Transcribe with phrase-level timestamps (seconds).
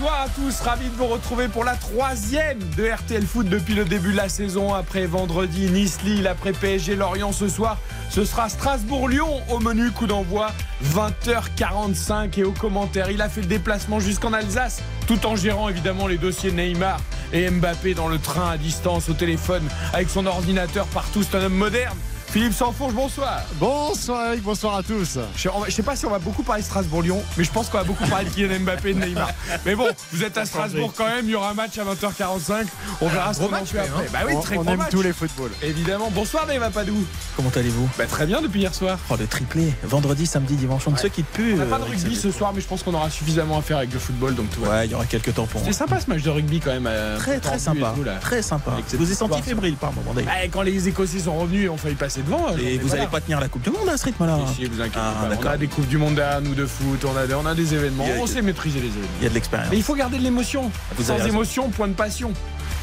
[0.00, 3.84] Bonsoir à tous, ravi de vous retrouver pour la troisième de RTL Foot depuis le
[3.84, 4.72] début de la saison.
[4.72, 7.78] Après vendredi, Nice-Lille, après PSG Lorient ce soir,
[8.08, 10.52] ce sera Strasbourg-Lyon au menu coup d'envoi
[10.84, 13.10] 20h45 et au commentaire.
[13.10, 17.00] Il a fait le déplacement jusqu'en Alsace tout en gérant évidemment les dossiers Neymar
[17.32, 21.24] et Mbappé dans le train à distance, au téléphone, avec son ordinateur partout.
[21.24, 21.98] C'est un homme moderne.
[22.30, 23.40] Philippe Sanfonge, bonsoir.
[23.54, 25.18] Bonsoir Eric, bonsoir à tous.
[25.34, 27.70] Je, on je sais pas si on va beaucoup parler de Strasbourg-Lyon, mais je pense
[27.70, 29.30] qu'on va beaucoup parler de Kylian Mbappé et de Neymar.
[29.64, 32.66] Mais bon, vous êtes à Strasbourg quand même, il y aura un match à 20h45.
[33.00, 34.08] On verra ce qu'on en fait après.
[34.12, 34.90] Bah oui, on très on gros aime match.
[34.90, 35.50] tous les footballs.
[35.62, 36.10] Évidemment.
[36.14, 37.02] Bonsoir Dave Apadou.
[37.34, 37.88] Comment allez-vous?
[37.96, 38.98] Bah très bien depuis hier soir.
[39.10, 39.72] Oh, le triplé.
[39.84, 40.82] Vendredi, samedi, dimanche.
[40.86, 41.54] On ne se quitte plus.
[41.54, 43.56] On n'a euh, pas de avec rugby ce soir, mais je pense qu'on aura suffisamment
[43.58, 44.60] à faire avec le football, donc tout.
[44.60, 45.60] Ouais, il y aura quelques tampons.
[45.64, 46.86] C'est sympa ce match de rugby quand même.
[46.86, 47.94] euh, Très, très sympa.
[47.96, 48.04] tout.
[48.20, 48.72] Très sympa.
[48.92, 50.30] Vous ai senti fébrile par moment, d'ailleurs.
[50.30, 52.56] Ouais, quand les Écossais sont revenus et ont failli passer devant.
[52.56, 54.38] Et vous n'allez pas tenir la Coupe du Monde à ce rythme-là.
[54.48, 55.36] Si, si, vous inquiétez Ah, pas.
[55.42, 57.54] On a des coupes du monde à nous de foot, on a des, on a
[57.54, 58.04] des événements.
[58.04, 59.08] A- On sait maîtriser les événements.
[59.20, 59.68] Il y a de l'expérience.
[59.70, 60.70] Mais il faut garder de l'émotion.
[61.02, 62.32] Sans émotion, point de passion.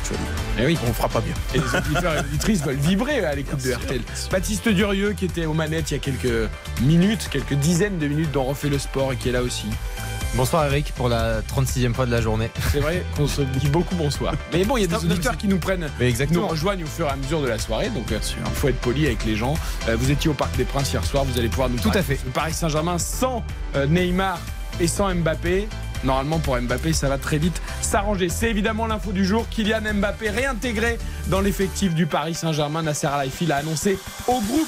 [0.08, 0.20] Joli.
[0.60, 0.78] Eh oui.
[0.88, 1.34] On fera pas mieux.
[1.54, 4.02] Et les auditeurs et les auditrices veulent vibrer à l'écoute de RTL.
[4.32, 6.50] Baptiste Durieux qui était aux manettes il y a quelques
[6.82, 9.66] minutes, quelques dizaines de minutes dont refait le sport et qui est là aussi.
[10.36, 12.52] Bonsoir Eric pour la 36e fois de la journée.
[12.74, 14.34] C'est vrai qu'on se dit beaucoup bonsoir.
[14.52, 17.08] Mais bon, il y a des auditeurs qui nous prennent, Mais nous rejoignent au fur
[17.08, 19.54] et à mesure de la soirée, donc euh, il faut être poli avec les gens.
[19.88, 21.94] Euh, vous étiez au Parc des Princes hier soir, vous allez pouvoir nous Tout à
[21.94, 22.04] parler.
[22.04, 22.20] fait.
[22.26, 23.46] Le Paris Saint-Germain sans
[23.78, 24.38] euh, Neymar
[24.82, 25.70] et sans Mbappé.
[26.04, 28.28] Normalement pour Mbappé ça va très vite s'arranger.
[28.28, 29.48] C'est évidemment l'info du jour.
[29.50, 32.84] Kylian Mbappé réintégré dans l'effectif du Paris Saint-Germain.
[32.84, 33.98] Nasser Al-Khelaifi l'a annoncé
[34.28, 34.68] au groupe.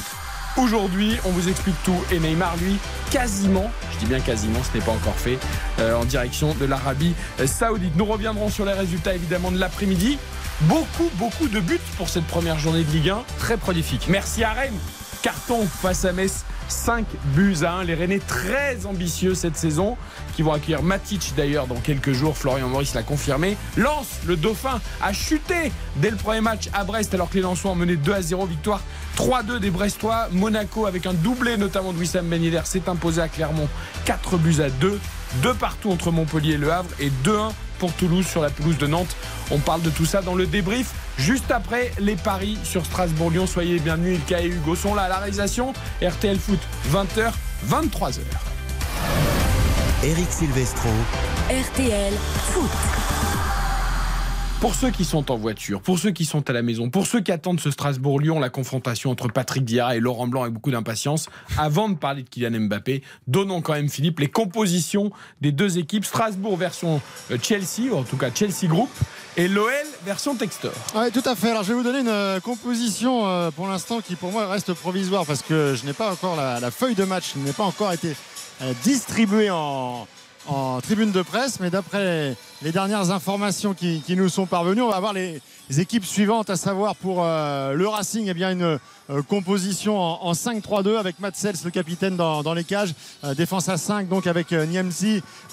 [0.58, 2.04] Aujourd'hui, on vous explique tout.
[2.12, 2.78] Et Neymar, lui,
[3.12, 5.38] quasiment, je dis bien quasiment, ce n'est pas encore fait,
[5.80, 7.14] euh, en direction de l'Arabie
[7.46, 7.96] Saoudite.
[7.96, 10.18] Nous reviendrons sur les résultats évidemment de l'après-midi.
[10.62, 13.23] Beaucoup, beaucoup de buts pour cette première journée de Ligue 1.
[13.38, 14.08] Très prolifique.
[14.10, 14.80] Merci à Rennes.
[15.22, 16.44] Carton face à Metz.
[16.70, 17.05] 5
[17.36, 17.83] buts à 1.
[17.86, 19.98] Les Rennais très ambitieux cette saison,
[20.36, 22.38] qui vont accueillir Matic d'ailleurs dans quelques jours.
[22.38, 23.58] Florian Maurice l'a confirmé.
[23.76, 27.72] Lens, le Dauphin, a chuté dès le premier match à Brest, alors que les Lensois
[27.72, 28.45] ont mené 2 à 0.
[28.45, 28.82] Victoire
[29.17, 30.28] 3-2 des Brestois.
[30.32, 33.67] Monaco, avec un doublé notamment de Wissam Ben s'est imposé à Clermont
[34.05, 34.99] 4 buts à 2.
[35.42, 38.88] 2 partout entre Montpellier et Le Havre et 2-1 pour Toulouse sur la pelouse de
[38.88, 39.16] Nantes.
[39.52, 43.48] On parle de tout ça dans le débrief juste après les paris sur Strasbourg-Lyon.
[43.48, 44.20] Soyez les bienvenus.
[44.20, 45.73] Ilka et Hugo sont là à la réalisation.
[46.02, 46.60] RTL Foot,
[46.92, 47.32] 20h,
[47.70, 48.20] 23h.
[50.04, 50.89] Eric Silvestro.
[51.50, 52.14] RTL
[52.52, 53.36] Foot.
[54.60, 57.22] Pour ceux qui sont en voiture, pour ceux qui sont à la maison, pour ceux
[57.22, 61.30] qui attendent ce Strasbourg-Lyon, la confrontation entre Patrick Diarra et Laurent Blanc avec beaucoup d'impatience,
[61.60, 66.06] avant de parler de Kylian Mbappé, donnons quand même, Philippe, les compositions des deux équipes.
[66.06, 68.90] Strasbourg version euh, Chelsea, ou en tout cas Chelsea Group,
[69.38, 69.72] et l'OL
[70.04, 70.73] version Textor.
[70.96, 71.52] Oui, tout à fait.
[71.52, 74.73] Alors, je vais vous donner une euh, composition euh, pour l'instant qui, pour moi, reste
[74.73, 78.16] provisoire parce que je n'ai pas encore la, feuille de match, n'est pas encore été
[78.84, 80.08] distribuée en,
[80.48, 81.60] en tribune de presse.
[81.60, 85.42] Mais d'après les dernières informations qui, nous sont parvenues, on va avoir les,
[85.78, 90.34] équipes suivantes, à savoir pour euh, le Racing, eh bien une euh, composition en, en
[90.34, 92.94] 5-3-2 avec Matt Sels, le capitaine dans, les cages.
[93.24, 94.66] Euh, défense à 5, donc avec euh,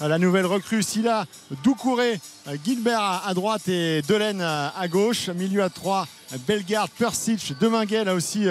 [0.01, 1.25] la nouvelle recrue, Silla,
[1.63, 2.19] Doucouré,
[2.65, 5.29] Gilbert à, droite et Delaine à, gauche.
[5.29, 6.07] Milieu à 3,
[6.47, 8.45] Bellegarde, Persic, Deminguet, là aussi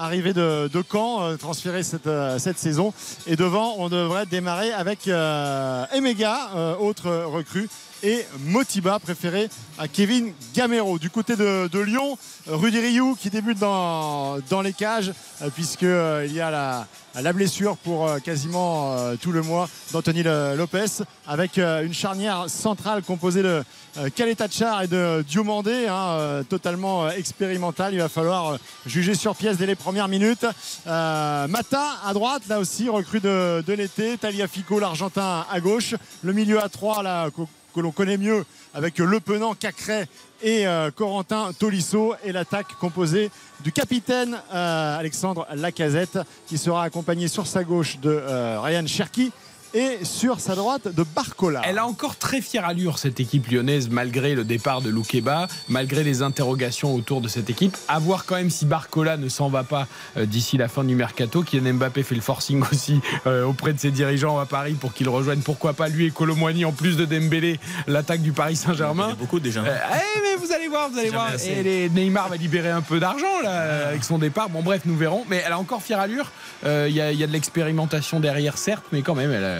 [0.00, 2.92] arrivé de, de Caen, euh, transféré cette, euh, cette saison.
[3.26, 7.68] Et devant, on devrait démarrer avec euh, Emega, autre recrue
[8.02, 10.98] et Motiba préféré à Kevin Gamero.
[10.98, 12.16] Du côté de, Lyon,
[12.46, 15.12] Rudy Rioux qui débute dans, dans les cages
[15.54, 21.02] puisqu'il y a la, la blessure pour euh, quasiment euh, tout le mois d'Anthony Lopez
[21.26, 23.62] avec euh, une charnière centrale composée de
[23.98, 27.92] euh, Kaletachar et de Diomandé, hein, euh, totalement euh, expérimental.
[27.92, 30.46] Il va falloir euh, juger sur pièce dès les premières minutes.
[30.86, 34.16] Euh, Mata à droite, là aussi, recrue de, de l'été.
[34.16, 35.94] Taliafico, l'Argentin à gauche.
[36.22, 37.30] Le milieu à 3, là,
[37.74, 38.44] que, l'on connaît mieux
[38.74, 40.06] avec Le Penant, Cacré
[40.42, 42.14] et euh, Corentin Tolisso.
[42.24, 43.30] Et l'attaque composée
[43.62, 49.32] du capitaine euh, Alexandre Lacazette qui sera accompagné sur sa gauche de euh, Ryan Cherki
[49.74, 51.62] et sur sa droite de Barcola.
[51.64, 56.02] Elle a encore très fière allure, cette équipe lyonnaise, malgré le départ de Loukeba, malgré
[56.04, 57.76] les interrogations autour de cette équipe.
[57.88, 59.86] À voir quand même si Barcola ne s'en va pas
[60.16, 61.42] euh, d'ici la fin du mercato.
[61.42, 65.08] Kylian Mbappé fait le forcing aussi euh, auprès de ses dirigeants à Paris pour qu'ils
[65.08, 68.64] rejoignent, pourquoi pas lui et Colomboigny, en plus de Dembélé, l'attaque du Paris Il y
[68.64, 69.10] en Saint-Germain.
[69.10, 69.60] a beaucoup déjà.
[69.60, 71.28] Euh, eh, mais vous allez voir, vous allez voir.
[71.44, 74.48] Et les- Neymar va libérer un peu d'argent là avec son départ.
[74.48, 75.24] Bon bref, nous verrons.
[75.28, 76.30] Mais elle a encore fière allure.
[76.64, 79.59] Euh, Il y, y a de l'expérimentation derrière, certes, mais quand même, elle a-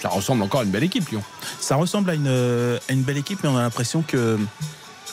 [0.00, 1.22] ça ressemble encore à une belle équipe, Lyon.
[1.60, 4.38] Ça ressemble à une, euh, belle équipe, mais on a l'impression que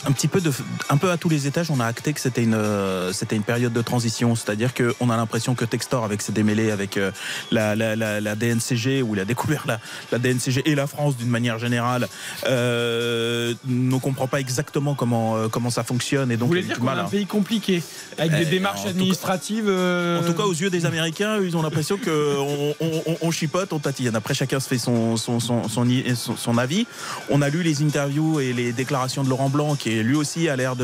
[0.08, 0.52] un petit peu de,
[0.90, 3.44] un peu à tous les étages, on a acté que c'était une, euh, c'était une
[3.44, 4.36] période de transition.
[4.36, 7.12] C'est-à-dire qu'on a l'impression que Textor, avec ses démêlés, avec euh,
[7.52, 9.80] la, la, la, la DNCG, où il a découvert la,
[10.12, 12.08] la DNCG et la France d'une manière générale,
[12.48, 16.32] euh, ne comprend pas exactement comment, euh, comment ça fonctionne.
[16.32, 17.84] Et donc, Vous voulez dire qu'on a un pays compliqué
[18.18, 19.70] avec Eh, des en démarches tout cas- administratives.
[19.70, 23.74] En tout cas, aux yeux des Américains, ils ont l'impression qu'on on, on, on chipote,
[23.74, 24.16] on tatillonne.
[24.16, 26.88] Après, chacun se fait son, son, son- son avis.
[27.30, 30.56] On a lu les interviews et les déclarations de Laurent Blanc, qui lui aussi a
[30.56, 30.76] l'air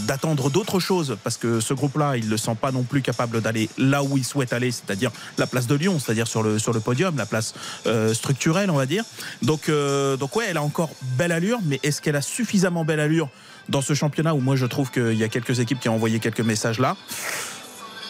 [0.00, 3.40] d'attendre d'autres choses, parce que ce groupe-là, il ne le sent pas non plus capable
[3.40, 6.72] d'aller là où il souhaite aller, c'est-à-dire la place de Lyon, c'est-à-dire sur le, sur
[6.72, 7.54] le podium, la place
[7.86, 9.04] euh, structurelle, on va dire.
[9.42, 13.00] Donc, euh, donc ouais, elle a encore belle allure, mais est-ce qu'elle a suffisamment belle
[13.00, 13.28] allure
[13.68, 16.18] dans ce championnat où moi je trouve qu'il y a quelques équipes qui ont envoyé
[16.20, 16.96] quelques messages là?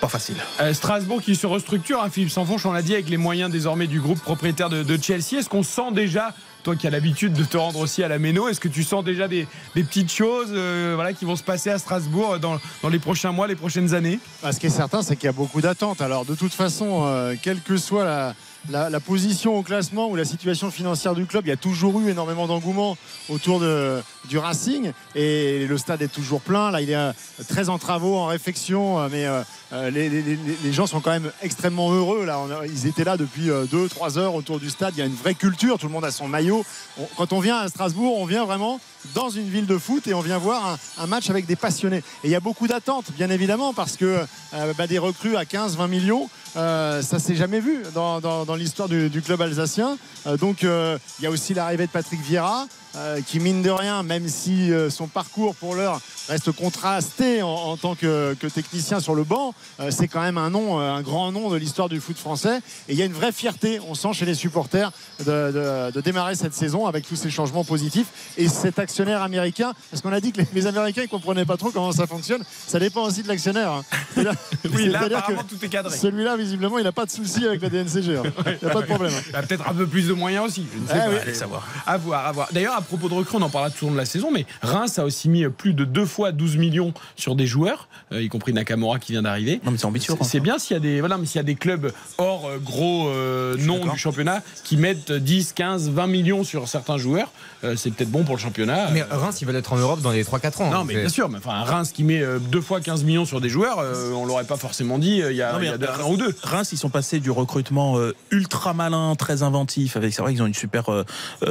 [0.00, 0.36] Pas facile.
[0.60, 3.86] euh, Strasbourg qui se restructure, hein, Philippe Sanfonche, on l'a dit, avec les moyens désormais
[3.86, 5.38] du groupe propriétaire de, de Chelsea.
[5.38, 8.48] Est-ce qu'on sent déjà, toi qui as l'habitude de te rendre aussi à la Méno,
[8.48, 11.70] est-ce que tu sens déjà des, des petites choses euh, voilà, qui vont se passer
[11.70, 14.18] à Strasbourg dans, dans les prochains mois, les prochaines années?
[14.42, 16.00] Ah, Ce qui est certain, c'est qu'il y a beaucoup d'attentes.
[16.00, 18.34] Alors, de toute façon, euh, quelle que soit la,
[18.70, 22.10] la- position au classement ou la situation financière du club, il y a toujours eu
[22.10, 22.96] énormément d'engouement
[23.28, 23.60] autour
[24.28, 24.92] du Racing.
[25.14, 26.70] Et le stade est toujours plein.
[26.70, 27.12] Là, il est euh,
[27.48, 29.00] très en travaux, en réflexion.
[29.00, 32.26] euh, Mais euh, les, gens sont quand même extrêmement heureux.
[32.66, 34.94] Ils étaient là depuis 2-3 heures autour du stade.
[34.96, 35.78] Il y a une vraie culture.
[35.78, 36.64] Tout le monde a son maillot.
[37.16, 38.80] Quand on vient à Strasbourg, on vient vraiment
[39.14, 41.98] dans une ville de foot et on vient voir un, match avec des passionnés.
[42.24, 44.24] Et il y a beaucoup d'attentes, bien évidemment, parce que
[44.76, 49.22] bah, des recrues à 15-20 millions, euh, ça s'est jamais vu dans, l'histoire du, du
[49.22, 49.98] club alsacien.
[50.26, 52.66] Euh, donc euh, il y a aussi l'arrivée de Patrick Vieira.
[52.96, 57.48] Euh, qui mine de rien, même si euh, son parcours pour l'heure reste contrasté en,
[57.48, 61.00] en tant que, que technicien sur le banc, euh, c'est quand même un nom, un
[61.02, 62.58] grand nom de l'histoire du foot français.
[62.88, 64.90] Et il y a une vraie fierté, on sent chez les supporters,
[65.20, 68.06] de, de- de démarrer cette saison avec tous ces changements positifs.
[68.38, 71.56] Et cet actionnaire américain, parce qu'on a dit que les, les Américains ne comprenaient pas
[71.56, 73.70] trop comment ça fonctionne, ça dépend aussi de l'actionnaire.
[73.70, 73.84] hein.
[74.74, 75.96] Oui, là, apparemment, tout est cadré.
[75.96, 78.16] Celui-là, visiblement, il n'a pas de souci avec la DNCG.
[78.16, 78.22] hein.
[78.46, 79.12] Il n'y a pas de problème.
[79.16, 79.22] hein.
[79.30, 80.66] Il a peut-être un peu plus de moyens aussi.
[80.74, 81.08] Je ne sais Eh pas.
[81.10, 81.16] oui.
[81.22, 81.66] Allez savoir.
[81.86, 82.48] À voir, à voir.
[82.52, 84.98] D'ailleurs, propos de recrues, on en parlera tout au long de la saison, mais Reims
[84.98, 88.52] a aussi mis plus de deux fois 12 millions sur des joueurs, euh, y compris
[88.52, 89.60] Nakamura qui vient d'arriver.
[89.64, 90.14] Non, mais c'est ambitieux.
[90.18, 92.46] C'est- C'est bien s'il y a des voilà, mais s'il y a des clubs hors
[92.46, 97.30] euh, gros euh, noms du championnat qui mettent 10, 15, 20 millions sur certains joueurs,
[97.64, 98.90] euh, c'est peut-être bon pour le championnat.
[98.92, 100.70] Mais Reims, ils veulent être en Europe dans les 3-4 ans.
[100.70, 103.40] non, mais bien sûr, mais enfin, un Reims qui met deux fois 15 millions sur
[103.40, 105.72] des joueurs, euh, on l'aurait pas forcément dit il y a, Non, mais il y
[105.72, 106.34] a deux- un ou deux.
[106.42, 109.96] Reims, ils sont passés du recrutement euh, ultra malin, très inventif.
[109.96, 110.84] Avec, c'est vrai qu'ils ont une super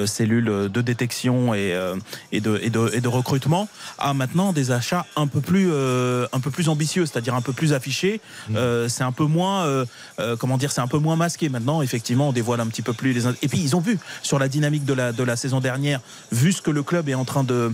[0.06, 1.96] cellule de détection et, euh,
[2.32, 3.68] et, de, et, de, et de recrutement,
[3.98, 7.54] à maintenant des achats un peu plus, euh, un peu plus ambitieux, c'est-à-dire un peu
[7.54, 8.22] plus affichés.
[8.56, 9.86] Euh, c'est un peu moins,
[10.40, 11.50] comment dire, c'est un peu moins masqué.
[11.50, 13.28] Maintenant, effectivement, on dévoile un petit peu plus les.
[13.42, 16.02] Et puis, ils ont vu sur la dynamique de la, de la saison dernière,
[16.32, 17.74] vu ce que le club est en train de,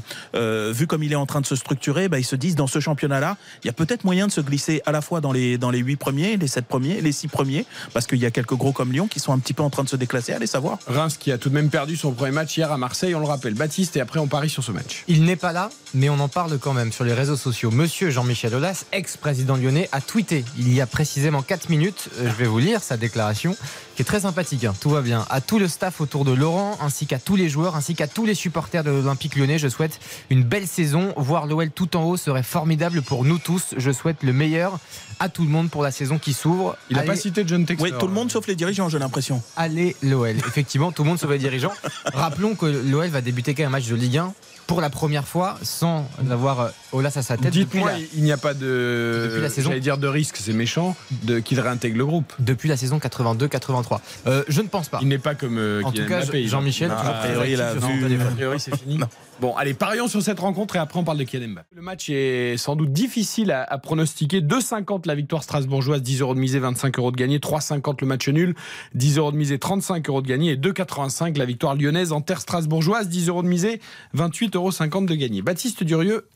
[0.71, 2.79] vu comme il est en train de se structurer, bah, ils se disent dans ce
[2.79, 5.71] championnat-là, il y a peut-être moyen de se glisser à la fois dans les dans
[5.71, 8.71] les huit premiers, les sept premiers, les six premiers, parce qu'il y a quelques gros
[8.71, 10.33] comme Lyon qui sont un petit peu en train de se déclasser.
[10.33, 10.79] Allez savoir.
[10.87, 13.25] Reims qui a tout de même perdu son premier match hier à Marseille, on le
[13.31, 13.53] rappelle.
[13.53, 15.03] Baptiste, et après on parie sur ce match.
[15.07, 17.71] Il n'est pas là, mais on en parle quand même sur les réseaux sociaux.
[17.71, 22.35] Monsieur Jean-Michel Aulas, ex-président lyonnais, a tweeté il y a précisément 4 minutes, euh, je
[22.35, 23.55] vais vous lire sa déclaration,
[24.01, 25.27] qui est très sympathique, hein, tout va bien.
[25.29, 28.25] À tout le staff autour de Laurent, ainsi qu'à tous les joueurs, ainsi qu'à tous
[28.25, 29.99] les supporters de l'Olympique lyonnais, je souhaite
[30.31, 31.13] une belle saison.
[31.17, 33.75] Voir l'OL tout en haut serait formidable pour nous tous.
[33.77, 34.79] Je souhaite le meilleur
[35.19, 36.75] à tout le monde pour la saison qui s'ouvre.
[36.89, 37.91] Il n'a pas cité John Textor.
[37.91, 39.43] Oui, tout le monde sauf les dirigeants, j'ai l'impression.
[39.55, 40.35] Allez l'OL.
[40.35, 41.73] Effectivement, tout le monde sauf les dirigeants.
[42.05, 44.33] Rappelons que l'OL va débuter quand même un match de Ligue 1
[44.71, 48.31] pour la première fois sans avoir euh, Olas à sa tête Dites-moi, la, il n'y
[48.31, 49.25] a pas de.
[49.27, 49.69] Depuis la saison.
[49.69, 52.31] J'allais dire de risque, c'est méchant, de qu'il réintègre le groupe.
[52.39, 53.99] depuis la saison 82-83.
[54.27, 54.99] Euh, je ne pense pas.
[55.01, 55.57] Il n'est pas comme.
[55.57, 57.09] euh, En tout cas, Jean-Michel, Non, toujours.
[57.09, 58.97] A priori, c'est fini.
[59.41, 61.67] Bon, allez, parions sur cette rencontre et après on parle de Kylian Mbappé.
[61.75, 64.39] Le match est sans doute difficile à, à pronostiquer.
[64.39, 67.39] 2,50 la victoire strasbourgeoise, 10 euros de misée, 25 euros de gagné.
[67.39, 68.53] 3,50 le match nul,
[68.93, 70.51] 10 euros de misée, 35 euros de gagné.
[70.51, 73.81] Et 2,85 la victoire lyonnaise en terre strasbourgeoise, 10 euros de misée,
[74.15, 75.41] 28,50 euros de gagné.
[75.41, 76.27] Baptiste Durieux,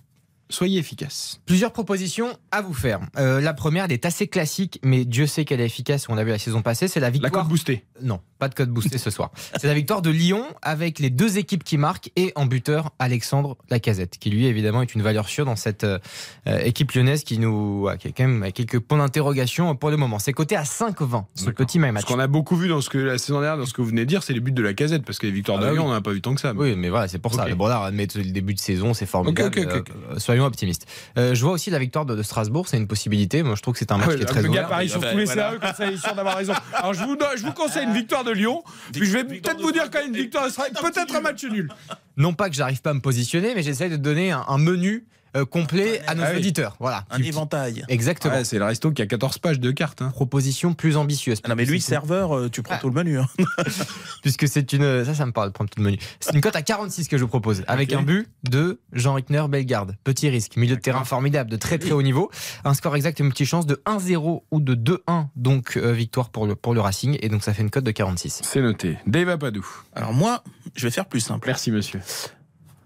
[0.49, 1.41] soyez efficace.
[1.45, 3.01] Plusieurs propositions à vous faire.
[3.19, 6.09] Euh, la première, elle est assez classique, mais Dieu sait qu'elle est efficace.
[6.09, 6.87] On l'a vu la saison passée.
[6.87, 7.31] C'est la La victoire.
[7.43, 7.83] cote boostée.
[8.01, 9.31] Non, pas de code boosté ce soir.
[9.57, 13.57] C'est la victoire de Lyon avec les deux équipes qui marquent et en buteur Alexandre
[13.69, 15.99] Lacazette, qui lui évidemment est une valeur sûre dans cette euh,
[16.47, 19.97] euh, équipe lyonnaise qui nous a qui a quand même quelques points d'interrogation pour le
[19.97, 20.19] moment.
[20.19, 22.03] C'est coté à 5,20 ce petit my match.
[22.05, 23.87] Ce qu'on a beaucoup vu dans ce que la saison dernière, dans ce que vous
[23.89, 25.67] venez de dire, c'est les buts de la casette, parce que les victoires Ah de
[25.67, 25.87] bah Lyon, oui.
[25.89, 26.53] on n'en a pas vu tant que ça.
[26.55, 27.45] Oui, mais voilà, c'est pour ça.
[27.45, 27.53] Ok.
[27.55, 29.51] Bon, là, admettre le début de saison, c'est formidable.
[29.57, 30.85] Euh, soyons optimistes.
[31.17, 33.43] Euh, je vois aussi la victoire de, de Strasbourg, c'est une possibilité.
[33.43, 34.67] Moi, je trouve que c'est un match Ah ouais, qui est très le gars ouvert.
[34.69, 35.13] parie sur Voilà.
[35.13, 36.53] tous les CAE comme ça, il est sûr d'avoir raison.
[36.73, 38.63] Alors je vous, donne- je vous conseille une victoire de Lyon,
[38.93, 41.43] puis je vais peut-être vous dire quand même une victoire de et peut-être un match
[41.43, 41.69] nul.
[42.17, 45.05] Non pas que j'arrive pas à me positionner, mais j'essaie de donner un, un menu
[45.05, 46.37] euh, complet à nos Ah oui.
[46.37, 46.77] auditeurs.
[46.79, 47.03] Voilà.
[47.09, 47.83] Un éventail.
[47.89, 48.35] Exactement.
[48.35, 50.01] Ouais, c'est le resto qui a 14 pages de cartes.
[50.01, 50.09] hein.
[50.11, 51.41] Proposition plus ambitieuse.
[51.43, 52.79] Ah non, mais lui, serveur, euh, tu prends Ah.
[52.79, 53.19] tout le menu.
[53.19, 53.27] hein.
[54.21, 55.03] Puisque c'est une.
[55.03, 55.97] Ça, ça me parle de prendre tout le menu.
[56.19, 57.63] C'est une cote à 46 que je vous propose.
[57.67, 59.97] Avec un but de Jean Rickner Bellegarde.
[60.03, 60.55] Petit risque.
[60.55, 62.31] Milieu de terrain formidable, de très très haut niveau.
[62.63, 65.27] Un score exact et une petite chance de 1-0 ou de 2-1.
[65.35, 67.17] Donc, euh, victoire pour le, pour le Racing.
[67.21, 68.41] Et donc, ça fait une cote de 46.
[68.43, 68.97] C'est noté.
[69.07, 69.65] Dave Apadou.
[69.93, 70.43] Alors moi,
[70.75, 71.47] je vais faire plus simple.
[71.47, 72.01] Merci monsieur.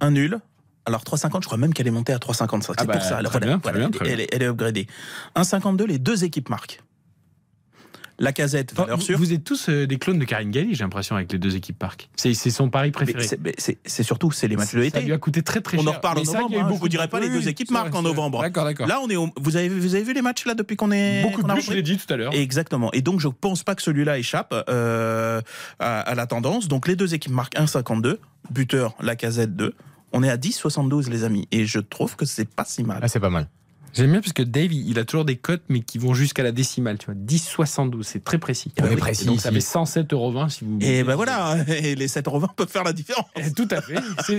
[0.02, 0.40] Un nul.
[0.90, 2.62] Alors 3,50, je crois même qu'elle est montée à 3,55.
[2.62, 3.18] C'est Ah bah, pour ça.
[3.18, 4.26] Alors, très bien, très bien, très elle, bien.
[4.26, 4.88] est- elle est upgradée.
[5.36, 6.82] 1,52, les deux équipes marquent.
[8.22, 9.18] La casette, valeur vous, sûre.
[9.18, 11.80] vous êtes tous euh, des clones de Karine Galli, j'ai l'impression, avec les deux équipes
[11.80, 12.10] parc.
[12.18, 13.24] C'est c'est son pari préféré.
[13.26, 15.02] c'est- mais c'est c'est surtout, c'est les matchs de Ça l'été.
[15.04, 15.92] lui a coûté très très On cher.
[15.92, 16.68] en reparle en Mais c'est vrai qu'il y a eu novembre, hein.
[16.68, 18.42] beaucoup Je vous dirai de- pas les deux équipes marquent en c'est- novembre.
[18.42, 18.88] D'accord, d'accord.
[18.88, 21.22] Là, on est au- vous, avez, vous avez vu les matchs là depuis qu'on est.
[21.22, 22.34] Beaucoup a buts, je l'ai dit tout à l'heure.
[22.34, 22.92] Exactement.
[22.92, 25.40] Et donc, je pense pas que celui-là échappe euh,
[25.80, 26.68] à, à la tendance.
[26.68, 28.20] Donc, les deux équipes marquent 1,52.
[28.52, 29.74] Buteur, la casette 2.
[30.12, 31.48] On est à 10,72, les amis.
[31.52, 33.00] Et je trouve que c'est pas si mal.
[33.02, 33.48] Ah, c'est pas mal.
[33.94, 36.52] J'aime bien parce que Dave, il a toujours des cotes, mais qui vont jusqu'à la
[36.52, 37.16] décimale, tu vois.
[37.16, 38.72] 10,72, c'est très précis.
[38.78, 42.54] Est Et précis donc ça fait 107,20€ si vous Et ben voilà, et les 7,20
[42.56, 43.26] peuvent faire la différence.
[43.36, 43.96] Eh, Tout à fait.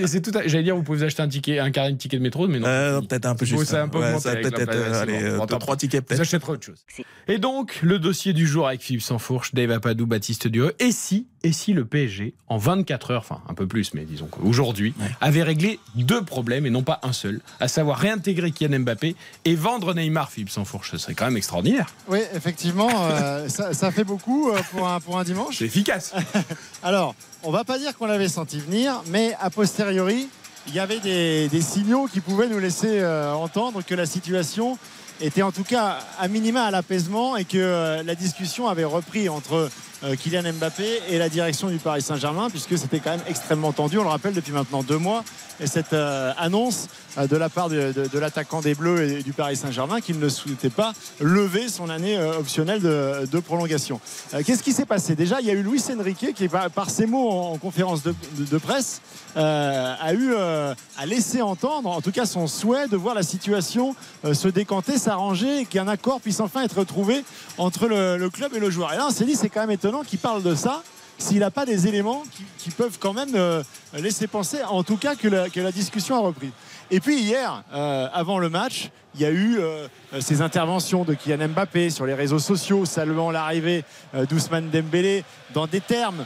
[0.07, 0.47] C'est tout à...
[0.47, 2.59] J'allais dire, vous pouvez vous acheter un ticket, un carnet de ticket de métro, mais
[2.61, 2.67] non.
[2.67, 3.71] Euh, peut-être un peu Vous, juste.
[3.71, 5.43] ça un peu Ouais, ça peut-être euh, allez, bon.
[5.43, 6.21] euh, deux, trois tickets Vous peut-être.
[6.21, 6.85] achèterez autre chose.
[7.29, 10.75] Et donc, le dossier du jour avec Philippe Sansfourche, Dave Apadou, Baptiste Dieu.
[10.79, 14.27] Et si, et si le PSG, en 24 heures, enfin un peu plus, mais disons
[14.27, 15.07] qu'aujourd'hui, Ouais.
[15.21, 19.15] avait réglé deux problèmes et non pas un seul, à savoir réintégrer Kylian Mbappé
[19.45, 20.91] et vendre Neymar, Philippe Sansfourche.
[20.93, 21.93] Ce serait quand même extraordinaire.
[22.09, 25.59] Oui, effectivement, euh, ça, ça fait beaucoup euh, pour un, pour un dimanche.
[25.59, 26.13] C'est efficace.
[26.83, 30.29] Alors, on va pas dire qu'on l'avait senti venir, mais a posteriori,
[30.67, 34.79] il y avait des, des signaux qui pouvaient nous laisser euh, entendre que la situation
[35.21, 39.29] était en tout cas à minima à l'apaisement et que euh, la discussion avait repris
[39.29, 39.71] entre
[40.03, 44.03] Kylian Mbappé et la direction du Paris Saint-Germain, puisque c'était quand même extrêmement tendu, on
[44.03, 45.25] le rappelle, depuis maintenant deux mois.
[45.61, 46.89] Et cette euh, annonce
[47.19, 50.71] euh, de la part de, l'attaquant des Bleus et du Paris Saint-Germain qu'il ne souhaitait
[50.71, 54.01] pas lever son année euh, optionnelle de, prolongation.
[54.33, 55.15] Euh, Qu'est-ce qui s'est passé?
[55.15, 58.59] Déjà, il y a eu Luis Enrique qui, par, ses mots en, en conférence de,
[58.59, 59.03] presse,
[59.37, 63.23] euh, a eu euh, a laissé entendre, en tout cas son souhait de voir la
[63.23, 67.25] situation euh, se décanter, s'arranger et qu'un accord puisse enfin être trouvé
[67.59, 68.93] entre le, le club et le joueur.
[68.93, 70.83] Et là, on s'est dit, c'est quand même étonnant qu'il parle de ça
[71.19, 74.97] s'il n'a pas des éléments qui, qui peuvent quand même euh, laisser penser, en tout
[74.97, 76.51] cas, que la, que la discussion a repris.
[76.91, 79.87] Et puis hier, euh, avant le match, il y a eu euh,
[80.21, 83.85] ces interventions de Kylian Mbappé sur les réseaux sociaux, saluant l'arrivée
[84.31, 86.25] d'Ousmane Dembélé dans des termes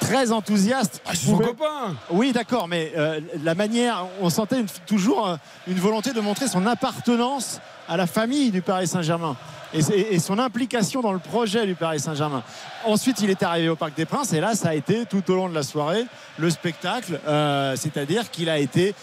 [0.00, 1.00] très enthousiastes.
[1.04, 1.96] qui Ah, son copain.
[2.10, 5.36] oui, d'accord, mais euh, la manière, on sentait une- toujours euh,
[5.66, 7.60] une volonté de montrer son appartenance
[7.90, 9.36] à la famille du Paris Saint-Germain
[9.74, 12.42] et, son implication dans le projet du Paris Saint-Germain.
[12.84, 15.34] Ensuite, il est arrivé au Parc des Princes et là, ça a été tout au
[15.34, 16.04] long de la soirée
[16.38, 18.94] le spectacle, euh, c'est-à-dire qu'il a été,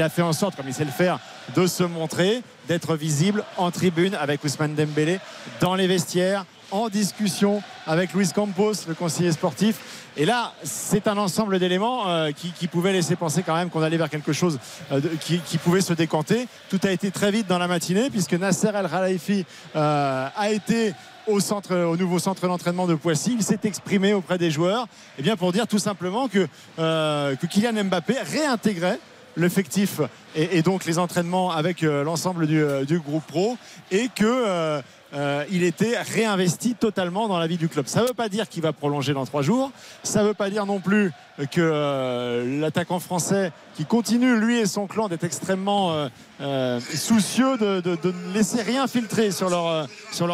[0.00, 1.18] a fait en sorte, comme il sait le faire,
[1.54, 5.20] de se montrer, d'être visible en tribune avec Ousmane Dembélé,
[5.60, 10.02] dans les vestiaires, en discussion avec Luis Campos, le conseiller sportif.
[10.16, 13.96] Et là, c'est un ensemble d'éléments euh, qui, pouvaient laisser penser quand même qu'on allait
[13.96, 14.58] vers quelque chose
[14.90, 16.48] euh, qui, pouvait se décanter.
[16.70, 19.44] Tout a été très vite dans la matinée puisque Nasser El Khelaifi
[19.76, 20.92] euh, a été
[21.26, 23.34] au, centre, au nouveau centre d'entraînement de Poissy.
[23.38, 24.86] Il s'est exprimé auprès des joueurs
[25.18, 28.98] eh bien pour dire tout simplement que, que Kylian Mbappé réintégrait
[29.36, 30.00] l'effectif
[30.34, 33.56] et, et donc les entraînements avec l'ensemble du, du groupe pro
[33.90, 34.82] et que
[35.14, 37.86] euh, il était réinvesti totalement dans la vie du club.
[37.86, 39.70] Ça ne veut pas dire qu'il va prolonger dans trois jours.
[40.02, 41.12] Ça ne veut pas dire non plus
[41.50, 46.08] que euh, l'attaquant français qui continue, lui et son clan, d'être extrêmement euh,
[46.42, 49.88] euh, soucieux de, ne laisser rien filtrer sur leur,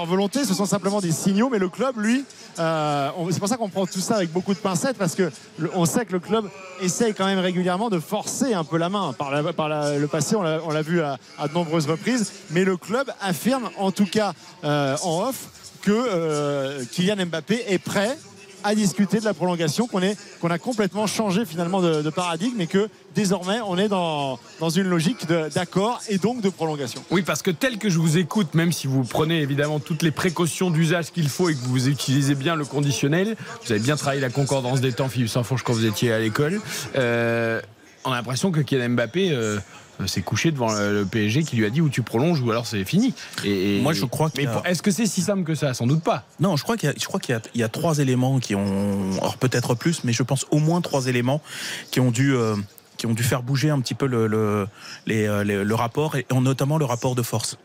[0.06, 0.44] volonté.
[0.44, 2.24] Ce sont simplement des signaux, mais le club, lui,
[2.56, 5.84] c'est pour ça qu'on prend tout ça avec beaucoup de pincettes, parce que le- on
[5.84, 6.48] sait que le club
[6.80, 9.12] essaye quand même régulièrement de forcer un peu la main.
[9.12, 13.92] Par, le passé, on l'a vu à, de nombreuses reprises, mais le club affirme, en
[13.92, 14.32] tout cas
[14.64, 15.48] en off,
[15.82, 18.16] que Kylian Mbappé est prêt
[18.64, 20.00] à discuter de la prolongation, qu'on
[20.40, 24.88] qu'on a complètement changé finalement de, paradigme et que désormais on est dans, dans une
[24.88, 27.02] logique d'accord et donc de prolongation.
[27.10, 30.10] Oui, parce que tel que je vous écoute, même si vous prenez évidemment toutes les
[30.10, 34.20] précautions d'usage qu'il faut et que vous utilisez bien le conditionnel, vous avez bien travaillé
[34.20, 36.60] la concordance des temps, Philippe Sansfourche, quand vous étiez à l'école,
[36.96, 37.60] euh,
[38.04, 39.58] on a l'impression que Kylian Mbappé euh,
[40.06, 42.84] s'est couché devant le PSG qui lui a dit où tu prolonges ou alors c'est
[42.84, 43.14] fini.
[43.44, 45.74] Et, Moi, je crois y a- est-ce que c'est si simple que ça?
[45.74, 46.24] Sans doute pas.
[46.40, 49.74] Non, je crois qu'il y qu'il y y a trois éléments qui ont, alors peut-être
[49.74, 51.40] plus, mais je pense au moins trois éléments
[51.90, 52.54] qui ont dû, euh,
[52.96, 54.66] qui ont dû faire bouger un petit peu le, le,
[55.06, 57.56] les, euh, les- le rapport et notamment le rapport de force.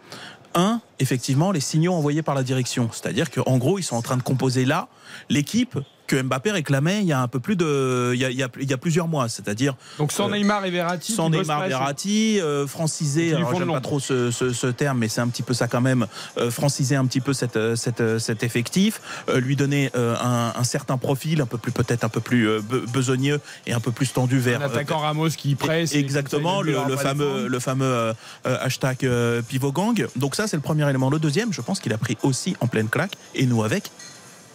[0.56, 4.18] Un, effectivement, les signaux envoyés par la direction, c'est-à-dire qu'en gros, ils sont en train
[4.18, 4.88] de composer là
[5.30, 5.80] l'équipe
[6.14, 8.44] que Mbappé réclamait il y a un peu plus de, il y a, il y
[8.44, 11.62] a- il y a plusieurs mois, c'est-à-dire Donc sans Euh, Neymar et Verratti, sans Neymar
[11.62, 15.28] pas, Verratti, euh, lui alors j'aime pas trop ce, ce- ce terme, mais c'est un
[15.28, 16.06] petit peu ça quand même,
[16.38, 19.02] euh, franciser un petit peu cette, euh, cette, cet effectif,
[19.34, 23.40] lui donner un, un certain profil, un peu plus peut-être un peu plus be- besogneux
[23.66, 24.62] et un peu plus tendu vers.
[24.62, 25.96] euh, attaquant Ramos qui presse.
[25.96, 28.14] et Exactement, le, le fameux, le fameux
[28.46, 29.10] hashtag
[29.48, 30.06] pivot gang.
[30.16, 31.10] Donc ça, c'est le premier élément.
[31.10, 33.92] Le deuxième, je pense qu'il a pris aussi en pleine claque, et nous avec,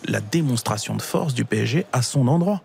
[0.06, 2.62] la démonstration de force du PSG à son endroit.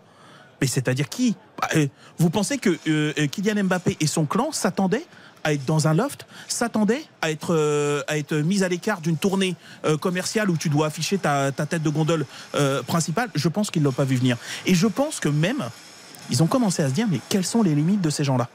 [0.60, 1.34] Mais c'est-à-dire qui?
[1.60, 1.86] Bah, euh,
[2.18, 5.04] Vous pensez que euh, euh, Kylian Mbappé et son clan s'attendaient
[5.42, 9.16] à être dans un loft, s'attendaient à être, euh, à être mis à l'écart d'une
[9.18, 12.24] tournée euh, commerciale où tu dois afficher ta, ta tête de gondole
[12.54, 13.28] euh, principale?
[13.34, 14.38] Je pense qu'ils ne l'ont pas vu venir.
[14.64, 15.62] Et je pense que même,
[16.30, 18.48] ils ont commencé à se dire, mais quelles sont les limites de ces gens-là?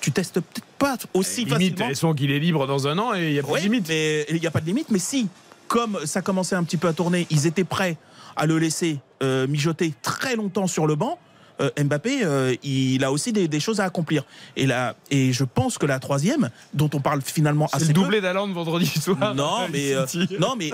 [0.00, 1.86] Tu testes peut-être pas aussi Limite, facilement.
[1.88, 3.64] elles sont qu'il est libre dans un an et il n'y a pas Oui, de
[3.64, 3.88] limite.
[3.88, 4.90] mais il n'y a pas de limite.
[4.90, 5.28] Mais si,
[5.68, 7.96] comme ça commençait un petit peu à tourner, ils étaient prêts
[8.36, 11.18] à le laisser euh, mijoter très longtemps sur le banc.
[11.60, 14.22] euh, Mbappé, euh, il a aussi des, des choses à accomplir.
[14.56, 17.94] Et là, et je pense que la troisième, dont on parle finalement C'est assez le
[17.94, 19.34] doublé d'Aland vendredi soir.
[19.34, 20.06] non, mais euh,
[20.38, 20.70] non, mais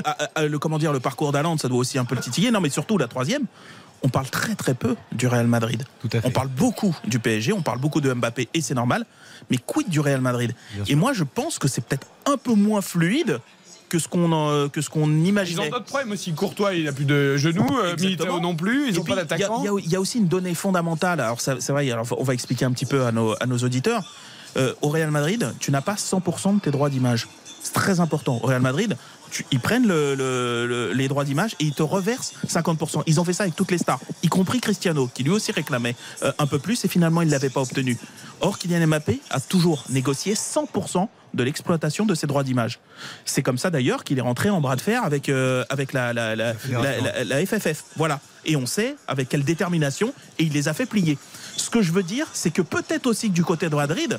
[0.47, 2.51] le comment dire, le parcours d'Aland, ça doit aussi un peu le titiller.
[2.51, 3.45] Non, mais surtout la troisième.
[4.03, 5.83] On parle très très peu du Real Madrid.
[6.01, 6.29] Tout à fait.
[6.29, 9.07] On parle beaucoup du PSG, on parle beaucoup de Mbappé et c'est normal.
[9.51, 10.55] Mais quid du Real Madrid?
[10.75, 10.97] Bien Et sûr.
[10.99, 13.41] moi, je pense que c'est peut-être un peu moins fluide
[13.89, 15.71] que ce qu'on en- que ce qu'on Ils ont imaginait.
[15.71, 16.33] d'autres problèmes aussi.
[16.33, 17.67] Courtois, il a plus de genoux.
[17.83, 17.95] euh.
[18.01, 18.89] Militao non plus.
[18.89, 19.61] Ils n'ont pas d'attaquant.
[19.63, 21.21] Il y, a- il y a aussi une donnée fondamentale.
[21.21, 23.59] Alors, ça- c'est vrai, alors, on va expliquer un petit peu à nos, à nos
[23.59, 24.03] auditeurs.
[24.57, 27.27] Euh, au Real Madrid, tu n'as pas 100% de tes droits d'image.
[27.63, 28.41] C'est très important.
[28.43, 28.97] Au Real Madrid,
[29.31, 33.03] tu- ils prennent le- le- le- les droits d'image et ils te reversent 50%.
[33.07, 35.97] Ils ont fait ça avec toutes les stars, y compris Cristiano, qui lui aussi réclamait
[36.23, 37.99] euh, un peu plus et finalement il ne l'avait pas obtenu.
[38.43, 42.79] Or, Kylian Mbappé a toujours négocié 100% de l'exploitation de ses droits d'image.
[43.25, 46.13] C'est comme ça d'ailleurs qu'il est rentré en bras de fer avec, euh, avec la,
[46.13, 47.85] la, la, la- la- la FFF.
[47.97, 48.21] Voilà.
[48.45, 51.19] Et on sait avec quelle détermination et il les a fait plier.
[51.57, 54.19] Ce que je veux dire, c'est que peut-être aussi que du côté de Madrid,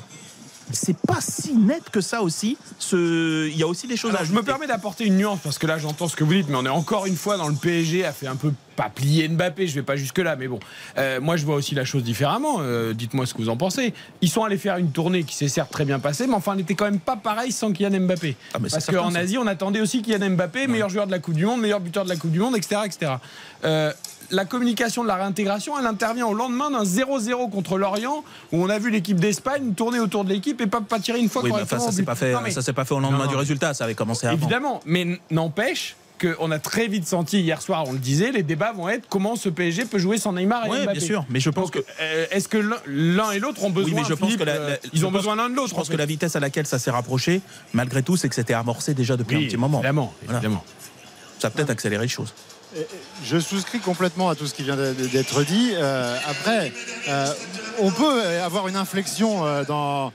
[0.72, 2.56] c'est pas si net que ça aussi.
[2.78, 3.48] Ce...
[3.48, 5.58] Il y a aussi des choses Alors, à je me permets d'apporter une nuance parce
[5.58, 7.54] que là j'entends ce que vous dites, mais on est encore une fois dans le
[7.54, 10.60] PSG a fait un peu pas plier Mbappé, je vais pas jusque là, mais bon,
[10.98, 12.58] Euh, moi je vois aussi la chose différemment.
[12.60, 13.94] Euh, Dites-moi ce que vous en pensez.
[14.20, 16.58] Ils sont allés faire une tournée qui s'est certes très bien passée, mais enfin elle
[16.58, 18.36] n'était quand même pas pareil sans Kylian Mbappé.
[18.52, 19.14] Ah, mais parce qu'en.
[19.14, 22.04] Asie on attendait aussi Kylian Mbappé, meilleur joueur de la Coupe du Monde, meilleur buteur
[22.04, 23.12] de la Coupe du Monde, etc., etc.
[23.64, 23.92] Euh,
[24.30, 28.68] la communication de la réintégration, elle intervient au lendemain d'un 0-0 contre l'Orient, où on
[28.68, 31.50] a vu l'équipe d'Espagne tourner autour de l'équipe et pas, pas tirer une fois Oui,
[31.50, 32.32] correctement ça au s'est pas fait.
[32.32, 33.74] Non, mais- Ça s'est pas fait au lendemain Non, du résultat.
[33.74, 34.36] Ça avait commencé avant.
[34.36, 38.72] Évidemment, mais n'empêche qu'on a très vite senti hier soir, on le disait, les débats
[38.72, 40.98] vont être comment ce PSG peut jouer sans Neymar et Oui, Mbappé.
[40.98, 41.26] bien sûr.
[41.28, 44.08] Mais je pense Donc, que euh, est-ce que l'un- et l'autre ont besoin Oui, mais
[44.08, 45.68] je pense Philippe, que la- la- euh, ils ont besoin l'un de l'autre.
[45.68, 47.42] Je pense en que la vitesse à laquelle ça s'est rapproché,
[47.74, 49.78] malgré tout, c'est que c'était amorcé déjà depuis Oui, un petit moment.
[49.80, 50.38] Évidemment, Voilà.
[50.38, 50.64] évidemment.
[51.38, 52.32] Ça a peut-être accéléré les choses.
[53.24, 55.72] Je souscris complètement à tout ce qui vient d'être dit.
[55.74, 56.72] Euh, après,
[57.08, 57.32] euh,
[57.80, 60.12] on peut avoir une inflexion euh, dans,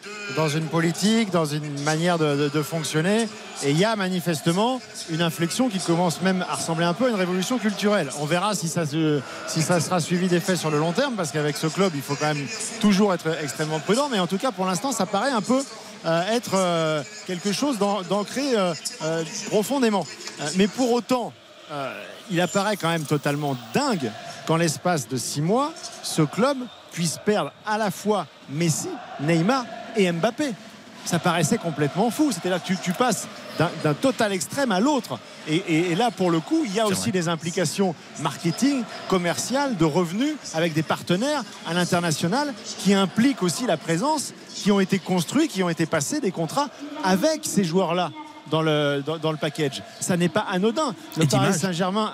[0.49, 3.27] une politique, dans une manière de, fonctionner.
[3.63, 7.09] Et il y a manifestement une inflexion qui commence même à ressembler un peu à
[7.09, 8.09] une révolution culturelle.
[8.19, 11.91] On verra si ça, sera suivi d'effets sur le long terme, parce qu'avec ce club,
[11.95, 12.47] il faut quand même
[12.79, 14.09] toujours être extrêmement prudent.
[14.11, 15.61] Mais en tout cas, pour l'instant, ça paraît un peu
[16.05, 20.05] euh, être euh, quelque chose d'an- d'ancré euh, euh, profondément.
[20.39, 21.31] Euh, mais pour autant,
[21.71, 21.93] euh,
[22.31, 24.11] il apparaît quand même totalement dingue
[24.47, 25.71] qu'en l'espace de six mois,
[26.03, 26.57] ce club
[26.91, 28.89] puisse perdre à la fois Messi,
[29.21, 29.65] Neymar
[29.95, 30.53] et Mbappé.
[31.03, 32.31] Ça paraissait complètement fou.
[32.31, 33.27] C'était là que tu, tu passes
[33.83, 35.17] d'un total extrême à l'autre.
[35.47, 37.11] Et, et- et là, pour le coup, il y a aussi vrai.
[37.11, 43.77] des implications marketing, commerciales, de revenus avec des partenaires à l'international qui impliquent aussi la
[43.77, 46.69] présence, qui ont été construits, qui ont été passés des contrats
[47.03, 48.11] avec ces joueurs-là.
[48.51, 49.81] Dans le, dans, dans le package.
[49.99, 50.93] Ça n'est pas anodin.
[51.17, 51.53] Le Et Paris.
[51.53, 52.11] Saint-Germain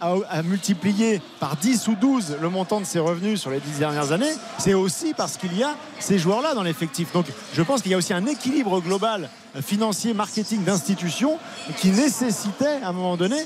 [0.00, 4.12] a multiplié par 10 ou 12 le montant de ses revenus sur les 10 dernières
[4.12, 7.12] années, c'est aussi parce qu'il y a ces joueurs-là dans l'effectif.
[7.12, 11.38] Donc je pense qu'il y a aussi un équilibre global euh, financier, marketing, d'institutions
[11.78, 13.36] qui nécessitait à un moment donné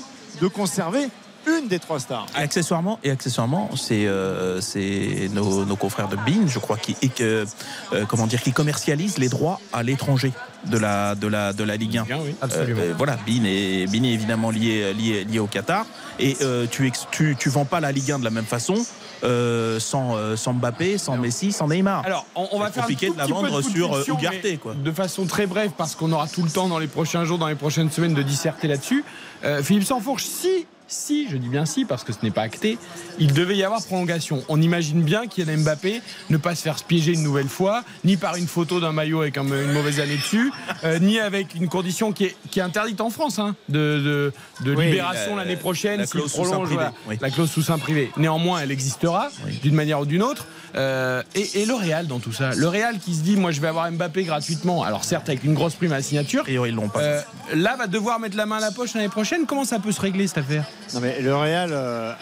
[0.41, 1.09] de conserver
[1.47, 2.25] une des trois stars.
[2.35, 7.09] Accessoirement, et accessoirement, c'est euh, c'est nos, nos confrères de Bean, je crois, qui, et
[7.09, 7.45] que,
[7.93, 10.31] euh, comment dire, qui commercialisent les droits à l'étranger
[10.65, 12.03] de la, de, la, de la Ligue 1.
[12.03, 12.35] Bien, oui.
[12.41, 12.81] Absolument.
[12.81, 15.85] Euh, voilà, Bean est, Bean est évidemment lié, lié, lié au Qatar.
[16.19, 18.75] Et euh, tu, ex- tu, tu vends pas la Ligue 1 de la même façon
[19.23, 22.03] euh, sans, euh, sans Mbappé, sans Messi, sans Neymar.
[22.05, 23.93] Alors, on, on va faire un compliqué tout de la petit peu vendre foot sur,
[23.93, 24.73] euh, fiction, Ugarte, mais quoi.
[24.73, 27.47] De façon très brève, parce qu'on aura tout le temps dans les prochains jours, dans
[27.47, 29.03] les prochaines semaines, de disserter là-dessus.
[29.43, 32.77] Euh, Philippe Sansfourche, si, si, je dis bien si, parce que ce n'est pas acté,
[33.19, 34.43] il devait y avoir prolongation.
[34.49, 38.35] On imagine bien qu'Yann Mbappé ne pas se faire piéger une nouvelle fois, ni par
[38.35, 40.51] une photo d'un maillot avec un- une mauvaise année dessus,
[40.83, 44.65] euh, ni avec une condition qui est, qui est interdite en France, hein, de, de,
[44.69, 47.17] de Oui, libération la- l'année prochaine, la clause prolonge privé, voilà, oui.
[47.21, 48.11] la clause sous sein privé.
[48.17, 49.59] Néanmoins, elle existera Oui.
[49.63, 50.45] d'une manière ou d'une autre.
[50.75, 52.53] Euh, et, et le Real dans tout ça.
[52.53, 55.53] Le Real qui se dit, moi je vais avoir Mbappé gratuitement, alors certes avec une
[55.53, 56.99] grosse prime à la signature, A priori, ils l'ont pas.
[56.99, 57.21] euh,
[57.53, 59.45] là va devoir mettre la main à la poche l'année prochaine.
[59.47, 60.65] Comment ça peut se régler cette affaire?
[60.93, 62.13] Non mais le Real euh,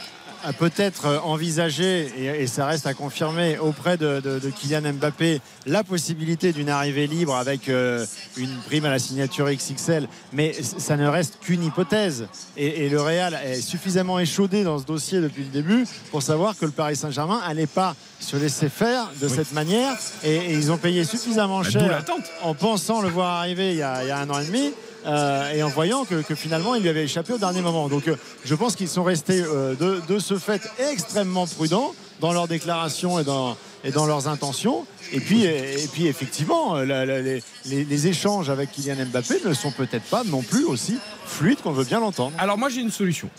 [0.45, 5.39] a peut-être envisagé, et, et ça reste à confirmer, auprès de, de- de Kylian Mbappé,
[5.65, 10.97] la possibilité d'une arrivée libre avec euh, une prime à la signature XXL, mais ça
[10.97, 12.27] ne reste qu'une hypothèse.
[12.57, 16.57] Et, et le Real est suffisamment échaudé dans ce dossier depuis le début pour savoir
[16.57, 19.93] que le Paris Saint-Germain n'allait pas se laisser faire de cette manière,
[20.25, 22.03] et, et ils ont payé suffisamment D'où cher
[22.41, 24.73] en pensant le voir arriver il y a, il y a un an et demi.
[25.05, 27.87] Euh, et en voyant que, finalement il lui avait échappé au dernier moment.
[27.89, 30.61] Donc euh, je pense qu'ils sont restés euh, de, ce fait
[30.91, 34.85] extrêmement prudents dans leurs déclarations et dans, et dans leurs intentions.
[35.11, 40.23] Et puis, et, puis effectivement, les- les échanges avec Kylian Mbappé ne sont peut-être pas
[40.23, 42.33] non plus aussi fluides qu'on veut bien l'entendre.
[42.37, 43.29] Alors moi j'ai une solution.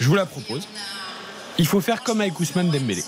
[0.00, 0.66] Je vous la propose.
[1.58, 3.04] Il faut faire comme avec Ousmane Dembélé.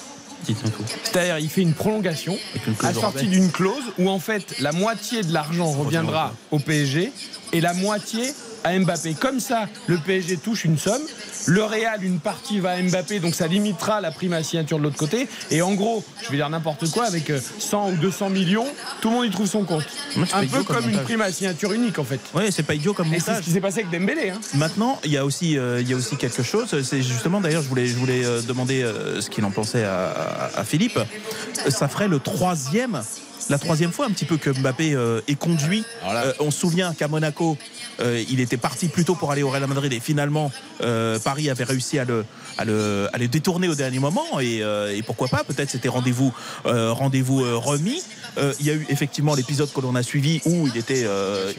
[0.55, 0.85] Tout.
[1.03, 2.37] C'est-à-dire, il fait une prolongation
[2.83, 7.13] assortie d'une clause où en fait la moitié de l'argent reviendra au PSG
[7.53, 8.33] et la moitié
[8.65, 9.15] à Mbappé.
[9.15, 11.03] Comme ça, le PSG touche une somme,
[11.47, 14.83] le Real une partie va à Mbappé, donc ça limitera la prime à signature de
[14.83, 15.29] l'autre côté.
[15.51, 18.67] Et en gros, je vais dire n'importe quoi, avec euh, 100 ou 200 millions,
[19.01, 19.85] tout le monde y trouve son compte.
[20.17, 21.05] Moi, Un peu comme comme une montage.
[21.05, 22.21] prime à signature unique en fait.
[22.35, 23.45] Ouais, c'est pas idiot comme Et c'est ce montage.
[23.45, 24.31] qui s'est passé avec Dembélé.
[24.31, 24.41] Hein.
[24.55, 26.75] Maintenant, il y a aussi, euh, il y a aussi quelque chose.
[26.83, 30.07] C'est justement, d'ailleurs, je voulais, je voulais euh, demander euh, ce qu'il en pensait à,
[30.09, 30.99] à- à Philippe.
[31.69, 33.03] Ça ferait le troisième,
[33.51, 35.85] la troisième fois un petit peu que Mbappé euh, est conduit.
[36.07, 37.57] Euh, on se souvient qu'à Monaco,
[38.01, 40.51] euh, il était parti plutôt pour aller au Real Madrid et finalement
[41.25, 42.25] Paris avait réussi à le,
[42.59, 46.33] à le, à le détourner au dernier moment et, et pourquoi pas Peut-être c'était rendez-vous,
[46.65, 48.03] rendez-vous remis.
[48.61, 51.07] Il y a eu effectivement l'épisode que l'on a suivi où il était,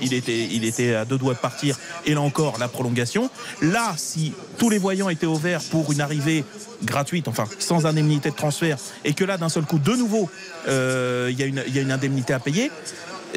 [0.02, 3.30] il était, il était à deux doigts de partir et là encore la prolongation.
[3.62, 6.44] Là, si tous les voyants étaient ouverts pour une arrivée
[6.84, 10.30] gratuite, enfin sans indemnité de transfert, et que là d'un seul coup de nouveau
[10.68, 12.72] euh, il y, a une- il y a une indemnité à payer.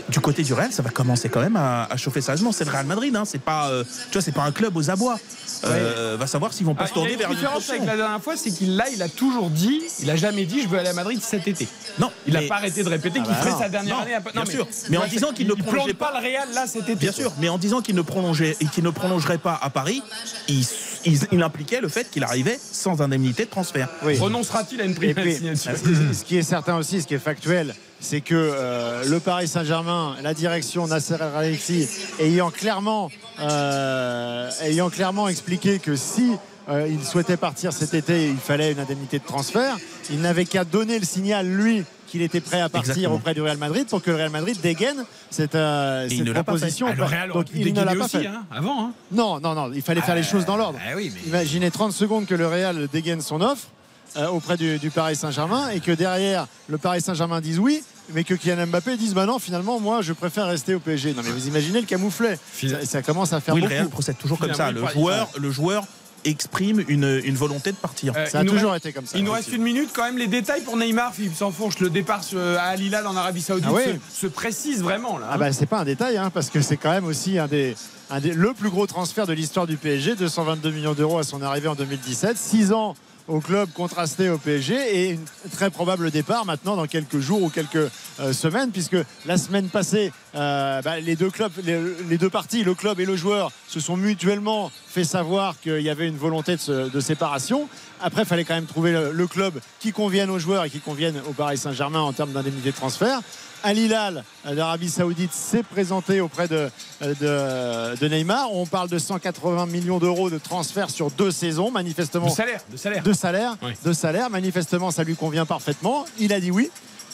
[0.09, 2.53] Du côté du Real, ça va commencer quand même à, à chauffer sagement.
[2.53, 3.25] C'est le Real Madrid, hein.
[3.25, 5.19] c'est pas, euh, tu vois, c'est pas un club aux abois.
[5.65, 7.97] Euh, Va savoir s'ils vont pas Ah, se tourner une vers une différence avec la
[7.97, 10.79] dernière fois, c'est qu'il là, il a toujours dit, il a jamais dit, je veux
[10.79, 11.69] aller à Madrid cet été.
[11.99, 13.59] Non, Il n'a mais- pas arrêté de répéter qu'il bah ferait non.
[13.59, 14.15] sa dernière Non, année.
[14.15, 14.67] à- bien sûr.
[14.89, 16.95] Mais en disant qu'il ne il prolongeait plante pas le Real là cet été.
[16.95, 20.03] Bien sûr, mais en disant qu'il ne prolongeait et qu'il ne prolongerait pas à Paris,
[20.49, 20.65] il,
[21.05, 23.89] il- il impliquait le fait qu'il arrivait sans indemnité de transfert.
[24.05, 24.19] Oui.
[24.19, 28.35] Renoncera-t-il à une prime ce qui est certain aussi, ce qui est factuel, c'est que
[28.35, 33.11] euh, le Paris Saint-Germain, la direction Nasser El Khelaifi, ayant clairement,
[33.41, 36.33] euh, ayant clairement expliqué que si
[36.69, 39.77] euh, il souhaitait partir cet été, il fallait une indemnité de transfert.
[40.11, 43.15] Il n'avait qu'à donner le signal, lui, qu'il était prêt à partir Exactement.
[43.17, 46.27] auprès du Real Madrid pour que le Real Madrid dégaine cette, euh, Et il cette
[46.27, 46.59] ne l'a pas fait.
[46.59, 46.87] proposition.
[46.89, 48.27] Ah, Real Donc pu il ne l'a pas aussi, fait.
[48.27, 48.87] hein, avant.
[48.87, 48.93] hein.
[49.13, 50.79] Non, non, non, il fallait faire les choses dans l'ordre.
[50.85, 53.69] Ah oui, mais- Imaginez 30 secondes que le Real dégaine son offre
[54.17, 58.25] euh, auprès du, du Paris Saint-Germain et que derrière le Paris Saint-Germain dise oui, mais
[58.25, 61.15] que Kylian Mbappé dise bah non, finalement, moi je préfère rester au PSG.
[61.15, 63.79] Non, mais vous imaginez le camouflet ça, ça commence à faire Oui, le beaucoup.
[63.79, 64.73] Real procède toujours comme ça.
[64.73, 65.85] Le joueur, le joueur
[66.25, 68.13] exprime une, une volonté de partir.
[68.15, 69.17] Euh, Ça a toujours reste- été comme ça.
[69.17, 70.19] Il nous reste une minute quand même.
[70.19, 71.33] Les détails pour Neymar, Philippe
[71.81, 73.99] le départ euh, à Al Hilal en Arabie Saoudite Ah oui.
[74.13, 75.27] se, se précise vraiment là.
[75.27, 75.33] hein.
[75.35, 77.75] Ah bah c'est pas un détail hein, parce que c'est quand même aussi un des,
[78.11, 81.41] un des- le plus gros transfert de l'histoire du PSG, 222 millions d'euros à son
[81.41, 82.97] arrivée en 2017, 6 ans
[83.31, 87.49] au club contrasté au PSG et une très probable départ maintenant dans quelques jours ou
[87.49, 92.65] quelques euh, semaines puisque la semaine passée euh, bah, les deux clubs les, deux parties
[92.65, 96.57] le club et le joueur se sont mutuellement fait savoir qu'il y avait une volonté
[96.57, 97.69] de séparation.
[98.01, 100.81] Après il fallait quand même trouver le, le club qui convienne aux joueurs et qui
[100.81, 103.21] convienne au Paris Saint-Germain en termes d'indemnité de transfert
[103.63, 106.71] Al Hilal d'Arabie Saoudite s'est présenté auprès de,
[107.03, 108.53] de, de Neymar.
[108.53, 112.77] On parle de 180 millions d'euros de transfert sur deux saisons, manifestement de salaire, de
[112.77, 113.03] salaire.
[113.03, 113.57] de salaire.
[113.63, 113.73] Oui.
[113.85, 116.05] De salaire, manifestement, ça lui convient parfaitement.
[116.19, 116.71] Il a dit oui.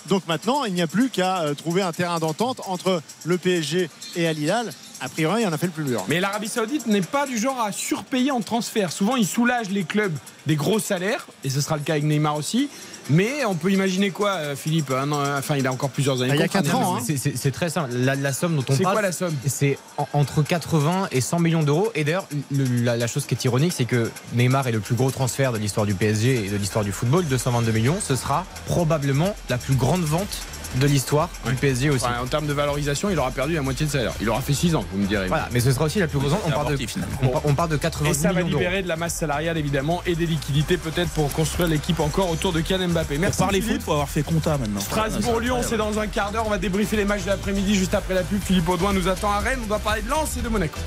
[0.08, 3.90] Donc maintenant, il n'y a plus qu'à euh, trouver un terrain d'entente entre le PSG
[4.14, 4.70] et Al Hilal.
[5.00, 6.04] A priori, il en a fait le plus dur.
[6.08, 8.92] Mais l'Arabie Saoudite n'est pas du genre à surpayer en transfert.
[8.92, 10.14] Souvent, il soulage les clubs
[10.46, 12.68] des gros salaires, et ce sera le cas avec Neymar aussi.
[13.08, 16.22] Mais on peut imaginer quoi, euh, Philippe Un an, euh, Enfin, il a encore plusieurs
[16.22, 16.32] années.
[16.34, 16.62] Il y a de contrat.
[16.62, 17.00] 4 ans, hein.
[17.06, 17.90] C'est- C'est c'est très simple.
[17.94, 21.20] La, la somme dont on C'est parle, quoi la somme c'est en- entre 80 et
[21.20, 21.92] 100 millions d'euros.
[21.94, 24.96] Et d'ailleurs, le- la, la chose qui est ironique, c'est que Neymar est le plus
[24.96, 27.98] gros transfert de l'histoire du PSG et de l'histoire du football, 222 millions.
[28.02, 30.38] Ce sera probablement la plus grande vente
[30.78, 31.52] de l'histoire Ouais.
[31.52, 32.04] du PSG aussi.
[32.04, 34.12] En termes de valorisation, il aura perdu la moitié de salaire.
[34.20, 35.26] Il aura fait 6 ans, vous me direz.
[35.28, 36.32] Voilà, mais ce sera aussi la plus grosse.
[36.32, 39.14] On on par- on parle de 80 Et ça va millions libérer de la masse
[39.14, 43.14] salariale évidemment et des liquidités peut-être pour construire l'équipe encore autour de Kylian Mbappé.
[43.14, 43.76] Pour Merci parler Philippe.
[43.78, 44.80] foot, faut avoir fait compta maintenant.
[44.80, 46.44] Strasbourg-Lyon, c'est dans un quart d'heure.
[46.46, 48.40] On va débriefer les matchs de l'après-midi juste après la pub.
[48.42, 49.60] Philippe Audouin nous attend à Rennes.
[49.62, 50.78] On doit parler de Lens et de Monaco.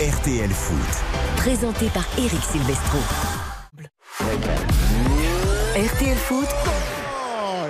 [0.00, 0.76] RTL Foot.
[1.36, 2.98] Présenté par Eric Silvestro.
[5.76, 6.46] RTL Foot,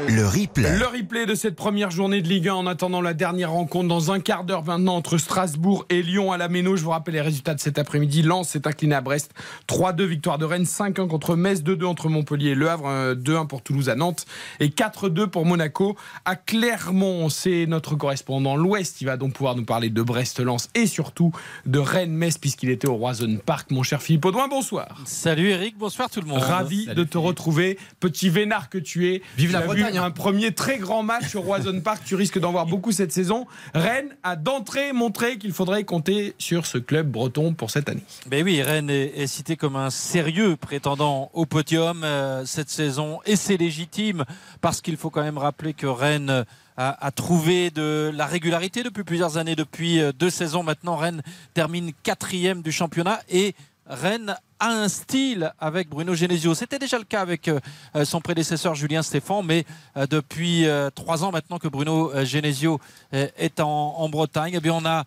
[0.08, 0.76] Le replay.
[0.76, 4.10] Le replay de cette première journée de Ligue 1 en attendant la dernière rencontre dans
[4.10, 6.76] un quart d'heure maintenant entre Strasbourg et Lyon à la Méno.
[6.76, 8.22] Je vous rappelle les résultats de cet après-midi.
[8.22, 9.32] Lens s'est incliné à Brest
[9.68, 13.46] 3-2 victoire de Rennes, 5-1 contre Metz, 2-2 entre Montpellier et Le Havre, euh, 2-1
[13.46, 14.26] pour Toulouse à Nantes
[14.58, 17.28] et 4-2 pour Monaco à Clermont.
[17.28, 19.00] C'est notre correspondant l'Ouest.
[19.00, 21.32] Il va donc pouvoir nous parler de Brest-Lens et surtout
[21.66, 23.70] de Rennes-Metz puisqu'il était au Roison Park.
[23.70, 25.02] Mon cher Philippe Audouin, bonsoir.
[25.04, 26.42] Salut Eric, bonsoir tout le monde.
[26.42, 29.22] Ravi de te retrouver, petit vénard que tu es.
[29.36, 30.04] Vive Tu la Bretagne, vu hein.
[30.04, 32.02] Un premier très grand match au Roison Park.
[32.04, 33.46] Tu risques d'en voir beaucoup cette saison.
[33.74, 38.02] Rennes a d'entrée montré qu'il faudrait compter sur ce club breton pour cette année.
[38.26, 43.36] Ben oui, Rennes est, cité comme un sérieux prétendant au podium euh, cette saison et
[43.36, 44.24] c'est légitime
[44.60, 46.44] parce qu'il faut quand même rappeler que Rennes
[46.76, 50.96] a, a trouvé de la régularité depuis plusieurs années, depuis euh, deux saisons maintenant.
[50.96, 51.22] Rennes
[51.54, 53.54] termine quatrième du championnat et
[53.86, 56.54] Rennes a un style avec Bruno Genesio.
[56.54, 57.60] C'était déjà le cas avec euh,
[57.96, 59.64] euh, son prédécesseur Julien Stéphan, mais
[59.96, 62.80] euh, depuis trois ans maintenant que Bruno Genesio
[63.12, 65.04] est en, Bretagne, eh bien on a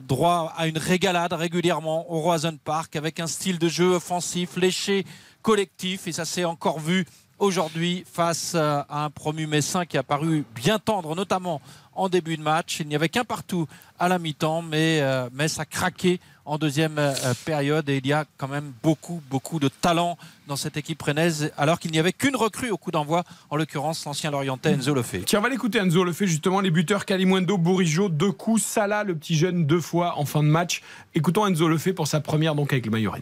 [0.00, 5.04] droit à une régalade régulièrement au Roison Park avec un style de jeu offensif, léché,
[5.42, 7.06] collectif, et ça s'est encore vu
[7.38, 11.60] aujourd'hui face à un promu messin qui a paru bien tendre, notamment
[11.94, 12.80] en début de match.
[12.80, 13.66] Il n'y avait qu'un partout
[13.98, 17.12] à la mi-temps, mais, euh, mais ça craquait en deuxième euh,
[17.44, 21.52] période et il y a quand même beaucoup, beaucoup de talent dans cette équipe rennaise,
[21.56, 25.24] alors qu'il n'y avait qu'une recrue au coup d'envoi, en l'occurrence l'ancien Lorientais Enzo Lefebvre.
[25.24, 29.04] Tiens, on va l'écouter Enzo le fait justement les buteurs Kalimundo, Bourigeau, deux coups, Salah
[29.04, 30.82] le petit jeune deux fois en fin de match.
[31.14, 33.12] Écoutons Enzo le fait pour sa première donc avec le maillot.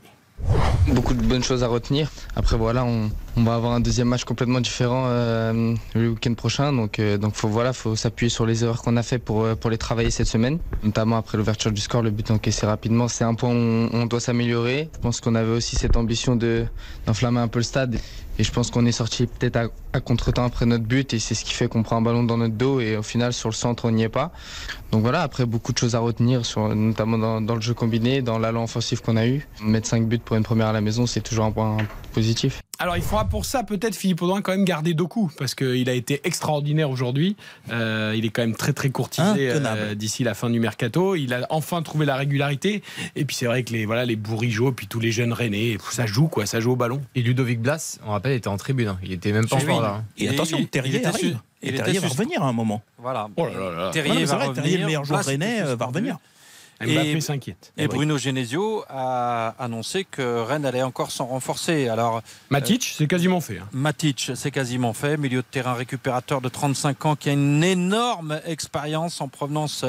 [0.88, 2.10] Beaucoup de bonnes choses à retenir.
[2.34, 6.72] Après voilà, on, on va avoir un deuxième match complètement différent euh, le week-end prochain.
[6.72, 9.54] Donc euh, donc faut voilà, faut s'appuyer sur les erreurs qu'on a fait pour euh,
[9.54, 10.58] pour les travailler cette semaine.
[10.82, 14.20] Notamment après l'ouverture du score, le but encaissé rapidement, c'est un point où on, doit
[14.20, 14.90] s'améliorer.
[14.94, 16.66] Je pense qu'on avait aussi cette ambition de
[17.06, 17.98] d'enflammer un peu le stade.
[18.38, 21.34] Et je pense qu'on est sorti peut-être à, à contre-temps après notre but et c'est
[21.34, 23.54] ce qui fait qu'on prend un ballon dans notre dos et au final sur le
[23.54, 24.32] centre on n'y est pas.
[24.90, 28.22] Donc voilà, après beaucoup de choses à retenir, sur, notamment dans, dans le jeu combiné,
[28.22, 29.46] dans l'allant offensif qu'on a eu.
[29.62, 31.76] Mettre 5 buts pour une première à la maison, c'est toujours un point
[32.14, 32.62] positif.
[32.78, 35.92] Alors il faudra pour ça peut-être Philippe Audouin quand même garder Doku parce qu'il a
[35.92, 37.36] été extraordinaire aujourd'hui.
[37.70, 41.14] Euh, il est quand même très très courtisé euh, d'ici la fin du mercato.
[41.14, 42.82] Il a enfin trouvé la régularité.
[43.14, 46.06] Et puis c'est vrai que les voilà les bourrigeaux puis tous les jeunes rennais, ça
[46.06, 47.00] joue quoi, ça joue au ballon.
[47.14, 48.88] Et Ludovic Blas, on rappelle, était en tribune.
[48.88, 48.98] hein.
[49.04, 49.88] Il était même pas Oui, encore là.
[50.00, 50.04] hein.
[50.18, 51.38] Et Il- attention, il- Terrier arrive.
[51.62, 52.82] Et Terrier va revenir à un moment.
[52.98, 53.28] Voilà.
[53.36, 53.90] Oh là là là.
[53.92, 54.62] Terrier va vrai, revenir.
[54.64, 56.18] Terrier, le meilleur joueur rennais, euh, va revenir.
[56.80, 57.72] Et- s'inquiète.
[57.76, 61.88] Et Bruno Genesio a annoncé que Rennes allait encore s'en renforcer.
[61.88, 63.58] Alors, Matic, c'est quasiment fait.
[63.58, 63.68] hein.
[63.72, 65.16] Matic, c'est quasiment fait.
[65.16, 69.84] Milieu de terrain récupérateur de 35 ans qui a une énorme expérience en provenance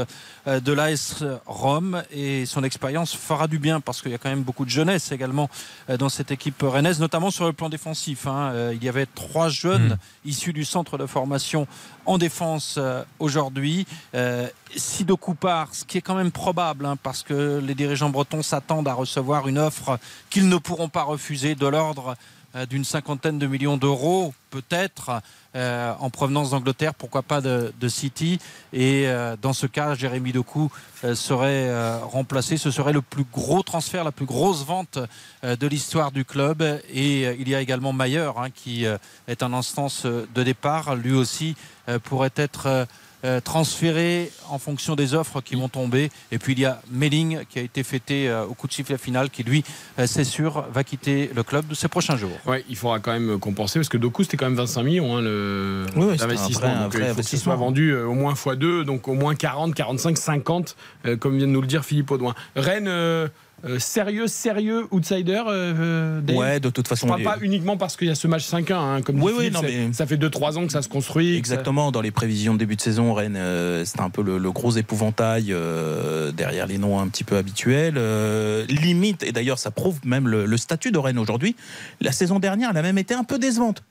[0.47, 2.03] euh, de l'AS Rome.
[2.11, 5.11] Et son expérience fera du bien parce qu'il y a quand même beaucoup de jeunesse
[5.11, 5.49] également
[5.89, 8.27] euh, dans cette équipe rennaise, notamment sur le plan défensif.
[8.27, 8.51] hein.
[8.53, 11.67] Euh, Il y avait trois jeunes issus du centre de formation
[12.05, 12.77] en défense
[13.19, 13.87] aujourd'hui.
[14.13, 18.09] Euh, si Doku part, ce qui est quand même probable, hein, parce que les dirigeants
[18.09, 22.15] bretons s'attendent à recevoir une offre qu'ils ne pourront pas refuser de l'ordre
[22.55, 25.23] euh, d'une cinquantaine de millions d'euros, peut-être,
[25.55, 28.37] euh, en provenance d'Angleterre, pourquoi pas de, City.
[28.71, 30.69] Et euh, dans ce cas, Jérémy Doku
[31.15, 32.57] serait remplacé.
[32.57, 34.99] Ce serait le plus gros transfert, la plus grosse vente
[35.43, 36.61] de l'histoire du club.
[36.93, 38.85] Et il y a également Mayer, hein, qui
[39.27, 40.95] est en instance de départ.
[40.95, 41.55] Lui aussi
[42.03, 42.87] pourrait être
[43.25, 46.09] euh, transféré en fonction des offres qui vont tomber.
[46.31, 48.97] Et puis il y a Melling qui a été fêté euh, au coup de sifflet
[48.97, 49.63] final, qui lui,
[49.99, 52.37] euh, c'est sûr, va quitter le club de ces prochains jours.
[52.45, 55.21] Ouais, il faudra quand même compenser parce que Doku c'était quand même 25 millions hein,
[55.21, 56.59] le Oui, un l'investissement.
[56.67, 57.53] vrai- un Donc, vrai il faut investissement.
[57.53, 61.47] soit vendu euh, au moins x2, donc au moins 40, 45, 50, euh, comme vient
[61.47, 62.35] de nous le dire Philippe Audouin.
[62.55, 63.29] Rennes,
[63.63, 65.41] euh, euh, sérieux, sérieux outsider.
[65.47, 67.13] euh, Dave Ouais, de toute façon.
[67.15, 69.51] les- pas uniquement parce qu'il y a ce match 5-1, hein, comme dit Oui, oui,
[69.51, 71.31] non, mais- ça fait 2-3 ans que ça se construit.
[71.33, 74.37] ça- Exactement, dans les prévisions de début de saison, Rennes, euh, c'était un peu le,
[74.37, 77.95] le gros épouvantail euh, derrière les noms un petit peu habituels.
[77.97, 81.55] Euh, limite, et d'ailleurs ça prouve même le, le statut de Rennes aujourd'hui,
[82.01, 83.83] la saison dernière, elle a même été un peu décevante.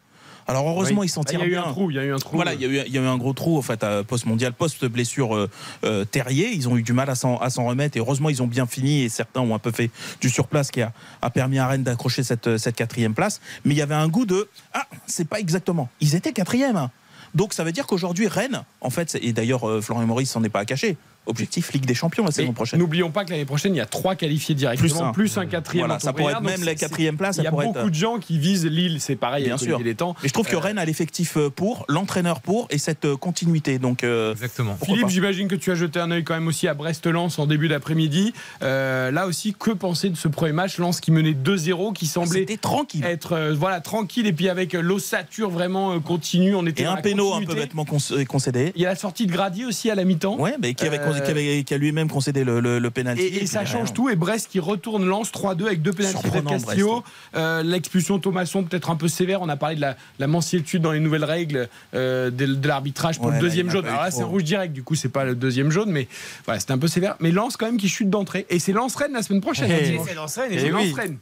[0.48, 1.06] Alors heureusement, Oui.
[1.06, 1.64] ils s'en Ah, Il tirent y a eu bien.
[1.64, 2.34] un trou, il y a eu un trou.
[2.36, 4.52] Voilà, il y, a eu, il y a eu un gros trou en fait, post-mondial,
[4.52, 5.50] post-blessure euh,
[5.84, 6.50] euh, Terrier.
[6.52, 8.66] Ils ont eu du mal à s'en, à s'en remettre et heureusement ils ont bien
[8.66, 11.82] fini et certains ont un peu fait du surplace qui a, a permis à Rennes
[11.84, 13.40] d'accrocher cette, cette quatrième place.
[13.64, 15.88] Mais il y avait un goût de ah, c'est pas exactement.
[16.00, 16.76] Ils étaient quatrième.
[16.76, 16.90] hein.
[17.34, 20.48] Donc ça veut dire qu'aujourd'hui Rennes, en fait, et d'ailleurs euh, Florian Maurice s'en est
[20.50, 20.96] pas caché.
[21.26, 22.80] Objectif Ligue des Champions la saison prochaine.
[22.80, 25.46] N'oublions pas que l'année prochaine, il y a trois qualifiés directement, Plus plus un.
[25.46, 25.86] quatrième.
[25.86, 27.36] Voilà, ça pourrait être même la quatrième place.
[27.36, 27.88] Il y a beaucoup être...
[27.88, 29.74] de gens qui visent Lille, c'est pareil, Bien sûr.
[29.76, 30.14] Olivier Létang.
[30.24, 33.78] Et je trouve que Rennes a l'effectif euh, pour, l'entraîneur pour et cette euh, continuité.
[33.78, 34.76] Donc euh, Exactement.
[34.84, 37.68] Philippe, j'imagine que tu as jeté un œil quand même aussi à Brest-Lens en début
[37.68, 38.32] d'après-midi.
[38.62, 40.78] Euh, là aussi, que penser de ce premier match?
[40.78, 43.04] Lens qui menait 2-0, qui semblait tranquille.
[43.04, 46.54] être euh, voilà, tranquille et puis avec euh, l'ossature vraiment euh, continue.
[46.54, 48.72] On était Et un péno un peu bêtement concédé.
[48.76, 50.38] Il y a la sortie de Grady aussi à la mi-temps.
[50.38, 53.22] Ouais, mais qui, avait, Euh, qui, a lui-même concédé le, le, le pénalty.
[53.22, 54.08] Et, ça change tout.
[54.08, 57.02] Et Brest qui retourne Lens 3-2 avec deux pénaltys de Castillo.
[57.34, 59.42] Euh, L'expulsion de Thomasson peut-être un peu sévère.
[59.42, 63.18] On a parlé de la, la mansuétude dans les nouvelles règles euh, de, de l'arbitrage
[63.18, 63.86] pour Ouais, le deuxième jaune.
[63.86, 64.72] Alors là, c'est un rouge direct.
[64.72, 66.08] Du coup, c'est pas le deuxième jaune, mais
[66.44, 67.16] voilà, c'était un peu sévère.
[67.20, 68.46] Mais Lens quand même qui chute d'entrée.
[68.50, 69.70] Et c'est Lens Rennes la semaine prochaine.
[69.70, 69.96] Eh.
[69.96, 70.02] hein.
[70.06, 70.88] C'est Rennes et Eh c'est oui.
[70.88, 71.16] Lens Rennes.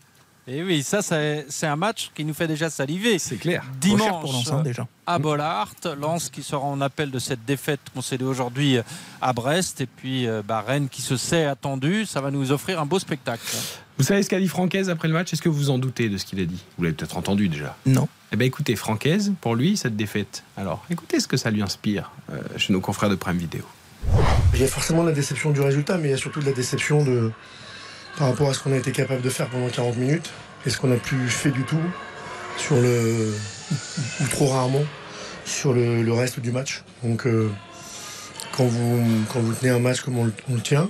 [0.52, 3.20] Et oui, ça, c'est un match qui nous fait déjà saliver.
[3.20, 3.62] C'est clair.
[3.62, 4.84] Pour Dimanche, Lens, hein, déjà.
[5.06, 8.78] à Bollard, Lens qui sera en appel de cette défaite concédée aujourd'hui
[9.22, 12.80] à Brest, et puis euh, bah, Rennes qui se sait attendu, ça va nous offrir
[12.80, 13.46] un beau spectacle.
[13.96, 15.32] Vous savez ce qu'a dit Francaise après le match?
[15.32, 16.60] Est-ce que vous vous en doutez de ce qu'il a dit?
[16.76, 17.76] Vous l'avez peut-être entendu déjà.
[17.86, 18.08] Non.
[18.32, 20.42] Eh bien écoutez, Francaise, pour lui, cette défaite.
[20.56, 23.62] Alors, écoutez ce que ça lui inspire euh, chez nos confrères de Prime Vidéo.
[24.54, 26.52] Il y a forcément la déception du résultat, mais il y a surtout de la
[26.52, 27.30] déception de,
[28.18, 30.30] par rapport à ce qu'on a été capable de faire pendant 40 minutes
[30.66, 31.80] et ce qu'on a plus fait du tout
[32.56, 33.34] sur le
[34.20, 34.84] ou, trop rarement
[35.44, 36.82] sur le, reste du match.
[37.02, 37.50] Donc euh,
[38.56, 40.88] quand vous quand vous tenez un match comme on, le- tient,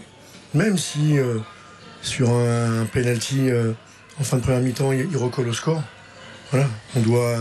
[0.54, 1.38] même si euh,
[2.02, 3.72] sur un, penalty euh,
[4.18, 5.82] en fin de première mi-temps il, il recolle au score,
[6.50, 7.38] voilà, on doit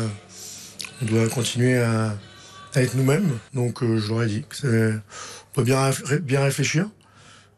[1.01, 2.15] on doit continuer à,
[2.75, 3.37] être nous-mêmes.
[3.53, 4.99] Donc je leur ai dit on
[5.55, 5.89] doit bien,
[6.21, 6.87] bien réfléchir.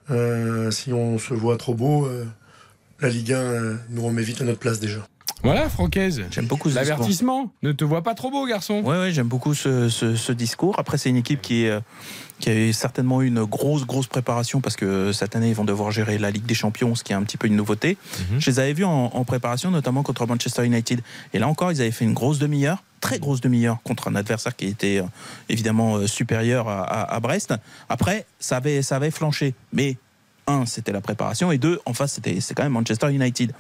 [0.10, 2.26] Euh, si on se voit trop beau, euh,
[3.00, 5.08] la Ligue 1 euh, nous remet vite à notre place déjà.
[5.44, 6.24] Voilà, Francaise.
[6.30, 6.90] J'aime beaucoup ce discours.
[6.98, 7.52] L'avertissement.
[7.64, 8.82] Ne te vois pas trop beau, garçon.
[8.84, 10.78] Ouais, j'aime beaucoup ce, ce- ce discours.
[10.78, 11.80] Après, c'est une équipe qui, euh,
[12.40, 15.90] qui a certainement eu une grosse, grosse préparation parce que cette année, ils vont devoir
[15.90, 17.98] gérer la Ligue des Champions, ce qui est un petit peu une nouveauté.
[18.38, 21.02] Je les avais vus en, en préparation, notamment contre Manchester United.
[21.34, 24.56] Et là encore, ils avaient fait une grosse demi-heure, très grosse demi-heure contre un adversaire
[24.56, 25.04] qui était euh,
[25.50, 27.56] évidemment euh, supérieur à, à- à Brest.
[27.90, 29.56] Après, ça avait, ça avait flanché.
[29.74, 29.98] Mais
[30.48, 33.52] un, c'était la préparation, et deux, en face, c'était, c'est quand même Manchester United.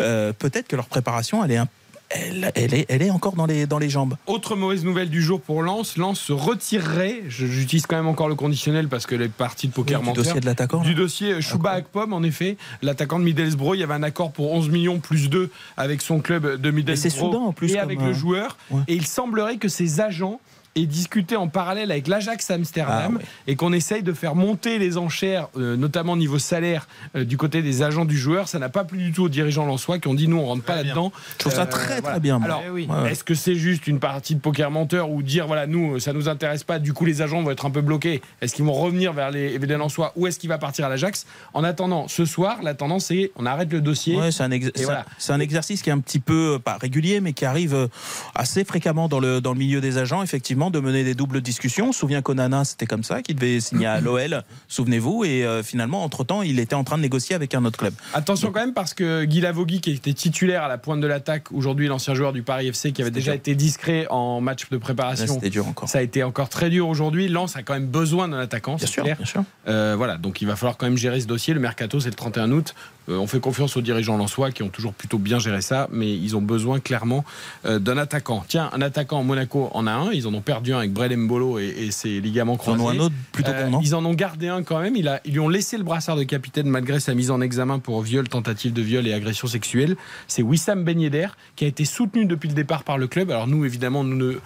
[0.00, 1.68] Euh, peut-être que leur préparation, elle est, un-
[2.10, 4.14] elle, elle est, elle est encore dans les, dans les jambes.
[4.26, 5.96] Autre mauvaise nouvelle du jour pour Lens.
[5.96, 7.22] Lens se retirerait.
[7.28, 10.22] J'utilise quand même encore le conditionnel parce que les parties de poker du menteurs.
[10.24, 10.82] dossier de l'attaquant.
[10.82, 13.74] Du dossier Chouba Akpom, en effet, l'attaquant de Middlesbrough.
[13.74, 17.10] Il y avait un accord pour 11 millions plus 2 avec son club de Middlesbrough
[17.10, 18.58] c'est soudain, en plus, et avec euh, le joueur.
[18.70, 18.82] ouais.
[18.86, 20.40] Et il semblerait que ses agents
[20.76, 24.96] aient discuté en parallèle avec l'Ajax Amsterdam Ah et qu'on essaye de faire monter les
[24.96, 28.48] enchères, euh, notamment au niveau salaire, euh, du côté des agents du joueur.
[28.48, 30.62] Ça n'a pas plu du tout aux dirigeants lensois qui ont dit nous on rentre
[30.64, 31.12] pas là-dedans.
[31.34, 32.02] Je trouve ça Euh, très voilà.
[32.02, 32.38] très bien.
[32.38, 32.46] moi.
[32.46, 32.88] Alors, Eh oui.
[32.90, 36.12] Ouais, est-ce que c'est juste une partie de poker menteur ou dire voilà nous ça
[36.12, 38.72] nous intéresse pas du coup les agents vont être un peu bloqués est-ce qu'ils vont
[38.72, 41.26] revenir vers les les Lensois ou est-ce qu'il va partir à l'Ajax?
[41.54, 44.68] En attendant ce soir la tendance c'est on arrête le dossier Ouais, c'est un, ex-
[44.76, 45.04] un- voilà.
[45.18, 47.88] c'est un exercice qui est un petit peu, pas régulier, mais qui arrive
[48.34, 51.88] assez fréquemment dans le, dans le milieu des agents, effectivement, de mener des doubles discussions.
[51.88, 55.62] On se souvient qu'Onana, c'était comme ça, qui devait signer à l'OL, souvenez-vous, et euh,
[55.62, 57.94] finalement, entre-temps, il était en train de négocier avec un autre club.
[58.12, 61.52] Attention quand même parce que Guy Lavogui qui était titulaire à la pointe de l'attaque
[61.52, 63.38] aujourd'hui l'ancien joueur du Paris FC qui avait déjà dur.
[63.38, 65.88] été discret en match de préparation C'était dur encore.
[65.88, 67.28] ça a été encore très dur aujourd'hui.
[67.28, 69.16] Lens a quand même besoin d'un attaquant, Bien c'est sûr, clair.
[69.16, 69.44] bien sûr.
[69.68, 71.54] Euh, voilà, donc il va falloir quand même gérer ce dossier.
[71.54, 72.74] Le mercato, c'est le 31 août.
[73.08, 76.12] Euh, on fait confiance aux dirigeants lensois qui ont toujours plutôt bien géré ça, mais
[76.16, 77.24] ils ont besoin clairement
[77.66, 78.44] euh, d'un attaquant.
[78.48, 80.10] Tiens, un attaquant Monaco en a un.
[80.12, 82.82] Ils en ont perdu un avec Brel Mbolo et, et ses ligaments Ils en croisés.
[82.82, 84.96] ont un autre plutôt Euh, non ils en ont gardé un quand même.
[84.96, 87.78] Il a- ils lui ont laissé le brassard de capitaine malgré sa mise en examen
[87.78, 89.96] pour viol, tentative de viol et agression sexuelle.
[90.26, 93.30] C'est Wissam Ben Yedder qui a été soutenu depuis le départ par le club.
[93.30, 94.38] Alors nous, évidemment, nous ne,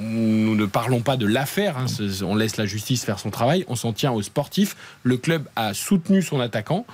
[0.00, 1.76] nous ne parlons pas de l'affaire.
[1.78, 1.86] hein.
[2.22, 3.64] On laisse la justice faire son travail.
[3.68, 4.76] On s'en tient aux sportifs.
[5.02, 6.86] Le club a soutenu son attaquant,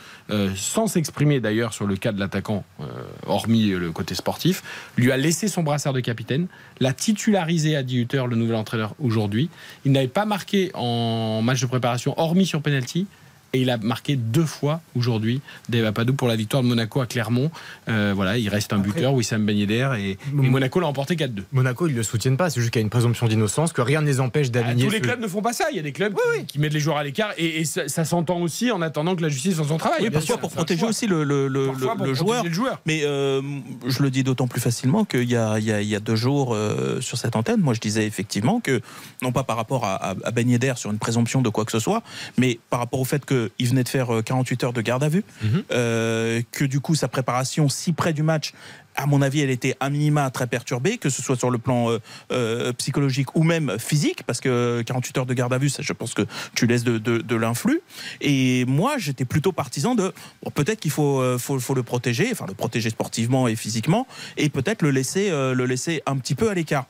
[0.64, 2.84] sans s'exprimer d'ailleurs sur le cas de l'attaquant, euh,
[3.26, 4.62] hormis le côté sportif.
[4.96, 6.46] Lui a laissé son brassard de capitaine,
[6.80, 9.50] l'a titularisé à 18 h le nouvel entraîneur aujourd'hui.
[9.84, 13.06] Il n'avait pas marqué en match de préparation, hormis sur penalty.
[13.54, 17.06] Et il a marqué deux fois aujourd'hui Dave Apadou pour la victoire de Monaco à
[17.06, 17.50] Clermont.
[17.88, 21.44] Euh, voilà, il reste un buteur, Wissam Ben Yedder, et, et Monaco l'a emporté 4-2.
[21.52, 23.80] Monaco, ils ne le soutiennent pas, c'est juste qu'il y a une présomption d'innocence, que
[23.80, 24.84] rien ne les empêche Ah, d'aligner.
[24.86, 25.66] tous les ce- clubs ne font pas ça.
[25.70, 27.86] Il y a des clubs qui- qui mettent les joueurs à l'écart et, et ça,
[27.88, 29.98] ça s'entend aussi en attendant que la justice fasse son travail.
[30.02, 30.88] Oui, Bien sûr, pour protéger choix.
[30.88, 32.44] aussi le, le- le- Parfois le- pour le protéger joueur.
[32.44, 32.80] le joueur.
[32.86, 33.40] Mais euh,
[33.86, 36.00] je le dis d'autant plus facilement qu'il y a, il y, a, il y a
[36.00, 38.80] deux jours euh, sur cette antenne, moi je disais effectivement que,
[39.22, 41.72] non pas par rapport à, à, à Ben Yedder sur une présomption de quoi que
[41.72, 42.02] ce soit,
[42.38, 43.24] mais par rapport au fait
[43.56, 45.62] qu'il venait de faire euh, 48 heures de garde à vue, Mhm.
[45.72, 48.52] euh, que du coup sa préparation si près du match
[48.96, 51.90] à mon avis, elle était à minima très perturbée, que ce soit sur le plan
[51.90, 51.98] euh,
[52.30, 55.92] euh, psychologique ou même physique, parce que 48 heures de garde à vue, ça, je
[55.92, 56.22] pense que
[56.54, 57.80] tu laisses de, de, de l'influx.
[58.20, 60.12] Et moi, j'étais plutôt partisan de
[60.44, 64.06] bon, peut-être qu'il faut, euh, faut, faut le protéger, enfin le protéger sportivement et physiquement,
[64.36, 66.86] et peut-être le laisser, euh, le laisser un petit peu à l'écart.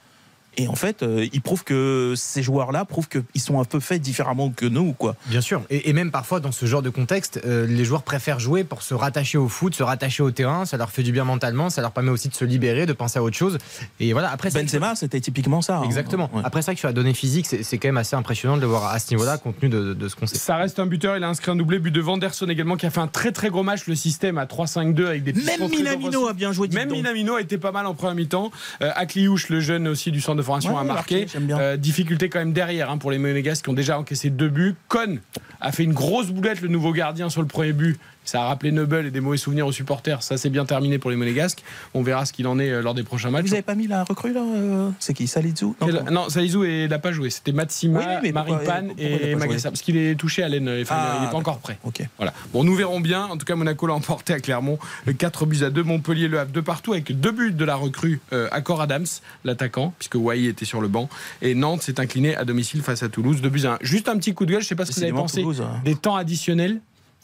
[0.56, 4.00] Et en fait, euh, il prouve que ces joueurs-là prouvent qu'ils sont un peu faits
[4.02, 5.16] différemment que nous, quoi.
[5.26, 5.62] Bien sûr.
[5.70, 8.82] Et, et même parfois, dans ce genre de contexte, euh, les joueurs préfèrent jouer pour
[8.82, 10.64] se rattacher au foot, se rattacher au terrain.
[10.64, 13.18] Ça leur fait du bien mentalement, ça leur permet aussi de se libérer, de penser
[13.18, 13.58] à autre chose.
[14.00, 15.78] Et voilà, après, Benzema, c'était typiquement ça.
[15.78, 15.82] hein.
[15.84, 16.30] Exactement.
[16.32, 16.42] Ouais.
[16.44, 18.86] Après, vrai que sur la donnée physique, c'est quand même assez impressionnant de le voir
[18.86, 20.36] à ce niveau-là, compte tenu de, de ce qu'on sait.
[20.38, 22.90] Ça reste un buteur, il a inscrit un doublé, but de Vanderson également qui a
[22.90, 26.32] fait un très très gros match le système à 3-5-2 avec des Même Minamino a
[26.32, 26.68] bien joué.
[26.68, 26.96] Même donc.
[26.98, 28.50] Minamino a été pas mal en première mi-temps.
[28.82, 31.14] Euh, Akliouche, le jeune aussi du centre de formation, Ouais, a marqué.
[31.16, 31.58] marqué, j'aime bien.
[31.58, 34.74] Euh, difficulté quand même derrière hein, pour les Monégasques qui ont déjà encaissé deux buts.
[34.88, 35.18] Con
[35.60, 37.98] a fait une grosse boulette, le nouveau gardien, sur le premier but.
[38.24, 40.22] Ça a rappelé Noble et des mauvais souvenirs aux supporters.
[40.22, 41.62] Ça, c'est bien terminé pour les Monégasques.
[41.92, 43.46] On verra ce qu'il en est euh, lors des prochains matchs.
[43.46, 45.66] Vous avez pas mis la recrue là euh, C'est qui Salizu
[46.10, 47.30] Non, Salizou il n'a pas joué.
[47.30, 49.70] C'était Matsima, Oui, Maripane et Magassa.
[49.70, 50.68] Parce qu'il est touché à l'aine.
[50.82, 51.58] Enfin, Ah, il n'est pas encore d'accord.
[51.58, 51.78] prêt.
[51.84, 52.02] Ok.
[52.16, 52.32] Voilà.
[52.52, 53.24] Bon, nous verrons bien.
[53.26, 54.78] En tout cas, Monaco l'a emporté à Clermont.
[55.18, 55.82] 4 buts à 2.
[55.82, 59.06] Montpellier le Havre de partout avec deux buts de la recrue euh, Accor Adams,
[59.44, 61.08] l'attaquant, puisque Wai était sur le banc.
[61.42, 63.40] Et Nantes s'est incliné à domicile face à Toulouse.
[63.42, 63.78] 2 buts à 1.
[63.82, 64.60] Juste un petit coup de gueule.
[64.60, 65.80] Je ne sais pas ce que vous avez pensé Toulouse, hein.
[65.84, 66.80] des temps additionnels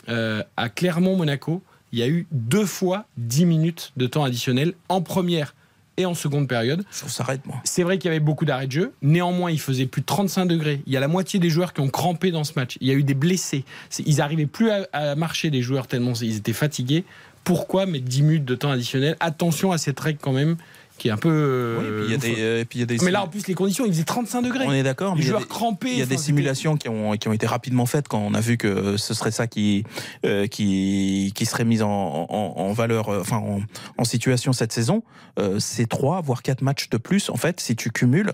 [0.09, 1.63] euh, à Clermont-Monaco.
[1.93, 5.55] Il y a eu deux fois 10 minutes de temps additionnel en première
[5.97, 6.85] et en seconde période.
[6.91, 7.57] Je trouve ça raide, moi.
[7.65, 8.93] C'est vrai qu'il y avait beaucoup d'arrêts de jeu.
[9.03, 10.83] Néanmoins, il faisait plus de 35 degrés.
[10.87, 12.79] Il y a la moitié des joueurs qui ont crampé dans ce match.
[12.81, 13.65] Il y a eu des blessés.
[14.07, 17.05] Ils n'arrivaient plus à, à marcher, les joueurs, tellement ils étaient fatigués.
[17.45, 19.17] Pourquoi mettre 10 minutes de temps additionnel?
[19.21, 20.57] Attention à cette règle quand même,
[21.01, 21.77] qui est un peu.
[21.81, 22.37] Oui, euh, puis il y a loufoque.
[22.37, 24.05] des, euh, puis il y a des Mais là, en plus, les conditions, il faisait
[24.05, 24.65] 35 degrés.
[24.69, 25.91] On est d'accord, mais les il y a joueurs des- crampés.
[25.93, 28.41] Il y a des simulations qui ont, qui ont été rapidement faites quand on a
[28.41, 29.85] vu que ce serait ça qui,
[30.27, 33.61] euh, qui, qui serait mis en, en, en valeur, enfin en,
[33.99, 35.03] en situation cette saison.
[35.39, 37.31] Euh, c'est trois, voire quatre matchs de plus.
[37.31, 38.33] En fait, si tu cumules,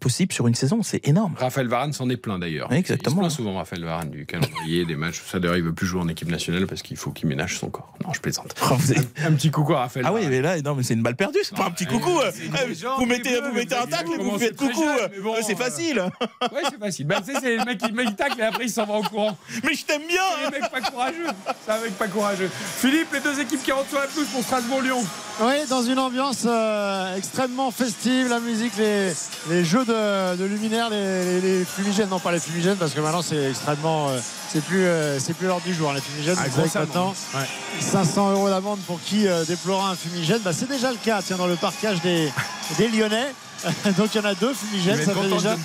[0.00, 1.34] possible sur une saison, c'est énorme.
[1.38, 2.72] Raphaël Varane s'en est plein d'ailleurs.
[2.72, 3.10] Exactement.
[3.12, 5.22] Il se plaint souvent, Raphaël Varane, du calendrier, des matchs.
[5.26, 7.70] Ça, d'ailleurs, il veut plus jouer en équipe nationale parce qu'il faut qu'il ménage son
[7.70, 7.92] corps.
[8.04, 8.54] Non, je plaisante.
[8.70, 11.02] Oh, avez- Un petit coucou à Raphaël Ah oui, mais là, non, mais c'est une
[11.02, 11.38] balle perdue.
[11.42, 12.18] C'est pas un petit coucou.
[12.20, 12.30] euh.
[12.36, 14.82] Eh, vous mettez, vous mettez un tacle et vous faites coucou.
[14.84, 15.08] euh.
[15.22, 16.02] bon, Euh, C'est euh, facile.
[16.42, 17.06] Ouais, c'est facile.
[17.24, 19.02] Sais, c'est le mec qui, le mec qui tacle et après il s'en va en
[19.02, 19.36] courant.
[19.64, 20.20] Mais je t'aime bien.
[20.44, 21.26] C'est les mecs pas courageux.
[21.64, 22.50] C'est un mec pas courageux.
[22.52, 25.04] Philippe, les deux équipes qui rentrent sur la pelouse pour Strasbourg-Lyon.
[25.40, 29.12] Oui, dans une ambiance euh, extrêmement festive, la musique, les,
[29.48, 32.98] les jeux de, de luminaires, les, les- les fumigènes, non pas les fumigènes parce que
[33.00, 34.18] maintenant c'est extrêmement, euh,
[34.52, 35.92] c'est plus, euh, c'est plus l'heure du jour.
[35.92, 37.46] Les fumigènes, Ah, vous savez maintenant, amende.
[37.80, 41.22] 500 euros d'amende pour qui euh, déplorera un fumigène, bah, c'est déjà le cas.
[41.24, 42.32] Tiens, dans le parquage des,
[42.76, 43.32] des Lyonnais.
[43.98, 45.56] Donc il y en a deux fumigènes, ça fait, déjà,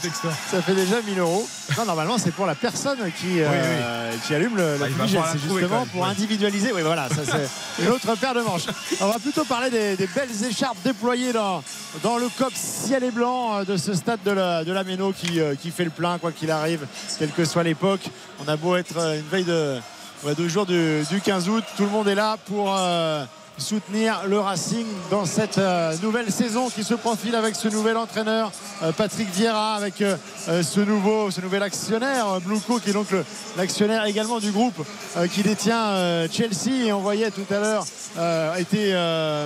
[0.50, 1.48] ça fait déjà 1000 euros.
[1.78, 5.22] Non, normalement c'est pour la personne qui, euh, qui allume le, Bah, va fumigène.
[5.32, 6.08] C'est justement pour Ouais.
[6.10, 6.72] individualiser.
[6.74, 8.66] Oui, voilà, ça c'est une autre paire de manches.
[9.00, 11.64] On va plutôt parler des, des belles écharpes déployées dans,
[12.02, 15.14] dans le coq ciel et blanc euh, de ce stade de la, de la Méno
[15.14, 16.88] qui, euh, qui fait le plein, quoi qu'il arrive,
[17.20, 18.02] quelle que soit l'époque.
[18.44, 19.78] On a beau être une veille de,
[20.36, 22.74] deux jours du, du 15 août, tout le monde est là pour.
[22.76, 23.24] euh,
[23.58, 28.52] soutenir le Racing dans cette euh, nouvelle saison qui se profile avec ce nouvel entraîneur
[28.82, 30.18] euh, Patrick Vieira avec euh,
[30.64, 33.08] ce nouveau ce nouvel actionnaire Bluco qui est donc
[33.58, 34.86] l'actionnaire également du groupe
[35.32, 37.86] qui détient Chelsea et on voyait tout à l'heure
[38.18, 38.94] a été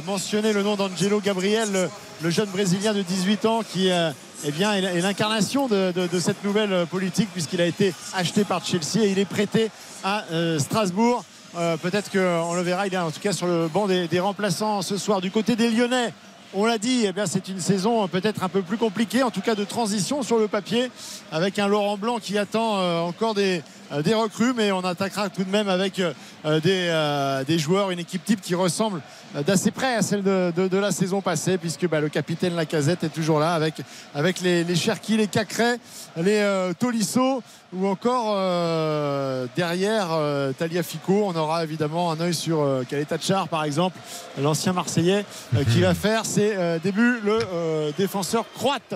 [0.06, 1.90] mentionné le nom d'Angelo Gabriel
[2.22, 7.30] le, jeune brésilien de 18 ans qui eh bien, est l'incarnation de, cette nouvelle politique
[7.34, 9.70] puisqu'il a été acheté par Chelsea et il est prêté
[10.04, 10.24] à
[10.60, 11.24] Strasbourg.
[11.58, 14.84] Euh, Peut-être qu'on le verra, il est en tout cas sur le banc des, remplaçants
[14.84, 15.22] ce soir.
[15.22, 16.14] Du côté des Lyonnais,
[16.54, 19.42] on l'a dit, eh c'est une saison euh, peut-être un peu plus compliquée, en tout
[19.42, 20.92] cas de transition sur le papier,
[21.32, 23.64] avec un Laurent Blanc qui attend euh, encore des,
[24.04, 28.00] des recrues, mais on attaquera tout de même avec euh, des, euh, des joueurs, une
[28.00, 29.02] équipe type qui ressemble
[29.36, 32.56] euh, d'assez près à celle de, de- de la saison passée, puisque bah, le capitaine
[32.56, 33.76] Lacazette est toujours là avec,
[34.14, 35.76] avec les, les Cherki, les Cacré,
[36.18, 37.42] les euh, Tolisso
[37.74, 41.24] ou encore euh, derrière euh, Taliafico.
[41.26, 43.98] On aura évidemment un œil sur euh, Tachar par exemple,
[44.42, 45.26] l'ancien Marseillais,
[45.56, 48.94] euh, qui va faire ses euh, débuts, le euh, défenseur croate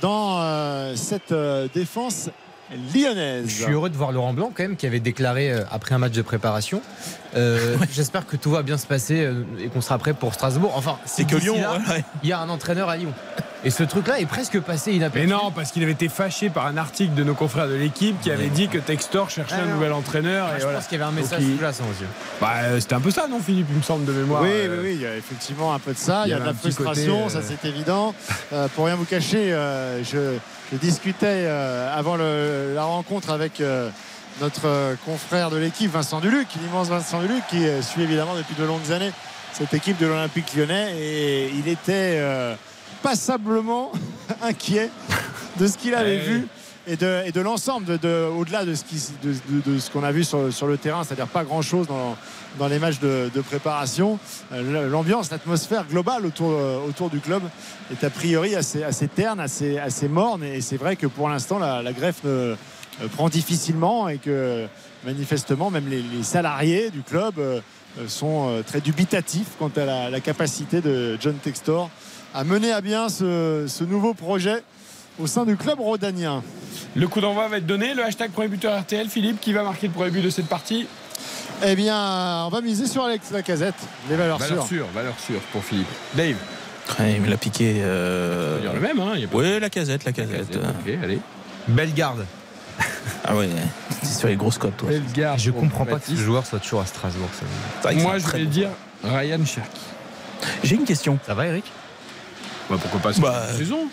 [0.00, 2.30] dans euh, cette euh, défense
[2.94, 3.44] lyonnaise.
[3.48, 5.98] Je suis heureux de voir Laurent Blanc quand même qui avait déclaré euh, après un
[5.98, 6.80] match de préparation.
[7.36, 10.72] euh, J'espère que tout va bien se passer euh, et qu'on sera prêt pour Strasbourg.
[10.74, 13.12] Enfin, C'est que Lyon, ouais, il y a un entraîneur à Lyon.
[13.64, 15.26] Et ce truc-là est presque passé Mais inaperçu.
[15.28, 18.30] non, parce qu'il avait été fâché par un article de nos confrères de l'équipe qui
[18.30, 20.48] avait dit que Textor cherchait Ah un nouvel entraîneur.
[20.50, 20.78] Et je voilà.
[20.78, 22.06] pense qu'il y avait un message il- sous-jacent aux yeux.
[22.40, 24.42] Bah, euh, c'était un peu ça, non, Philippe, il me semble, de mémoire.
[24.42, 26.22] Oui, Euh, oui, oui, il y a effectivement un peu de ça.
[26.24, 28.14] il Il y a de la côté, frustration, euh, ça c'est évident.
[28.52, 30.36] Euh, pour rien vous cacher, euh, je,
[30.72, 33.90] je discutais euh, avant le- la rencontre avec euh,
[34.40, 38.54] notre euh, confrère de l'équipe, Vincent Duluc, l'immense Vincent Duluc, qui euh, suit évidemment depuis
[38.54, 39.10] de longues années
[39.52, 40.94] cette équipe de l'Olympique lyonnais.
[40.96, 42.54] Et il était euh,
[43.02, 43.92] passablement
[44.42, 44.90] inquiet
[45.58, 46.22] de ce qu'il avait Ouais.
[46.24, 46.48] vu
[46.90, 51.04] et de, l'ensemble, de, de- au-delà de ce qu'on a vu sur, sur le terrain,
[51.04, 52.16] c'est-à-dire pas grand-chose dans,
[52.58, 54.18] dans les matchs de, préparation.
[54.54, 57.42] Euh, L'ambiance, l'atmosphère globale autour, euh, autour du club
[57.92, 60.42] est a priori assez, assez terne, assez, assez morne.
[60.42, 62.56] Et c'est vrai que pour l'instant, la, la greffe euh,
[63.16, 64.66] prend difficilement et que
[65.04, 67.34] manifestement, même les, les salariés du club
[68.06, 71.90] sont très dubitatifs quant à la, la capacité de John Textor
[72.34, 74.62] à mener à bien ce, ce nouveau projet
[75.18, 76.42] au sein du club rhodanien.
[76.94, 77.94] Le coup d'envoi va être donné.
[77.94, 80.86] Le hashtag premier buteur RTL, Philippe, qui va marquer le premier but de cette partie
[81.64, 83.74] Eh bien, on va miser sur Alex Lacazette,
[84.08, 84.66] les valeurs sûres.
[84.66, 85.88] sûre, valeur sûre pour Philippe.
[86.14, 86.36] Dave,
[86.98, 87.82] Ouais, il me l'a piqué.
[87.82, 88.60] Euh...
[88.60, 89.12] dire le même, hein.
[89.14, 90.48] il y a pas Oui, la casette, la de casette.
[90.50, 90.64] casette.
[90.86, 91.18] Ok, allez.
[91.68, 92.24] Belle garde.
[93.24, 93.48] Ah ouais,
[94.00, 94.88] t'es sur les grosses cotes, toi.
[94.88, 97.28] Bellegarde Je pour comprends pas que ce joueur soit toujours à Strasbourg.
[97.82, 98.68] ça C'est Moi, c'est je vais bon dire
[99.04, 99.52] Ryan Cherky.
[99.54, 99.66] joueur.
[100.64, 101.18] J'ai une question.
[101.26, 101.64] Ça va, Eric?
[102.70, 103.88] Bah, pourquoi pas sur Bah, la saison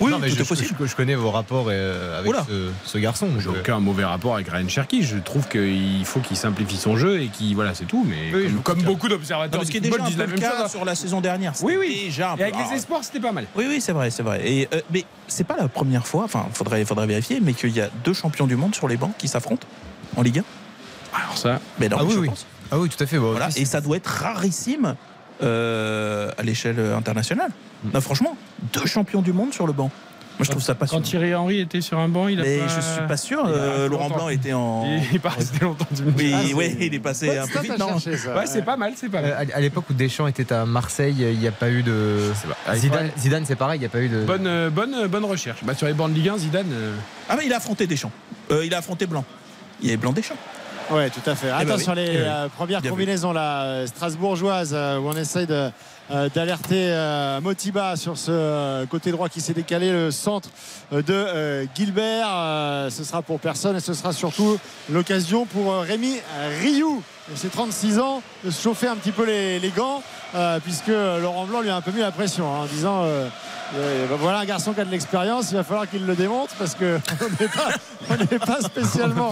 [0.00, 0.76] Oui, Non, mais tout je, est possible.
[0.78, 3.28] je- je connais vos rapports euh, avec ce, ce garçon.
[3.40, 5.02] J'ai aucun mauvais rapport avec Ryan Cherky.
[5.02, 7.54] Je trouve qu'il faut qu'il simplifie son jeu et qu'il.
[7.54, 8.04] Voilà, c'est tout.
[8.06, 10.70] Mais Oui, comme, beaucoup d'observateurs ce qui est déjà un peu la le cas chose.
[10.70, 11.54] sur la saison dernière.
[11.62, 12.02] Oui, oui.
[12.06, 13.46] Déjà Et avec les espoirs, c'était pas mal.
[13.56, 14.40] Oui, oui, c'est vrai, c'est vrai.
[14.46, 17.80] Et, euh, mais c'est pas la première fois, enfin, faudrait, faudrait vérifier, mais qu'il y
[17.80, 19.66] a deux champions du monde sur les bancs qui s'affrontent
[20.16, 20.40] en Ligue
[21.14, 21.18] 1.
[21.22, 22.28] Alors ça, Mais non, Ah oui, je oui.
[22.28, 22.44] pense.
[22.70, 23.18] Ah oui, tout à fait.
[23.18, 23.48] Bon, Voilà.
[23.48, 24.94] aussi, Et ça doit être rarissime
[25.42, 27.50] euh, à l'échelle internationale.
[27.92, 28.36] Non, franchement,
[28.72, 29.90] deux champions du monde sur le banc.
[30.38, 31.02] Moi, je trouve ça quand passionnant.
[31.02, 32.68] Thierry Henry était sur un banc, il a Mais pas.
[32.68, 33.42] je suis pas sûr.
[33.46, 34.10] Euh, Laurent.
[34.10, 34.84] Blanc était en.
[35.10, 35.86] Il est pas resté longtemps.
[35.90, 36.02] dis.
[36.14, 37.94] Oui, Ah, ouais, il est passé un peu vite, non.
[37.94, 39.48] Ouais, c'est pas mal, c'est pas Euh, mal.
[39.50, 42.18] à à l'époque où Deschamps était à Marseille, il n'y a pas eu de.
[42.66, 44.24] Pas- Zidane, Zidane c'est pareil, il n'y a pas eu de.
[44.24, 45.64] Bonne, euh, bonne, bonne recherche.
[45.64, 46.66] Bah, sur les bancs de Ligue 1, Zidane.
[46.70, 46.94] euh,
[47.30, 48.12] Ah, mais il a affronté Deschamps.
[48.50, 49.24] Euh, il a affronté Blanc.
[49.80, 50.36] Il est Blanc Deschamps.
[50.90, 51.48] Ouais, tout à fait.
[51.48, 52.04] ben Attention oui.
[52.04, 52.22] les Eh oui.
[52.24, 55.70] euh, premières Bien combinaisons là, euh, strasbourgeoises euh, où on essaye de,
[56.12, 60.48] euh, d'alerter euh, Motiba sur ce côté droit qui s'est décalé, le centre
[60.92, 62.28] euh, de euh, Gilbert.
[62.30, 64.58] Euh, ce sera pour personne et ce sera surtout
[64.88, 66.18] l'occasion pour Rémi
[66.62, 67.02] Rioux,
[67.34, 70.02] ses 36 ans, de se chauffer un petit peu les, les gants
[70.36, 73.04] euh, puisque Laurent Blanc lui a un peu mis la pression hein, en disant.
[73.72, 76.74] Bah, voilà un garçon qui a de l'expérience, il va falloir qu'il le démontre parce
[76.74, 76.98] que
[78.10, 79.30] on n'est pas, spécialement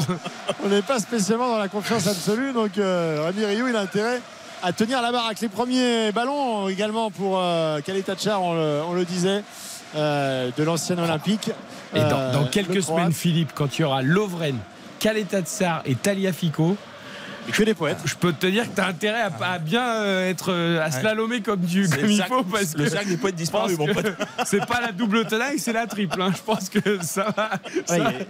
[0.64, 2.52] on n'est pas spécialement dans la confiance absolue.
[2.52, 4.20] Donc euh, Rémi Rioux, il a intérêt
[4.64, 5.40] à tenir la baraque.
[5.40, 9.42] Les premiers ballons également pour euh, Tachar, on le, on le disait,
[9.94, 11.50] euh, de l'ancienne Olympique.
[11.94, 14.56] Et dans, Euh, dans quelques semaines, Philippe, quand il y aura Lovren,
[14.98, 16.76] Kaletatsar et Taliafico,
[17.52, 17.98] Que des poètes.
[18.04, 20.90] je peux te dire que tu as intérêt à, à bien euh, être euh, à
[20.90, 23.78] slalomer comme, du, C'est comme le il faut parce le que cercle des poètes disparus,
[23.78, 24.06] mon pote.
[24.46, 26.20] c'est pas la double tenaille, c'est la triple.
[26.22, 26.32] hein.
[26.34, 27.50] Je pense que ça va,
[27.86, 28.26] ça, Ouais,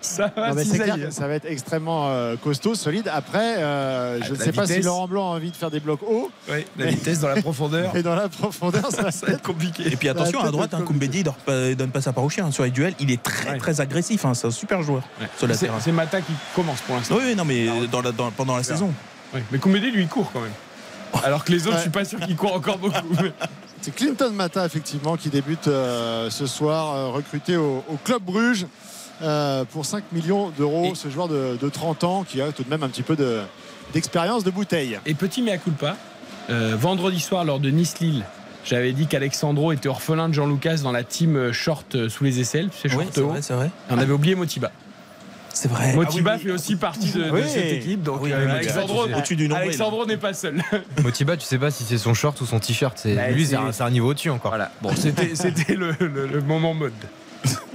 [0.00, 1.04] ça va Non, mais c'est clair cisailler.
[1.06, 3.08] que ça va être extrêmement euh, costaud, solide.
[3.12, 4.84] Après, euh, je ne La sais pas si vitesse.
[4.86, 6.30] Laurent Blanc a envie de faire des blocs hauts.
[6.48, 9.42] Ouais, la vitesse dans la profondeur, Et dans la profondeur, ça va ça va être
[9.42, 9.84] compliqué.
[9.86, 12.46] Et puis attention, à droite, le un Koumbedi, il donne pas sa part au chien.
[12.46, 12.50] hein.
[12.52, 13.58] Sur les duels, il est très Ouais.
[13.58, 14.24] très agressif.
[14.24, 14.34] hein.
[14.34, 15.02] C'est un super joueur
[15.38, 17.14] sur la C'est Mata qui commence pour l'instant.
[17.16, 18.92] Oui, oui, non, mais dans la- dans- pendant la saison.
[19.34, 19.42] Ouais.
[19.52, 20.52] Mais Koumbedi, lui, il court quand même.
[21.24, 21.76] Alors que les autres, Ouais.
[21.78, 22.96] je suis pas sûr qu'il court encore beaucoup.
[23.22, 23.32] Mais-
[23.80, 28.66] C'est Clinton Mata, effectivement, qui débute euh, ce soir, euh, recruté au, au Club Bruges
[29.22, 30.94] euh, pour 5 millions d'euros.
[30.94, 33.40] Ce joueur de, de 30 ans qui a tout de même un petit peu de-
[33.94, 34.98] d'expérience de bouteille.
[35.06, 35.96] Et petit mea culpa,
[36.50, 38.24] euh, vendredi soir lors de Nice-Lille,
[38.64, 42.78] j'avais dit qu'Alexandro était orphelin de Jean-Lucas dans la team short sous les aisselles, tu
[42.78, 44.70] sais, short vrai, on avait oublié Motiba.
[45.60, 45.92] C'est vrai.
[45.92, 49.34] Motiba Ah oui, fait aussi partie de, cette équipe, donc Oui, euh, Alexandro, Motiba, au-dessus
[49.34, 49.64] du nombril.
[49.64, 50.62] Alexandro n'est pas seul.
[51.02, 52.96] Motiba, tu sais pas si c'est son short ou son t-shirt.
[52.96, 54.52] C'est Bah, lui, c'est- c'est un, c'est un niveau au-dessus encore.
[54.52, 56.92] Voilà, bon, c'était c'était le, le- le moment mode.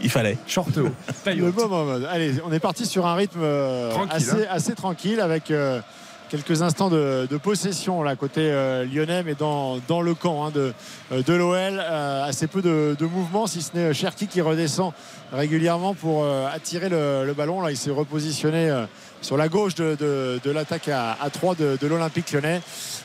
[0.01, 0.37] Il fallait.
[0.47, 0.89] Short haut,
[1.25, 2.07] Le moment mode.
[2.09, 4.47] Allez, on est parti sur un rythme euh, Tranquille, assez, hein.
[4.49, 5.81] assez tranquille avec euh,
[6.29, 10.51] quelques instants de, de possession là côté euh, lyonnais, mais dans, dans le camp hein,
[10.53, 10.73] de,
[11.11, 11.55] de l'OL.
[11.79, 14.91] euh, assez peu de, de mouvement, si ce n'est Cherki qui redescend
[15.31, 17.61] régulièrement pour euh, attirer le, le ballon.
[17.61, 18.85] Là, il s'est repositionné euh,
[19.21, 22.61] sur la gauche de, de- de l'attaque à, à 3 de, de l'Olympique lyonnais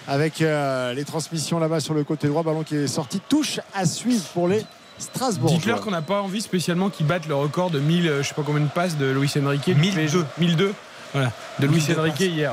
[0.06, 2.42] avec euh, les transmissions là-bas sur le côté droit.
[2.42, 3.20] Ballon qui est sorti.
[3.28, 4.64] Touche à suivre pour les
[4.98, 5.50] Strasbourg.
[5.50, 8.34] Dites-leur qu'on n'a pas envie spécialement qu'ils battent le record de 1000, euh, je sais
[8.34, 9.68] pas combien de passes de Luis Enrique.
[9.68, 10.24] 1002.
[10.38, 10.74] 1002.
[11.12, 12.52] Voilà, de Luis 1002 Enrique hier.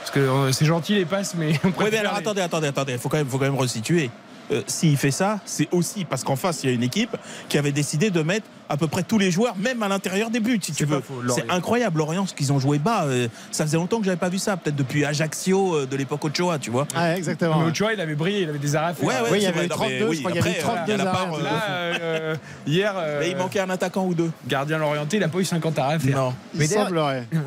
[0.00, 2.68] Parce que euh, c'est gentil les passes, mais on Oui, mais alors les- attendez, attendez,
[2.68, 4.10] attendez, il faut quand même, faut quand même resituer.
[4.52, 7.16] Euh, S'il fait ça, c'est aussi parce qu'en face, il y a une équipe
[7.48, 10.40] qui avait décidé de mettre à peu près tous les joueurs, même à l'intérieur des
[10.40, 11.02] buts, si tu C'est veux.
[11.28, 13.04] C'est incroyable, Lorient, ce qu'ils ont joué bas.
[13.04, 16.24] euh, ça faisait longtemps que j'avais pas vu ça, peut-être depuis Ajaccio euh, de l'époque
[16.24, 16.86] Ochoa, tu vois.
[16.96, 17.58] Ouais, exactement.
[17.60, 18.94] Mais Ochoa, il avait brillé, il avait des arrêts.
[19.00, 20.40] Ouais, ouais, Oui, il y avait vrai, eu non, 32, mais oui, je crois qu'il
[20.40, 21.38] y avait eu après, 32 euh, à la part, arrêts.
[21.40, 22.36] euh, Là, euh, euh,
[22.66, 24.30] hier, euh, mais il manquait un attaquant ou deux.
[24.48, 25.98] gardien l'orienté, il a pas eu 50 arrêts.
[26.06, 26.32] Non.
[26.54, 26.66] Il Mais.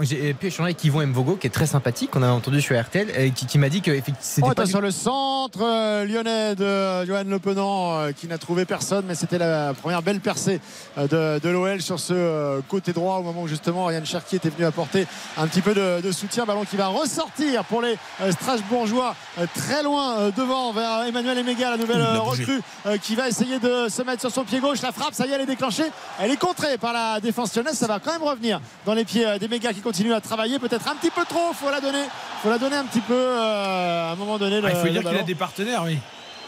[0.01, 3.07] J'ai pu échanger avec Yvon Mvogo, qui est très sympathique, qu'on a entendu sur RTL,
[3.17, 6.05] et qui, qui m'a dit que effectivement, c'était Oh, pas du- attention, le centre euh,
[6.05, 10.19] lyonnais de Johan Le Penant euh, qui n'a trouvé personne, mais c'était la première belle
[10.19, 10.59] percée
[10.97, 14.35] euh, de, de l'OL sur ce euh, côté droit au moment où justement Ryan Cherki
[14.37, 16.45] était venu apporter un petit peu de, de soutien.
[16.45, 21.71] Ballon qui va ressortir pour les euh, Strasbourgeois euh, très loin devant vers Emmanuel Emega,
[21.71, 22.61] la nouvelle recrue
[23.01, 24.81] qui va essayer de se mettre sur son pied gauche.
[24.81, 25.85] La frappe, ça y est, elle est déclenchée.
[26.19, 27.77] Elle est contrée par la défense lyonnaise.
[27.77, 30.59] Ça va quand même revenir dans les pieds d'Emega qui continue à travailler.
[30.59, 31.53] Peut-être un petit peu trop.
[31.53, 32.03] Faut la donner.
[32.41, 34.61] Faut la donner un petit peu euh, à un moment donné.
[34.63, 35.97] Ah, il faut le dire qu'il a des partenaires, oui.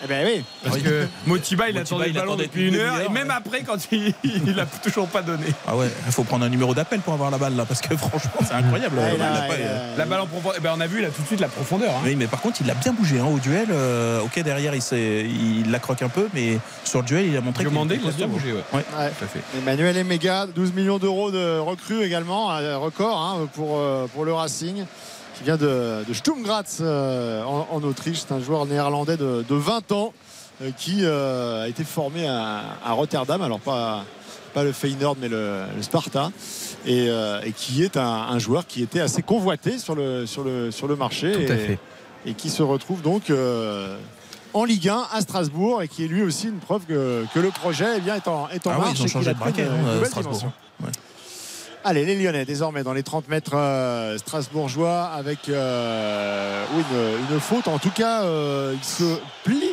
[0.04, 0.43] Eh ben oui.
[0.64, 3.34] Parce que Motiba, il Motiba, attendait il le ballon depuis une heure, et même ouais.
[3.36, 5.45] après, quand il, il a toujours pas donné.
[5.68, 7.95] Ah ouais, il faut prendre un numéro d'appel pour avoir la balle là, parce que
[7.97, 8.97] franchement, c'est incroyable.
[8.97, 10.88] Ouais, Il là, a pas- il a- La balle en profondeur, eh ben, on a
[10.88, 11.91] vu là tout de suite la profondeur.
[11.91, 12.02] hein.
[12.06, 13.68] Oui, mais par contre, il a bien bougé hein, au duel.
[13.72, 17.36] euh, ok, derrière, il, s'est- il la croque un peu, mais sur le duel, il
[17.38, 18.54] a montré qu'il il a bien bougé.
[18.54, 18.60] Ouais.
[18.74, 18.86] Ouais.
[18.97, 19.12] Ouais.
[19.18, 19.41] Tout à fait.
[19.58, 24.34] Emmanuel Emega, 12 millions d'euros de recrues également, un record hein, pour, euh, pour le
[24.34, 24.86] Racing
[25.40, 26.04] qui vient de,
[26.44, 28.20] Graz euh, en, en Autriche.
[28.20, 30.14] C'est un joueur néerlandais de, de 20 ans
[30.62, 34.04] euh, qui euh, a été formé à, à Rotterdam, alors pas,
[34.54, 36.32] pas le Feyenoord mais le, le Sparta,
[36.86, 40.72] et, et qui est un, un joueur qui était assez convoité sur le, sur le,
[40.72, 41.32] sur le marché.
[41.32, 41.80] Tout et, à fait.
[42.26, 43.32] et qui se retrouve donc
[44.54, 47.50] en Ligue 1 à Strasbourg et qui est lui aussi une preuve que, que le
[47.50, 49.40] projet eh bien, est en, est en Ah oui, marche ils ont et changé de
[49.40, 50.34] braquet, hein, Strasbourg.
[50.34, 50.54] dimension.
[50.84, 50.92] Ouais.
[51.86, 57.39] Allez, les Lyonnais désormais dans les 30 mètres euh, strasbourgeois avec euh, oui, une, une
[57.39, 57.67] faute.
[57.69, 59.71] En tout cas, euh, il se plie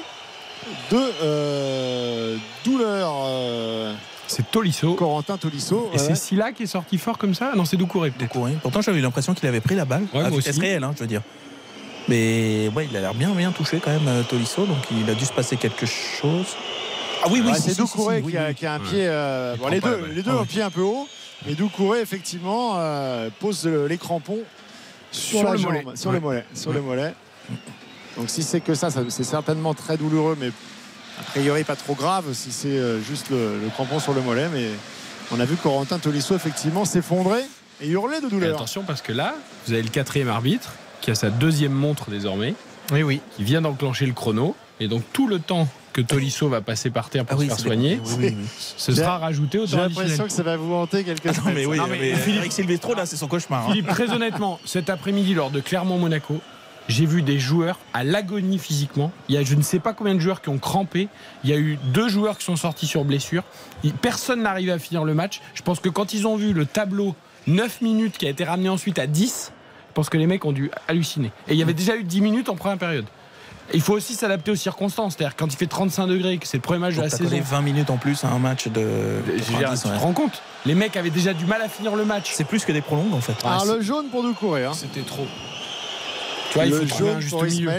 [0.93, 3.93] de euh, douleur euh,
[4.29, 4.95] C'est Tolisso.
[4.95, 5.91] Corentin Tolisso.
[5.93, 6.03] Et ouais.
[6.03, 7.53] c'est Silla qui est sorti fort comme ça?
[7.57, 8.39] Non, c'est Doucouré peut-être.
[8.63, 10.05] Pourtant, j'avais eu l'impression qu'il avait pris la balle.
[10.15, 11.23] Ouais, à vitesse réelle, hein, je veux dire.
[12.09, 14.65] Mais ouais, il a l'air bien, bien touché quand même, Tolisso.
[14.65, 16.47] Donc il a dû se passer quelque chose.
[17.25, 18.55] Ah oui, oui, si, c'est si, si, Doucouré si, oui, qui, a, oui.
[18.55, 19.07] qui a un pied.
[19.09, 20.47] euh, bon, les pas deux, les deux Ah ont ouais.
[20.47, 21.09] pied un peu haut.
[21.47, 24.41] Mais Doucouré, effectivement, euh, pose le- les crampons
[25.13, 25.97] sur, Sur la le jambe, mollet.
[25.97, 26.17] sur Ouais.
[26.17, 26.45] le mollet.
[26.55, 27.15] Sur le mollet.
[28.17, 30.49] Donc si c'est que ça, ça- c'est certainement très douloureux, mais
[31.21, 34.49] a priori pas trop grave si c'est euh, juste le, le crampon sur le mollet.
[34.53, 34.69] Mais
[35.31, 37.43] on a vu Corentin Tolisso effectivement s'effondrer
[37.81, 38.57] et hurler de Et douleur.
[38.57, 39.35] attention parce que là,
[39.67, 42.55] vous avez le quatrième arbitre qui a sa deuxième montre désormais,
[42.91, 43.21] Oui, oui.
[43.37, 44.57] qui vient d'enclencher le chrono.
[44.81, 47.49] Et donc tout le temps que Tolisso va passer par terre pour Ah oui, se
[47.49, 48.05] faire c'est soigner, bien.
[48.05, 48.47] Oui, oui, oui.
[48.77, 51.65] ce sera rajouté au J'ai l'impression que ça va vous hanter quelques Ah non, mais
[51.65, 53.65] oui, Non, mais mais Silvestro, là, c'est son cauchemar.
[53.65, 53.69] hein.
[53.71, 56.41] Philippe, très honnêtement, cet après-midi lors de Clermont-Monaco,
[56.89, 59.11] j'ai vu des joueurs à l'agonie physiquement.
[59.31, 61.09] Il y a je ne sais pas combien de joueurs qui ont crampé.
[61.45, 63.43] Il y a eu deux joueurs qui sont sortis sur blessure.
[64.03, 65.41] Personne n'arrivait à finir le match.
[65.55, 67.15] Je pense que quand ils ont vu le tableau
[67.47, 69.51] 9 minutes qui a été ramené ensuite à 10,
[69.89, 71.33] je pense que les mecs ont dû halluciner.
[71.49, 73.07] Et il y avait déjà eu 10 minutes en première période.
[73.75, 75.15] Il faut aussi s'adapter aux circonstances.
[75.17, 77.25] C'est-à-dire quand il fait 35 degrés, que c'est le premier match de la saison.
[77.25, 78.81] collé 20 minutes en plus à un match de.
[79.27, 80.43] Je veux dire, 90, tu te rends compte?
[80.65, 82.31] Les mecs avaient déjà du mal à finir le match.
[82.33, 83.35] C'est plus que des prolongues en fait.
[83.45, 84.65] Alors le jaune pour Doucouré.
[84.65, 84.73] Hein.
[84.75, 85.27] C'était trop.
[86.51, 87.71] Tu vois, il le faut trouver jaune un juste milieu.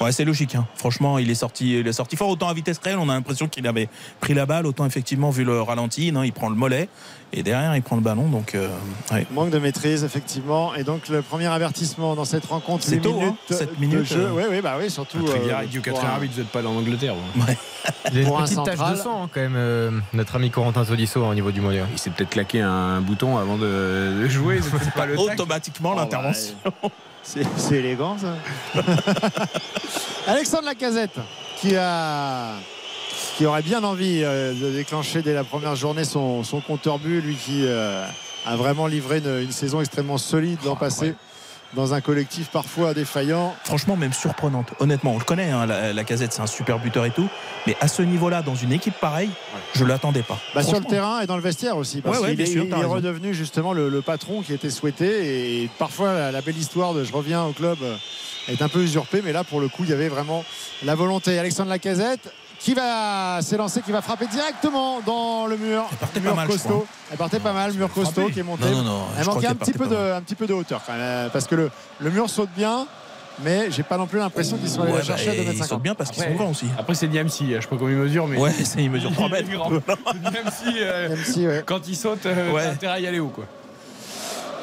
[0.00, 0.54] Ouais, c'est logique.
[0.54, 0.66] hein.
[0.76, 2.28] Franchement, il est sorti, il est sorti fort.
[2.28, 3.88] Autant à vitesse réelle, on a l'impression qu'il avait
[4.20, 4.66] pris la balle.
[4.66, 6.88] Autant effectivement, vu le ralenti, non, il prend le mollet
[7.32, 8.28] et derrière, il prend le ballon.
[8.28, 8.68] Donc, euh,
[9.12, 9.26] ouais.
[9.32, 10.74] Manque de maîtrise, effectivement.
[10.76, 14.04] Et donc, le premier avertissement dans cette rencontre, C'est tôt, hein, minutes sept de minutes,
[14.06, 14.20] jeu.
[14.20, 14.32] euh.
[14.34, 15.18] Oui, oui, bah oui, surtout.
[15.18, 17.14] Euh, du pour 4 un- vous n'êtes pas en Angleterre.
[17.14, 17.42] vous.
[18.12, 20.50] Il a Pour une un petite tache de sang hein, quand même, euh, notre ami
[20.50, 21.82] Corentin Tolisso au niveau du mollet.
[21.92, 24.60] Il s'est peut-être claqué un bouton avant de, de jouer.
[24.94, 26.54] Pas le automatiquement Oh, l'intervention.
[26.64, 26.88] bah,
[27.56, 28.36] C'est élégant, ça.
[30.26, 31.18] Alexandre Lacazette,
[31.60, 32.54] qui a
[33.36, 37.20] qui aurait bien envie euh, de déclencher dès la première journée son, son compteur but,
[37.20, 38.04] lui qui euh,
[38.46, 41.14] a vraiment livré une, une saison extrêmement solide l'an Oh, passé ouais.
[41.74, 43.54] Dans un collectif parfois défaillant.
[43.64, 44.72] Franchement, même surprenante.
[44.80, 47.28] Honnêtement, on le connaît, hein, la, la casette, c'est un super buteur et tout.
[47.66, 49.30] Mais à ce niveau-là, dans une équipe pareille,
[49.74, 50.38] je ne l'attendais pas.
[50.54, 52.00] Bah, sur le terrain et dans le vestiaire aussi.
[52.00, 52.88] Parce Ouais, est, sûr, il est raison.
[52.90, 55.62] redevenu justement le, le patron qui était souhaité.
[55.62, 57.96] Et parfois, la, la belle histoire de je reviens au club euh,
[58.48, 59.20] est un peu usurpée.
[59.22, 60.44] Mais là, pour le coup, il y avait vraiment
[60.84, 61.38] la volonté.
[61.38, 65.84] Alexandre Lacazette qui va s'élancer, qui va frapper directement dans le mur.
[65.92, 66.86] Elle partait mur pas mal, costaud.
[67.10, 68.64] Elle partait pas mal, mur costaud qui est monté.
[68.70, 69.04] Non, non, non.
[69.18, 70.12] Elle manquait un petit, peu de, pas mal.
[70.14, 72.86] un petit peu de hauteur quand même, euh, parce que le, le mur saute bien.
[73.44, 75.40] mais j'ai pas non plus l'impression qu'ils sont allés Ouais, la chercher bah, à 2
[75.42, 75.82] ils mètres sautent 50.
[75.82, 76.66] bien parce qu'ils sont grands aussi.
[76.76, 77.54] Après, c'est Niamsi.
[77.54, 78.38] Je sais pas comment il mesure, mais.
[78.38, 79.48] Ouais, c'est- il mesure 3 mètres.
[79.48, 81.62] Niamsi, euh, ouais.
[81.64, 82.66] quand il saute, euh, Ouais.
[82.66, 83.44] intérêt à y aller où, quoi.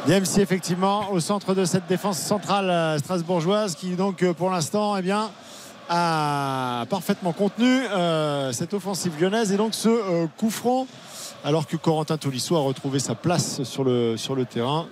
[0.08, 4.96] DMC effectivement au centre de cette défense centrale euh, strasbourgeoise qui donc euh, pour l'instant
[4.98, 5.32] eh bien
[5.90, 10.88] a parfaitement contenu euh, cette offensive lyonnaise et donc ce euh, coup franc
[11.44, 14.88] alors que Corentin Tolisso a retrouvé sa place sur le, sur le terrain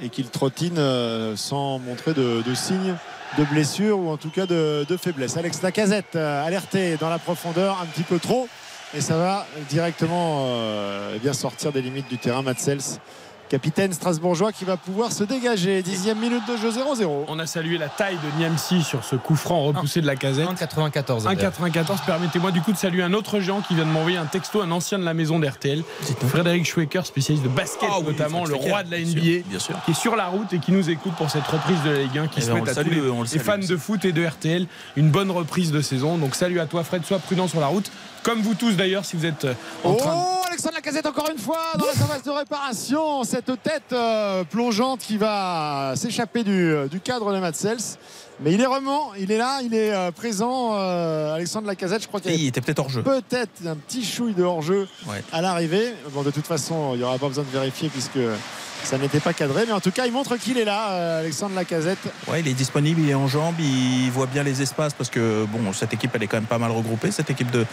[0.00, 2.94] et qu'il trottine euh, sans montrer de, signes
[3.38, 5.36] de blessure ou en tout cas de, de faiblesse.
[5.36, 8.48] Alex Lacazette alerté dans la profondeur un petit peu trop
[8.94, 10.46] et ça va directement
[11.14, 12.42] eh bien sortir des limites du terrain.
[12.42, 13.00] Matsels
[13.48, 15.82] capitaine strasbourgeois qui va pouvoir se dégager.
[15.82, 17.24] Dixième minute de jeu 0-0.
[17.28, 20.46] On a salué la taille de Niamsi sur ce coup franc repoussé de la casette.
[20.48, 21.24] 1,94.
[21.24, 22.04] 1,94.
[22.06, 24.70] Permettez-moi du coup de saluer un autre géant qui vient de m'envoyer un texto, un
[24.70, 25.82] ancien de la maison d'RTL,
[26.28, 29.42] Frédéric Schwecker, spécialiste de basket Ah oui, notamment, le roi de la NBA, bien sûr,
[29.48, 29.76] bien sûr.
[29.84, 32.18] qui est sur la route et qui nous écoute pour cette reprise de la Ligue
[32.18, 33.42] 1, qui Eh ben, on souhaite le à salue, tous les, on le les salue
[33.42, 33.68] fans aussi.
[33.68, 36.18] de foot et de RTL une bonne reprise de saison.
[36.18, 37.90] Donc salut à toi Fred, sois prudent sur la route,
[38.22, 39.54] comme vous tous d'ailleurs si vous êtes euh,
[39.84, 40.48] en Oh, train de...
[40.48, 43.22] Alexandre Lacazette encore une fois dans la surface de réparation.
[43.24, 47.76] Cette tête euh, plongeante qui va s'échapper du, du cadre de Matsels.
[48.40, 50.70] Mais il est vraiment, il est là, il est euh, présent.
[50.76, 53.02] euh, Alexandre Lacazette, je crois qu'il était peut-être hors jeu.
[53.02, 55.22] peut-être un petit chouille de hors-jeu Ouais.
[55.32, 55.92] à l'arrivée.
[56.10, 58.18] Bon, de toute façon, il n'y aura pas besoin de vérifier puisque
[58.84, 59.64] ça n'était pas cadré.
[59.66, 61.98] Mais en tout cas, il montre qu'il est là, euh, Alexandre Lacazette.
[62.26, 65.44] Ouais, il est disponible, il est en jambes, il voit bien les espaces parce que
[65.46, 67.66] bon, cette équipe elle est quand même pas mal regroupée, cette équipe de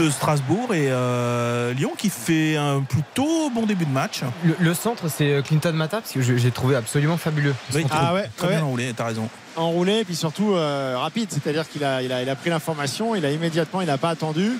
[0.00, 4.22] de Strasbourg et euh, Lyon qui fait un plutôt bon début de match.
[4.44, 7.54] Le, le centre, c'est euh, Clinton Mata, parce que j'ai trouvé absolument fabuleux.
[7.72, 8.54] Oui, Ah ouais, très ouais.
[8.56, 9.28] bien enroulé, t'as raison.
[9.54, 13.14] enroulé et puis surtout euh, rapide c'est-à-dire qu'il a, il a, il a pris l'information
[13.14, 14.50] il a immédiatement il n'a pas attendu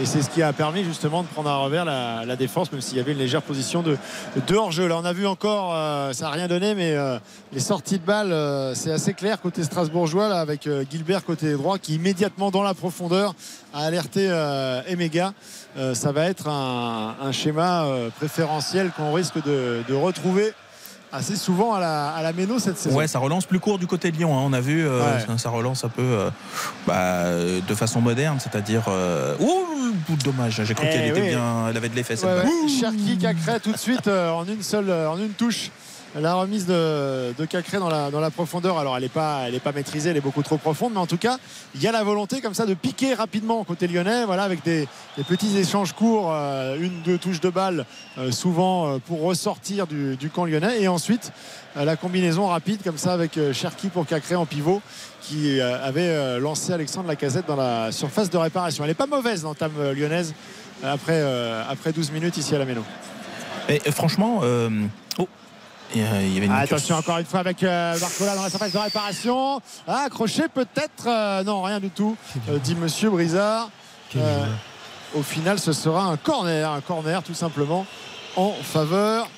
[0.00, 2.96] et c'est ce qui a permis justement de prendre à revers la, défense même s'il
[2.96, 3.96] y avait une légère position de,
[4.46, 4.88] de hors-jeu.
[4.88, 7.18] Là on a vu encore euh, ça n'a rien donné mais euh,
[7.52, 11.78] les sorties de balles euh, c'est assez clair côté strasbourgeois là avec Gilbert côté droit
[11.78, 13.34] qui immédiatement dans la profondeur
[13.72, 14.24] a alerté
[14.86, 15.32] Emega.
[15.94, 17.86] Ça va être un, schéma
[18.16, 20.52] préférentiel qu'on risque de retrouver
[21.14, 23.86] assez souvent à la, à la Méno cette saison Ouais, ça relance plus court du
[23.86, 24.36] côté de Lyon.
[24.36, 24.42] hein.
[24.44, 25.38] On a vu, euh, Ouais.
[25.38, 26.30] ça, relance un peu euh,
[26.86, 27.24] bah,
[27.66, 28.84] de façon moderne, c'est-à-dire.
[28.88, 29.34] Euh...
[29.38, 29.94] Ouh,
[30.24, 32.46] dommage, j'ai cru Eh qu'elle était bien, elle avait de l'effet cette Ouais, balle.
[32.46, 32.68] ouais.
[32.68, 35.70] Cherki Cacré tout de suite en une seule en une touche
[36.14, 40.20] la remise de, Cacré dans la, dans profondeur alors elle n'est pas, maîtrisée elle est
[40.22, 41.38] beaucoup trop profonde mais en tout cas
[41.74, 44.88] il y a la volonté comme ça de piquer rapidement côté lyonnais voilà avec des,
[45.28, 47.84] petits échanges courts euh, une deux touches de balle
[48.18, 51.32] euh, souvent euh, pour ressortir du, camp lyonnais et ensuite
[51.76, 54.80] la combinaison rapide comme ça avec Cherki pour Cacré en pivot
[55.20, 59.72] qui avait lancé Alexandre Lacazette dans la surface de réparation elle n'est pas mauvaise l'entame
[59.78, 60.34] euh, lyonnaise
[60.82, 62.82] après, euh, après 12 minutes ici à la Méno.
[63.92, 64.42] Franchement,
[65.18, 65.28] oh,
[65.94, 68.78] il y avait une Attention encore une fois avec euh, Barcola dans la surface de
[68.78, 69.60] réparation.
[69.86, 72.16] Ah, accroché peut-être euh, Non, rien du tout,
[72.48, 73.70] euh, dit Monsieur Brizard.
[74.16, 74.44] Euh,
[75.14, 77.86] au final, ce sera un corner, un corner tout simplement
[78.36, 79.28] en faveur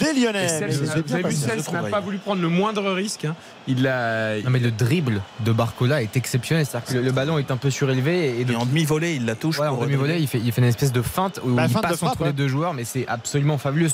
[0.00, 0.48] des Lyonnais.
[0.48, 1.34] Cels, vous avez vu.
[1.34, 3.24] Cels n'a pas voulu prendre le moindre risque.
[3.26, 3.36] hein.
[3.66, 4.36] Il a.
[4.42, 6.66] Non mais le dribble de Barcola est exceptionnel.
[6.66, 9.34] C'est-à-dire que le, le ballon est un peu surélevé et Et en demi-volée, il la
[9.34, 9.58] touche.
[9.58, 11.82] Ouais, en demi-volée, il fait, il fait une espèce de feinte où Bah, il feinte
[11.82, 12.26] passe frappe, entre ouais.
[12.28, 13.88] les deux joueurs, mais c'est absolument fabuleux.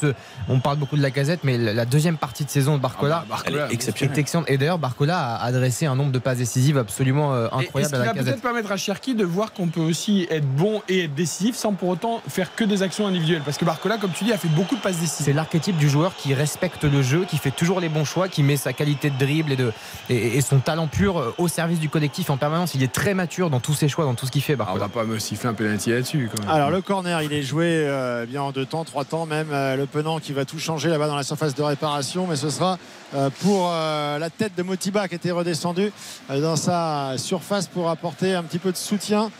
[0.49, 3.55] On parle beaucoup de la casette, mais la deuxième partie de saison de Barcola Elle
[3.55, 4.19] est est exceptionnelle.
[4.19, 4.51] excellente.
[4.51, 7.55] Et d'ailleurs, Barcola a adressé un nombre de passes décisives absolument euh, Et- et ce
[7.67, 10.47] incroyable qui à la va peut-être permettre à Cherki de voir qu'on peut aussi être
[10.47, 13.43] bon et être décisif sans pour autant faire que des actions individuelles?
[13.45, 15.27] Parce que Barcola, comme tu dis, a fait beaucoup de passes décisives.
[15.27, 18.43] C'est l'archétype du joueur qui respecte le jeu, qui fait toujours les bons choix, qui
[18.43, 19.73] met sa qualité de dribble et, de,
[20.09, 22.75] et, et son talent pur euh, au service du collectif en permanence.
[22.75, 24.57] Il est très mature dans tous ses choix, dans tout ce qu'il fait.
[24.59, 26.29] Ah, on va pas me siffler un penalty là-dessus.
[26.35, 26.51] quand même.
[26.51, 29.49] Alors le corner, il est joué euh, bien en deux temps, trois temps même.
[29.53, 32.51] Euh, le Penant qui va tout changer là-bas dans la surface de réparation, mais ce
[32.51, 32.79] sera
[33.15, 35.93] euh, pour euh, la tête de Motiba qui était redescendu
[36.31, 39.31] euh, dans sa surface pour apporter un petit peu de soutien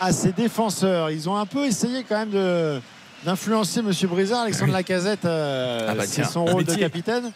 [0.00, 1.10] à ses défenseurs.
[1.10, 2.80] Ils ont un peu essayé quand même de
[3.24, 7.30] d'influencer Monsieur Brizard, Alexandre Lacazette, euh, Ah bah c'est son rôle de capitaine,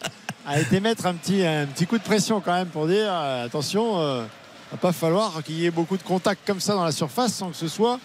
[0.49, 3.45] a été mettre un petit, un petit coup de pression quand même pour dire euh,
[3.45, 4.23] attention, euh,
[4.71, 7.49] va pas falloir qu'il y ait beaucoup de contacts comme ça dans la surface sans
[7.49, 7.99] que ce soit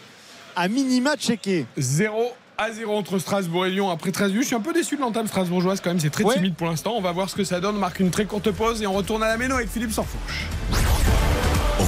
[0.55, 1.67] à minima checké.
[1.77, 4.43] 0 à 0 entre Strasbourg et Lyon après 13 buts.
[4.43, 5.99] Je suis un peu déçu de l'entame strasbourgeoise quand même.
[6.01, 6.35] C'est très Ouais.
[6.35, 6.93] timide pour l'instant.
[6.97, 7.77] On va voir ce que ça donne.
[7.77, 10.45] On marque une très courte pause et on retourne à la méno avec Philippe Sanfourche.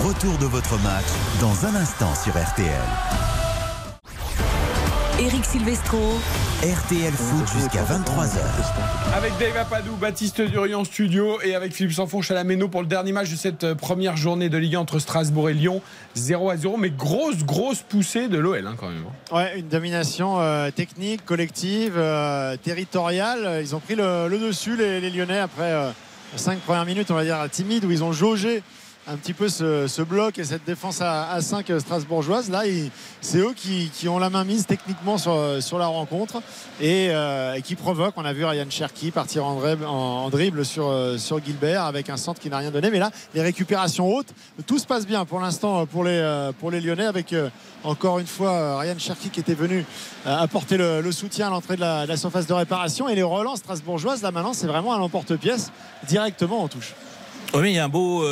[0.05, 1.05] Retour de votre match
[1.41, 3.36] dans un instant sur RTL.
[5.19, 5.99] Eric Silvestro,
[6.63, 9.15] RTL Foot jusqu'à 23h.
[9.15, 12.83] Avec Dave Apadou, Baptiste Durian en studio et avec Philippe Sanfourche à la méno pour
[12.83, 15.81] le dernier match de cette euh, première journée de Ligue 1 entre Strasbourg et Lyon.
[16.17, 16.77] 0 à 0.
[16.77, 19.05] Mais grosse, grosse poussée de l'OL hein, quand même.
[19.33, 23.63] Ouais, une domination euh, technique, collective, euh, territoriale.
[23.63, 25.91] Ils ont pris le, le dessus, les, les Lyonnais, après euh,
[26.37, 28.63] cinq premières minutes, on va dire, timides, où ils ont jaugé
[29.09, 32.51] un petit peu ce, bloc et cette défense à, à 5 strasbourgeoise.
[32.51, 32.63] Là,
[33.21, 36.43] c'est eux qui, ont la main mise techniquement sur, sur la rencontre
[36.81, 38.15] et, euh, qui provoquent.
[38.17, 41.85] On a vu Ryan Cherky partir en, drib- en- en dribble sur, euh, sur Gilbert
[41.85, 42.91] avec un centre qui n'a rien donné.
[42.91, 44.35] Mais là, les récupérations hautes,
[44.67, 47.33] tout se passe bien pour l'instant euh, pour les, pour les Lyonnais avec
[47.85, 49.85] encore une fois Ryan Cherky qui était venu
[50.25, 53.09] apporter le, soutien à l'entrée de la, surface de réparation.
[53.09, 55.71] Et les relances strasbourgeoises, là maintenant, c'est vraiment un emporte-pièce
[56.09, 56.95] directement en touche.
[57.55, 58.25] Oui, il y a un beau.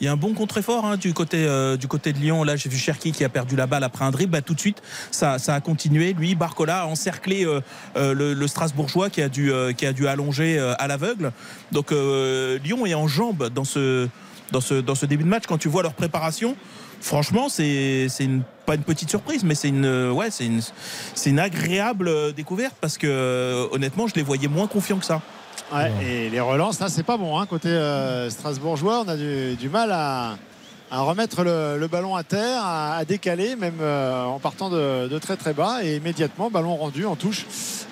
[0.00, 2.42] Il y a un bon contre-effort hein, du, côté, euh, du côté de Lyon.
[2.42, 4.32] Là, j'ai vu Cherki qui a perdu la balle après un dribble.
[4.32, 6.14] Bah, tout de suite, ça, a continué.
[6.14, 7.60] Lui, Barcola a encerclé euh,
[7.96, 11.32] euh, le, le Strasbourgeois qui a dû, qui a dû allonger à l'aveugle.
[11.72, 14.08] Donc, Lyon est en jambes dans ce,
[14.52, 15.44] dans, ce, dans ce début de match.
[15.46, 16.56] Quand tu vois leur préparation,
[17.00, 20.60] franchement, c'est une, pas une petite surprise, mais c'est une, ouais, c'est une,
[21.14, 25.20] c'est une agréable découverte parce que, honnêtement, je les voyais moins confiants que ça.
[25.72, 27.38] Ouais, et les relances, là, c'est pas bon.
[27.38, 27.46] hein.
[27.46, 30.36] Côté euh, strasbourgeois, on a du, du mal à,
[30.90, 35.06] à remettre le, le ballon à terre, à, à décaler, même euh, en partant de,
[35.08, 35.84] de très très bas.
[35.84, 37.46] Et immédiatement, ballon rendu en touche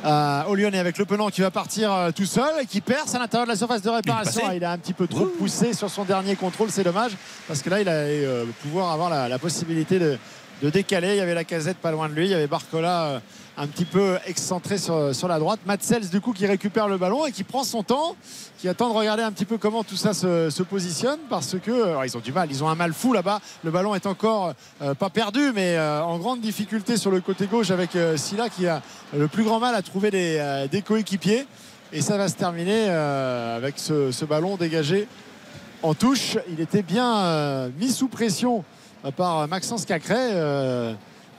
[0.04, 3.14] euh, au Lyonnais avec le Penant qui va partir euh, tout seul et qui perce
[3.14, 4.42] à l'intérieur de la surface de réparation.
[4.48, 7.12] Ah, Il a un petit peu trop poussé sur son dernier contrôle, c'est dommage,
[7.46, 8.26] parce que là, il allait
[8.62, 10.18] pouvoir avoir la, la possibilité de,
[10.62, 11.10] de décaler.
[11.10, 13.04] Il y avait la casette pas loin de lui, il y avait Barcola.
[13.04, 13.18] euh,
[13.58, 15.58] un petit peu excentré sur, la droite.
[15.66, 18.14] Matsels du coup qui récupère le ballon et qui prend son temps,
[18.58, 22.04] qui attend de regarder un petit peu comment tout ça se, positionne parce que alors,
[22.04, 23.40] ils ont du mal, ils ont un mal fou là-bas.
[23.64, 27.46] Le ballon est encore euh, pas perdu mais euh, en grande difficulté sur le côté
[27.46, 28.80] gauche avec euh, Silla qui a
[29.16, 31.46] le plus grand mal à trouver des, euh, coéquipiers.
[31.92, 35.08] Et ça va se terminer euh, avec ce, ballon dégagé
[35.82, 36.36] en touche.
[36.50, 38.77] Il était bien euh, mis sous pression euh,
[39.16, 40.14] par Maxence Cacré.
[40.16, 40.94] euh,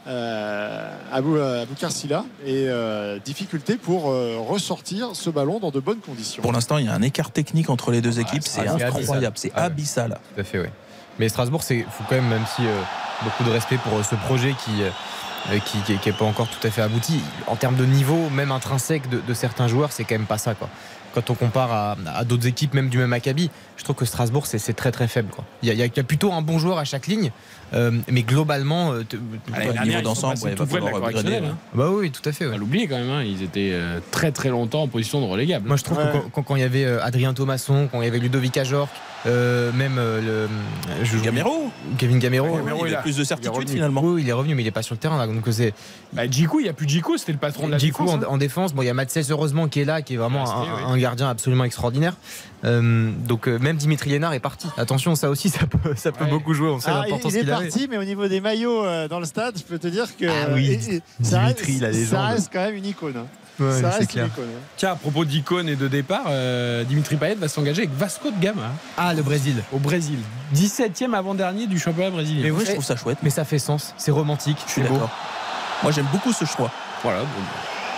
[0.08, 6.00] euh, euh, Abou Karsila et euh, difficulté pour euh, ressortir ce ballon dans de bonnes
[6.00, 6.42] conditions.
[6.42, 8.44] Pour l'instant, il y a un écart technique entre les deux équipes.
[8.44, 9.34] c'est ah, c'est incroyable, abyssal.
[9.36, 10.20] c'est Ah abyssal.
[10.36, 10.68] Tout à fait, oui.
[11.20, 12.82] Mais Strasbourg, c'est faut quand même, même si euh,
[13.24, 14.90] beaucoup de respect pour euh, ce projet qui euh,
[15.66, 17.22] qui n'est pas encore tout à fait abouti.
[17.48, 20.54] En termes de niveau, même intrinsèque de, de certains joueurs, c'est quand même pas ça.
[20.56, 20.70] Quoi.
[21.14, 24.46] Quand on compare à, à d'autres équipes, même du même Maccabi, je trouve que Strasbourg,
[24.46, 25.30] c'est très très faible.
[25.34, 25.44] quoi.
[25.64, 27.32] Il y, a- il y plutôt un bon joueur à chaque ligne,
[27.74, 29.04] euh, mais globalement, euh,
[29.54, 31.00] Allez, dernière, niveau d'ensemble, ouais, va falloir upgrader.
[31.14, 31.58] correctionnelle, hein.
[31.74, 32.46] bah oui, tout à fait.
[32.46, 32.52] Ouais.
[32.52, 35.68] va l'oublier quand même, hein, ils étaient euh, très très longtemps en position de relégable.
[35.68, 36.06] Moi, je trouve Ouais.
[36.06, 38.56] que quand- quand, quand il y avait euh, Adrien Thomasson, quand il y avait Ludovic
[38.58, 38.90] Ajorc,
[39.26, 40.48] euh, même euh,
[41.00, 43.26] le je- Gamero, Kevin Gamero, oui, Gamero, il il a a- plus de il est
[43.26, 44.02] certitude finalement.
[44.02, 45.18] oui, il est revenu, mais il n'est pas sur le terrain.
[45.18, 45.74] Là, donc c'est
[46.14, 48.20] Bah, il n'y a plus Djikou, c'était le patron de la Djikou défense.
[48.20, 48.28] en, hein.
[48.30, 48.74] en défense.
[48.74, 50.88] Bon, il y a Matsels heureusement qui est là, qui est vraiment Il est un,
[50.94, 52.16] un gardien absolument extraordinaire.
[52.66, 54.68] Euh, donc euh, même Dimitri Lénard est parti.
[54.78, 56.30] Attention, ça aussi, ça peut, ça peut Ouais.
[56.30, 56.70] beaucoup jouer.
[56.70, 57.68] On sait Ah, l'importance il est qu'il avait.
[57.70, 60.26] parti, mais au niveau des maillots euh, dans le stade, je peux te dire que
[60.28, 62.10] Ah oui, et- et ça, Dimitri, reste, la légende.
[62.10, 63.16] ça reste quand même une icône.
[63.18, 63.26] hein.
[63.60, 64.26] Ouais, ça c'est reste clair.
[64.26, 64.46] une icône.
[64.56, 64.60] hein.
[64.78, 68.40] Tiens, à propos d'icône et de départ, euh, Dimitri Payet va s'engager avec Vasco de
[68.40, 69.62] Gama Ah, le Brésil.
[69.72, 70.20] au Brésil.
[70.54, 72.44] 17e avant-dernier du championnat brésilien.
[72.44, 73.18] Mais oui, je trouve ça chouette.
[73.24, 73.94] Mais ça fait sens.
[73.98, 74.58] C'est romantique.
[74.68, 75.10] Je suis d'accord.
[75.84, 76.72] Moi, j'aime beaucoup ce choix.
[77.04, 77.26] Voilà, bon.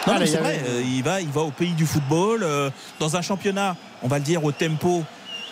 [0.07, 2.41] Non, Allez, mais c'est avait- vrai, euh, il, va, il va au pays du football,
[2.43, 5.03] euh, dans un championnat, on va le dire, au tempo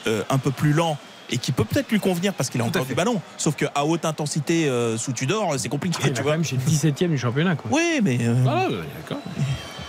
[0.07, 0.97] euh, un peu plus lent
[1.31, 3.21] et qui peut peut-être lui convenir parce qu'il a encore du ballon.
[3.37, 6.31] Sauf qu'à haute intensité euh, sous Tudor, c'est compliqué, Il tu quand vois.
[6.31, 7.55] même chez le 17e du championnat.
[7.55, 7.69] Quoi.
[7.71, 9.21] Oui, mais euh, Ah, ouais, d'accord.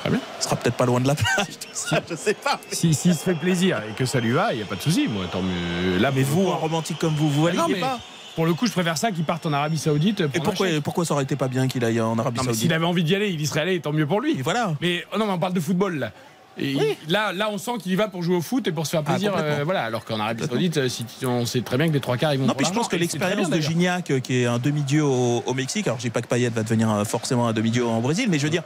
[0.06, 1.46] Il sera peut-être pas loin de la plage.
[1.60, 2.58] tout ça, je sais pas.
[2.70, 4.80] Si- S'il se fait plaisir et que ça lui va, il n'y a pas de
[4.82, 5.08] souci.
[5.08, 5.98] Moi, tant mieux.
[5.98, 7.98] Là, Mais vous, un romantique comme vous, vous Non, validez mais pas
[8.36, 10.20] Pour le coup, je préfère ça qu'il parte en Arabie Saoudite.
[10.20, 10.82] Et pour pourquoi, un chèque.
[10.82, 13.04] pourquoi ça aurait été pas bien qu'il aille en Arabie Non, Saoudite s'il avait envie
[13.04, 14.38] d'y aller, il y serait allé, tant mieux pour lui.
[14.38, 14.74] Et voilà.
[14.80, 16.12] Mais oh non, mais on parle de football là.
[16.58, 16.76] Et
[17.08, 19.02] là, là, on sent qu'il y va pour jouer au foot et pour se faire
[19.06, 19.32] Ah, plaisir.
[19.36, 19.84] euh, voilà.
[19.84, 20.44] Alors qu'en Arabie.
[20.46, 22.66] Saoudite, euh, si on sait très bien que les trois quarts ils vont Non, puis
[22.66, 23.60] je pense que et très l'expérience de.
[23.60, 26.48] Gignac, euh, qui est un demi-dieu au, au Mexique, alors je dis pas que Payet
[26.50, 28.64] va devenir forcément un demi-dieu en Brésil, mais je veux dire,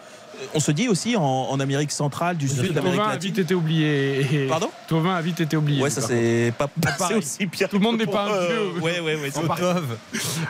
[0.54, 3.30] on se dit aussi en, en Amérique centrale, du Sud, d'Amérique Tovin a latine.
[3.30, 4.46] vite été oublié.
[4.48, 4.70] Pardon?
[4.88, 5.82] Tovin a vite été oublié.
[5.82, 7.68] Ouais, ça c'est pas passé aussi bien.
[7.68, 8.82] Tout le monde n'est pas un euh, dieu.
[8.82, 9.00] Ouais,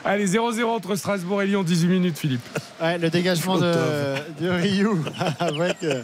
[0.05, 2.47] Allez, 0-0 entre Strasbourg et Lyon, 18 minutes, Philippe.
[2.80, 3.72] Ouais, le dégagement de,
[4.40, 4.88] de Ryu
[5.38, 6.03] avec, euh,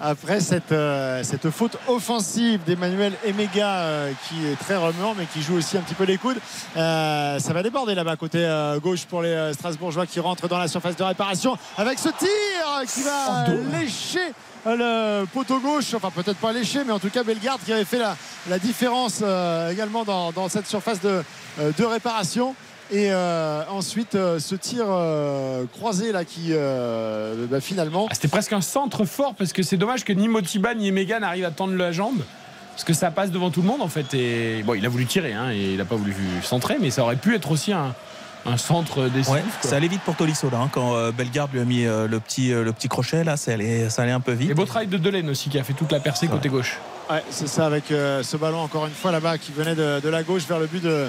[0.00, 5.42] après cette, euh, cette faute offensive d'Emmanuel Emega euh, qui est très remuant mais qui
[5.42, 6.38] joue aussi un petit peu les coudes.
[6.76, 8.46] Euh, ça va déborder là-bas côté
[8.82, 12.28] gauche pour les Strasbourgeois qui rentrent dans la surface de réparation avec ce tir
[12.92, 13.46] qui va
[13.78, 14.32] lécher
[14.66, 17.98] le poteau gauche, enfin peut-être pas lécher, mais en tout cas Bellegarde qui avait fait
[17.98, 18.16] la,
[18.48, 19.22] la différence
[19.70, 21.22] également dans, dans cette surface de,
[21.58, 22.54] de réparation.
[22.92, 28.06] Et euh, ensuite, euh, ce tir euh, croisé là qui euh, bah, finalement.
[28.10, 31.18] Ah, C'était presque un centre fort parce que c'est dommage que ni Motiba ni Emega
[31.18, 32.20] n'arrivent à tendre la jambe.
[32.72, 34.12] Parce que ça passe devant tout le monde en fait.
[34.14, 37.02] Et bon, il a voulu tirer, hein, et il n'a pas voulu centrer, mais ça
[37.02, 37.94] aurait pu être aussi un,
[38.44, 39.32] un centre décisif.
[39.32, 42.06] Ouais, ça allait vite pour Tolisso là, hein, quand euh, Bellegarde lui a mis euh,
[42.06, 44.50] le, petit, euh, le petit crochet là, ça allait, ça allait un peu vite.
[44.50, 46.78] Et beau travail de Delaine aussi qui a fait toute la percée côté gauche.
[47.10, 50.08] Ouais, c'est ça, avec euh, ce ballon encore une fois là-bas qui venait de, de
[50.10, 51.06] la gauche vers le but de,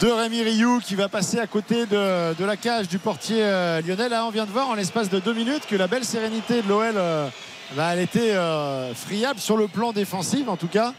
[0.00, 3.82] de Rémi Rioux qui va passer à côté de, de la cage du portier euh,
[3.82, 4.08] lyonnais.
[4.08, 6.68] Là, on vient de voir en l'espace de deux minutes que la belle sérénité de
[6.68, 7.28] l'OL, euh,
[7.76, 10.94] bah, elle était euh, friable sur le plan défensif en tout cas.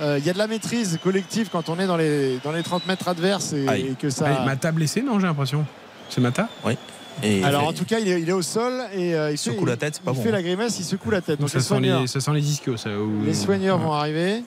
[0.00, 2.62] Euh, Il y a de la maîtrise collective quand on est dans les, dans les
[2.62, 4.42] 30 mètres adverses et, que ça.
[4.44, 5.66] Mata blessé, non, j'ai l'impression.
[6.08, 6.48] C'est Mata
[7.22, 9.38] Et Alors en tout cas, il est, il est au sol et euh, il, Il
[9.38, 10.22] fait, secoue la tête, pas il bon.
[10.22, 11.38] fait la grimace, il secoue la tête.
[11.40, 12.88] Donc ça, les sent les, ça sent les ischios, ça.
[12.90, 14.42] ou- les soigneurs vont arriver.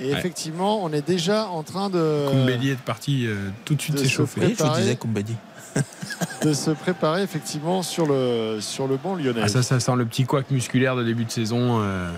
[0.00, 0.18] Et Ouais.
[0.18, 4.40] effectivement, on est déjà en train de, Koumbeli est parti euh, tout de suite s'échauffer.
[4.40, 5.34] Oui, je disais Koumbedi.
[6.42, 9.42] de se préparer effectivement sur le, sur le banc lyonnais.
[9.44, 11.80] Ah, ça, ça sent le petit couac musculaire de début de saison.
[11.80, 12.10] euh,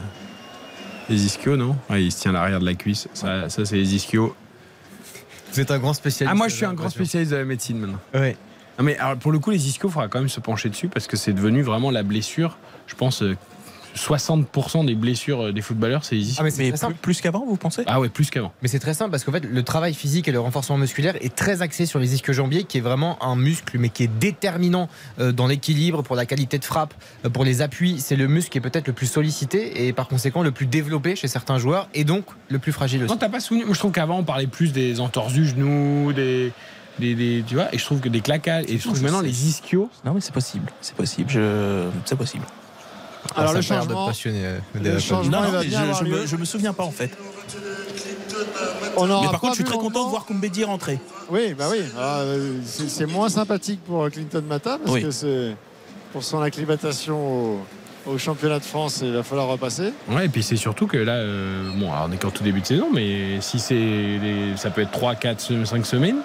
[1.08, 1.76] les ischios, non?
[1.90, 3.08] Ouais, Il se tient à l'arrière de la cuisse.
[3.12, 4.34] Ça, ça c'est les ischios.
[5.52, 6.32] Vous êtes un grand spécialiste.
[6.32, 7.98] Ah, moi, je suis un grand spécialiste de la médecine maintenant.
[8.14, 8.36] Ouais.
[8.78, 10.88] Ah, mais alors, pour le coup, les ischios, il faudra quand même se pencher dessus
[10.88, 12.56] parce que c'est devenu vraiment la blessure.
[12.86, 13.36] Je pense euh,
[13.96, 16.36] 60% des blessures euh, des footballeurs, c'est les ischios.
[16.40, 16.96] Ah, mais c'est Mais très simple.
[17.00, 17.82] plus, qu'avant, vous pensez?
[17.86, 18.52] Ah ouais, plus qu'avant.
[18.62, 21.34] Mais c'est très simple parce qu'en fait, le travail physique et le renforcement musculaire est
[21.34, 24.88] très axé sur les ischio-jambiers, qui est vraiment un muscle, mais qui est déterminant
[25.20, 28.00] euh, dans l'équilibre, pour la qualité de frappe, euh, pour les appuis.
[28.00, 31.16] C'est le muscle qui est peut-être le plus sollicité et par conséquent le plus développé
[31.16, 33.12] chez certains joueurs et donc le plus fragile aussi.
[33.12, 36.12] Non, t'as pas souvenir Moi, je trouve qu'avant, on parlait plus des entorses du genou,
[36.12, 36.52] des.
[36.98, 39.04] Des, des- tu vois, et je trouve que des claquages, et je trouve que je
[39.04, 40.70] maintenant les ischios, Non, mais c'est possible.
[40.82, 41.30] C'est possible.
[41.30, 41.88] Je...
[42.04, 42.44] C'est possible.
[43.36, 45.92] Alors Ah, le ça a l'air de changement, passionner, euh, le changement, Non, mais bien
[45.92, 47.10] je, je me, je me souviens pas en fait.
[48.96, 50.98] On Mais par contre, je suis très content de voir Koumbedi rentrer.
[51.30, 51.78] Oui, bah oui.
[51.98, 55.02] Ah, euh, c'est moins sympathique pour Clinton Mata parce Oui.
[55.02, 55.56] que c'est
[56.12, 57.60] pour son acclimatation au,
[58.06, 59.92] au championnat de France, il va falloir repasser.
[60.10, 62.60] Ouais, et puis c'est surtout que là, euh, bon, alors on est qu'en tout début
[62.60, 64.18] de saison, mais si c'est,
[64.56, 66.18] ça peut être 3, 4, 5 semaines,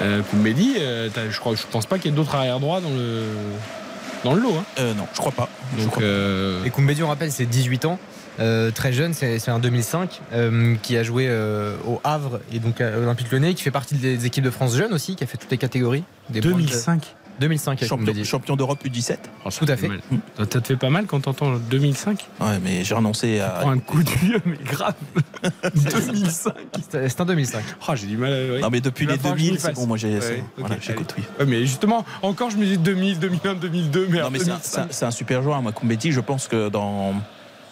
[0.00, 2.90] euh, Koumbedi, euh, je crois, je pense pas qu'il y ait d'autres arrière droits dans
[2.90, 3.22] le
[4.24, 4.54] dans le lot.
[4.58, 4.64] hein.
[4.78, 5.48] Euh, non, je crois pas.
[5.76, 6.06] Je Donc, crois pas.
[6.08, 7.98] euh, Et Koumbedi, on rappelle, c'est 18 ans.
[8.40, 12.80] euh, très jeune, c'est un 2005 euh, qui a joué euh, au Havre et donc
[12.80, 15.36] à Olympique Lyonnais, qui fait partie des équipes de France jeunes aussi, qui a fait
[15.38, 16.04] toutes les catégories.
[16.30, 17.16] Des points de- 2005.
[17.40, 19.16] 2005 avec champion, champion d'Europe U17.
[19.44, 20.00] Oh, ça Tout à fait mal.
[20.36, 23.48] Ça, te fait pas mal quand t'entends 2005 Ouais, mais j'ai renoncé à.
[23.60, 24.94] Prends un coup de vieux, mais grave.
[25.74, 26.52] 2005.
[26.90, 27.62] C'est un 2005.
[27.88, 28.58] Oh, j'ai du mal à.
[28.60, 30.18] Non, mais depuis les falloir que je 2000, m'y c'est bon, moi j'ai.
[30.18, 31.24] Ouais, voilà, j'écoute, oui.
[31.38, 34.54] Ouais, mais justement, encore, je me dis 2000, 2001, 2002, mais Non, mais c'est un,
[34.56, 34.86] 2005.
[34.90, 36.12] c'est un- super joueur, moi, Koumbedi.
[36.12, 37.14] Je pense que dans.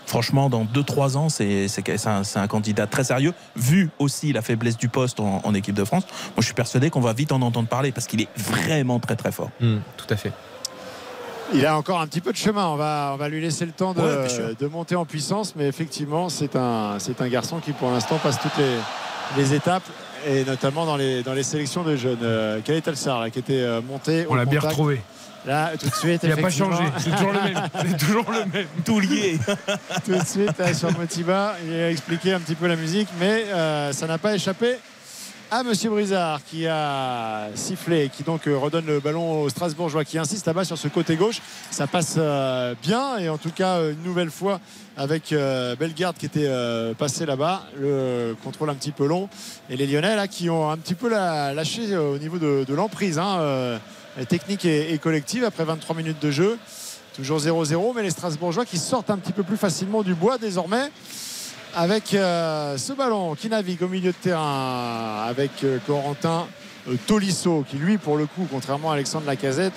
[0.07, 1.67] Franchement, dans 2-3 ans, c'est
[2.07, 5.75] un, c'est un candidat très sérieux, vu aussi la faiblesse du poste en, en équipe
[5.75, 6.05] de France.
[6.29, 9.17] Moi, je suis persuadé qu'on va vite en entendre parler parce qu'il est vraiment très
[9.17, 9.51] très fort.
[9.61, 10.33] Hmm, tout à fait.
[11.55, 12.67] Il a encore un petit peu de chemin.
[12.67, 15.69] On va, on va lui laisser le temps de, Ouais, de monter en puissance, mais
[15.69, 18.77] effectivement, c'est un, c'est un garçon qui pour l'instant passe toutes les,
[19.37, 19.85] les étapes
[20.27, 22.19] et notamment dans les, dans les sélections de jeunes.
[22.23, 24.27] Euh, Khaled Alsar, là, qui était euh, monté.
[24.29, 25.01] On au l'a bien retrouvé.
[25.47, 26.83] Là, tout de suite, Il n'a pas changé.
[26.99, 27.69] C'est toujours le même.
[27.89, 28.67] C'est toujours le même.
[28.85, 29.39] Tout lié.
[30.05, 31.55] tout de suite là, sur Motiba.
[31.65, 34.77] Il a expliqué un petit peu la musique, mais euh, ça n'a pas échappé
[35.49, 40.19] à Monsieur Brizard qui a sifflé, qui donc euh, redonne le ballon au Strasbourgeois, qui
[40.19, 41.41] insiste là-bas sur ce côté gauche.
[41.71, 44.59] Ça passe euh, bien et en tout cas euh, une nouvelle fois
[44.97, 49.29] avec euh, Bellegarde qui était euh, passé là-bas, le contrôle un petit peu long
[49.71, 52.65] et les Lyonnais là qui ont un petit peu la- lâché euh, au niveau de,
[52.67, 53.17] de l'emprise.
[53.21, 53.79] hein, euh,
[54.25, 56.59] technique et, et collective après 23 minutes de jeu.
[57.15, 60.91] Toujours 0-0, mais les Strasbourgeois qui sortent un petit peu plus facilement du bois désormais
[61.75, 66.47] avec euh, ce ballon qui navigue au milieu de terrain avec euh, Corentin
[66.89, 69.75] euh, Tolisso qui lui pour le coup contrairement à Alexandre Lacazette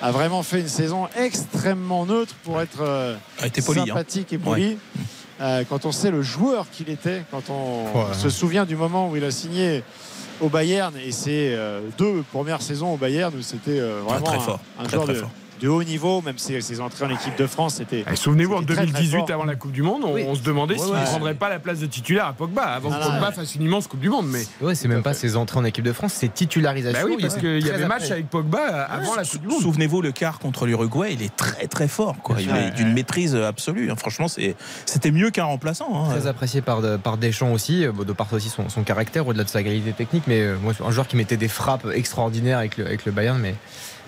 [0.00, 2.82] a vraiment fait une saison extrêmement neutre pour être
[3.40, 3.48] hein.
[3.86, 4.78] sympathique et poli.
[5.68, 8.14] Quand on sait le joueur qu'il était, quand on Ouais.
[8.14, 9.82] se souvient du moment où il a signé
[10.40, 14.26] au Bayern et ses euh, deux premières saisons au Bayern où c'était euh, Très, vraiment
[14.26, 14.60] très un- fort.
[14.78, 15.30] un, Très, joueur très de, fort.
[15.60, 18.60] De haut niveau, même si ses entrées en équipe de France c'était Eh, Souvenez-vous, en
[18.60, 19.30] C'était très, très 2018, fort.
[19.32, 20.24] avant la Coupe du Monde, on, Oui.
[20.26, 22.90] on se demandait Ouais, s'il ne prendrait pas la place de titulaire à Pogba avant
[22.92, 23.34] Ah, que là, Pogba ouais.
[23.34, 24.26] fasse une immense Coupe du Monde.
[24.28, 27.00] Mais Ouais, c'est même pas ses entrées en équipe de France, c'est titularisation.
[27.02, 29.60] bah oui, parce qu'il y avait match avec Pogba euh, avant la Coupe du Monde.
[29.62, 32.16] Souvenez-vous, le quart contre l'Uruguay, il est très très fort.
[32.22, 32.36] Quoi.
[32.40, 33.90] Il est d'une maîtrise absolue.
[33.90, 33.96] hein.
[33.96, 35.88] Franchement, c'est- c'était mieux qu'un remplaçant.
[35.94, 36.10] hein.
[36.10, 39.48] Très apprécié par, par Deschamps aussi, euh, de par aussi son, son caractère, au-delà de
[39.48, 42.86] sa qualité technique, mais euh, moi, un joueur qui mettait des frappes extraordinaires avec le,
[42.86, 43.54] avec le Bayern, mais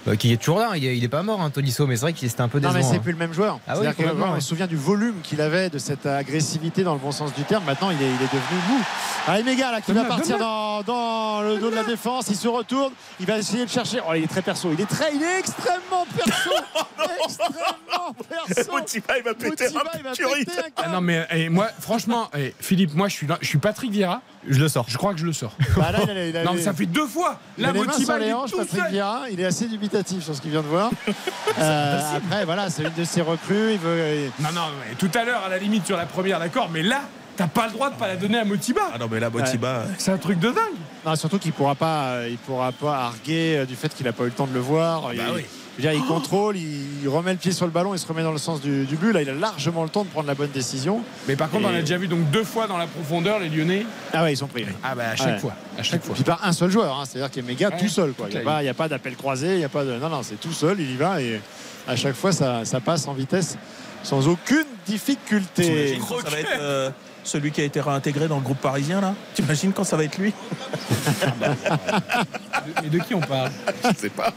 [0.08, 2.02] euh, qui est toujours là, il est, il est pas mort, hein, Tolisso, mais c'est
[2.02, 2.84] vrai qu'il était un peu Non décevant.
[2.84, 3.02] mais c'est hein.
[3.02, 3.58] plus le même joueur.
[3.66, 4.40] Ah oui, C'est-à-dire que on ouais.
[4.40, 7.64] se souvient du volume qu'il avait, de cette agressivité dans le bon sens du terme.
[7.64, 8.80] Maintenant, il est, il est devenu mou.
[9.28, 12.26] Allez, Méga là qui va partir dans, dans le dos de la défense.
[12.30, 12.92] Il se retourne.
[13.18, 13.98] Il va essayer de chercher.
[14.08, 14.70] Oh, il est très perso.
[14.72, 16.50] Il est très, il est extrêmement perso.
[17.24, 18.14] extrêmement
[18.46, 18.70] perso.
[18.72, 21.68] Motiba, il va péter Motiba, un il va péter un Ah non mais eh, moi
[21.80, 24.84] franchement eh, Philippe moi je suis là, je suis Patrick Vieira Je le sors.
[24.88, 26.72] je crois que je le sors Bah là, il a- il a non mais ça
[26.72, 29.28] fait deux fois mains Motiba il les est tout Patrick seul.
[29.32, 30.90] Il est assez dubitatif sur ce qu'il vient de voir.
[31.58, 33.72] Euh, après, voilà, c'est une de ses recrues.
[33.72, 34.30] Il veut.
[34.40, 37.00] non non mais tout à l'heure à la limite sur la première d'accord mais là
[37.36, 38.82] t'as pas le droit de pas la donner à Motiba.
[38.92, 39.84] Ah non, mais là, Motiba.
[39.98, 40.74] C'est un truc de dingue.
[41.04, 44.12] Non, surtout qu'il pourra pas, euh, il pourra pas arguer euh, du fait qu'il n'a
[44.12, 45.12] pas eu le temps de le voir.
[45.12, 45.44] il, Bah oui.
[45.78, 48.22] Je veux dire, il contrôle, il, remet le pied sur le ballon, il se remet
[48.22, 49.12] dans le sens du, du but.
[49.12, 51.00] Là, il a largement le temps de prendre la bonne décision.
[51.28, 53.48] Mais par contre, Et- on a déjà vu donc deux fois dans la profondeur les
[53.48, 53.86] Lyonnais.
[54.12, 54.64] Ah ouais, ils sont pris.
[54.64, 54.72] oui.
[54.82, 55.38] Ah bah à chaque Ouais.
[55.38, 56.14] fois, à chaque fois.
[56.14, 57.04] Puis par un seul joueur, hein.
[57.06, 58.12] c'est-à-dire qu'il est méga Ouais, tout seul.
[58.12, 58.26] quoi.
[58.30, 59.92] Il n'y a, pas- il y a pas d'appel croisé, il y a pas de.
[59.98, 61.40] Non, non, c'est tout seul, il y va et
[61.86, 63.56] à chaque fois ça, ça passe en vitesse
[64.02, 65.98] sans aucune difficulté.
[66.22, 66.90] Ça va être euh,
[67.24, 69.14] celui qui a été réintégré dans le groupe parisien là?
[69.34, 70.32] T'imagines quand ça va être lui?
[72.82, 73.50] Mais de qui on parle?
[73.84, 74.32] Je sais pas.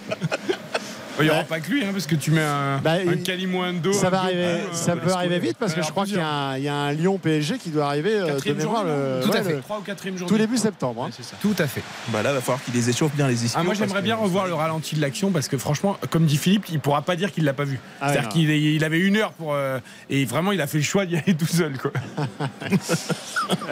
[1.19, 3.23] Il n'y aura pas que lui, hein, parce que tu mets un, Bah, un il-
[3.23, 3.93] Kalimwendo.
[3.93, 6.19] Ça va un arriver, ça euh, peut arriver vite parce que je crois qu'il y,
[6.19, 8.85] a un- il y a un Lyon PSG qui doit arriver euh, de Quatrième mémoire
[8.87, 9.53] journée, le, Tout ouais, à fait.
[9.53, 10.25] le- 3 ou 4 journée.
[10.27, 11.05] tout début septembre.
[11.05, 11.09] hein.
[11.21, 11.35] ça.
[11.41, 11.81] Tout à fait.
[12.09, 13.59] Bah là, va falloir qu'il les échauffe bien les ischios.
[13.59, 16.65] Ah, moi j'aimerais bien revoir le ralenti de l'action parce que franchement, comme dit Philippe,
[16.69, 17.79] il pourra pas dire qu'il l'a pas vu.
[18.01, 20.83] Ah C'est-à-dire qu'il il avait une heure pour euh, et vraiment il a fait le
[20.83, 21.91] choix d'y aller tout seul quoi.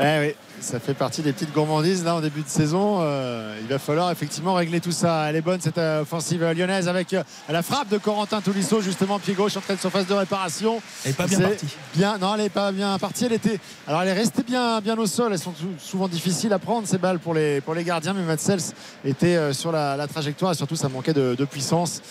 [0.01, 2.99] Eh oui, ça fait partie des petites gourmandises là en début de saison.
[3.01, 5.29] Euh, il va falloir effectivement régler tout ça.
[5.29, 9.19] Elle est bonne cette euh, offensive lyonnaise avec euh, la frappe de Corentin Tolisso justement
[9.19, 10.81] pied gauche en train de surface de réparation.
[11.05, 11.67] Elle est pas bien partie.
[11.95, 13.25] Bien, non, elle n'est pas bien partie.
[13.25, 15.31] Elle était, alors elle est restée bien, bien au sol.
[15.31, 18.23] Elles sont sou- souvent difficiles à prendre ces balles pour les, pour les gardiens, mais
[18.23, 18.61] Matsels
[19.05, 22.01] était sur la, la trajectoire et surtout ça manquait de, de puissance.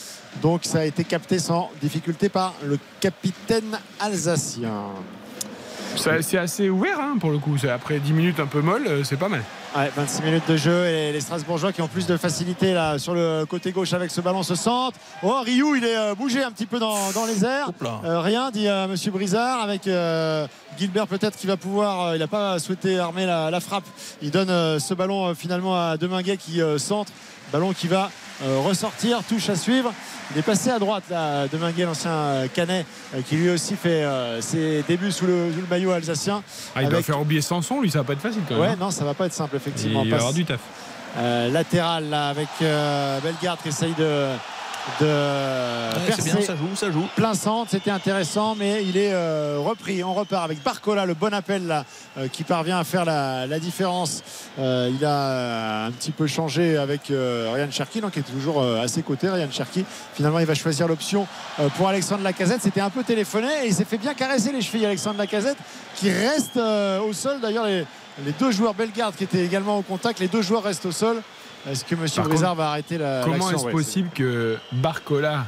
[0.43, 4.71] Donc ça a été capté sans difficulté par le capitaine alsacien.
[5.97, 7.57] C'est assez ouvert hein, pour le coup.
[7.59, 9.43] C'est Après 10 minutes un peu molles, euh, c'est pas mal.
[9.77, 13.15] Ouais, 26 minutes de jeu et les Strasbourgeois qui ont plus de facilité là sur
[13.15, 14.99] le côté gauche avec ce ballon se centre.
[15.23, 17.71] Oh Ryu il est euh, bougé un petit peu dans, dans les airs.
[18.05, 20.47] Euh, rien dit à Monsieur Brizard avec euh,
[20.79, 22.09] Gilbert peut-être qui va pouvoir.
[22.09, 23.85] euh, il n'a pas souhaité armer la, la frappe.
[24.23, 27.13] Il donne euh, ce ballon euh, finalement à Deminguet qui euh, centre.
[27.53, 28.09] Ballon qui va euh,
[28.43, 29.93] ressortir, touche à suivre.
[30.32, 32.84] Il est passé à droite là, Deminguet, l'ancien euh, Canet,
[33.14, 36.43] euh, qui lui aussi fait euh, ses débuts sous le, sous le maillot alsacien.
[36.74, 38.62] Ah, il doit faire oublier Sanson, lui ça va pas être facile quand même.
[38.62, 38.76] Ouais, hein.
[38.78, 40.03] non, ça va pas être simple effectivement.
[40.05, 40.61] il va avoir du taf.
[41.18, 44.26] euh, latéral là avec euh, Bellegarde qui essaye de,
[45.01, 47.05] de Ouais, c'est percer bien, ça joue, ça joue.
[47.16, 47.70] plein centre.
[47.70, 50.05] C'était intéressant, mais il est euh, repris.
[50.05, 51.84] On repart avec Barcola, le bon appel là,
[52.18, 54.22] euh, qui parvient à faire la, la différence.
[54.59, 58.87] Euh, il a un petit peu changé avec Ryan Cherki, donc qui est toujours à
[58.89, 59.28] ses côtés.
[59.28, 59.84] Ryan Cherki,
[60.14, 61.26] finalement, il va choisir l'option
[61.76, 62.62] pour Alexandre Lacazette.
[62.62, 65.59] C'était un peu téléphoné et il s'est fait bien caresser les chevilles, Alexandre Lacazette,
[65.97, 67.41] qui reste au sol.
[67.41, 67.84] D'ailleurs, les,
[68.24, 71.22] les deux joueurs Bellegarde qui étaient également au contact, les deux joueurs restent au sol.
[71.69, 72.07] Est-ce que M.
[72.14, 75.47] Par Brizard va arrêter la Comment est-ce Ouais, possible que Barcola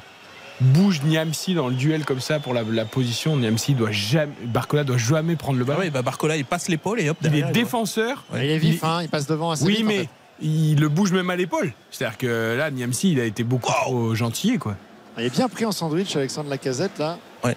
[0.60, 3.36] bouge Niamsi dans le duel comme ça pour la, la position?
[3.36, 5.80] Niamsi doit jamais, Barcola doit jamais prendre le ballon.
[5.80, 7.48] oui, bah Barcola il passe l'épaule et hop il est derrière.
[7.48, 8.24] il défenseur.
[8.34, 10.08] Il est vif, hein, il passe devant assez Oui, vite, en mais fait.
[10.42, 11.72] il le bouge même à l'épaule.
[11.90, 14.76] C'est-à-dire que là, Niamsi, il a été beaucoup trop gentil, quoi.
[15.18, 17.18] Il est bien pris en sandwich, Alexandre Lacazette, là.
[17.44, 17.56] Ouais.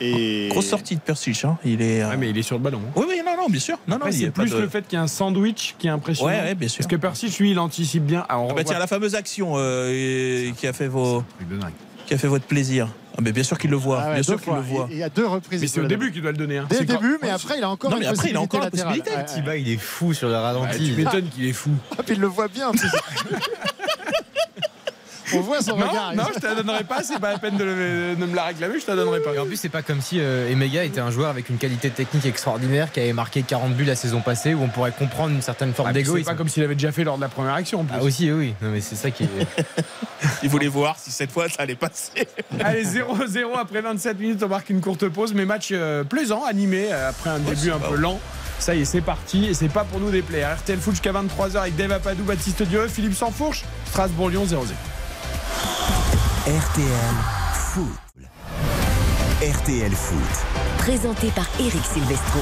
[0.00, 0.48] Et...
[0.50, 1.58] Grosse sortie de Persiche, hein.
[1.64, 2.02] Il est.
[2.02, 2.80] euh, Ouais, mais il est sur le ballon.
[2.86, 2.92] hein.
[2.96, 3.78] Oui, oui, non, non, bien sûr.
[3.88, 5.90] Non, Après, non, c'est plus de- le fait qu'il y a un sandwich qui est
[5.90, 6.30] impressionnant.
[6.30, 6.78] Ouais, ouais, bien sûr.
[6.78, 8.24] Parce que Percy, lui, il anticipe bien.
[8.28, 11.24] Ah, on Ah bah revoit- tiens, la fameuse action euh, et- qui a fait vos,
[12.06, 12.88] qui a fait votre plaisir.
[13.16, 14.00] Ah, mais bien sûr qu'il le voit.
[14.00, 14.86] Ah ouais, bien sûr qu'il le voit.
[14.92, 15.60] Il y a deux reprises.
[15.60, 16.58] Mais c'est au début qu'il doit le donner.
[16.58, 16.66] hein.
[16.70, 18.60] Dès le début, mais après, il a encore Non, une mais après, il a encore
[18.60, 19.10] la possibilité.
[19.26, 20.90] Tiba, il est fou sur le Bah, ralenti.
[20.94, 21.70] tu m'étonnes qu'il est fou.
[21.98, 22.70] Ah, puis il le voit bien.
[25.28, 25.38] en plus.
[25.38, 26.14] On voit son Non, regard.
[26.14, 27.02] non, je te la donnerai pas.
[27.02, 28.78] C'est pas la peine de, le- de me la réclamer.
[28.80, 29.32] Je te la donnerai pas.
[29.34, 31.90] Et en plus, c'est pas comme si euh, Emega était un joueur avec une qualité
[31.90, 35.42] technique extraordinaire qui avait marqué 40 buts la saison passée où on pourrait comprendre une
[35.42, 37.80] certaine forme Ah, c'est pas comme s'il avait déjà fait lors de la première action.
[37.80, 37.96] en plus.
[37.98, 38.54] Ah aussi, oui.
[38.62, 39.28] Non, mais c'est ça qui est.
[40.42, 42.26] Il voulait voir si cette fois ça allait passer.
[42.60, 46.88] Allez, 0-0 après 27 minutes, on marque une courte pause, mais match euh, plaisant, animé,
[46.92, 48.18] euh, après un début c'est un peu lent.
[48.58, 50.56] Ça y est, c'est parti, et c'est pas pour nous déplaire.
[50.56, 54.56] RTL Foot jusqu'à 23h avec Dave Apadou, Baptiste Dieu, Philippe Sansfourche, Strasbourg-Lyon 0-0.
[56.46, 57.14] RTL
[57.72, 58.07] Foot.
[59.40, 60.18] RTL Foot.
[60.78, 62.40] Présenté par Eric Silvestro.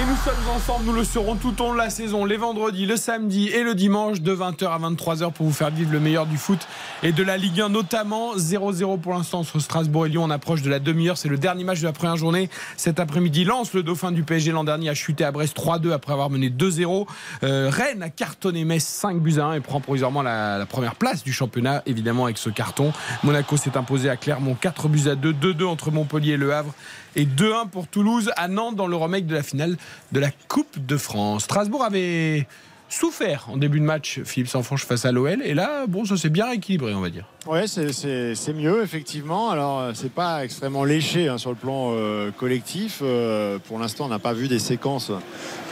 [0.00, 2.84] Et nous sommes ensemble, nous le serons tout au long de la saison, les vendredis,
[2.84, 6.26] le samedi et le dimanche de 20h à 23h pour vous faire vivre le meilleur
[6.26, 6.58] du foot
[7.04, 8.34] et de la Ligue 1 notamment.
[8.34, 10.24] 0-0 pour l'instant entre Strasbourg et Lyon.
[10.24, 11.16] On approche de la demi-heure.
[11.16, 12.50] C'est le dernier match de la première journée.
[12.76, 16.12] Cet après-midi, Lens, le dauphin du PSG l'an dernier, a chuté à Brest 3-2 après
[16.12, 17.06] avoir mené 2-0.
[17.44, 20.96] Euh, Rennes a cartonné Metz 5 buts à 1 et prend provisoirement la, la première
[20.96, 22.92] place du championnat, évidemment avec ce carton.
[23.22, 26.74] Monaco s'est imposé à Clermont 4 buts à 2, 2-2 entre Montpellier et Le Havre
[27.16, 29.76] et 2-1 pour Toulouse à Nantes dans le remake de la finale
[30.12, 31.44] de la Coupe de France.
[31.44, 32.46] Strasbourg avait
[32.88, 36.28] souffert en début de match, Philippe Sanfonche face à l'OL, et là, bon, ça s'est
[36.28, 37.24] bien rééquilibré, on va dire.
[37.46, 39.50] Ouais, c'est- mieux, effectivement.
[39.50, 43.00] Alors, euh, c'est pas extrêmement léché hein, sur le plan euh, collectif.
[43.02, 45.10] Euh, pour l'instant, on n'a pas vu des séquences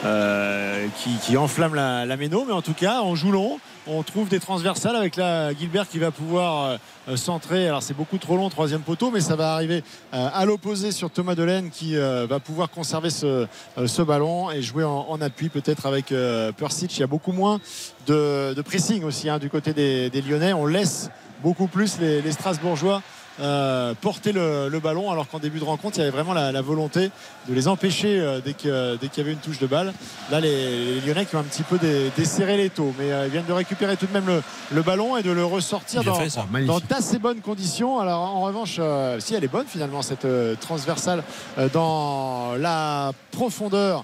[0.02, 3.58] qui, qui enflamment la, la méno, mais en tout cas, on joue long.
[3.86, 7.66] On trouve des transversales avec la Gilbert qui va pouvoir euh, centrer.
[7.66, 9.82] Alors, c'est beaucoup trop long, troisième poteau, mais ça va arriver
[10.14, 14.84] euh, à l'opposé sur Thomas Delaine qui euh, va pouvoir conserver ce, ballon et jouer
[14.84, 16.14] en, appui, peut-être avec
[16.56, 16.96] Persic.
[16.96, 17.60] Il y a beaucoup moins
[18.06, 20.52] de, pressing aussi hein, du côté des, Lyonnais.
[20.52, 21.10] On laisse
[21.42, 23.02] beaucoup plus les Strasbourgeois
[23.42, 26.52] euh, porter le, le ballon alors qu'en début de rencontre il y avait vraiment la,
[26.52, 27.10] la volonté
[27.48, 29.92] de les empêcher euh, dès que- dès qu'il y avait une touche de balle.
[30.30, 32.92] Là les, les Lyonnais qui ont un petit peu dé- desserré les taux.
[32.98, 34.42] Mais euh, ils viennent de récupérer tout de même le,
[34.72, 36.18] le ballon et de le ressortir dans,
[36.66, 37.98] dans d'assez bonnes conditions.
[37.98, 41.24] Alors en revanche euh, si elle est bonne finalement cette euh, transversale
[41.58, 44.02] euh, dans la profondeur euh,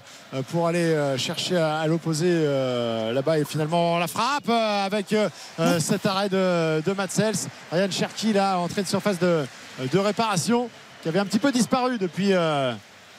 [0.49, 5.11] pour aller euh, chercher à, à l'opposé euh, là-bas et finalement la frappe euh, avec
[5.13, 5.27] euh,
[5.59, 7.35] euh, cet arrêt de, de Matsels
[7.71, 9.45] Ryan Cherki là entrée de surface de,
[9.91, 10.69] de réparation
[11.01, 12.73] qui avait un petit peu disparu depuis euh,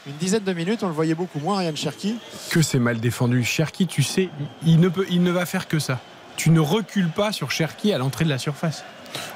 [0.06, 2.18] une dizaine de minutes on le voyait beaucoup moins Ryan Cherki
[2.50, 3.42] Que c'est mal défendu.
[3.44, 4.28] Cherki, tu sais,
[4.64, 5.98] il ne, peut, il ne va faire que ça.
[6.36, 8.84] Tu ne recules pas sur Cherki à l'entrée de la surface.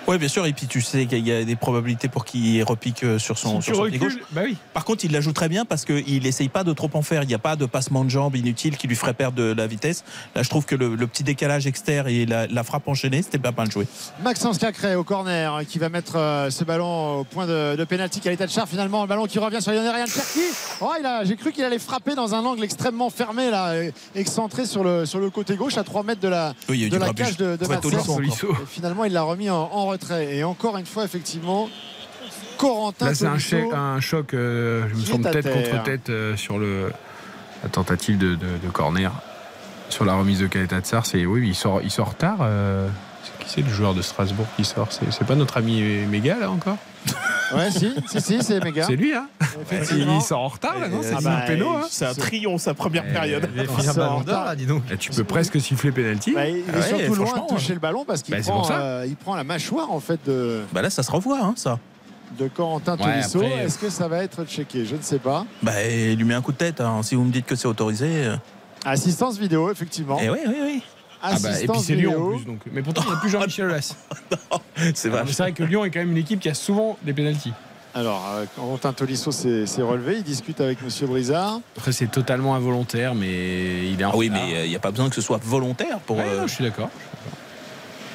[0.06, 0.44] Oui, bien sûr.
[0.47, 3.60] Et puis tu sais qu'il y a des probabilités pour qu'il repique euh, sur son,
[3.60, 4.16] si sur son pied gauche.
[4.32, 4.56] bah oui.
[4.72, 7.22] Par contre, il la joue très bien parce qu'il n'essaye pas de trop en faire.
[7.22, 9.66] Il n'y a pas de passement de jambes inutile qui lui ferait perdre de la
[9.66, 10.05] vitesse.
[10.35, 13.39] Là, je trouve que le, le petit décalage externe et la, la frappe enchaînée, c'était
[13.39, 13.86] pas mal joué.
[14.22, 17.85] Maxence Cacré au corner hein, qui va mettre euh, ce ballon au point de, de
[17.85, 20.40] pénalty qualité de char finalement le ballon qui revient sur Lionel Ryan Cherki
[20.81, 20.93] oh,
[21.24, 23.74] j'ai cru qu'il allait frapper dans un angle extrêmement fermé là
[24.14, 26.85] excentré sur le, sur le côté gauche à 3 mètres de la, Oui, il y
[26.85, 27.64] a eu de du la cage de, de.
[27.64, 31.68] Et finalement il l'a remis en, en retrait et encore une fois effectivement
[32.58, 36.58] Corentin Là, c'est un, un choc, euh, je me semble tête contre tête euh, sur
[36.58, 36.92] le,
[37.62, 39.10] la tentative de, de- de corner.
[39.88, 42.38] Sur la remise de Kaleta Tsar, c'est oui, il sort, il sort tard.
[42.42, 42.88] euh,
[43.40, 44.88] qui c'est le joueur de Strasbourg qui sort?
[44.90, 46.78] C'est c'est pas notre ami Méga là encore?
[47.55, 50.16] Ouais si si si c'est méga C'est lui, hein il, Effectivement.
[50.18, 52.60] il sort en retard là, non C'est Ah une bah, péno, hein C'est un triomphe,
[52.62, 53.48] sa première période.
[53.55, 54.44] Il ballon en retard.
[54.47, 54.82] là, dis donc.
[54.90, 56.32] Et tu peux presque siffler penalty.
[56.35, 58.68] Bah, il est Ah ouais, surtout loin de toucher le ballon parce qu'il Bah, prend,
[58.70, 61.78] euh, il prend la mâchoire en fait de, Bah là, ça se revoit, hein, ça.
[62.39, 63.39] de Corentin Ouais, Tolisso.
[63.40, 64.85] après- Est-ce que ça va être checké?
[64.86, 65.44] Je ne sais pas.
[65.62, 66.81] Bah, il lui met un coup de tête.
[66.81, 67.01] hein.
[67.02, 68.06] Si vous me dites que c'est autorisé.
[68.26, 68.36] euh.
[68.85, 70.18] Assistance vidéo, effectivement.
[70.20, 70.82] Eh oui, oui, oui.
[71.26, 72.44] Ah bah, et puis c'est Lyon en plus.
[72.44, 72.59] Donc.
[72.72, 73.94] Mais pourtant, il n'y a plus Jean-Michel Aulas.
[74.94, 75.22] C'est Ah, vrai.
[75.32, 77.52] C'est vrai que Lyon est quand même une équipe qui a souvent des pénalties.
[77.96, 80.16] Alors, euh, Corentin Tolisso s'est relevé.
[80.16, 81.60] Il discute avec Monsieur Brizard.
[81.76, 84.42] Après, c'est totalement involontaire, mais il est en Ah oui, retard.
[84.46, 86.16] mais il n'y a pas besoin que ce soit volontaire pour.
[86.16, 86.90] Ouais, euh, non, je suis d'accord.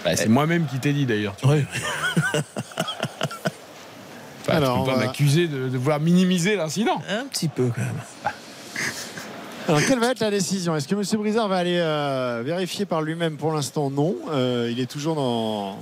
[0.04, 1.36] Bah, c'est moi-même qui t'ai dit d'ailleurs.
[1.44, 1.60] Enfin,
[4.48, 7.02] Alors, tu peux on pas va- m'accuser de, de vouloir minimiser l'incident.
[7.10, 8.02] Un petit peu quand même.
[9.70, 10.76] Alors, quelle va être la décision?
[10.76, 13.38] Est-ce que Monsieur Brizard va aller euh, vérifier par lui-même?
[13.38, 14.16] Pour l'instant, non.
[14.32, 15.78] Euh, il est toujours dans,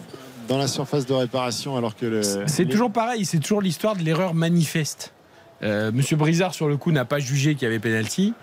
[0.49, 2.21] dans la surface de réparation alors que le.
[2.21, 5.13] C'est les- toujours pareil, c'est toujours l'histoire de l'erreur manifeste.
[5.63, 8.33] Euh, Monsieur Brizard, sur le coup, n'a pas jugé qu'il y avait pénalty.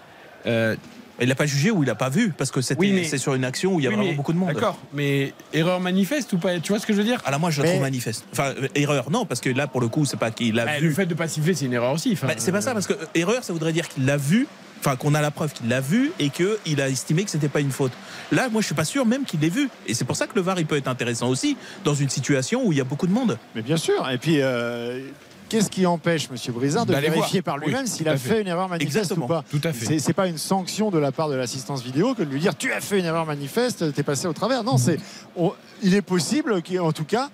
[0.47, 0.77] Euh,
[1.21, 2.31] Il n'a pas jugé ou il n'a pas vu?
[2.37, 4.11] Parce que c'était Oui, mais- c'est sur une action où il y a oui, vraiment
[4.11, 4.53] mais- beaucoup de monde.
[4.53, 6.59] D'accord, mais erreur manifeste ou pas?
[6.59, 7.23] Tu vois ce que je veux dire?
[7.31, 8.25] Là, moi, je la Mais- trouve manifeste.
[8.33, 10.89] Enfin, erreur, non, parce que là, pour le coup, c'est pas qu'il l'a Bah, vu.
[10.89, 12.11] Le fait de pas siffler, c'est une erreur aussi.
[12.15, 14.49] Enfin, Bah, c'est pas ça, parce que euh, erreur, ça voudrait dire qu'il l'a vu.
[14.87, 17.61] Enfin, qu'on a la preuve qu'il l'a vu et qu'il a estimé que c'était pas
[17.61, 17.93] une faute.
[18.33, 19.71] Là, moi, je suis pas sûr même qu'il l'ait vu.
[19.87, 22.63] Et c'est pour ça que le VAR, il peut être intéressant aussi dans une situation
[22.67, 23.39] où il y a beaucoup de monde.
[23.55, 24.07] Mais bien sûr.
[24.11, 24.41] Et puis.
[24.43, 25.01] euh,
[25.49, 27.57] Qu'est-ce qui empêche Monsieur Brizard de D'aller vérifier voir.
[27.57, 28.29] par lui-même Oui, s'il a fait.
[28.31, 28.41] fait.
[28.41, 29.27] une erreur manifeste Exactement.
[29.27, 29.85] ou pas Tout à fait.
[29.87, 32.57] C'est- C'est pas une sanction de la part de l'assistance vidéo que de lui dire
[32.57, 34.65] tu as fait une erreur manifeste, t'es passé au travers.
[34.65, 34.99] Non, c'est
[35.37, 35.53] on-
[35.83, 37.29] il est possible qu'en tout cas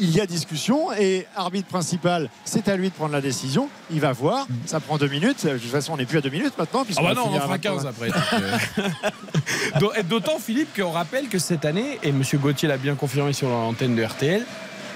[0.00, 3.68] il y a discussion et arbitre principal, c'est à lui de prendre la décision.
[3.90, 5.44] Il va voir, ça prend deux minutes.
[5.46, 6.84] De toute façon, on n'est plus à deux minutes maintenant.
[6.96, 7.58] Ah bah non, on fera 23.
[7.58, 8.08] 15 après.
[8.12, 10.02] euh.
[10.08, 12.22] D'autant, Philippe, qu'on rappelle que cette année, et M.
[12.34, 14.44] Gauthier l'a bien confirmé sur l'antenne de RTL,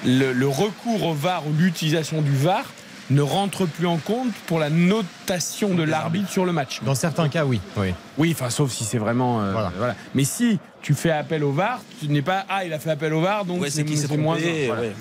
[0.04, 2.64] le, le recours au VAR ou l'utilisation du VAR
[3.10, 6.80] ne rentre plus en compte pour la notation de l'arbitre sur le match.
[6.82, 7.60] Dans certains cas, oui.
[7.76, 7.92] oui.
[8.16, 9.42] Oui, enfin, sauf si c'est vraiment.
[9.42, 9.72] euh, Voilà.
[9.76, 9.94] voilà.
[10.14, 12.44] Mais si tu fais appel au VAR, tu n'es pas.
[12.48, 14.36] Ah, il a fait appel au VAR, donc Ouais, c'est qui s'est moins.
[14.66, 14.92] Voilà, ouais.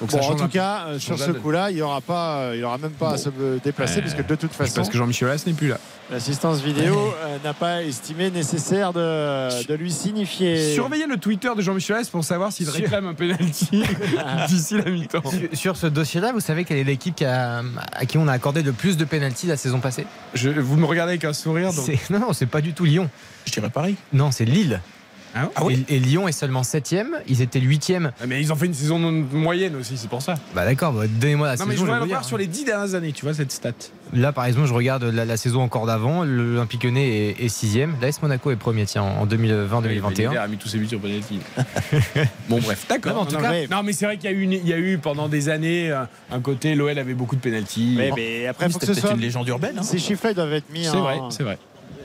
[0.00, 2.64] Donc Bon, en tout cas, euh, sur ce coup-là, il n'y aura pas, euh, il
[2.64, 3.28] aura même pas à se
[3.62, 5.78] déplacer Euh, parce que de toute façon, Parce que Jean-Michel Aulas n'est plus là.
[6.10, 10.74] l'assistance vidéo euh, n'a pas estimé nécessaire de, de lui signifier.
[10.74, 13.82] Surveillez le Twitter de Jean-Michel Aulas pour savoir s'il réclame un penalty
[14.48, 15.22] d'ici la mi-temps.
[15.30, 17.62] Sur- Sur ce dossier-là, vous savez quelle est l'équipe qui a-
[17.92, 20.06] à qui on a accordé le plus de pénalty la saison passée?
[20.34, 21.72] Je- vous me regardez avec un sourire.
[21.72, 21.86] Donc...
[22.10, 23.08] Non, non, c'est pas du tout Lyon.
[23.46, 23.94] Je dirais pareil.
[24.12, 24.80] Non, c'est Lille.
[25.34, 27.08] Ah ouais et, et Lyon est seulement 7ème.
[27.28, 28.10] Ils étaient 8ème.
[28.20, 30.34] Ah, Mais ils ont fait une saison moyenne aussi, c'est pour ça.
[30.54, 31.84] Bah d'accord, bah, donnez-moi la non, mais je saison.
[31.84, 33.72] voudrais vais le vous voir sur les 10 dernières années, tu vois, cette stat.
[34.12, 36.24] Là, par exemple, je regarde la, la saison encore d'avant.
[36.24, 37.94] L'Olympique Lyonnais est, est sixième.
[38.02, 40.32] L'AS Monaco est premier, tiens, en 2020-2021.
[40.32, 41.38] Il a mis tous ses buts sur penalty.
[42.48, 43.12] bon, bref, d'accord.
[43.12, 44.42] Non, mais en tout Non, cas- mais- non, mais c'est vrai qu'il y, a eu
[44.42, 47.40] une- il y a eu pendant des années un, un côté, l'OL avait beaucoup de
[47.40, 47.94] penalty.
[47.96, 49.16] Mais, mais après, Oui, faut que C'était ce peut-être soit.
[49.16, 49.76] une légende urbaine.
[49.78, 49.82] hein.
[49.82, 51.02] Ces chiffres-là doivent être mis C'est en.
[51.02, 51.58] vrai, c'est vrai.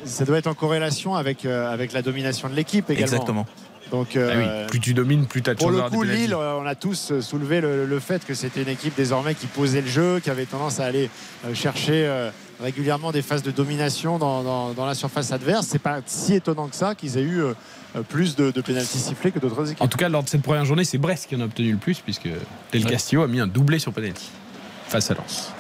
[0.06, 3.06] Ça doit être en corrélation avec, euh, avec la domination de l'équipe également.
[3.08, 3.46] Exactement.
[3.92, 5.92] Donc, Ah euh, oui, plus tu domines, plus tu as de Pour chances le d'avoir
[6.04, 6.14] des coup.
[6.16, 9.46] Lille, on a tous euh, soulevé le, le fait que c'était une équipe désormais qui
[9.46, 11.10] posait le jeu, qui avait tendance à aller
[11.54, 15.68] chercher euh, régulièrement des phases de domination dans, dans- dans la surface adverse.
[15.70, 17.54] C'est pas si étonnant que ça qu'ils aient eu euh,
[18.10, 19.82] plus de, de pénaltys sifflés que d'autres équipes.
[19.84, 21.78] En tout cas, lors de cette première journée, c'est Brest qui en a obtenu le
[21.78, 22.28] plus, puisque
[22.72, 24.30] Del Castillo a mis un doublé sur penalty
[24.88, 25.52] face à Lens.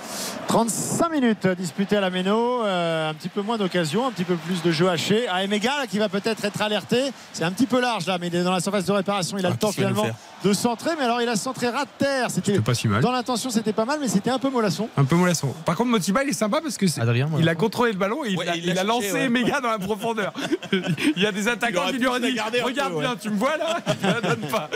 [0.47, 4.35] 35 minutes disputées à la Méno, euh, un petit peu moins d'occasions, un petit peu
[4.35, 5.27] plus de jeu haché.
[5.27, 7.11] À Emega là, qui va peut-être être alerté.
[7.33, 9.37] C'est un petit peu large là, mais il est dans la surface de réparation.
[9.37, 10.05] Il a Ah, le temps finalement
[10.43, 12.27] de centrer, mais alors il a centré ras de terre.
[12.29, 13.01] C'était pas si mal.
[13.01, 14.87] dans l'intention, c'était pas mal, mais c'était un peu mollasson.
[14.95, 15.47] Un peu mollasson.
[15.65, 18.29] Par contre, Motiba, il est sympa parce que Adrien, il a contrôlé le ballon et
[18.29, 19.29] il, Ouais, a, il il a cherché, lancé ouais.
[19.29, 20.31] méga dans la profondeur.
[20.71, 23.57] il y a des attaquants qui lui ont dit Regarde peu, bien, tu me vois
[23.57, 24.69] là Tu me la donnes pas.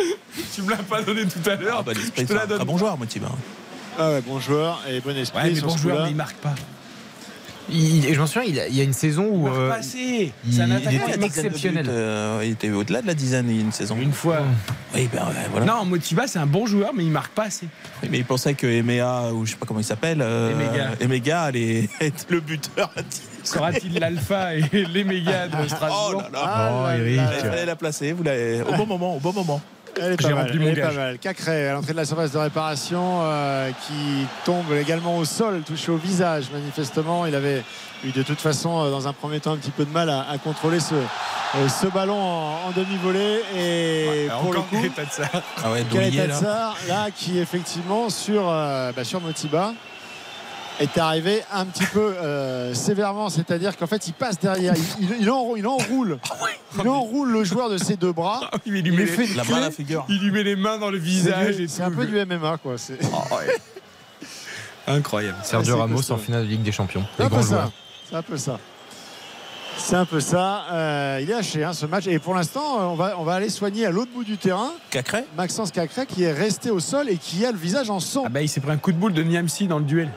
[0.56, 1.78] Tu me l'as pas donné tout à l'heure.
[1.80, 2.64] Ah, bah, je te la donne.
[2.64, 3.28] bon joueur, Motiba.
[4.00, 5.44] Ah ouais, bon joueur et bon esprit.
[5.44, 6.56] Ouais, mais bon joueur, mais il marque pas.
[7.72, 9.44] Il- et je m'en souviens, il, y a une saison Il où.
[9.44, 10.34] marque euh, pas assez.
[10.48, 11.86] il- C'est un il était exceptionnel.
[11.88, 13.96] Euh, il était au-delà de la dizaine il y a une saison.
[14.02, 14.40] Une fois.
[14.96, 15.68] Oui, ben ouais, voilà.
[15.68, 17.68] Non, Motiba, c'est un bon joueur, mais il marque pas assez.
[18.02, 21.44] Oui, Mais il pensait que Emea, ou je sais pas comment il s'appelle, euh, Emega.
[21.44, 22.92] Allait être le buteur.
[23.44, 26.40] Sera-t-il l'alpha et les mégas de Oh Strasbourg là là.
[26.44, 27.18] Ah Oh, là Eric.
[27.18, 27.32] là.
[27.38, 29.62] Il fallait la placer, vous l'avez au bon moment, au bon moment.
[29.98, 30.52] Elle est J'ai pas mal.
[30.54, 31.18] elle est pas mal.
[31.20, 35.92] Cacré à l'entrée de la surface de réparation euh, qui tombe également au sol, touché
[35.92, 36.46] au visage.
[36.54, 37.64] Manifestement, il avait
[38.06, 40.26] eu de toute façon euh, dans un premier temps un petit peu de mal à,
[40.30, 43.42] à contrôler ce, euh, ce ballon en, en demi-volée.
[43.58, 45.24] Et pour le coup, de ça.
[45.64, 45.84] Ah ouais,
[46.88, 47.08] là.
[47.16, 49.74] Qui effectivement sur, euh, bah, sur Motiba
[50.80, 54.74] est arrivé un petit peu euh, sévèrement, c'est-à-dire qu'en fait il passe derrière,
[55.20, 56.20] il, enroule, il enroule,
[56.82, 58.42] il enroule le joueur de ses deux bras.
[58.52, 59.52] Ah il lui met fait les- La clé.
[59.54, 60.06] main à la figure.
[60.10, 62.78] il lui met les mains dans le visage c'est un peu du MMA quoi.
[62.78, 62.98] C'est
[64.88, 65.38] Incroyable.
[65.44, 66.16] Sergio Ramos costaud.
[66.16, 67.06] en finale de Ligue des Champions.
[67.18, 67.72] c'est un peu ça.
[68.10, 68.60] C'est un peu ça.
[69.78, 70.64] C'est un peu ça.
[70.72, 73.36] Euh, il est haché hein, ce match et pour l'instant euh, on va, on va
[73.36, 77.08] aller soigner à l'autre bout du terrain Cacré Maxence Cacré qui est resté au sol
[77.10, 78.24] et qui a le visage en sang.
[78.26, 80.10] Ah bah il s'est pris un coup de boule de Niamsi dans le duel.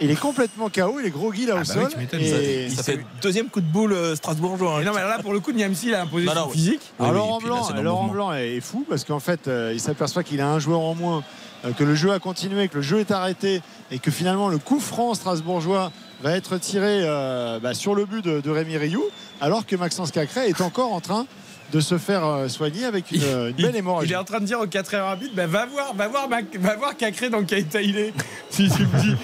[0.00, 2.82] Il est complètement KO, il est groggy là Ah au bah oui, tu et- Ça
[2.82, 4.74] fait deuxième coup de boule euh, strasbourgeois.
[4.74, 4.78] hein.
[4.80, 6.80] Mais non mais là pour le coup Niamsi il a imposé Non, son non, physique.
[6.98, 8.08] Oui, Alors oui, Laurent là, Laurent.
[8.08, 11.24] Blanc est fou parce qu'en fait, euh, il s'aperçoit qu'il a un joueur en moins,
[11.64, 14.58] euh, que le jeu a continué, que le jeu est arrêté et que finalement le
[14.58, 15.90] coup franc strasbourgeois
[16.22, 19.04] va être tiré euh, bah, sur le but de, de Rémi Rioux,
[19.40, 21.26] alors que Maxence Cacré est encore en train
[21.72, 24.12] de se faire soigner avec une, une Il, belle il hémorragie.
[24.12, 26.56] est en train de dire au 4 heures arbitre bah, va voir va voir Mac-
[26.60, 28.12] va voir Cacré dans quel état il est
[28.50, 29.16] si tu me dis.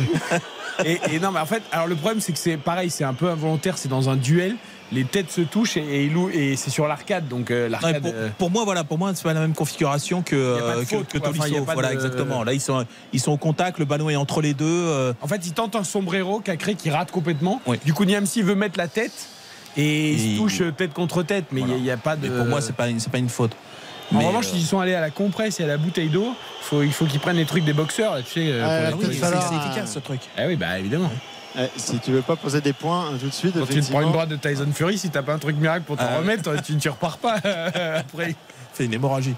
[0.85, 3.15] Et, et non mais en fait alors le problème c'est que c'est pareil c'est un
[3.15, 4.57] peu involontaire c'est dans un duel
[4.90, 8.51] les têtes se touchent et, et, c'est sur l'arcade donc euh, l'arcade pour, euh, pour
[8.51, 11.65] moi, voilà, pour moi, c'est pas la même configuration que, euh, que, faute, Tolisso.
[11.65, 12.44] voilà, exactement.
[12.44, 12.85] Là, ils sont,
[13.15, 14.66] ils sont au contact, le ballon est entre les deux.
[14.66, 17.62] euh, En fait, il tente un sombrero, Cacré qui rate complètement.
[17.66, 17.78] Oui.
[17.86, 19.28] Du coup, Niamsi veut mettre la tête
[19.78, 21.82] et il se touche tête contre tête, mais il Voilà.
[21.82, 22.28] n'y a, pas de.
[22.28, 23.53] pour moi, c'est pas, une- pas une faute.
[24.15, 26.35] En Mais, revanche, euh, s'ils sont allés à la compresse et à la bouteille d'eau,
[26.61, 28.41] faut, il faut qu'ils prennent les trucs des boxeurs, là, tu sais.
[28.53, 29.17] euh, Ah, oui, c'est
[29.57, 30.21] efficace ce truc.
[30.37, 31.11] Ah oui, bah évidemment.
[31.59, 33.91] Eh, si tu veux pas poser des points euh, tout de suite, Quand tu te
[33.91, 36.13] prends une droite de Tyson Fury, si t'as pas un truc miracle pour t'en Ah
[36.13, 36.19] ouais.
[36.19, 37.37] remettre, tu ne repars pas
[37.97, 38.35] après.
[38.73, 39.35] C'est une hémorragie.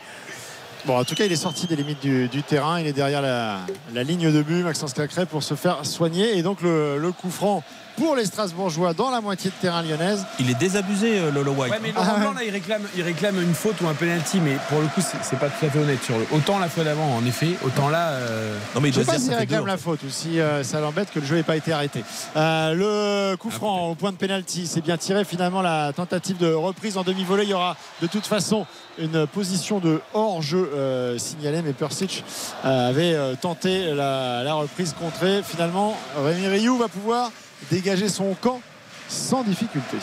[0.87, 2.79] Bon, en tout cas, il est sorti des limites du, du terrain.
[2.79, 3.61] Il est derrière la,
[3.95, 6.37] la ligne de but, Maxence Cacré, pour se faire soigner.
[6.39, 7.63] Et donc, le, le coup franc
[7.97, 10.25] pour les Strasbourgeois dans la moitié de terrain lyonnaise.
[10.41, 11.73] Il est désabusé, euh, Lolo White.
[11.73, 12.21] Ouais, mais Laurent Ah ouais.
[12.21, 15.01] Blanc, là, il réclame, il réclame une faute ou un penalty, mais pour le coup,
[15.23, 16.03] c'est pas tout à fait honnête.
[16.03, 16.27] Sur le...
[16.33, 18.09] Autant la fois d'avant, en effet, autant là.
[18.11, 20.41] euh, Non, mais il Je ne sais pas s'il deux, réclame la faute ou si
[20.41, 22.05] euh, ça l'embête que le jeu n'ait pas été arrêté.
[22.37, 25.25] Euh, le coup Ah, franc au point de pénalty, c'est bien tiré.
[25.25, 28.67] Finalement, la tentative de reprise en demi-volée, il y aura de toute façon
[28.99, 32.25] une position de hors-jeu euh, signalée, mais Persic
[32.65, 35.43] euh, avait euh, tenté la, la reprise contrée.
[35.45, 37.31] Finalement, Rémi Rioux va pouvoir
[37.71, 38.61] dégager son camp
[39.09, 39.97] sans difficulté.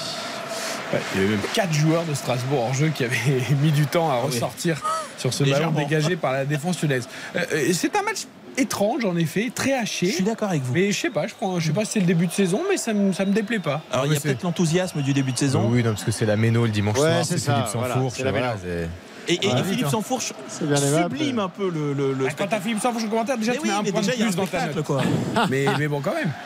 [0.94, 3.16] Ouais, il y avait même 4 joueurs de Strasbourg en jeu qui avaient
[3.62, 4.26] mis du temps à oui.
[4.28, 4.82] ressortir
[5.18, 5.72] sur ce Légèrement.
[5.72, 7.08] ballon dégagé par la défense lyonnaise.
[7.36, 8.24] Euh, euh, c'est un match
[8.58, 10.08] étrange en effet, très haché.
[10.08, 10.74] Je suis d'accord avec vous.
[10.74, 12.62] Mais je sais pas, je, prends, je sais pas si c'est le début de saison,
[12.70, 13.82] mais ça me, ça me déplaît pas.
[13.92, 15.70] Alors, il y a peut-être l'enthousiasme du début de saison.
[15.72, 17.66] Oui, non, parce que c'est la méno le dimanche Ouais, soir, c'est Philippe
[18.26, 18.56] la voilà,
[19.30, 19.88] Et, et- Ah, et vite, Philippe.
[19.88, 21.16] Sansfourche C'est bien aimable.
[21.18, 23.58] sublime un peu le, le, le Ah, quand t'as Philippe Sanfouche au commentaire, déjà Mais
[23.60, 24.84] tu oui, mets un mais point déjà, de plus dans ta note.
[24.84, 25.02] quoi.
[25.50, 26.32] mais, mais bon, quand même.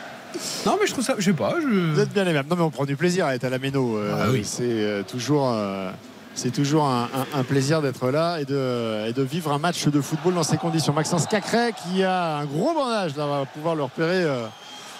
[0.66, 1.54] Non, mais je trouve ça, je sais pas.
[1.60, 2.00] Vous Je...
[2.00, 2.48] êtes bien aimable.
[2.50, 3.96] Non, mais on prend du plaisir à être à la Méno.
[3.98, 4.42] Euh, Ah oui.
[4.44, 5.50] C'est euh, toujours.
[5.52, 5.90] euh,
[6.34, 7.04] c'est toujours un,
[7.34, 10.42] un- un plaisir d'être là et de, et de vivre un match de football dans
[10.42, 10.92] ces conditions.
[10.92, 14.22] Maxence Cacré qui a un gros bandage, là, on va pouvoir le repérer.
[14.24, 14.44] euh,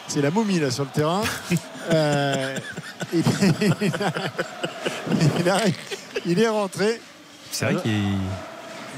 [0.09, 1.23] c'est la momie là sur le terrain.
[1.93, 2.57] Euh,
[3.13, 3.23] il,
[5.41, 5.61] il a-
[6.27, 7.01] il est rentré.
[7.53, 7.93] C'est vrai qu'il.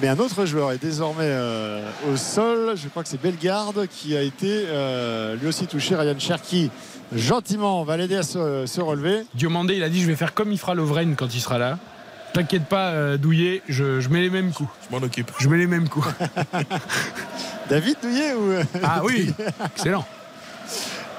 [0.00, 2.74] Mais un autre joueur est désormais euh, au sol.
[2.76, 5.96] Je crois que c'est Bellegarde qui a été euh, lui aussi touché.
[5.96, 6.70] Ryan Cherki,
[7.12, 9.24] gentiment, va l'aider à se, se relever.
[9.34, 11.78] Diomandé, il a dit je vais faire comme il fera Lovren quand il sera là.
[12.32, 14.70] T'inquiète pas, euh, Douillet, je, je mets les mêmes coups.
[14.88, 15.32] Je m'en occupe.
[15.40, 16.06] Je mets les mêmes coups.
[17.68, 18.52] David Douillet ou
[18.84, 19.32] Ah oui,
[19.74, 20.06] excellent.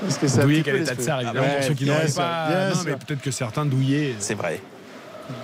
[0.07, 2.69] Est-ce que ça Douillet, quel est Tatsar, évidemment, Ouais, pour ceux qui n'auraient pas.
[2.69, 4.15] Non, mais peut-être que certains Douillet.
[4.19, 4.61] C'est vrai.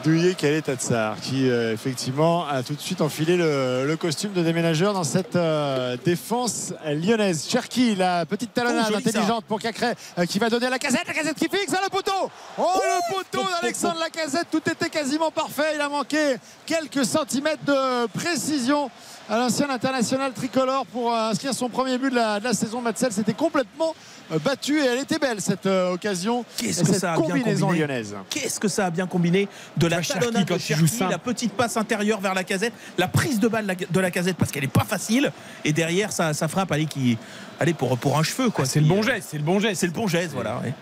[0.03, 4.41] Douillet Calais Tatsar qui euh, effectivement a tout de suite enfilé le, le costume de
[4.41, 7.47] déménageur dans cette euh, défense lyonnaise.
[7.47, 8.97] Cherki, la petite talonnade Oh, ça.
[8.97, 11.81] intelligente pour Cacré euh, qui va donner à la casette, la casette qui fixe à
[11.83, 12.31] le poteau.
[12.57, 15.73] Oh, le poteau d'Alexandre Lacazette, tout était quasiment parfait.
[15.75, 16.35] Il a manqué
[16.65, 18.89] quelques centimètres de précision
[19.29, 22.81] à l'ancien international tricolore pour inscrire son premier but de la, de la saison.
[22.81, 23.95] Matsel s'était complètement
[24.43, 27.25] battu et elle était belle cette euh, occasion Qu'est-ce et que cette ça a bien
[27.27, 28.15] combinaison combiné lyonnaise.
[28.29, 29.47] Qu'est-ce que ça a bien combiné
[29.77, 33.39] de la talonnade quand de Cherki, la petite passe intérieure vers la casette, la prise
[33.39, 35.31] de balle de la casette parce qu'elle n'est pas facile
[35.63, 37.17] et derrière ça, ça frappe allez, qui,
[37.59, 38.65] allez pour, pour un cheveu quoi.
[38.65, 39.79] Ah, c'est le bon euh, geste, c'est le bon geste.
[39.81, 40.57] C'est le bon geste voilà.
[40.63, 40.73] ouais.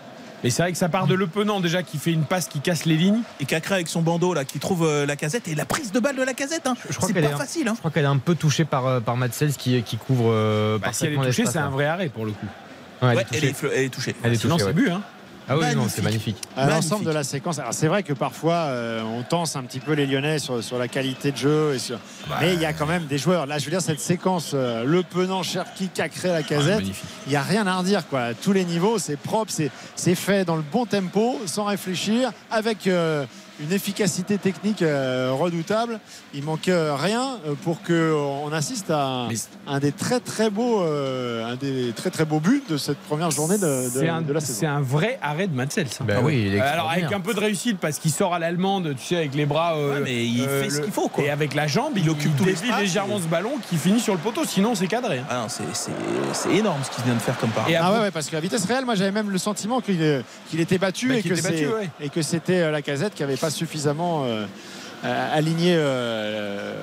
[0.42, 2.60] Mais c'est vrai que ça part de Le Penant déjà qui fait une passe qui
[2.60, 3.22] casse les lignes.
[3.40, 5.98] Et Cacré avec son bandeau là qui trouve euh, la casette et la prise de
[6.00, 6.66] balle de la casette.
[6.66, 6.74] Hein.
[6.90, 7.66] Je crois C'est qu'elle pas est un- facile.
[7.66, 7.72] Hein.
[7.74, 10.78] Je crois qu'elle est un peu touchée par, euh, par Matsels qui, qui couvre euh,
[10.78, 12.46] Bah, si elle est touchée, c'est un vrai arrêt pour le coup.
[13.02, 13.46] Ouais, elle est elle, touchée.
[13.48, 14.14] est, fle- elle est touchée.
[14.22, 14.90] Elle est Sinon, touchée, c'est but.
[14.90, 15.02] Hein.
[15.46, 16.38] Ah oui, c'est magnifique.
[16.56, 17.58] l'ensemble de la séquence.
[17.58, 20.78] Alors c'est vrai que parfois euh, on tense un petit peu les Lyonnais sur, sur
[20.78, 21.98] la qualité de jeu, et sur...
[22.30, 23.44] Bah, mais il y a quand même des joueurs.
[23.44, 27.04] Là, je veux dire cette séquence, euh, Le Penant, Cherki, Cacré, la Ah, casette, magnifique.
[27.26, 28.20] il n'y a rien à redire quoi.
[28.22, 32.32] À tous les niveaux, c'est propre, c'est c'est fait dans le bon tempo, sans réfléchir,
[32.50, 33.26] avec euh,
[33.60, 36.00] une efficacité technique euh, redoutable.
[36.34, 39.28] Il manque euh, rien euh, pour que on assiste à
[39.68, 43.58] un, des très très beaux, un des très très beaux buts de cette première journée
[43.58, 44.68] de, de- C'est un, de la c'est saison.
[44.68, 45.86] un vrai arrêt de Matsels.
[46.00, 46.04] hein.
[46.06, 48.94] Ben oui, il est Alors avec un peu de réussite parce qu'il sort à l'allemande,
[48.98, 49.76] tu sais, avec les bras.
[49.76, 51.24] euh, Ouais, mais il fait ce qu'il faut, quoi.
[51.24, 54.00] Et avec la jambe, il, occupe tout dévie l'espace, légèrement et- ce ballon qui finit
[54.00, 54.44] sur le poteau.
[54.44, 55.18] Sinon, c'est cadré.
[55.18, 55.26] hein.
[55.30, 55.92] Ah non, c'est- c'est
[56.32, 57.68] c'est énorme ce qu'il vient de faire comme par.
[57.68, 60.60] Et Ah ouais, ouais, parce qu'à vitesse réelle, moi j'avais même le sentiment qu'il qu'il
[60.60, 61.90] était battu Bah, et, que était battu, c'est- ouais.
[62.00, 64.46] et que c'était la casette qui n'avait pas suffisamment euh,
[65.04, 66.74] aligné euh,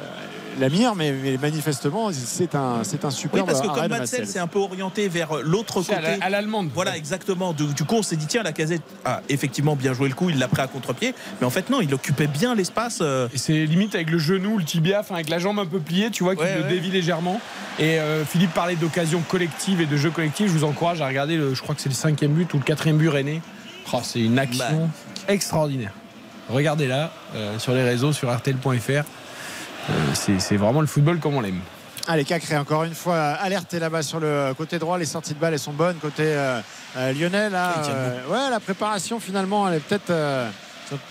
[0.59, 4.27] la mire, mais, mais manifestement c'est un, c'est un Oui, superbe parce que comme Matsel.
[4.27, 6.17] s'est un peu orienté vers l'autre à côté.
[6.19, 6.69] la- à l'allemande.
[6.73, 7.53] Voilà, exactement.
[7.53, 10.29] Du, du coup, on s'est dit, tiens, la casette a effectivement bien joué le coup,
[10.29, 11.15] il l'a pris à contre-pied.
[11.39, 12.99] Mais en fait, non, il occupait bien l'espace.
[13.01, 15.79] euh, Et c'est limite avec le genou, le tibia, enfin avec la jambe un peu
[15.79, 16.69] pliée, tu vois, qui Ouais, le ouais.
[16.69, 17.39] dévie légèrement.
[17.79, 20.47] Et euh, Philippe parlait d'occasion collective et de jeu collectif.
[20.47, 22.63] Je vous encourage à regarder, le, je crois que c'est le cinquième but ou le
[22.63, 23.41] quatrième but René.
[23.93, 24.89] Oh, c'est une action
[25.29, 25.93] extraordinaire.
[26.52, 28.90] Regardez là, euh, sur les réseaux, sur RTL.fr.
[29.90, 31.60] Euh, c'est vraiment le football comme on l'aime.
[32.07, 34.98] Allez, Cacré, encore une fois, alerté là-bas sur le côté droit.
[34.98, 35.98] Les sorties de balle, elles sont bonnes.
[35.98, 36.60] Côté euh,
[36.98, 40.10] euh, lyonnais, là, euh, ouais, la préparation, finalement, elle est peut-être.
[40.10, 40.49] euh,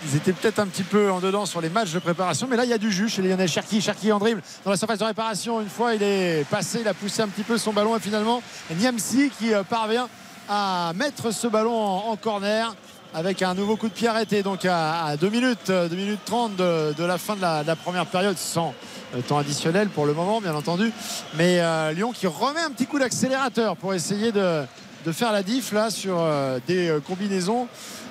[0.05, 2.65] ils étaient peut-être un petit peu en dedans sur les matchs de préparation, mais là
[2.65, 3.47] il y a du jus chez les Lyonnais.
[3.47, 5.59] Cherki, Cherki en dribble dans la surface de réparation.
[5.59, 8.43] Une fois il est passé, il a poussé un petit peu son ballon et finalement
[8.69, 10.07] Niamsi qui euh, parvient
[10.47, 12.75] à mettre ce ballon en, en corner
[13.13, 16.19] avec un nouveau coup de pied arrêté donc à, à 2 minutes, euh, 2 minutes
[16.25, 18.73] 30 de, la fin de la, première période sans
[19.15, 20.91] euh, temps additionnel pour le moment bien entendu.
[21.37, 24.63] Mais euh, Lyon qui remet un petit coup d'accélérateur pour essayer de,
[25.11, 27.67] faire la diff là sur euh, des euh, combinaisons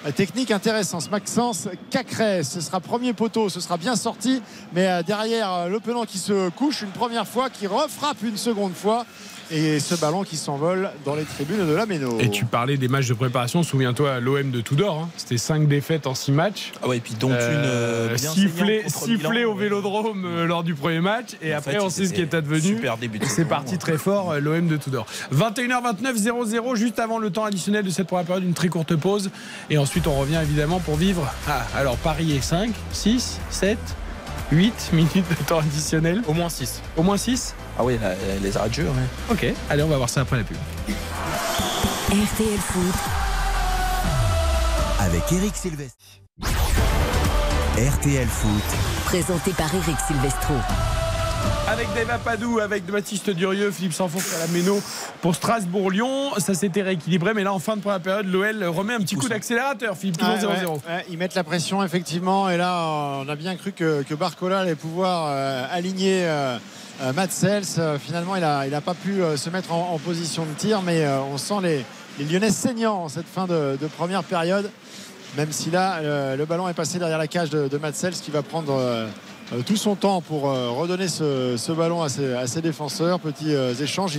[0.06, 1.10] euh, techniques intéressantes.
[1.10, 4.40] Maxence Cacré ce sera premier poteau ce sera bien sorti.
[4.72, 8.39] Mais euh, derrière euh, le penant qui se couche une première fois qui refrappe une
[8.39, 9.05] seconde fois
[9.51, 12.89] et ce ballon qui s'envole dans les tribunes de la Méno Et tu parlais des
[12.89, 15.09] matchs de préparation, souviens-toi l'OM de Tudor, hein.
[15.16, 16.72] c'était 5 défaites en 6 matchs.
[16.82, 19.51] Ah ouais, et puis donc une euh, bien sifflé, saignante contre sifflé Milan.
[19.51, 22.20] au vélodrome euh, lors du premier match et En après fait, on sait ce qui
[22.20, 22.60] est advenu.
[22.60, 25.06] Super début de C'est parti très fort, euh, l'OM de Tudor.
[25.35, 29.31] 21h29, 0-0, juste avant le temps additionnel de cette première période, une très courte pause.
[29.68, 31.31] Et ensuite, on revient évidemment pour vivre.
[31.48, 33.78] Ah, alors Paris est 5, 6, 7,
[34.52, 36.22] 8 minutes de temps additionnel.
[36.27, 36.82] Au moins 6.
[36.97, 38.85] Au moins 6 Ah oui, la- les arrêts de jeu.
[38.85, 39.31] ouais.
[39.31, 40.56] Ok, allez, on va voir ça après la pub.
[42.09, 42.94] RTL Foot,
[44.98, 46.22] avec Eric Silvestri.
[47.78, 48.62] RTL Foot,
[49.05, 50.55] présenté par Eric Silvestro.
[51.68, 54.80] Avec Deva Padou, avec Baptiste Durieux, Philippe Sanfourche à la Méno
[55.22, 56.32] pour Strasbourg-Lyon.
[56.38, 59.28] Ça s'était rééquilibré, mais là, en fin de première période, l'OL remet un petit coup
[59.28, 59.96] d'accélérateur.
[59.96, 60.66] Philippe, toujours Ouais, 0-0.
[60.68, 64.14] ouais, ouais, ils mettent la pression effectivement et là on a bien cru que, que
[64.14, 66.58] Barcola allait pouvoir euh, aligner euh,
[67.02, 67.64] euh, Matt Sels.
[67.78, 70.82] Euh, finalement il n'a il a pas pu se mettre en, en position de tir
[70.82, 71.84] mais euh, on sent les,
[72.18, 74.70] les Lyonnais saignants en cette fin de, de première période
[75.36, 76.00] même si là,
[76.36, 79.06] le ballon est passé derrière la cage de, de Matsels qui va prendre
[79.66, 83.18] tout son temps pour euh, redonner ce, ballon à ses, défenseurs.
[83.20, 84.18] Petits euh, échanges.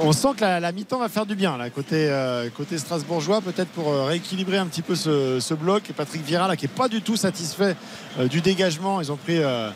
[0.00, 4.04] On sent que la, mi-temps va faire du bien côté, euh, strasbourgeois, peut-être pour euh,
[4.04, 5.90] rééquilibrer un petit peu ce, bloc.
[5.90, 7.76] Et Patrick Vieira, là, qui n'est pas du tout satisfait
[8.18, 9.00] euh, du dégagement.
[9.00, 9.70] Ils ont pris euh,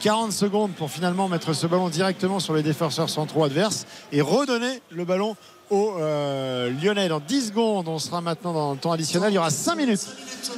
[0.00, 4.80] 40 secondes pour finalement mettre ce ballon directement sur les défenseurs centraux adverses et redonner
[4.90, 5.36] le ballon
[5.70, 7.08] aux euh, Lyonnais.
[7.08, 9.32] Dans 10 secondes, on sera maintenant dans le temps additionnel.
[9.32, 10.06] Il y aura 5 minutes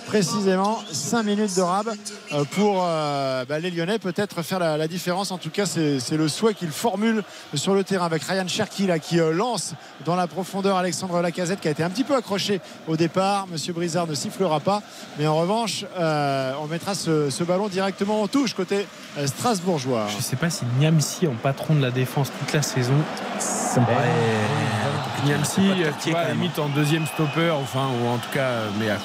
[0.06, 1.88] précisément, 5 minutes de rab
[2.32, 5.30] euh, pour euh, bah, les Lyonnais peut-être faire la, la différence.
[5.30, 7.22] En tout cas, c'est le souhait qu'ils formulent
[7.54, 9.74] sur le terrain avec Ryan Cherki là, qui euh, lance
[10.04, 13.46] dans la profondeur Alexandre Lacazette qui a été un petit peu accroché au départ.
[13.48, 14.82] Monsieur Brizard ne sifflera pas,
[15.18, 18.86] mais en revanche, euh, on mettra ce, ce ballon directement en touche côté
[19.26, 20.06] strasbourgeois.
[20.16, 22.94] Je sais pas si Niamsi en patron de la défense toute la saison.
[23.38, 24.97] Ça me paraît.
[25.24, 25.60] Niamsi,
[26.02, 28.98] tu vois, limite en deuxième stopper, enfin, ou en tout cas, euh, mais à-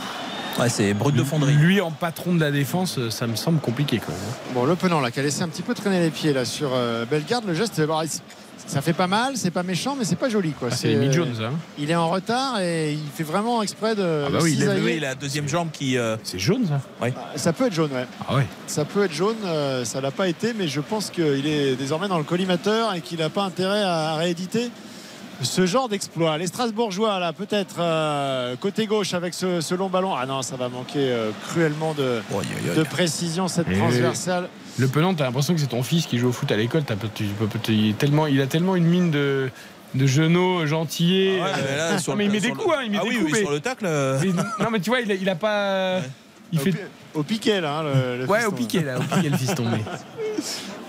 [0.60, 1.54] Ouais, c'est brut de fonderie.
[1.54, 4.54] lui en patron de la défense, euh, ça me semble compliqué quand même.
[4.54, 6.70] Bon, le penant là, qui a laissé un petit peu traîner les pieds là sur
[6.74, 7.46] euh, Bellegarde.
[7.48, 8.00] Le geste, bon,
[8.68, 10.68] ça fait pas mal, c'est pas méchant, mais c'est pas joli quoi.
[10.72, 11.54] Ah, c'est Jones, hein.
[11.80, 14.26] Il est en retard et il fait vraiment exprès de.
[14.28, 14.82] Ah bah oui, il est- cisailler.
[14.86, 15.98] Oui, la deuxième jambe qui.
[15.98, 16.80] euh, C'est jaune ça
[17.36, 18.06] Ça peut être jaune, ouais.
[18.30, 18.46] Ah ouais.
[18.68, 22.08] Ça peut être jaune, euh, ça l'a pas été, mais je pense qu'il est désormais
[22.08, 24.70] dans le collimateur et qu'il n'a pas intérêt à rééditer
[25.42, 26.38] ce genre d'exploit.
[26.38, 30.14] Les Strasbourgeois, là, peut-être euh, côté gauche avec ce, ce long ballon.
[30.16, 32.42] Ah non, ça va manquer euh, cruellement de, oh,
[32.90, 34.48] précision, cette Et- transversale.
[34.78, 36.84] Le penant, t'as l'impression que c'est ton fils qui joue au foot à l'école.
[36.84, 39.50] T'as pas- tu peux- tu- il, est tellement, il a tellement une mine de,
[39.94, 41.40] de genou gentillet.
[41.42, 42.82] Ah ouais, mais là, Euh, sur non, le- mais il met des le- coups, hein,
[42.86, 43.26] il met Ah des oui, coups.
[43.26, 43.86] oui, mais- sur le tacle.
[43.86, 44.32] euh, mais-
[44.64, 46.00] non, mais tu vois, il a, il a pas.
[46.52, 46.74] Il Au, fait.
[47.14, 47.80] Au piquet, là.
[47.80, 49.64] hein, le, le Ouais, fiston, au piqué, là, au piqué, le fiston.
[49.72, 49.84] Mais...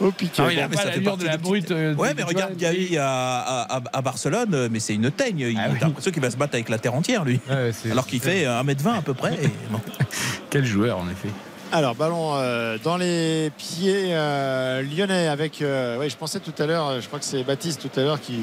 [0.00, 0.42] Au piquet.
[0.42, 1.70] Non, il a mais pas ça fait de la brute.
[1.70, 5.38] euh, Ouais, mais regarde Gavi à, à, à- à Barcelone, euh, mais c'est une teigne.
[5.40, 5.78] Il Ah a oui.
[5.80, 7.40] l'impression qu'il va se battre avec la terre entière, lui.
[7.48, 9.34] Ouais, Alors qu'il fait 1m20 à peu près.
[9.34, 9.80] et bon.
[10.50, 11.28] Quel joueur, en effet.
[11.72, 15.60] Alors, ballon euh, dans les pieds euh, lyonnais avec.
[15.62, 18.02] euh, ouais, je pensais tout à l'heure, euh, je crois que c'est Baptiste tout à
[18.04, 18.40] l'heure qui,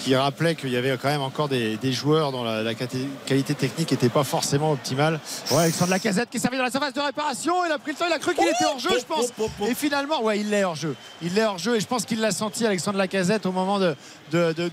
[0.00, 3.90] qui rappelait qu'il y avait quand même encore des, des joueurs dont la, qualité technique
[3.90, 5.20] n'était pas forcément optimale.
[5.50, 7.54] Ouais, Alexandre Lacazette qui est servi dans la surface de réparation.
[7.66, 9.26] Il a pris le temps, il a cru qu'il était hors jeu, je pense.
[9.68, 10.96] Et finalement, ouais, il l'est hors jeu.
[11.22, 13.94] Il l'est hors jeu et je pense qu'il l'a senti, Alexandre Lacazette, au moment de.
[14.32, 14.70] de- de- de-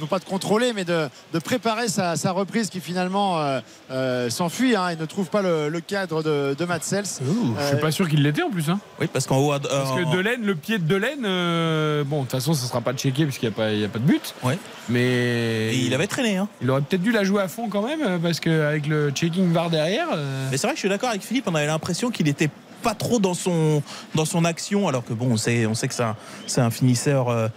[0.00, 3.60] non pas de contrôler, mais de, de préparer sa, sa reprise qui finalement euh,
[3.90, 7.04] euh, s'enfuit hein, et ne trouve pas le, le cadre de, de Matsels.
[7.04, 8.68] Je suis pas sûr qu'il l'était en plus.
[8.70, 8.80] Hein.
[9.00, 9.52] Oui, parce qu'en haut.
[9.52, 12.80] à- Parce que Delaine, le pied de Delaine, euh, bon, de toute façon, ça sera
[12.80, 14.34] pas checké puisqu'il n'y a, pas- il y a pas de but.
[14.42, 14.58] Ouais.
[14.88, 16.36] Mais Et il avait traîné.
[16.36, 16.48] Hein.
[16.62, 19.52] il aurait peut-être dû la jouer à fond quand même, euh, parce qu'avec le checking
[19.52, 20.08] VAR derrière.
[20.14, 22.50] euh, Mais c'est vrai que je suis d'accord avec Philippe, on avait l'impression qu'il était
[22.82, 23.82] pas trop dans son,
[24.14, 26.16] dans son action, alors que bon, on sait, on sait que c'est un,
[26.46, 27.48] c'est un finisseur euh,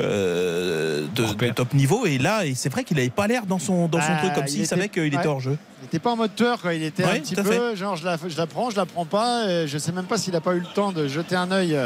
[0.00, 3.88] euh, de, top niveau, et là, et c'est vrai qu'il avait pas l'air dans son,
[3.88, 5.26] dans son Ah, truc, comme il s'il savait qu'il était ouais.
[5.26, 5.56] hors jeu.
[5.80, 6.74] Il n'était pas en mode tueur, quoi.
[6.74, 9.04] Il était Ouais, un petit peu, genre, je la, je la prends, je la prends
[9.06, 9.48] pas.
[9.50, 11.78] Et je sais même pas s'il n'a pas eu le temps de jeter un œil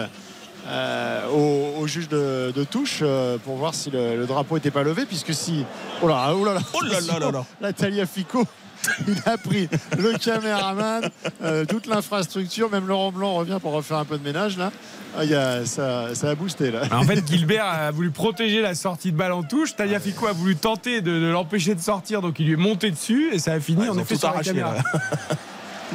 [0.66, 4.70] euh, au, au juge de, de touche euh, pour voir si le, le drapeau n'était
[4.70, 5.64] pas levé, puisque si.
[6.02, 7.44] Oh là, oh là là, Oh là là là là.
[7.60, 8.44] La Taliafico.
[9.08, 11.08] Il a pris le caméraman,
[11.42, 14.70] euh, toute l'infrastructure, même Laurent Blanc revient pour refaire un peu de ménage là.
[15.16, 16.82] Ah, il y a- ça, ça a boosté là.
[16.92, 19.76] En fait, Gilbert a voulu protéger la sortie de balle en touche.
[19.76, 23.30] Taliafico a voulu tenter de, de l'empêcher de sortir, donc il lui est monté dessus
[23.32, 24.74] et ça a fini Ouais, en ils ont effet tout sur la arraché, caméra.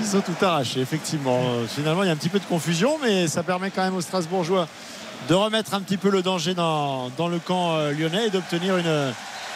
[0.01, 1.41] Ils ont tout arraché, effectivement.
[1.67, 4.01] Finalement, il y a un petit peu de confusion, mais ça permet quand même aux
[4.01, 4.67] Strasbourgeois
[5.27, 8.77] de remettre un petit peu le danger dans, dans le camp euh, lyonnais et d'obtenir
[8.77, 9.11] une,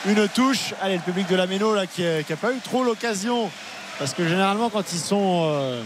[0.06, 0.74] une touche.
[0.82, 3.50] Allez, le public de la Méno, là, qui n'a pas eu trop l'occasion,
[4.00, 5.50] parce que généralement, quand ils sont.
[5.50, 5.82] euh,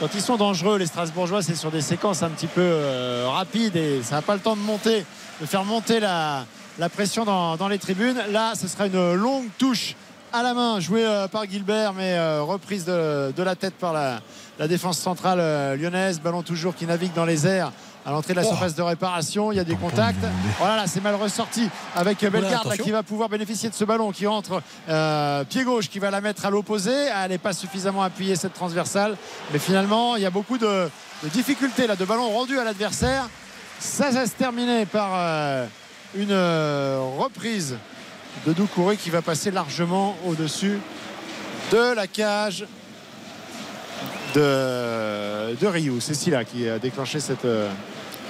[0.00, 3.74] quand ils sont dangereux, les Strasbourgeois, c'est sur des séquences un petit peu euh, rapides
[3.74, 5.04] et ça n'a pas le temps de monter,
[5.40, 6.46] de faire monter la,
[6.94, 8.22] pression dans, les tribunes.
[8.30, 9.96] Là, ce sera une longue touche
[10.32, 14.20] à la main jouée euh, par Gilbert, mais reprise de, la tête par la,
[14.68, 16.20] défense centrale lyonnaise.
[16.20, 17.72] Ballon toujours qui navigue dans les airs
[18.08, 18.48] à l'entrée de la Oh.
[18.48, 19.52] surface de réparation.
[19.52, 20.24] Il y a des contacts.
[20.58, 24.12] Voilà, là, c'est mal ressorti avec Bellegarde là, qui va pouvoir bénéficier de ce ballon
[24.12, 26.90] qui rentre euh, pied gauche, qui va la mettre à l'opposé.
[26.92, 29.16] Elle n'est pas suffisamment appuyée cette transversale,
[29.52, 30.88] mais finalement, il y a beaucoup de,
[31.22, 33.28] de difficultés là, de ballons rendus à l'adversaire.
[33.78, 35.66] Ça, ça se terminer par euh,
[36.16, 37.76] une euh, reprise
[38.46, 40.78] de Doucouré qui va passer largement au-dessus
[41.72, 42.64] de la cage
[44.34, 46.00] de, de Ryu.
[46.00, 47.44] C'est Silla qui a déclenché cette.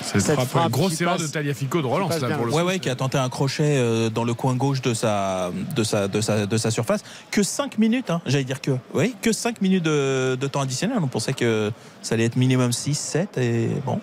[0.03, 2.63] C'est Cette une frappe grosse erreur passe- de Taliafico de relance là pour le Ouais,
[2.63, 6.09] ouais, qui a tenté un crochet euh, dans le coin gauche de sa, de sa,
[6.09, 7.03] de sa, de sa surface.
[7.31, 8.73] Que 5 minutes, hein, j'allais dire que.
[8.95, 10.99] Oui, que 5 minutes de, de temps additionnel.
[11.03, 11.71] On pensait que
[12.03, 14.01] ça allait être minimum 6, 7 et bon.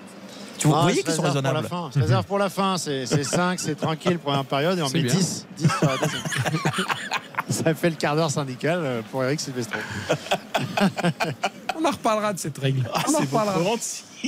[0.57, 1.67] Tu vous Ah, voyez se qu'ils sont pour la raisonnables.
[1.95, 2.77] réserve pour la fin.
[2.77, 4.77] C'est 5, c'est tranquille, première période.
[4.80, 5.15] Et on C'est met bien.
[5.15, 5.47] 10.
[5.57, 6.22] 10 sur la deuxième.
[7.49, 9.77] Ça fait le quart d'heure syndical euh, pour Eric Silvestro.
[11.77, 12.89] On en reparlera de cette règle.
[13.07, 13.59] on en reparlera.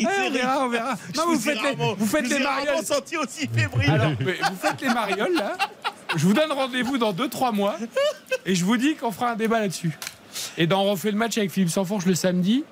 [0.06, 0.96] Ouais, on verra, on verra.
[1.16, 2.84] Non, vous faites les, vous faites les marioles.
[2.86, 3.90] senti aussi fébrile.
[3.92, 5.54] Alors, mais vous faites les marioles là.
[6.16, 7.76] Je vous donne rendez-vous dans 2-3 mois
[8.46, 9.98] et je vous dis qu'on fera un débat là-dessus.
[10.58, 12.64] Et dans on refait le match avec Philippe Sanfourche le samedi.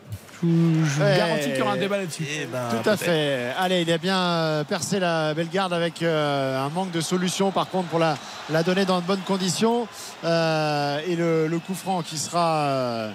[0.42, 1.18] Je vous, Ouais.
[1.18, 2.24] garantis qu'il y aura un débat là-dessus.
[2.42, 3.54] Eh ben, Tout à fait.
[3.58, 7.52] Allez, il a bien euh, percé la belle garde avec euh, un manque de solution
[7.52, 8.18] par contre pour la,
[8.52, 9.88] la donner dans de bonnes conditions.
[10.24, 13.12] Euh, et le, le coup franc qui sera euh,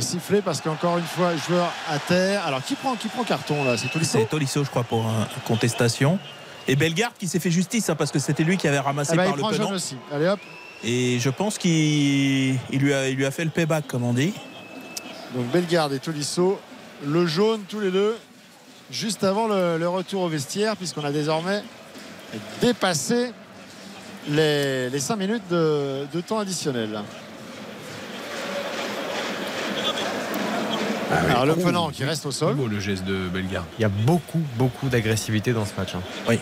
[0.00, 2.46] sifflé parce qu'encore une fois, joueur à terre.
[2.46, 3.76] Alors qui prend, qui prend carton là?
[3.76, 4.18] C'est Tolisso?
[4.18, 6.18] C'est Tolisso, je crois, pour une contestation.
[6.68, 9.16] Et Bellegarde qui s'est fait justice hein, parce que c'était lui qui avait ramassé Ah
[9.16, 9.96] bah, par il le prend aussi.
[10.12, 10.38] Allez hop.
[10.84, 11.70] Et je pense qu'il
[12.70, 14.32] il lui, a, il lui a fait le payback, comme on dit.
[15.34, 16.60] Donc Bellegarde et Tolisso,
[17.04, 18.16] le jaune tous les deux,
[18.90, 21.62] juste avant le, le retour au vestiaire, puisqu'on a désormais
[22.60, 23.32] dépassé
[24.28, 27.02] les, les 5 minutes de, de temps additionnel.
[31.28, 32.54] Alors le penant qui reste au sol.
[32.54, 33.66] beau le geste de Bellegarde.
[33.78, 35.94] Il y a beaucoup, beaucoup d'agressivité dans ce match.
[35.94, 36.00] hein.
[36.28, 36.38] Oui.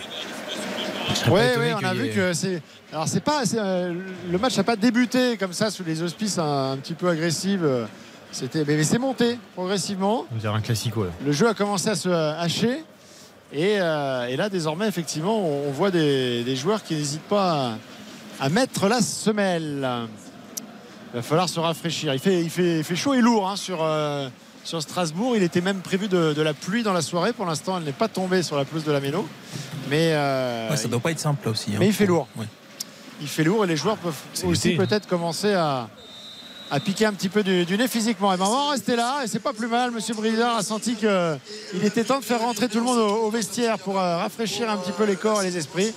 [1.27, 2.61] Oui, oui, on a vu ait- que c'est.
[2.93, 3.41] Alors c'est pas.
[3.55, 3.93] euh,
[4.31, 7.61] le match n'a pas débuté comme ça sous les auspices un, un petit peu agressifs.
[8.31, 10.25] C'était, mais, mais c'est monté progressivement.
[10.31, 11.09] On dirait un classico là.
[11.25, 12.83] Le jeu a commencé à se hacher.
[13.51, 17.71] Et, euh, et là, désormais, effectivement, on, on voit des, des joueurs qui n'hésitent pas
[18.39, 19.87] à, à mettre la semelle.
[21.11, 22.13] Il va falloir se rafraîchir.
[22.13, 24.29] Il fait, il fait, il fait chaud et lourd hein, sur, euh,
[24.63, 25.35] sur Strasbourg.
[25.35, 27.33] Il était même prévu de, de la pluie dans la soirée.
[27.33, 29.27] Pour l'instant, elle n'est pas tombée sur la pelouse de la Méno.
[29.89, 31.71] Mais, euh, Ouais, ça doit pas être simple là aussi.
[31.71, 31.77] hein.
[31.79, 32.27] mais il fait lourd.
[32.37, 32.45] Ouais.
[33.21, 34.13] Il fait lourd et les joueurs peuvent
[34.45, 35.89] aussi peut-être commencer à,
[36.71, 38.33] à piquer un petit peu du, du nez physiquement.
[38.33, 39.91] Et ben, on va en rester là et c'est pas plus mal.
[39.91, 43.29] Monsieur Brizard a senti qu'il était temps de faire rentrer tout le monde au, au
[43.29, 45.93] vestiaire pour euh, rafraîchir un petit peu les corps et les esprits.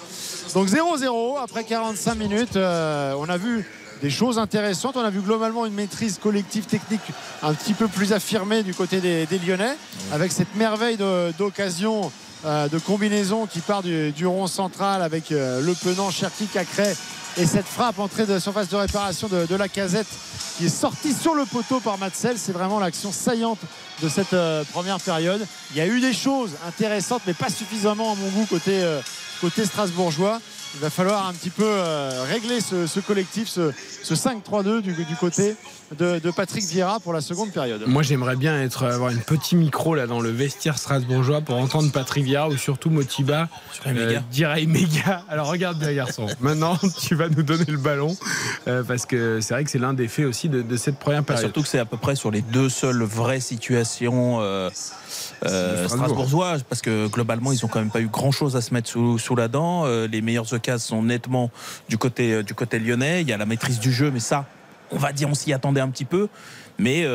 [0.55, 2.57] Donc 0-0 après 45 minutes.
[2.57, 3.69] euh, on a vu
[4.03, 4.97] des choses intéressantes.
[4.97, 7.01] On a vu globalement une maîtrise collective technique
[7.43, 9.77] un petit peu plus affirmée du côté des, des Lyonnais
[10.13, 10.99] avec cette merveille
[11.39, 12.11] d'occasion.
[12.45, 16.93] euh, de combinaison qui part du, du rond central avec euh, le penant Cherki Cacré
[17.37, 20.09] et cette frappe entrée de surface de réparation de, de la casette
[20.59, 22.37] qui est sortie sur le poteau par Matzel.
[22.37, 23.61] C'est vraiment l'action saillante
[24.03, 25.47] de cette euh, première période.
[25.71, 28.83] Il y a eu des choses intéressantes, mais pas suffisamment à mon goût côté,
[29.41, 30.41] côté strasbourgeois.
[30.75, 33.73] Il va falloir un petit peu euh, régler ce, ce collectif, ce,
[34.03, 35.55] ce 5-3-2 du, du côté
[35.99, 37.83] de, de Patrick Vieira pour la seconde période.
[37.87, 41.93] Moi, j'aimerais bien être, avoir un petit micro là dans le vestiaire strasbourgeois pour entendre
[41.93, 43.49] Patrick Vieira ou surtout Motiba
[43.87, 44.23] méga.
[44.31, 44.57] dire à.
[45.29, 46.27] Alors regarde bien, garçon.
[46.41, 48.17] Maintenant, tu vas nous donner le ballon
[48.67, 51.21] euh, parce que c'est vrai que c'est l'un des faits aussi de, de cette première
[51.21, 51.45] Bah, période.
[51.45, 54.39] surtout que c'est à peu près sur les deux seules vraies situations
[55.45, 56.09] euh, De Strasbourg.
[56.09, 58.89] strasbourgeoises, parce que globalement, ils ont quand même pas eu grand chose à se mettre
[58.89, 59.85] sous, sous la dent.
[59.87, 61.51] Euh, les meilleures occasions sont nettement
[61.89, 63.23] du côté, euh, du côté lyonnais.
[63.23, 64.47] Il y a la maîtrise du jeu, mais ça,
[64.91, 66.29] on va dire, on s'y attendait un petit peu.
[66.79, 67.07] Mais,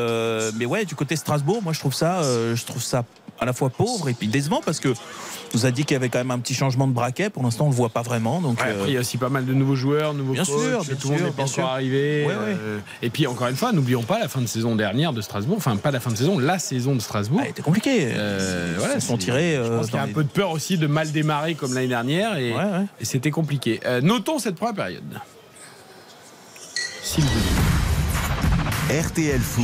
[0.55, 3.03] mais ouais, du côté Strasbourg, moi je trouve ça, je trouve ça
[3.39, 4.93] à la fois pauvre et puis décevant parce que
[5.53, 7.29] nous a dit qu'il y avait quand même un petit changement de braquet.
[7.29, 8.41] Pour l'instant, on le voit pas vraiment.
[8.41, 10.43] Donc, Ouais, euh, après, il y a aussi pas mal de nouveaux joueurs, nouveaux Bien
[10.43, 11.65] coachs, sûr, tout le monde n'est pas bien encore sûr.
[11.65, 12.25] arrivé.
[12.25, 12.57] Ouais, ouais.
[12.59, 15.55] euh, et puis encore une fois, n'oublions pas la fin de saison dernière de Strasbourg,
[15.57, 17.39] enfin pas la fin de saison, la saison de Strasbourg.
[17.43, 18.09] elle était compliquée.
[18.13, 19.53] Euh, voilà, Ils se sont tirés.
[19.55, 21.55] Je euh, pense qu'il y a un les- peu de peur aussi de mal démarrer
[21.55, 22.85] comme l'année dernière et, Ouais, ouais.
[22.99, 23.79] et c'était compliqué.
[23.85, 25.03] Euh, notons cette première période.
[27.03, 27.29] S'il vous
[28.89, 28.99] plaît.
[29.01, 29.63] RTL Foot,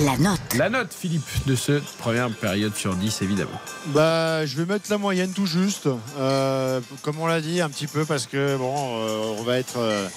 [0.00, 0.40] La note.
[0.56, 3.60] La note, Philippe, de cette première période sur 10, évidemment.
[3.88, 5.88] Bah, je vais mettre la moyenne tout juste,
[6.18, 9.76] euh, comme on l'a dit un petit peu parce que bon, euh, on va être,
[9.76, 10.08] euh,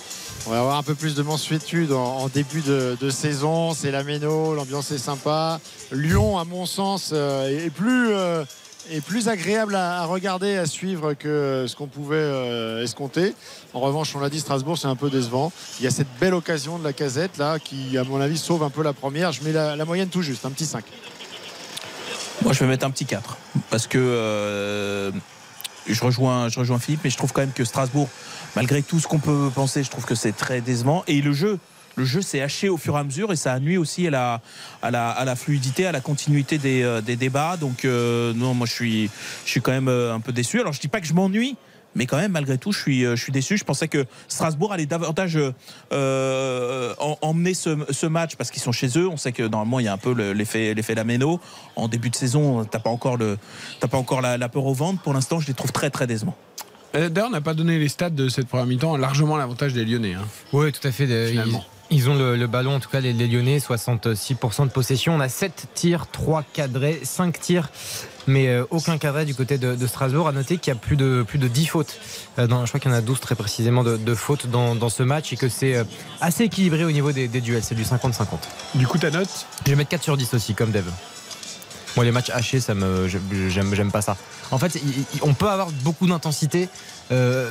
[0.48, 3.74] on va avoir un peu plus de mansuétude en, en début de, de saison.
[3.74, 5.60] C'est la Méno, l'ambiance est sympa.
[5.92, 8.14] Lyon, à mon sens, euh, est plus
[8.92, 13.34] est plus agréable à, regarder, à suivre que ce qu'on pouvait euh, escompter.
[13.74, 15.52] En revanche, on l'a dit, Strasbourg, c'est un peu décevant.
[15.80, 18.64] Il y a cette belle occasion de la casette là qui, à mon avis, sauve
[18.64, 19.32] un peu la première.
[19.32, 20.84] Je mets la, la moyenne tout juste, un petit 5.
[22.44, 23.38] Moi, je vais mettre un petit 4
[23.70, 25.12] parce que euh,
[25.88, 28.10] je, rejoins, je rejoins Philippe, mais je trouve quand même que Strasbourg,
[28.56, 31.04] malgré tout ce qu'on peut penser, je trouve que c'est très décevant.
[31.08, 31.60] Et le jeu,
[31.96, 34.12] le jeu s'est haché au fur et à mesure et ça a nuit aussi à
[34.12, 34.42] la,
[34.82, 37.58] à la, à la fluidité, à la continuité des, euh, des débats.
[37.58, 39.10] Donc, euh, non, moi, je suis,
[39.46, 40.60] je suis quand même euh, un peu déçu.
[40.60, 41.56] Alors, je dis pas que je m'ennuie.
[41.98, 43.56] Mais quand même, malgré tout, je suis, je suis déçu.
[43.58, 45.40] Je pensais que Strasbourg allait davantage
[45.94, 49.08] euh, en- emmener ce, ce match parce qu'ils sont chez eux.
[49.08, 51.40] On sait que normalement, il y a un peu le- l'effet, l'effet Lameno.
[51.78, 53.38] En début de saison, t'as pas encore le,
[53.80, 55.02] t'as pas encore la, la peur au ventre.
[55.02, 56.36] Pour l'instant, je les trouve très, très décevants.
[56.94, 60.14] D'ailleurs, on n'a pas donné les stats de cette première mi-temps, largement l'avantage des Lyonnais.
[60.14, 60.26] hein.
[60.54, 61.08] Oui, tout à fait.
[61.30, 61.64] Finalement.
[61.92, 65.16] Ils, ont le, le ballon, en tout cas les, les Lyonnais, 66% de possession.
[65.16, 67.70] On a 7 tirs, 3 cadrés, 5 tirs,
[68.28, 70.28] mais euh, aucun cadré du côté de, de Strasbourg.
[70.28, 72.00] À noter qu'il y a plus de, plus de 10 fautes.
[72.40, 74.76] Euh, dans, je crois qu'il y en a 12 très précisément de, de fautes dans,
[74.76, 75.84] dans ce match et que c'est euh,
[76.22, 77.64] assez équilibré au niveau des, des duels.
[77.64, 78.26] C'est du 50-50.
[78.76, 79.30] Du coup, ta note?
[79.66, 80.86] Je vais mettre 4 sur 10 aussi, comme Dev.
[81.96, 84.18] Moi, les matchs hachés, ça me, j'aime, j'aime pas ça.
[84.52, 84.80] En fait,
[85.22, 86.70] on peut avoir beaucoup d'intensité,
[87.12, 87.50] euh,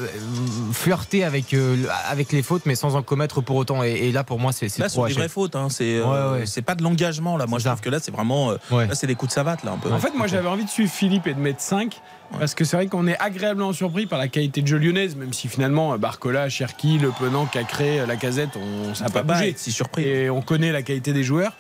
[0.73, 1.77] flirter avec, euh,
[2.09, 3.83] avec les fautes, mais sans en commettre pour autant.
[3.83, 5.57] Et, et là, pour moi, c'est, c'est Là, trop c'est des vraies fautes.
[5.57, 5.69] Hein.
[5.71, 6.47] C'est euh, Ouais, ouais.
[6.47, 7.37] c'est pas de l'engagement.
[7.37, 8.51] Là, moi, je trouve que là, c'est vraiment.
[8.51, 8.87] euh, Ouais.
[8.87, 9.93] Là, c'est des coups de savate, là, un peu.
[9.93, 12.01] En fait, moi, j'avais envie de suivre Philippe et de mettre 5.
[12.39, 15.33] Parce que c'est vrai qu'on est agréablement surpris par la qualité de jeu lyonnaise, même
[15.33, 19.55] si finalement Barcola, Cherki, Le Penant, Cacré, Lacazette, on ça n'a pas bougé.
[19.57, 20.03] si surpris.
[20.03, 21.53] Et on connaît la qualité des joueurs.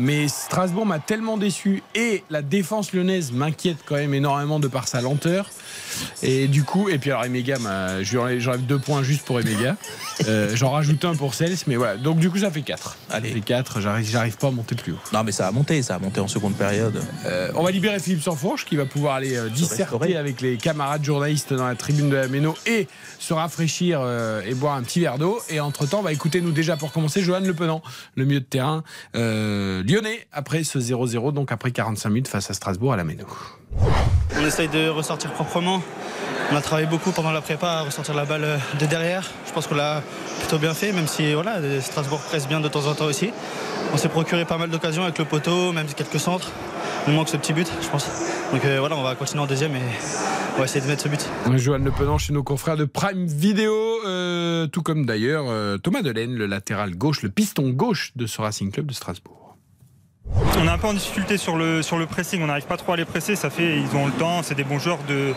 [0.00, 4.88] Mais Strasbourg m'a tellement déçu et la défense lyonnaise m'inquiète quand même énormément de par
[4.88, 5.50] sa lenteur.
[6.22, 7.56] Et du coup, et puis alors Emega,
[8.02, 9.76] j'enlève deux points juste pour Emega.
[10.26, 11.98] Euh, J'en rajoute un pour Cels, mais voilà.
[11.98, 12.96] Donc du coup, ça fait 4.
[13.10, 13.28] Allez.
[13.28, 14.98] Ça fait 4, j'arrive pas à monter plus haut.
[15.12, 15.82] Non, mais ça a monté.
[15.82, 16.98] Ça a monté en seconde période.
[17.26, 21.04] Euh, on va libérer Philippe Sanfourche qui va pouvoir aller euh, disserter avec les camarades
[21.04, 25.00] journalistes dans la tribune de la Méno et se rafraîchir euh, et boire un petit
[25.00, 25.40] verre d'eau.
[25.50, 27.82] Et entre-temps, on va écouter nous déjà pour commencer Johan Le Penant,
[28.16, 28.82] le milieu de terrain
[29.90, 33.26] lyonnais, après ce 0-0, donc après 45 minutes face à Strasbourg à la Méno.
[34.36, 35.82] On essaye de ressortir proprement.
[36.52, 39.28] On a travaillé beaucoup pendant la prépa à ressortir la balle de derrière.
[39.46, 40.02] Je pense qu'on l'a
[40.40, 43.30] plutôt bien fait, même si voilà, Strasbourg presse bien de temps en temps aussi.
[43.92, 46.50] On s'est procuré pas mal d'occasions avec le poteau, même quelques centres.
[47.06, 48.06] Il nous manque ce petit but, je pense.
[48.52, 49.82] Donc euh, voilà, on va continuer en deuxième et
[50.54, 51.28] on va essayer de mettre ce but.
[51.56, 53.72] Johan Le Penant chez nos confrères de Prime Video,
[54.06, 58.40] euh, tout comme d'ailleurs euh, Thomas Delaine, le latéral gauche, le piston gauche de ce
[58.40, 59.49] Racing Club de Strasbourg.
[60.58, 63.04] On est un peu en difficulté sur le, pressing, on n'arrive pas trop à les
[63.04, 65.32] presser, ça fait, ils ont le temps, c'est des bons joueurs de,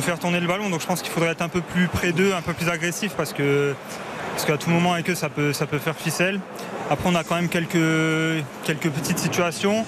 [0.00, 2.34] faire tourner le ballon, donc je pense qu'il faudrait être un peu plus près d'eux,
[2.34, 3.74] un peu plus agressif parce que
[4.32, 6.40] parce qu'à tout moment avec eux ça peut, ça peut faire ficelle.
[6.90, 9.84] Après on a quand même quelques, quelques petites situations,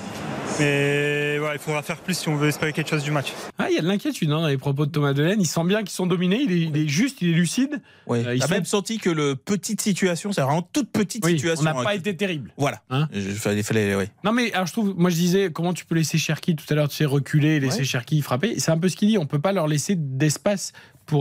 [0.58, 3.32] mais ouais, il faudra faire plus si on veut espérer quelque chose du match.
[3.58, 5.40] Ah, il y a de l'inquiétude hein, dans les propos de Thomas Delaine.
[5.40, 6.40] Il sent bien qu'ils sont dominés.
[6.42, 7.80] Il est, il est juste, il est lucide.
[8.06, 8.24] Ouais.
[8.26, 11.62] Euh, T'as sont- même senti que le petite situation, c'est vraiment toute petite Oui, situation.
[11.62, 12.52] on n'a hein, pas été terrible.
[12.56, 12.80] Voilà.
[12.90, 14.08] Hein Je- fallait, fallait, ouais.
[14.22, 16.74] Non mais alors je trouve, moi je disais comment tu peux laisser Cherki tout à
[16.74, 17.84] l'heure, tu sais reculer, laisser Ouais.
[17.84, 18.58] Cherki frapper?
[18.58, 19.18] C'est un peu ce qu'il dit.
[19.18, 20.72] On peut pas leur laisser d'espace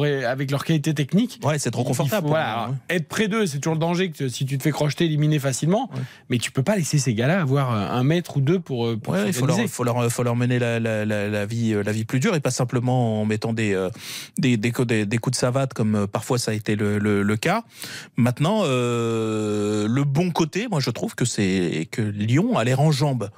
[0.02, 1.40] avec leur qualité technique.
[1.44, 2.28] Ouais, c'est trop faut- confortable.
[2.28, 2.76] voilà, hein.
[2.90, 5.90] être près d'eux, c'est toujours le danger que si tu te fais crocheter, éliminer facilement.
[6.30, 8.88] Mais tu peux pas laisser ces gars-là avoir euh, un mètre ou deux pour.
[8.88, 9.68] euh, pour il faut leur, s'organiser.
[9.68, 12.36] faut, leur, faut leur mener la, la, la, la vie, euh, la vie plus dure
[12.36, 13.90] et pas simplement en mettant des, euh,
[14.38, 16.98] des, des, coups- des, des coups de savate comme euh, parfois ça a été le,
[16.98, 17.64] le, le cas.
[18.18, 22.92] Maintenant, euh, le bon côté, moi je trouve que c'est que Lyon a l'air en
[22.92, 23.30] jambes.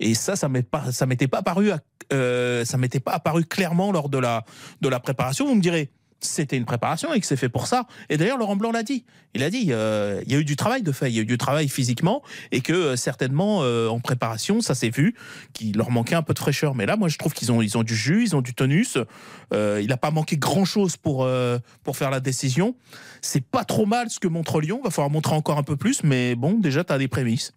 [0.00, 1.70] Et ça, ça m'est pas, ça m'était pas apparu,
[2.12, 4.44] euh, ça m'était pas apparu clairement lors de la,
[4.80, 5.46] de la préparation.
[5.46, 5.90] Vous me direz,
[6.26, 7.86] c'était une préparation et que c'est fait pour ça.
[8.08, 9.04] Et d'ailleurs, Laurent Blanc l'a dit.
[9.34, 11.22] Il a dit, euh, il y a eu du travail de fait, il y a
[11.22, 15.14] eu du travail physiquement et que euh, certainement euh, en préparation, ça s'est vu
[15.54, 16.74] qu'il leur manquait un peu de fraîcheur.
[16.74, 18.98] Mais là, moi, je trouve qu'ils ont, ils ont du jus, ils ont du tonus.
[19.54, 21.28] Euh, il n'a pas manqué grand chose pour
[21.82, 22.74] pour faire la décision.
[23.20, 24.80] C'est pas trop mal ce que montre Lyon.
[24.84, 27.54] Va falloir montrer encore un peu plus, mais bon, déjà, tu as des prémices.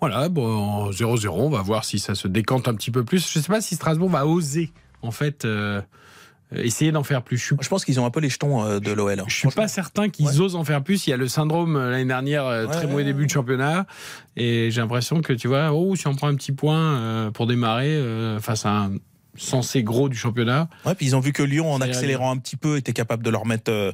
[0.00, 3.26] Voilà, bon, 0-0, on va voir si ça se décante un petit peu plus.
[3.32, 4.70] Je sais pas si Strasbourg va oser,
[5.02, 5.46] en fait,
[6.54, 7.38] essayer d'en faire plus.
[7.38, 9.22] Je suis, Je pense qu'ils ont un peu les jetons euh, de l'OL.
[9.26, 11.06] je suis pas certain qu'ils osent en faire plus.
[11.06, 13.86] Il y a le syndrome euh, l'année dernière, euh, très mauvais ouais, début de championnat.
[14.36, 17.46] Et j'ai l'impression que, tu vois, oh, si on prend un petit point euh, pour
[17.46, 18.92] démarrer euh, face à un
[19.38, 20.68] censé gros du championnat.
[20.84, 23.30] Ouais, puis ils ont vu que Lyon, en accélérant un petit peu, était capable de
[23.30, 23.92] leur mettre, euh,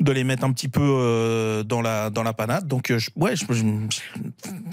[0.00, 2.66] de les mettre un petit peu euh, dans la dans la panade.
[2.66, 3.64] Donc, euh, je, ouais, je, je,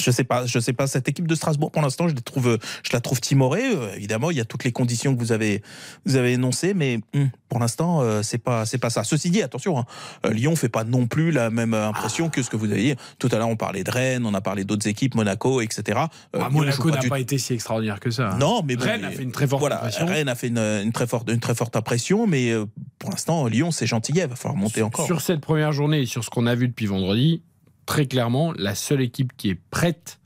[0.01, 2.57] je sais pas, je sais pas cette équipe de Strasbourg pour l'instant, je les trouve,
[2.83, 3.75] je la trouve timorée.
[3.75, 5.61] Euh, évidemment, il y a toutes les conditions que vous avez
[6.05, 9.03] vous avez énoncées, mais hum, pour l'instant, euh, c'est pas c'est pas ça.
[9.03, 9.85] Ceci dit, attention, hein,
[10.31, 12.95] Lyon fait pas non plus la même impression que ce que vous avez dit.
[13.19, 15.99] Tout à l'heure, on parlait de Rennes, on a parlé d'autres équipes, Monaco, etc.
[16.35, 18.31] Euh, Ah, Monaco n'a du pas été si extraordinaire que ça.
[18.31, 18.37] hein.
[18.39, 20.05] non, mais bon, Rennes mais- a fait une très forte voilà, impression.
[20.05, 22.65] Rennes a fait une, une très forte, une très forte impression, mais euh,
[22.99, 24.27] pour l'instant, Lyon, c'est gentillet.
[24.27, 25.05] Va falloir monter encore.
[25.05, 27.43] Sur cette première journée et sur ce qu'on a vu depuis vendredi,
[27.85, 30.19] très clairement, la seule équipe qui est prête,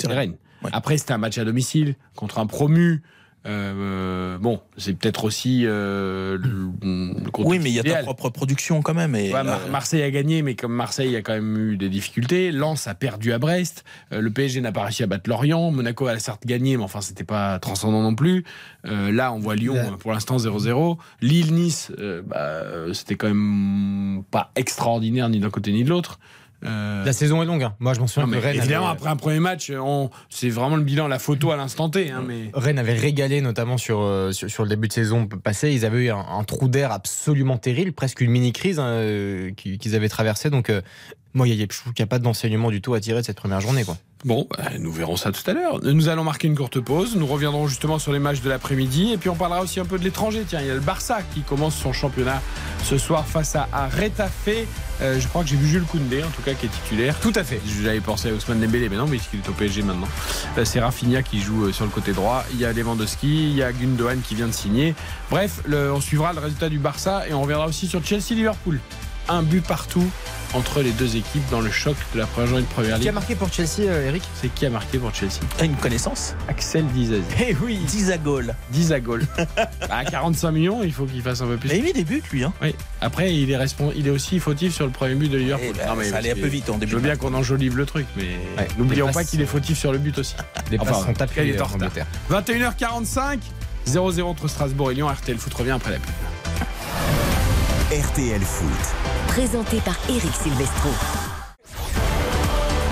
[0.00, 0.36] c'est Rennes.
[0.62, 0.70] Ouais.
[0.72, 3.02] Après, c'était un match à domicile contre un promu.
[3.46, 6.70] Euh, bon, c'est peut-être aussi euh, le,
[7.38, 9.14] Oui, mais il y a ta propre production quand même.
[9.14, 11.88] Et, Ouais, Mar- euh, Marseille a gagné, mais comme Marseille a quand même eu des
[11.88, 15.70] difficultés, Lens a perdu à Brest, euh, le PSG n'a pas réussi à battre Lorient,
[15.70, 18.44] Monaco a certes gagné, mais enfin c'était pas transcendant non plus.
[18.86, 19.96] Euh, là, on voit Lyon Ouais.
[19.98, 20.98] pour l'instant 0-0.
[21.20, 26.18] Lille-Nice, euh, bah, c'était quand même pas extraordinaire ni d'un côté ni de l'autre.
[26.64, 27.62] Euh, La saison est longue.
[27.62, 27.74] hein.
[27.78, 30.10] Moi, je m'en souviens non, mais que Rennes évidemment, avait- après un premier match, on-
[30.28, 32.10] c'est vraiment le bilan, la photo à l'instant T.
[32.10, 32.50] hein, mais...
[32.52, 35.70] Rennes avait régalé notamment sur, euh, sur, sur le début de saison passé.
[35.72, 39.78] Ils avaient eu un, un trou d'air absolument terrible, presque une mini-crise hein, euh, qu'ils
[39.78, 40.50] qu'ils avaient traversée.
[40.50, 40.82] Donc euh,
[41.34, 41.62] Moi, il n'y
[42.02, 43.84] a, pas d'enseignement du tout à tirer de cette première journée.
[43.84, 43.96] Quoi.
[44.24, 45.78] Bon, bah, nous verrons ça tout à l'heure.
[45.84, 47.14] Nous allons marquer une courte pause.
[47.16, 49.12] Nous reviendrons justement sur les matchs de l'après-midi.
[49.12, 50.42] Et puis on parlera aussi un peu de l'étranger.
[50.48, 52.42] Tiens, il y a le Barça qui commence son championnat
[52.82, 54.48] ce soir face à, à Retafe.
[55.00, 57.14] Euh, je crois que j'ai vu Jules Koundé, en tout cas, qui est titulaire.
[57.20, 57.60] Tout à fait.
[57.82, 60.08] J'avais pensé à Ousmane Dembélé, mais non, puisqu'il est au PSG maintenant.
[60.56, 62.42] Là, C'est Rafinha qui joue euh, sur le côté droit.
[62.54, 64.94] Il y a Lewandowski, il y a Gundogan qui vient de signer.
[65.30, 68.80] Bref, le- on suivra le résultat du Barça et on reviendra aussi sur Chelsea-Liverpool.
[69.30, 70.04] Un but partout
[70.54, 73.08] entre les deux équipes dans le choc de la première journée de première Qui ligue.
[73.10, 74.22] a marqué pour Chelsea, euh, Eric?
[74.40, 75.40] C'est qui a marqué pour Chelsea?
[75.62, 76.34] Une connaissance?
[76.48, 77.20] Axel Dizazi.
[77.46, 78.54] Eh oui 10 à goal.
[78.70, 79.26] 10 à goal.
[79.90, 81.68] à 45 millions, il faut qu'il fasse un peu plus.
[81.68, 82.42] Il a mis des buts, lui.
[82.44, 82.54] Hein.
[82.62, 82.74] Oui.
[83.02, 85.74] Après, il est, respons- il est aussi fautif sur le premier but de Liverpool.
[85.86, 87.84] Non, mais ça allait un peu vite en début Je veux bien qu'on enjolive le
[87.84, 90.34] truc, mais Ouais, n'oublions pas qu'il est fautif sur le but aussi.
[90.70, 91.74] Les passes sont il appuyées est en retard.
[91.74, 92.06] Angleterre.
[92.30, 93.38] 21h45,
[93.86, 95.08] 0-0 entre Strasbourg et Lyon.
[95.08, 96.14] RTL Foot revient après la pub.
[97.90, 98.68] RTL Foot.
[99.28, 100.90] Présenté par Eric Silvestro.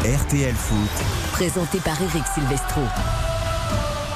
[0.03, 1.33] RTL Foot.
[1.33, 2.81] Présenté par Eric Silvestro.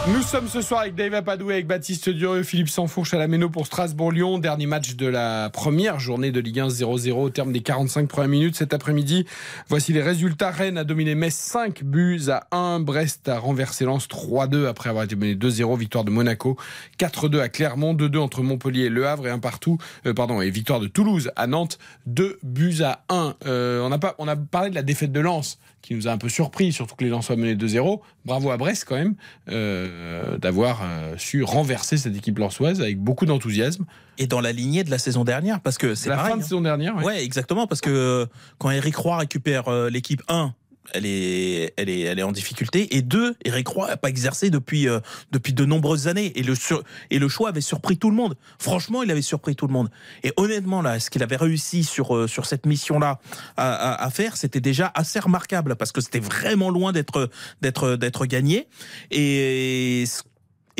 [0.09, 3.51] Nous sommes ce soir avec Dave Apadoué, avec Baptiste Durieux, Philippe Sansfourche à la Méno
[3.51, 4.39] pour Strasbourg-Lyon.
[4.39, 8.31] Dernier match de la première journée de Ligue 1 0-0 au terme des 45 premières
[8.31, 9.27] minutes cet après-midi.
[9.68, 10.51] Voici les résultats.
[10.51, 12.81] Rennes a dominé Metz 5 buts à 1.
[12.81, 15.78] Brest a renversé Lens 3-2 après avoir été mené 2-0.
[15.78, 16.56] Victoire de Monaco
[16.98, 19.77] 4-2 à Clermont, 2-2 entre Montpellier et Le Havre et un partout.
[20.06, 23.35] euh, pardon, et victoire de Toulouse à Nantes 2 buts à 1.
[23.44, 26.12] Euh, on, a pas, on a parlé de la défaite de Lens qui nous a
[26.12, 28.01] un peu surpris, surtout que les Lens soient menés 2-0.
[28.24, 29.15] Bravo à Brest quand même
[29.48, 33.85] euh, d'avoir euh, su renverser cette équipe lensoise avec beaucoup d'enthousiasme.
[34.19, 36.32] Et dans la lignée de la saison dernière, parce que c'est La pareil.
[36.32, 36.44] fin de hein.
[36.44, 37.05] saison dernière, ouais.
[37.05, 38.27] Ouais, exactement, parce que euh,
[38.59, 40.55] quand Eric Roy récupère euh, l'équipe 1,
[40.95, 42.97] elle est, elle, est, elle est en difficulté.
[42.97, 45.01] Et 2, Eric Roy n'a pas exercé depuis, euh,
[45.33, 46.33] depuis de nombreuses années.
[46.39, 48.37] Et le, sur- et le choix avait surpris tout le monde.
[48.59, 49.91] Franchement, il avait surpris tout le monde.
[50.23, 53.21] Et honnêtement, là, ce qu'il avait réussi sur, euh, sur cette mission-là
[53.57, 57.31] à, à- à faire, c'était déjà assez remarquable, parce que c'était vraiment loin d'être
[57.62, 58.69] d'être d'être gagné.
[59.11, 60.23] Et ce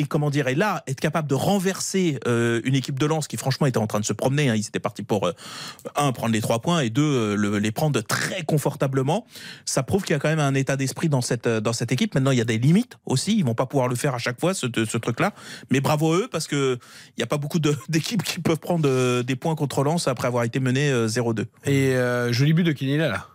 [0.01, 3.37] et comment dire, et là, être capable de renverser euh, une équipe de Lens qui
[3.37, 5.33] franchement était en train de se promener, hein, ils étaient partis pour euh,
[5.97, 9.27] un prendre les trois points et deux euh, le- les prendre très confortablement.
[9.65, 12.15] Ça prouve qu'il y a quand même un état d'esprit dans cette dans cette équipe.
[12.15, 13.37] Maintenant, il y a des limites aussi.
[13.37, 15.33] Ils vont pas pouvoir le faire à chaque fois ce, ce truc-là.
[15.71, 16.79] Mais bravo à eux parce que
[17.17, 17.59] il y a pas beaucoup
[17.89, 21.45] d'équipes qui peuvent prendre euh, des points contre Lens après avoir été menées euh, 0-2.
[21.67, 23.27] Et euh, joli but de Kenila là.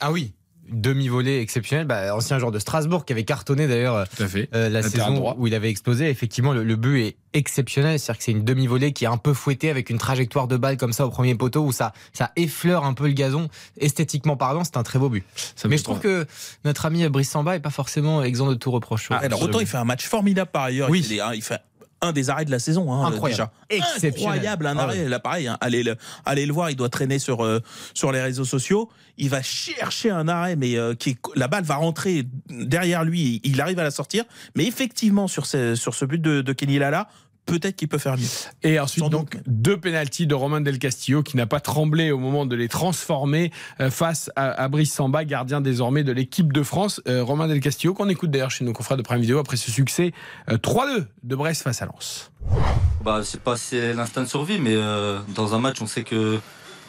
[0.00, 0.32] Ah oui
[0.72, 4.48] Demi-volée exceptionnel, bah, ancien joueur de Strasbourg qui avait cartonné d'ailleurs fait.
[4.54, 5.34] euh, la saison droit.
[5.38, 6.08] où il avait explosé.
[6.08, 7.98] Effectivement, le, le but est exceptionnel.
[7.98, 10.76] C'est-à-dire que c'est une demi-volée qui est un peu fouettée avec une trajectoire de balle
[10.76, 13.48] comme ça au premier poteau où ça, ça effleure un peu le gazon.
[13.78, 15.24] Esthétiquement parlant, c'est un très beau but.
[15.56, 16.26] Ça Mais je trouve que
[16.64, 19.08] notre ami Brice Samba est pas forcément exempt de tout reproche.
[19.10, 20.90] Ah, Alors autant il fait un match formidable par ailleurs.
[20.90, 21.00] Oui.
[21.00, 21.60] Il, fait des- il fait
[22.02, 22.92] un des arrêts de la saison.
[22.92, 23.50] Hein, Incroyable.
[23.68, 23.84] Déjà.
[23.94, 24.38] Exceptionnel.
[24.38, 25.08] Incroyable, un Ah arrêt.
[25.08, 27.60] Là, pareil, hein, allez, le, allez le voir, il doit traîner sur, euh,
[27.94, 28.88] sur les réseaux sociaux.
[29.18, 33.40] Il va chercher un arrêt, mais euh, qui est- la balle va rentrer derrière lui.
[33.44, 34.24] Il arrive à la sortir.
[34.56, 37.08] Mais effectivement, sur ce, sur ce but de, de Kenny Lala,
[37.50, 38.26] peut-être qu'il peut faire mieux.
[38.62, 42.18] Et ensuite, Sans donc, deux pénalties de Romain Del Castillo qui n'a pas tremblé au
[42.18, 43.50] moment de les transformer
[43.80, 47.00] euh, face à, à Brice Samba, gardien désormais de l'équipe de France.
[47.08, 49.70] Euh, Romain Del Castillo, qu'on écoute d'ailleurs chez nos confrères de Prime Vidéo après ce
[49.70, 50.12] succès
[50.48, 52.30] euh, 3-2 de Brest face à Lens.
[53.04, 55.86] Bah, je sais pas si c'est l'instinct de survie, mais euh, dans un match, on
[55.86, 56.38] sait que,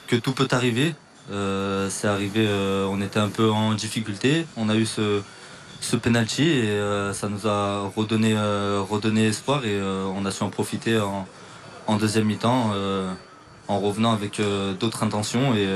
[0.07, 0.93] que tout peut arriver.
[1.31, 4.45] Euh, c'est arrivé, euh, on était un peu en difficulté.
[4.57, 5.21] On a eu ce,
[5.81, 10.49] ce penalty euh, ça nous a redonné, euh, espoir et euh, on a su en
[10.49, 12.71] profiter en, deuxième mi-temps
[13.67, 14.41] en revenant avec
[14.79, 15.67] d'autres intentions et,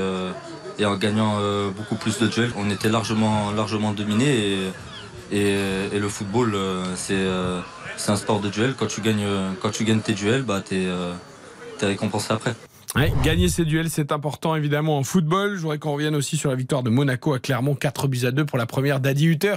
[0.84, 1.38] en gagnant
[1.76, 2.50] beaucoup plus de duels.
[2.56, 4.72] On était largement, largement dominé
[5.30, 6.56] et, le football,
[6.94, 7.26] c'est
[8.08, 8.74] un sport de duel.
[8.78, 9.28] Quand tu gagnes,
[9.60, 12.54] quand tu gagnes tes duels, bah, tu es, récompensé après.
[12.94, 15.56] Ouais, gagner ces duels, c'est important évidemment en football.
[15.56, 18.30] Je voudrais qu'on revienne aussi sur la victoire de Monaco à Clermont, 4 buts à
[18.30, 19.56] 2 pour la première d'Adi Hutter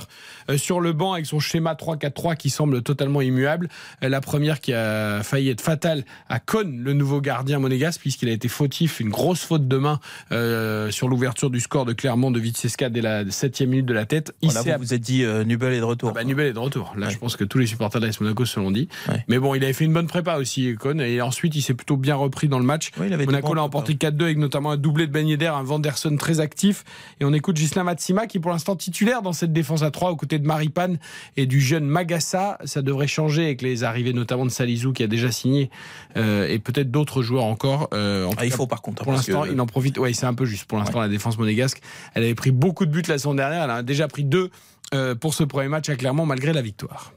[0.49, 3.69] euh, sur le banc avec son schéma 3-4-3 qui semble totalement immuable.
[4.03, 8.27] Euh, la première qui a failli être fatale à Cohn, le nouveau gardien monégasque, puisqu'il
[8.29, 9.99] a été fautif, une grosse faute de main
[10.31, 14.05] euh, sur l'ouverture du score de Clermont de Vitesca dès la septième minute de la
[14.05, 14.33] tête.
[14.41, 16.09] Il Voilà, vous vous êtes dit euh, Nubel est de retour.
[16.09, 16.93] ah bah, Nubel est de retour.
[16.97, 18.89] Là, je pense que tous les supporters de l'AS Monaco se l'ont dit.
[19.27, 20.99] Mais bon, il avait fait une bonne prépa aussi, Cohn.
[20.99, 22.91] Et ensuite, il s'est plutôt bien repris dans le match.
[23.05, 26.15] il avait Monaco l'a emporté 4-2 avec notamment un doublé de Ben Yedder, un Vanderson
[26.17, 26.83] très actif.
[27.19, 30.11] Et on écoute Gislain Matsima qui est pour l'instant titulaire dans cette défense à 3
[30.11, 30.97] aux côtés de Maripane
[31.37, 32.57] et du jeune Magassa.
[32.65, 35.69] Ça devrait changer avec les arrivées notamment de Salizou qui a déjà signé
[36.17, 37.89] euh, et peut-être d'autres joueurs encore.
[37.93, 39.03] Euh, en tout Ah, il cas, faut par contre.
[39.03, 39.97] Pour parce l'instant, que- il en profite.
[39.97, 40.65] Ouais, c'est un peu juste.
[40.65, 41.81] Pour l'instant, la défense monégasque,
[42.15, 43.63] elle avait pris beaucoup de buts la saison dernière.
[43.63, 44.49] Elle a déjà pris deux
[44.93, 47.13] euh, pour ce premier match à Clermont malgré la victoire.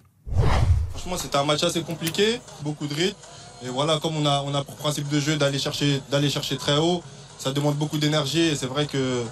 [0.90, 3.16] Franchement, c'était un match assez compliqué, beaucoup de rythme.
[3.64, 7.02] Et voilà, comme on a, pour principe de jeu d'aller chercher, très haut,
[7.38, 8.40] ça demande beaucoup d'énergie.
[8.40, 9.24] Et c'est vrai que,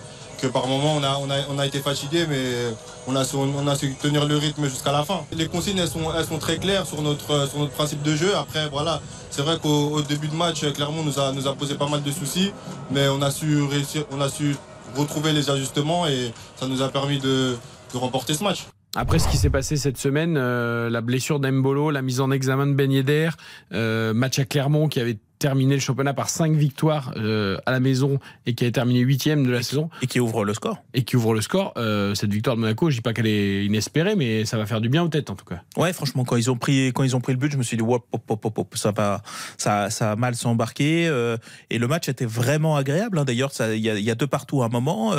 [0.48, 2.74] par moment on a, été fatigué, mais
[3.06, 5.24] on a, su, tenir le rythme jusqu'à la fin.
[5.32, 8.36] Les consignes, elles sont, très claires sur notre, principe de jeu.
[8.36, 9.00] Après, voilà,
[9.30, 12.02] c'est vrai qu'au au début de match, Clermont nous a, nous a posé pas mal
[12.02, 12.52] de soucis,
[12.90, 14.56] mais on a su
[14.96, 17.56] retrouver les ajustements et ça nous a permis de
[17.94, 18.66] remporter ce match.
[18.96, 22.66] Après ce qui s'est passé cette semaine, euh, la blessure d'Embolo, la mise en examen
[22.66, 23.30] de Ben Yedder,
[23.72, 27.80] euh, match à Clermont qui avait terminé le championnat par 5 victoires euh, à la
[27.80, 29.88] maison et qui a terminé huitième de la saison.
[30.02, 30.76] Et qui ouvre le score.
[30.94, 31.72] Et qui ouvre le score.
[31.78, 34.80] Euh, cette victoire de Monaco, je dis pas qu'elle est inespérée, mais ça va faire
[34.82, 35.62] du bien aux têtes en tout cas.
[35.76, 37.76] Ouais, franchement, quand ils ont pris, quand ils ont pris le but, je me suis
[37.76, 39.22] dit, hop, hop, hop, hop, hop, ça va,
[39.56, 41.08] ça, ça a mal s'embarquer.
[41.08, 41.36] Euh,
[41.70, 43.18] et le match était vraiment agréable.
[43.18, 43.24] Hein.
[43.24, 45.14] D'ailleurs, il y, a- il y a deux partout à un moment.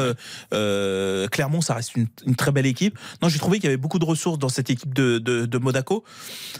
[0.53, 2.97] Euh, Clermont, ça reste une, une très belle équipe.
[3.23, 5.57] Non, j'ai trouvé qu'il y avait beaucoup de ressources dans cette équipe de, de, de
[5.57, 6.03] Monaco.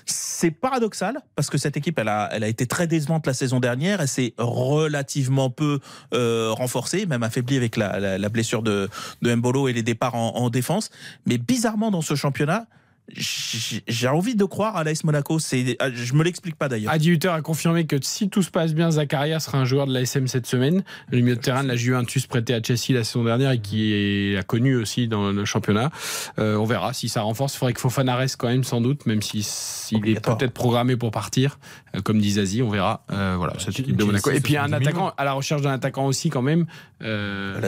[0.06, 3.51] C'est paradoxal parce que cette équipe, elle a, elle a été très décevante la saison
[3.60, 4.02] dernière.
[4.02, 5.80] Elle s'est relativement peu
[6.14, 8.90] euh, renforcée, même affaiblie avec la, blessure de,
[9.22, 10.90] de Mbolo et les départs en défense.
[11.26, 12.68] Mais bizarrement, dans ce championnat,
[13.14, 15.40] j'ai envie de croire à l'AS Monaco.
[15.40, 16.94] C'est, ah, je me l'explique pas d'ailleurs.
[16.94, 19.94] Adi Hutter a confirmé que si tout se passe bien, Zakaria sera un joueur de
[19.94, 20.84] l'ASM cette semaine.
[21.10, 23.94] Le milieu de terrain de la Juventus prêté à Chelsea la saison dernière et qui
[23.94, 25.92] est a connu aussi dans le championnat.
[26.40, 27.56] Euh, on verra si ça renforce.
[27.56, 30.96] Il faudrait que Fofana reste quand même sans doute, même si s'il est peut-être programmé
[30.96, 31.60] pour partir,
[31.96, 33.04] euh, comme dit Zazie, on verra.
[33.12, 34.32] Euh, voilà cette équipe de Monaco.
[34.32, 36.42] Et puis il y a un 70 attaquant à la recherche d'un attaquant aussi quand
[36.42, 36.66] même.
[37.04, 37.60] Euh,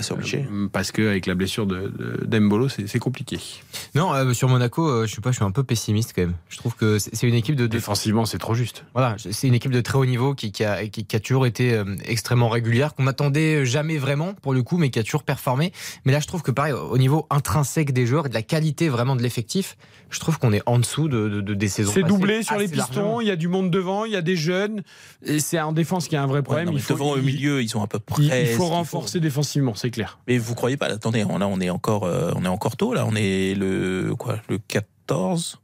[0.71, 3.39] parce que avec la blessure de, de d'Embolo, c'est, c'est compliqué.
[3.95, 6.33] Non, euh, sur Monaco, euh, je sais pas, je suis un peu pessimiste quand même.
[6.49, 8.85] Je trouve que c'est c'est une équipe de, de- Défensivement, c'est trop juste.
[8.93, 11.45] Voilà, c'est une équipe de très haut niveau qui, qui a, qui, qui a toujours
[11.45, 15.23] été euh, extrêmement régulière, qu'on n'attendait jamais vraiment pour le coup, mais qui a toujours
[15.23, 15.71] performé.
[16.05, 18.89] Mais là, je trouve que pareil, au niveau intrinsèque des joueurs et de la qualité
[18.89, 19.77] vraiment de l'effectif,
[20.09, 21.91] je trouve qu'on est en dessous de, de- de- des saisons.
[21.93, 24.35] C'est doublé sur les pistons, il y a du monde devant, il y a des
[24.35, 24.83] jeunes.
[25.25, 26.65] Et c'est en défense qu'il y a un vrai problème.
[26.67, 28.23] non, mais il faut, devant, au il- milieu, ils sont à peu près.
[28.23, 30.19] il, faut renforcer défensivement, c'est clair.
[30.27, 32.93] Mais vous croyez pas Attendez, on, là, on est encore, euh, on est encore tôt.
[32.93, 34.93] Là, on est le quoi, le 14.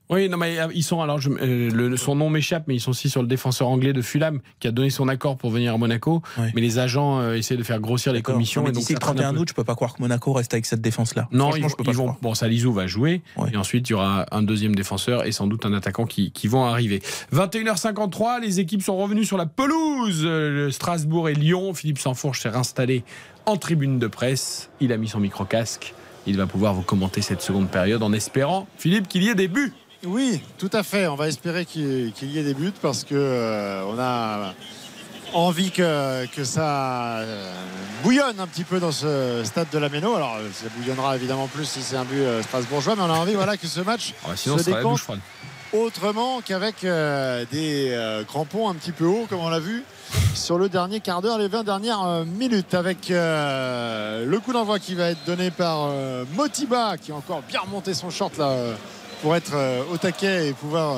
[0.10, 2.80] Oui, non, mais euh, ils sont alors, je- euh, le- son nom m'échappe, mais ils
[2.80, 5.74] sont aussi sur le défenseur anglais de Fulham qui a donné son accord pour venir
[5.74, 6.22] à Monaco.
[6.56, 8.62] Mais les agents euh, essaient de faire grossir les commissions.
[8.62, 9.40] Non, mais d'ici le ça traîne un 31 peu.
[9.42, 11.30] août, je peux pas croire que Monaco reste avec cette défense-là.
[11.32, 12.16] Non, ils, je peux ils pas le vont.
[12.22, 13.22] Bon, Salizou va jouer.
[13.54, 16.48] Et ensuite, il y aura un deuxième défenseur et sans doute un attaquant qui, qui
[16.48, 17.02] vont arriver.
[17.32, 20.28] 21h53, les équipes sont revenues sur la pelouse.
[20.74, 21.74] Strasbourg et Lyon.
[21.74, 23.04] Philippe Sansfourche s'est réinstallé
[23.50, 24.70] en tribune de presse.
[24.80, 25.94] Il a mis son micro-casque.
[26.28, 29.48] Il va pouvoir vous commenter cette seconde période en espérant, Philippe, qu'il y ait des
[29.48, 29.74] buts.
[30.06, 31.08] Oui, tout à fait.
[31.08, 34.54] On va espérer qu'il y ait des buts parce que euh, on a
[35.34, 37.52] envie que, que ça euh,
[38.04, 40.16] bouillonne un petit peu dans ce stade de la Méno.
[40.16, 43.34] Alors, ça bouillonnera évidemment plus si c'est un but euh, strasbourgeois, mais on a envie
[43.34, 45.04] voilà, que ce match Ah, sinon, se décompte.
[45.74, 49.84] Autrement qu'avec euh, des euh, crampons un petit peu hauts, comme on l'a vu
[50.34, 54.96] sur le dernier quart d'heure, les 20 dernières euh, minutes, avec le coup d'envoi qui
[54.96, 55.92] va être donné par
[56.36, 58.56] Motiba, qui a encore bien remonté son short là
[59.22, 59.54] pour être
[59.92, 60.98] au taquet et pouvoir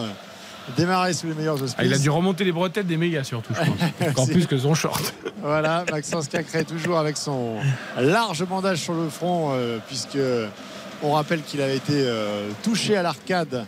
[0.77, 1.75] démarrer sous les meilleurs auspices.
[1.77, 4.09] Ah, il a dû remonter les bretelles des mégas surtout, je pense.
[4.09, 5.13] Encore plus que son short.
[5.41, 7.55] Voilà, Maxence Cacré toujours avec son
[7.99, 9.53] large bandage sur le front,
[9.87, 10.17] puisque
[11.03, 13.65] on rappelle qu'il avait été euh, touché à l'arcade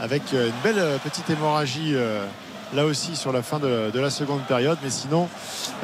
[0.00, 1.94] avec euh, une belle euh, petite hémorragie.
[2.74, 5.28] Là aussi sur la fin de, de la seconde période, mais sinon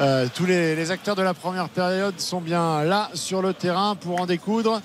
[0.01, 3.95] euh, tous les, les acteurs de la première période sont bien là sur le terrain
[3.95, 4.81] pour en découdre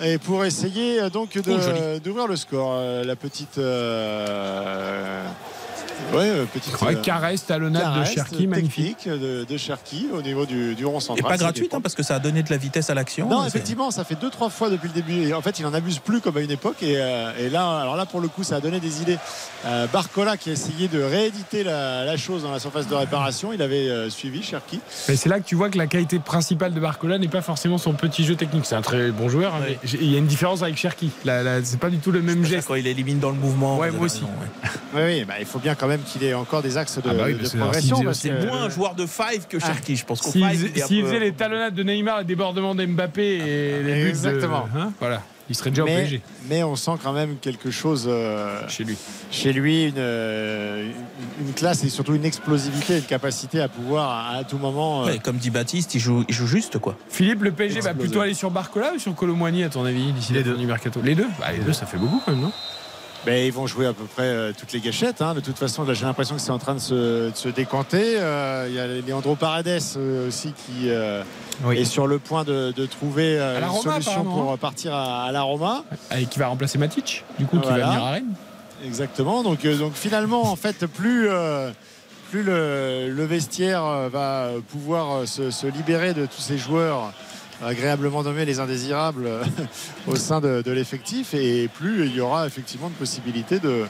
[0.00, 2.74] et pour essayer euh, donc Oh, d'ouvrir le score.
[2.76, 3.58] Euh, la petite,
[6.12, 9.08] ouais, euh, petite Ouais, euh, caresse, talonnade de caresse Cherki, magnifique.
[9.08, 11.24] de, de Cherki au niveau du, du rond Et central.
[11.28, 13.28] pas Ça gratuite, hein, parce que ça a donné de la vitesse à l'action.
[13.28, 15.22] Non, effectivement, ça fait deux trois fois depuis le début.
[15.28, 16.82] Et en fait, il en abuse plus comme à une époque.
[16.82, 19.18] Et, euh, et là, alors là, pour le coup, ça a donné des idées.
[19.66, 23.52] Euh, Barcola qui a essayé de rééditer la, la chose dans la surface de réparation.
[23.52, 24.80] Il avait euh, suivi Cherki.
[25.08, 27.78] Mais c'est là que tu vois que la qualité principale de Barcola n'est pas forcément
[27.78, 28.64] son petit jeu technique.
[28.66, 31.10] C'est un très bon joueur, hein, mais il y a une différence avec Cherki.
[31.24, 32.68] C'est pas du tout le même geste.
[32.68, 33.78] Quand il élimine dans le mouvement.
[33.78, 34.20] Ouais, moi aussi.
[34.20, 34.70] raison, ouais.
[34.94, 37.14] Oui, oui, bah, il faut bien quand même qu'il ait encore des axes de, Ah
[37.14, 38.00] bah oui, de progression.
[38.12, 39.96] C'est moins un joueur de five que Cherki.
[39.96, 43.82] Je pense qu'au S'il five, peu- faisait les talonnades de Neymar, les débordements d'Mbappé et
[43.82, 44.68] les buts Exactement.
[44.72, 46.20] de, hein, voilà, il serait déjà au mais, PSG.
[46.48, 48.96] mais on sent quand même quelque chose euh, chez lui.
[49.32, 50.84] Chez lui, une, euh,
[51.40, 55.02] une- une classe et surtout une explosivité, une capacité à pouvoir à, à tout moment.
[55.02, 56.96] euh, Ouais, comme dit Baptiste, il joue, il joue juste quoi.
[57.08, 60.32] Philippe, le PSG va plutôt aller sur Barcola ou sur Colomboigny à ton avis d'ici
[60.32, 61.00] les deux du mercato?
[61.02, 62.52] Les deux bah, Les deux, ça fait beaucoup quand même, non?
[63.26, 65.20] Ben, ils vont jouer à peu près euh, toutes les gâchettes.
[65.20, 65.34] hein.
[65.34, 68.14] De toute façon, j'ai l'impression que c'est en train de se, de se décanter.
[68.18, 71.22] Euh, Il y a Leandro Paredes euh, aussi qui euh,
[71.70, 74.56] est sur le point de, de trouver euh, une Roma, solution pour hein.
[74.56, 75.84] partir à, à la Roma.
[76.16, 77.84] Et qui va remplacer Matic, du coup, qui Voilà.
[77.86, 78.32] va venir à Rennes.
[78.86, 79.42] Exactement.
[79.42, 81.70] Donc, euh, donc finalement, en fait, plus, euh,
[82.30, 87.12] plus le, le vestiaire va pouvoir se, se libérer de tous ces joueurs
[87.64, 89.44] agréablement nommés les indésirables euh,
[90.06, 93.84] au sein de, de l'effectif et plus il y aura effectivement de possibilités de,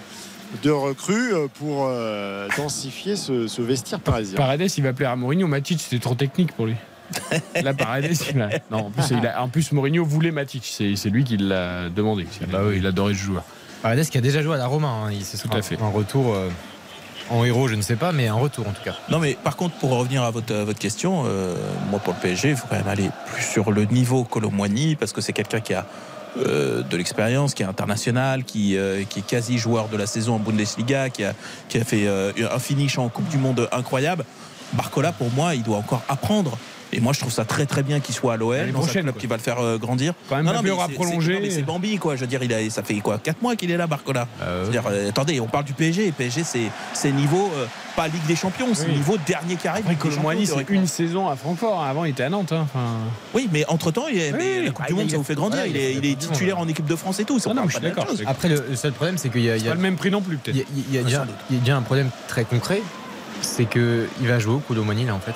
[0.62, 4.36] de recrues euh, pour euh, densifier ce, ce vestiaire parisien.
[4.36, 5.46] Paredes, il va plaire à Mourinho.
[5.46, 6.74] Matic, c'était trop technique pour lui.
[7.62, 8.50] Là, Paredes, il a...
[8.70, 10.62] Non, en plus, il a- en plus, Mourinho voulait Matic.
[10.64, 12.26] C'est c'est lui qui l'a demandé.
[12.50, 13.42] Bah oui, il adorait ce joueur.
[13.82, 14.88] Paredes qui a déjà joué à la Roma.
[14.88, 15.10] hein.
[15.10, 15.76] Il se Tout à fait.
[15.80, 16.48] Un retour euh,
[17.30, 18.94] en héros, je ne sais pas, mais un retour en tout cas.
[19.08, 21.54] Non, mais par contre, pour revenir à votre, question, euh,
[21.90, 25.12] moi pour le PSG, il faut quand même aller plus sur le niveau Colomboigny parce
[25.12, 25.86] que c'est quelqu'un qui a
[26.38, 30.34] euh, de l'expérience, qui est international, qui, euh, qui est quasi joueur de la saison
[30.34, 31.34] en Bundesliga, qui a,
[31.68, 34.24] qui a fait un finish en Coupe du Monde incroyable.
[34.72, 36.58] Barcola, pour moi, il doit encore apprendre.
[36.92, 39.16] Et moi, je trouve ça très très bien qu'il soit à l'OL, dans un club
[39.16, 40.12] qui va le faire euh, grandir.
[40.28, 41.50] Quand même, Non, Mbappé mais aura c'est- prolongé.
[41.50, 42.16] c'est- non, Bambi, quoi.
[42.16, 44.26] Je veux dire, il a, ça fait quoi 4 mois qu'il est là, Barcola.
[44.40, 46.10] Je veux dire, euh, attendez, on parle du PSG.
[46.12, 48.94] PSG, c'est c'est niveau, euh, pas Ligue des Champions, c'est Oui.
[48.96, 49.80] niveau dernier carré.
[49.80, 51.82] Après, Colomboigny, c'est une saison à Francfort.
[51.82, 52.52] Avant, il était à Nantes.
[52.52, 52.62] hein.
[52.74, 52.86] Enfin...
[53.34, 54.64] Oui, mais entre-temps, il est- Oui, mais oui.
[54.66, 55.66] la Coupe Ah, du Monde, a- ça vous fait grandir.
[55.66, 57.38] il est, il titulaire en équipe de France et tout.
[57.48, 58.32] Ah non, je suis d'accord, je suis d'accord.
[58.32, 60.10] Après, le, seul problème, c'est qu'il y a, il y a- Pas le même prix
[60.10, 60.56] non plus, peut-être.
[60.56, 62.82] il y a- il y a déjà- il y a déjà un problème très concret,
[63.42, 65.34] c'est qu'il va jouer au Colomboigny là en fait.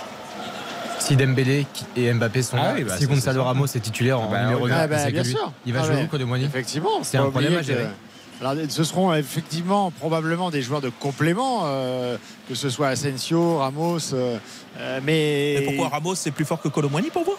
[0.98, 1.66] Si Dembélé
[1.96, 3.44] et Mbappé sont Ah là, oui, bah, si Gonzalo.
[3.44, 4.70] Ramos est titulaire en Bah, numéro oui.
[4.70, 5.30] 9, Ah, bah, c'est que bien lui.
[5.30, 5.52] sûr.
[5.66, 6.44] Il va Ah, jouer au Colomboigny.
[6.46, 7.84] Effectivement, C'est un problème à gérer.
[7.84, 12.16] que- Alors, ce seront effectivement probablement des joueurs de complément, euh,
[12.48, 14.38] que ce soit Asensio, Ramos, euh,
[14.80, 15.56] euh, mais.
[15.60, 17.36] Mais pourquoi Ramos, c'est plus fort que Colomboigny pour vous?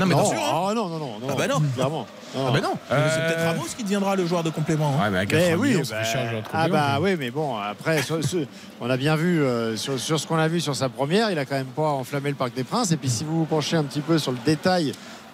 [0.00, 0.66] Non, mais non, attention, hein.
[0.70, 1.62] ah, non, non, non, non, Ah bah non.
[1.74, 2.06] clairement.
[2.34, 2.70] Non, Ah bah non.
[2.90, 4.94] Mais C'est Euh, peut-être Ramos qui deviendra le joueur de complément.
[4.98, 5.04] hein.
[5.04, 6.98] Ouais, mais à Mais 80 oui, millions, ça bah, cher, le joueur de ah bah
[7.00, 8.46] oui, mais bon, après, sur- sur-
[8.80, 11.38] on a bien vu euh, sur, sur ce qu'on a vu sur sa première, il
[11.38, 12.90] a quand même pas enflammé le Parc des Princes.
[12.92, 14.92] Et puis si vous vous penchez un petit peu sur le détail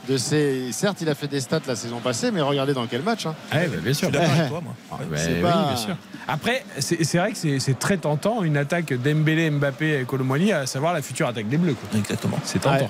[0.09, 3.03] de ses, certes, il a fait des stats la saison passée, mais regardez dans quel
[3.03, 3.27] match.
[3.27, 3.35] hein.
[3.51, 4.09] Ah bah, bien Je sûr.
[4.09, 4.75] suis d'accord avec toi, moi.
[4.93, 5.97] Ah, bah, oui, pas- bien sûr.
[6.29, 10.53] Après, c'est c'est vrai que c'est c'est très tentant une attaque Dembélé, Mbappé et Colomboigny,
[10.53, 11.75] à savoir la future attaque des Bleus.
[11.75, 11.99] quoi.
[11.99, 12.39] Exactement.
[12.45, 12.85] C'est tentant.
[12.85, 12.89] Ouais.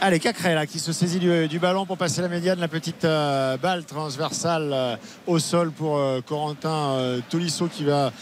[0.00, 3.04] Allez, Cacré là, qui se saisit du, du ballon pour passer la médiane, la petite
[3.04, 4.96] euh, balle transversale euh,
[5.26, 8.12] au sol pour euh, Corentin Tolisso qui va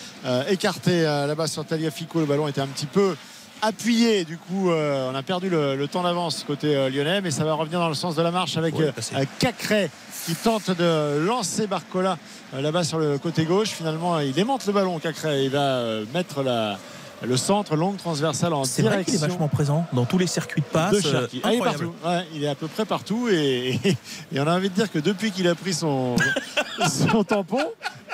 [0.48, 2.20] écarter là-bas sur Taliafico.
[2.20, 3.14] Le ballon était un petit peu
[3.62, 7.30] appuyé, du coup euh, on a perdu le, le temps d'avance côté euh, lyonnais, mais
[7.30, 8.92] ça va revenir dans le sens de la marche avec euh,
[9.38, 9.90] Cacré
[10.26, 12.18] qui tente de lancer Barcola
[12.54, 13.68] là-bas sur le côté gauche.
[13.70, 16.78] Finalement, il démonte le ballon, Cacré, il va mettre la,
[17.22, 20.26] le centre longue transversale en C'est vrai qu'il est direction vachement présent dans tous les
[20.26, 21.02] circuits de passe.
[21.02, 21.26] de euh.
[21.44, 21.94] Ah, il est partout.
[22.04, 23.96] Ouais, il est à peu près partout et, et-
[24.32, 26.16] et on a envie de dire que depuis qu'il a pris son,
[26.88, 27.64] son tampon,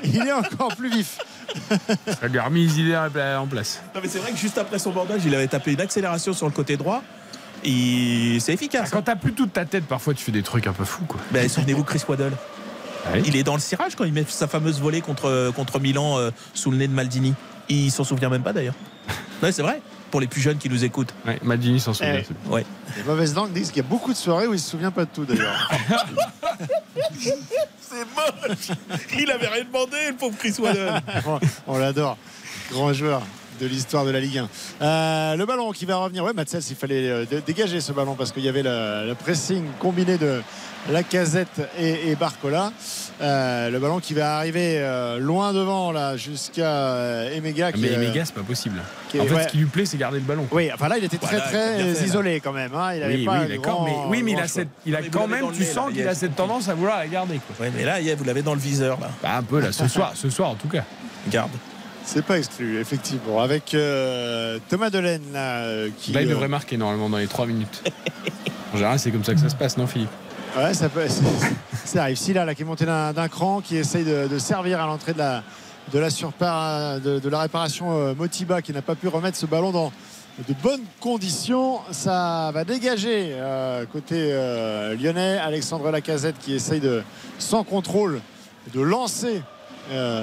[0.05, 1.19] il est encore plus vif.
[2.21, 3.83] Ça lui a remis les idées en place.
[3.95, 6.47] Non, mais c'est vrai que juste après son bandage, il avait tapé une accélération sur
[6.47, 7.03] le côté droit.
[7.65, 8.91] Et c'est efficace.
[8.91, 11.05] Quand t'as plus toute ta tête, parfois tu fais des trucs un peu fous.
[11.07, 11.21] Quoi.
[11.31, 12.33] Ben, Souvenez-vous Chris Waddle.
[13.13, 13.23] Ouais.
[13.27, 16.31] Il est dans le cirage quand il met sa fameuse volée contre, contre Milan euh,
[16.55, 17.35] sous le nez de Maldini.
[17.69, 18.75] Il s'en souvient même pas d'ailleurs.
[19.43, 19.81] Ouais, c'est vrai.
[20.11, 21.15] Pour les plus jeunes qui nous écoutent.
[21.27, 22.21] Ouais, Maldini s'en souvient.
[22.47, 22.49] Eh.
[22.51, 22.67] Ouais.
[22.97, 25.05] Les mauvaises langues disent qu'il y a beaucoup de soirées où il se souvient pas
[25.07, 25.71] de tout d'ailleurs.
[27.81, 28.77] C'est moche.
[29.19, 31.01] Il avait rien demandé, le pauvre Chris Waddle.
[31.27, 32.17] on on l'adore.
[32.71, 33.23] Grand joueur
[33.61, 34.49] de l'histoire de la Ligue 1.
[34.83, 36.25] Euh, le ballon qui va revenir.
[36.25, 39.15] Ouais, Matsels, il fallait euh, dé- dégager ce ballon parce qu'il y avait le, le
[39.15, 40.43] pressing combiné de
[40.91, 42.73] Lacazette et, et Barcola.
[43.21, 47.71] Euh, le ballon qui va arriver euh, loin devant là jusqu'à euh, Emega.
[47.71, 48.81] qui Mais est, Emega, c'est pas possible.
[49.15, 49.43] est- En fait, ouais.
[49.45, 50.47] ce qui lui plaît, c'est garder le ballon.
[50.51, 52.07] Oui, enfin là, il était très Voilà, bien très fait, là.
[52.07, 52.75] isolé quand même.
[52.75, 52.95] hein.
[52.97, 55.07] Il avait Oui, pas oui, grand- Mais, oui, mais il a, cette, il a Mais
[55.09, 57.39] vous quand même, tu nez, sens là, qu'il a cette tendance à vouloir la garder.
[57.47, 57.67] Quoi.
[57.67, 59.09] Ouais, mais là, vous l'avez dans le viseur, là.
[59.23, 60.83] Bah, un peu là, ce soir, ce soir en tout cas.
[61.29, 61.51] Garde.
[62.05, 63.41] C'est pas exclu, effectivement.
[63.41, 66.11] Avec euh, Thomas Delaine là, qui.
[66.13, 67.85] Là, il euh, devrait marquer normalement dans les 3 minutes.
[68.75, 70.09] En général, c'est comme ça que ça se passe, non, Philippe?
[70.57, 71.01] Ouais, ça, peut,
[71.97, 72.17] arrive.
[72.17, 75.43] Silla là, qui est monté d'un, cran, qui essaye de, servir à l'entrée de la,
[75.93, 76.09] de la
[76.99, 79.93] de, la réparation euh, Motiba, qui n'a pas pu remettre ce ballon dans
[80.47, 81.81] de bonnes conditions.
[81.91, 85.39] Ça va dégager euh, côté euh, lyonnais.
[85.39, 87.03] Alexandre Lacazette qui essaye de,
[87.39, 88.21] sans contrôle,
[88.75, 89.43] de lancer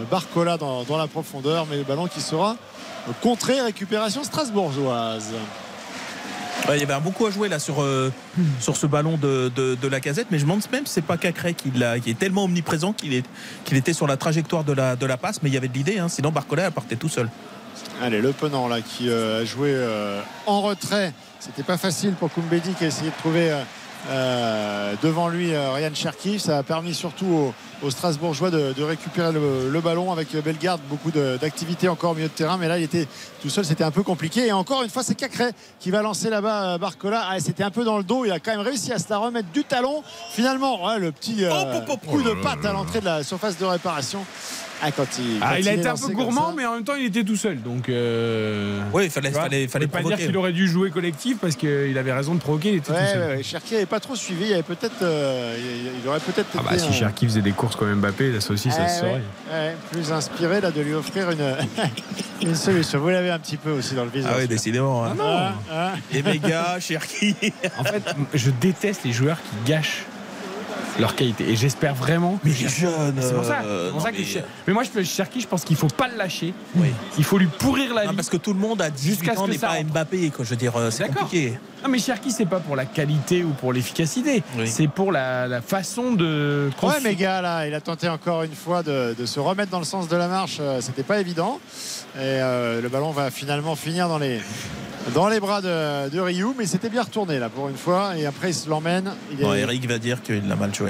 [0.09, 2.55] Barcola dans la profondeur, mais le ballon qui sera
[3.21, 3.61] contré.
[3.61, 5.33] Récupération strasbourgeoise.
[6.71, 8.11] Il y avait un bon coup à jouer là sur, euh,
[8.59, 11.01] sur ce ballon de, de, de la casette, mais je me demande même si c'est
[11.01, 13.25] pas Cacré qui, est tellement omniprésent qu'il est,
[13.71, 15.99] était sur la trajectoire de la, de la passe, mais il y avait de l'idée,
[15.99, 17.29] hein, sinon Barcola elle partait tout seul.
[18.01, 21.13] Allez, le Penant là qui euh, a joué euh, en retrait.
[21.39, 23.55] C'était pas facile pour Koumbedi qui a essayé de trouver
[25.01, 26.39] devant lui Ryan Cherki.
[26.39, 30.81] Ça a permis surtout aux, aux Strasbourgeois de, de récupérer le, le ballon avec Bellegarde.
[30.89, 33.07] Beaucoup de- d'activité encore au milieu de terrain, mais là il était
[33.41, 34.47] tout seul, c'était un peu compliqué.
[34.47, 37.23] Et encore une fois, c'est Cacré qui va lancer là-bas euh, Barcola.
[37.29, 38.25] Ah, c'était un peu dans le dos.
[38.25, 40.03] Il a quand même réussi à se la remettre du talon.
[40.31, 41.51] Finalement, ouais, le petit euh,
[41.85, 41.99] hop.
[42.07, 44.25] coup de Oh patte à l'entrée de la surface de réparation.
[44.81, 47.05] Ah, quand il, Ah, il a été un peu gourmand, mais en même temps, il
[47.05, 47.61] était tout seul.
[47.61, 49.31] Donc, euh, Oui, il fallait,
[49.67, 52.69] fallait, pas dire qu'il aurait dû jouer collectif parce qu'il avait raison de provoquer.
[52.69, 53.19] Il était Ouais, tout seul.
[53.31, 53.43] ouais, ouais.
[53.43, 54.45] Cherki n'avait pas trop suivi.
[54.47, 57.51] Il, avait peut-être, euh, il, il aurait peut-être Ah bah été si Cherki faisait des
[57.51, 59.11] courses comme Mbappé, là, ça aussi, ça Eh se saurait.
[59.13, 59.21] ouais,
[59.51, 61.55] ouais, plus inspiré là, de lui offrir une,
[62.49, 62.99] une solution.
[62.99, 64.31] Vous l'avez un petit peu aussi dans le visage.
[64.35, 65.05] Ah oui, décidément.
[65.05, 65.15] hein.
[65.21, 65.91] Ah, ah.
[66.13, 67.35] Et méga, Cherki.
[67.77, 70.05] En fait, je déteste les joueurs qui gâchent
[70.99, 71.49] leur qualité.
[71.49, 72.39] Et j'espère vraiment.
[72.43, 73.15] Mais il est jeune.
[73.19, 73.61] C'est pour ça.
[73.63, 75.75] euh, c'est pour non, ça que mais- Cher- mais moi, je Cherki, je pense qu'il
[75.75, 76.53] faut pas le lâcher.
[76.75, 76.89] Oui.
[77.17, 78.15] Il faut lui pourrir la Non, vie.
[78.15, 79.85] parce que tout le monde à 18 Jusqu'à ce ans que n'est pas rentre.
[79.85, 80.29] Mbappé.
[80.29, 80.45] Quoi.
[80.45, 81.23] Je veux dire, euh, c'est D'accord.
[81.23, 81.59] compliqué.
[81.83, 84.43] Non, mais Cherki, c'est pas pour la qualité ou pour l'efficacité.
[84.57, 84.67] Oui.
[84.67, 86.69] C'est pour la, la façon de.
[86.83, 89.79] Ouais, mais gars, là, il a tenté encore une fois de, de se remettre dans
[89.79, 90.57] le sens de la marche.
[90.59, 91.59] Euh, C'était pas évident.
[92.15, 94.41] Et euh, le ballon va finalement finir dans les,
[95.13, 96.47] dans les bras de, de Ryu.
[96.57, 98.17] Mais c'était bien retourné, là, pour une fois.
[98.17, 99.11] Et après, il se l'emmène.
[99.31, 100.88] Il est- Bon, Eric va dire qu'il l'a mal joué.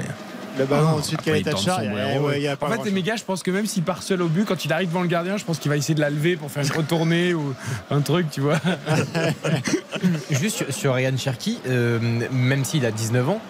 [0.58, 1.76] Le ballon Ah, au-dessus de Kaletacha.
[1.76, 4.72] en fait, les méga, je pense que même s'il part seul au but, quand il
[4.72, 6.72] arrive devant le gardien, je pense qu'il va essayer de la lever pour faire une
[6.72, 7.54] retournée ou
[7.90, 8.60] un truc, tu vois.
[10.30, 11.98] Juste sur, Ryan Cherky, euh,
[12.30, 13.40] même s'il a 19 ans,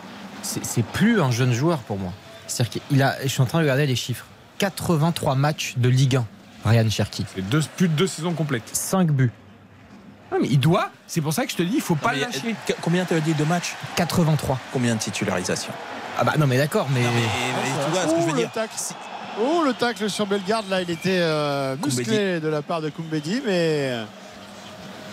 [0.42, 2.12] c'est plus un jeune joueur pour moi.
[2.46, 4.26] C'est-à-dire qu'il a, je suis en train de regarder les chiffres.
[4.58, 6.26] 83 matchs de Ligue 1,
[6.66, 7.24] Ryan Cherky.
[7.34, 8.68] C'est deux, plus de deux saisons complètes.
[8.72, 9.32] 5 buts.
[10.32, 12.16] Ah, mais il doit, c'est pour ça que je te dis, il faut pas Mais,
[12.16, 12.54] le lâcher.
[12.82, 13.74] Combien tu as dit de matchs?
[13.96, 14.58] 83.
[14.72, 15.72] Combien de titularisations?
[16.20, 17.00] Ah bah non mais d'accord, mais...
[17.00, 18.74] Non, mais, mais tu vois ce que je veux Oh, dire le tacle.
[19.40, 23.40] Oh, le tacle sur Bellegarde, là, il était euh, musclé de la part de Koumbedi,
[23.46, 24.04] mais euh,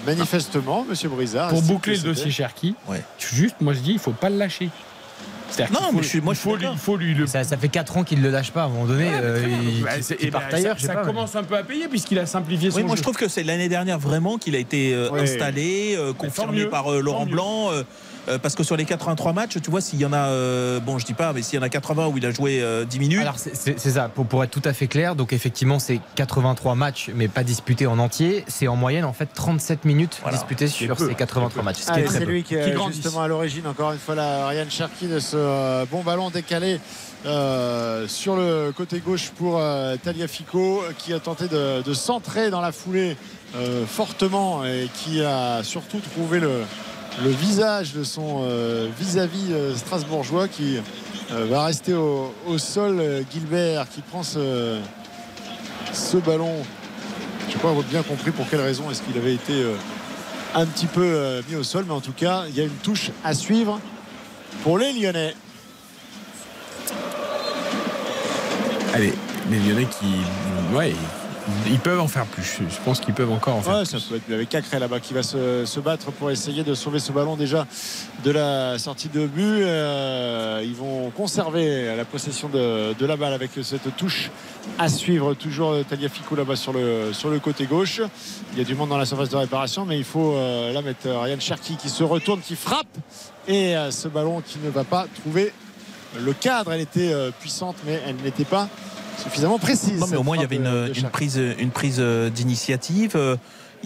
[0.06, 1.50] manifestement, Monsieur Brizard.
[1.50, 3.04] Pour boucler le dossier Cherki, Ouais.
[3.20, 4.70] juste, moi je dis, il faut pas le lâcher.
[5.72, 7.26] Non, faut- mais je suis- moi, il je suis faut lui, faut lui le.
[7.26, 8.64] Ça, ça fait 4 ans qu'il ne le lâche pas.
[8.64, 10.78] À un moment donné, euh, il, Bah, eh ben, ça- ailleurs.
[10.80, 12.98] ça pas, mais- commence un peu à payer puisqu'il a simplifié son Oui, moi jeu.
[12.98, 15.22] je trouve que c'est l'année dernière vraiment qu'il a été euh, Oui.
[15.22, 17.26] installé, euh, confirmé mieux, par euh, Laurent.
[17.26, 17.70] Blanc.
[18.28, 20.80] Euh, euh, parce que sur les 83 matchs, tu vois, s'il y en a, euh,
[20.80, 22.86] bon, je dis pas, mais s'il y en a 80 où il a joué euh,
[22.86, 26.00] 10 minutes, Alors c'est- ça, pour, pour être tout à fait clair, donc effectivement c'est
[26.16, 30.38] 83 matchs mais pas disputés en entier, c'est en moyenne en fait 37 minutes Voilà.
[30.38, 31.78] disputées sur peu, ces 83 matchs.
[31.78, 32.98] Ce qui très c'est lui qui Qui est grandissent.
[33.04, 36.80] justement à l'origine, encore une fois, là, Ryan Cherky de ce euh, bon ballon décalé
[37.26, 42.62] euh, sur le côté gauche pour euh, Taliafico qui a tenté de, de centrer dans
[42.62, 43.18] la foulée
[43.56, 46.62] euh, fortement et qui a surtout trouvé le,
[47.24, 50.78] le visage de son euh, vis-à-vis euh, strasbourgeois qui
[51.32, 53.02] euh, va rester au, sol.
[53.32, 54.80] Gilbert qui prend ce,
[56.26, 56.54] ballon.
[57.50, 59.66] Je n'ai pas bien compris pour quelle raison est-ce qu'il avait été
[60.54, 63.12] un petit peu mis au sol, mais en tout cas, il y a une touche
[63.24, 63.80] à suivre
[64.64, 65.34] pour les Lyonnais.
[68.94, 69.14] Allez,
[69.50, 70.76] les Lyonnais qui.
[70.76, 70.94] Ouais,
[71.68, 72.60] ils, peuvent en faire plus.
[72.70, 74.00] Je pense qu'ils peuvent encore en faire Ouais, plus.
[74.00, 77.00] ça peut être avec Cacré là-bas qui va se, se battre pour essayer de sauver
[77.00, 77.66] ce ballon déjà
[78.24, 79.62] de la sortie de but.
[79.64, 84.30] Euh, ils vont conserver la possession de, de la balle avec cette touche
[84.78, 85.34] à suivre.
[85.34, 88.02] Toujours Taliafico là-bas sur le, sur le côté gauche.
[88.54, 90.82] Il y a du monde dans la surface de réparation, mais il faut euh, là
[90.82, 92.88] mettre Ryan Cherky qui se retourne, qui frappe.
[93.48, 95.54] Et euh, ce ballon qui ne va pas trouver
[96.20, 96.74] le cadre.
[96.74, 98.68] Elle était euh, puissante, mais elle n'était pas
[99.18, 100.00] suffisamment précise.
[100.00, 103.16] non, mais au moins il y avait une, une prise, une prise euh, d'initiative.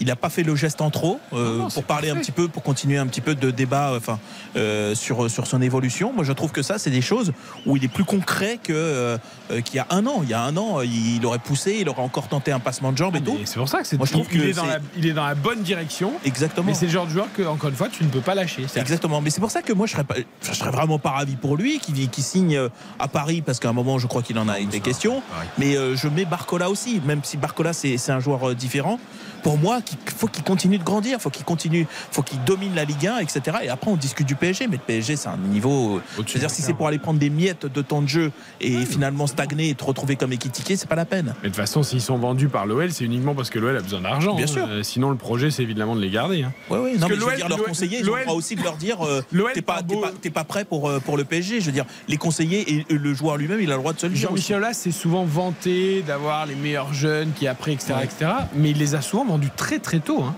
[0.02, 2.48] Il n'a pas fait le geste en trop euh, non, pour parler un petit peu,
[2.48, 4.18] pour continuer un petit peu de débat euh, enfin,
[4.56, 6.12] euh, sur, sur son évolution.
[6.12, 7.32] Moi, je trouve que ça, c'est des choses
[7.66, 9.16] où il est plus concret euh,
[9.64, 10.22] qu'il y a un an.
[10.24, 12.98] Il y a un an, il aurait poussé, il aurait encore tenté un passement de
[12.98, 13.38] jambe et tout.
[13.40, 15.06] Et c'est pour ça que c'est Moi, je trouve il, que est dans la, il
[15.06, 16.12] est dans la bonne direction.
[16.24, 16.66] Exactement.
[16.66, 18.66] Mais c'est le genre de joueur que, encore une fois, tu ne peux pas lâcher.
[18.74, 21.36] Exactement, mais c'est pour ça que moi je serais, pas, je serais vraiment pas ravi
[21.36, 22.58] pour lui qui, qui signe
[22.98, 25.22] à Paris parce qu'à un moment je crois qu'il en a été question.
[25.58, 28.98] Mais je mets Barcola aussi, même si Barcola c'est un joueur différent.
[29.42, 32.84] Pour moi, il faut qu'il continue de grandir, faut qu'il continue, faut qu'il domine la
[32.84, 33.58] Ligue 1, etc.
[33.64, 35.96] Et après on discute du PSG, mais le PSG c'est un niveau.
[35.96, 38.32] euh, Je veux dire, si c'est pour aller prendre des miettes de temps de jeu
[38.60, 41.34] et finalement stagner et te retrouver comme équitiqué, c'est pas la peine.
[41.42, 43.80] Mais de toute façon, s'ils sont vendus par l'OL, c'est uniquement parce que l'OL a
[43.80, 44.34] besoin d'argent.
[44.36, 44.48] Bien hein.
[44.48, 44.66] sûr.
[44.68, 46.42] Euh, sinon, le projet, c'est évidemment de les garder.
[46.44, 46.52] hein.
[46.70, 48.62] Ouais, Parce non, mais je veux dire, leurs conseillers, ils ont le droit aussi de
[48.62, 51.60] leur dire euh, l'OL t'es pas, beau- pas, prêt pour, euh, pour le PSG.
[51.60, 54.06] Je veux dire, les conseillers et le joueur lui-même, il a le droit de se
[54.06, 54.28] le dire.
[54.28, 58.30] Jean-Michel Aulas s'est souvent vanté d'avoir les meilleurs jeunes qui après, etc., etc.
[58.54, 59.24] Mais il les a souvent
[59.56, 60.22] très très tôt.
[60.22, 60.34] hein.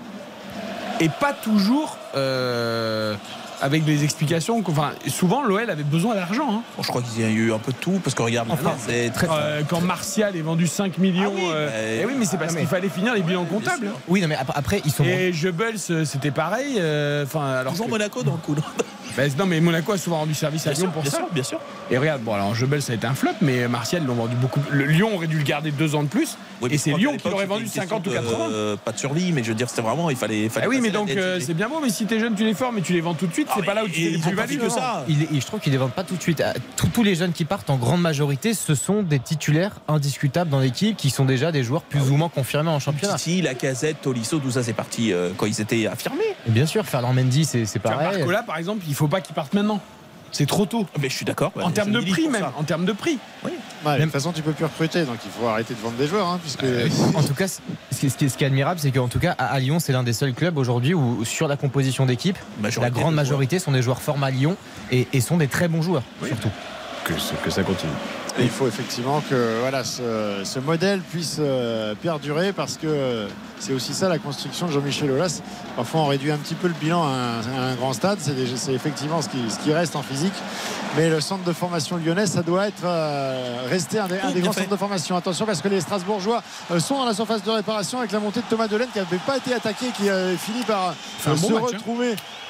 [1.01, 3.15] Et pas toujours euh,
[3.65, 4.63] avec des explications.
[4.67, 6.49] Enfin, souvent, l'OL avait besoin d'argent.
[6.51, 6.63] hein.
[6.77, 8.75] Bon, je crois qu'il y a eu un peu de tout parce que regarde, Enfin,
[8.87, 9.27] c'est très.
[9.31, 11.33] Euh, quand Martial est vendu 5 millions.
[11.35, 13.45] Ah oui, euh, bah, eh oui, mais c'est parce mais- qu'il fallait finir les bilans
[13.47, 13.89] comptables.
[14.07, 15.05] Oui, non mais ap- après ils sont.
[15.05, 16.77] Et Goebbels, euh, c'était pareil.
[16.79, 18.55] euh, Enfin, alors Toujours que- Monaco dans le coup.
[18.55, 18.63] non
[19.17, 21.17] Bah, non, mais Monaco a souvent rendu service à Bien Lyon sûr, pour bien ça.
[21.19, 21.61] sûr, bien sûr.
[21.89, 24.59] Et regarde, bon, alors Jebel, ça a été un flop, mais Martial, l'ont vendu beaucoup.
[24.73, 26.37] Le Lyon aurait dû le garder deux ans de plus.
[26.61, 28.49] Oui, et c'est Lyon qui l'aurait vendu c'était une 50 ou question 80.
[28.49, 30.49] de, euh, pas de survie, mais je veux dire, c'était vraiment, il fallait.
[30.49, 32.55] fallait Ah oui, mais donc euh, c'est bien beau, mais si t'es jeune, tu les
[32.55, 34.55] formes et tu les vends tout de suite, c'est pas là où tu plus-values.
[34.59, 35.05] fait que ça.
[35.09, 36.43] Il est- je trouve qu'ils ne les vendent pas tout de suite.
[36.45, 40.51] Ah, Tous, tous les jeunes qui partent, en grande majorité, ce sont des titulaires indiscutables
[40.51, 43.17] dans l'équipe qui sont déjà des joueurs plus ou moins confirmés en championnat.
[43.17, 46.21] Titi, Lacazette, Tolisso, tout ça, c'est parti euh, quand ils étaient affirmés.
[46.47, 48.19] Et bien sûr, Ferland Mendy, c'est pareil.
[48.19, 49.81] Barcola, par exemple, il faut pas qu'il parte maintenant.
[50.35, 50.85] C'est trop tôt.
[51.01, 51.53] Mais je suis d'accord.
[51.63, 52.47] En termes de prix, même.
[52.57, 53.19] En termes de prix.
[53.45, 56.07] Ouais, de toute façon, tu peux plus recruter, donc il faut arrêter de vendre des
[56.07, 56.65] joueurs, hein, puisque.
[57.15, 57.61] En tout cas, ce
[57.99, 59.93] qui, ce qui est, ce qui est admirable, c'est qu'en tout cas, à Lyon, c'est
[59.93, 63.11] l'un des seuls clubs aujourd'hui où, sur la composition d'équipe, la de grande joueurs.
[63.13, 64.57] majorité sont des joueurs formés à Lyon
[64.91, 66.51] et, et sont des très bons joueurs, surtout.
[67.05, 67.13] Que,
[67.45, 67.93] que ça continue.
[68.37, 73.29] Et il faut effectivement que voilà, ce, ce modèle puisse euh, perdurer parce que euh,
[73.61, 75.41] c'est aussi ça la construction de Jean-Michel Aulas.
[75.77, 78.73] Parfois on réduit un petit peu le bilan à un, à un grand stade, c'est
[78.75, 80.33] effectivement ce qui, ce qui reste en physique.
[80.97, 84.35] Mais le centre de formation lyonnais, ça doit être euh, rester un des, un des
[84.35, 84.61] bien grands fait.
[84.61, 85.17] centres de formation.
[85.17, 86.43] Attention parce que les Strasbourgeois
[86.73, 89.17] euh, sont dans la surface de réparation avec la montée de Thomas Delaine qui n'avait
[89.19, 90.95] pas été attaqué, qui a fini par
[91.25, 91.79] bon se match, hein.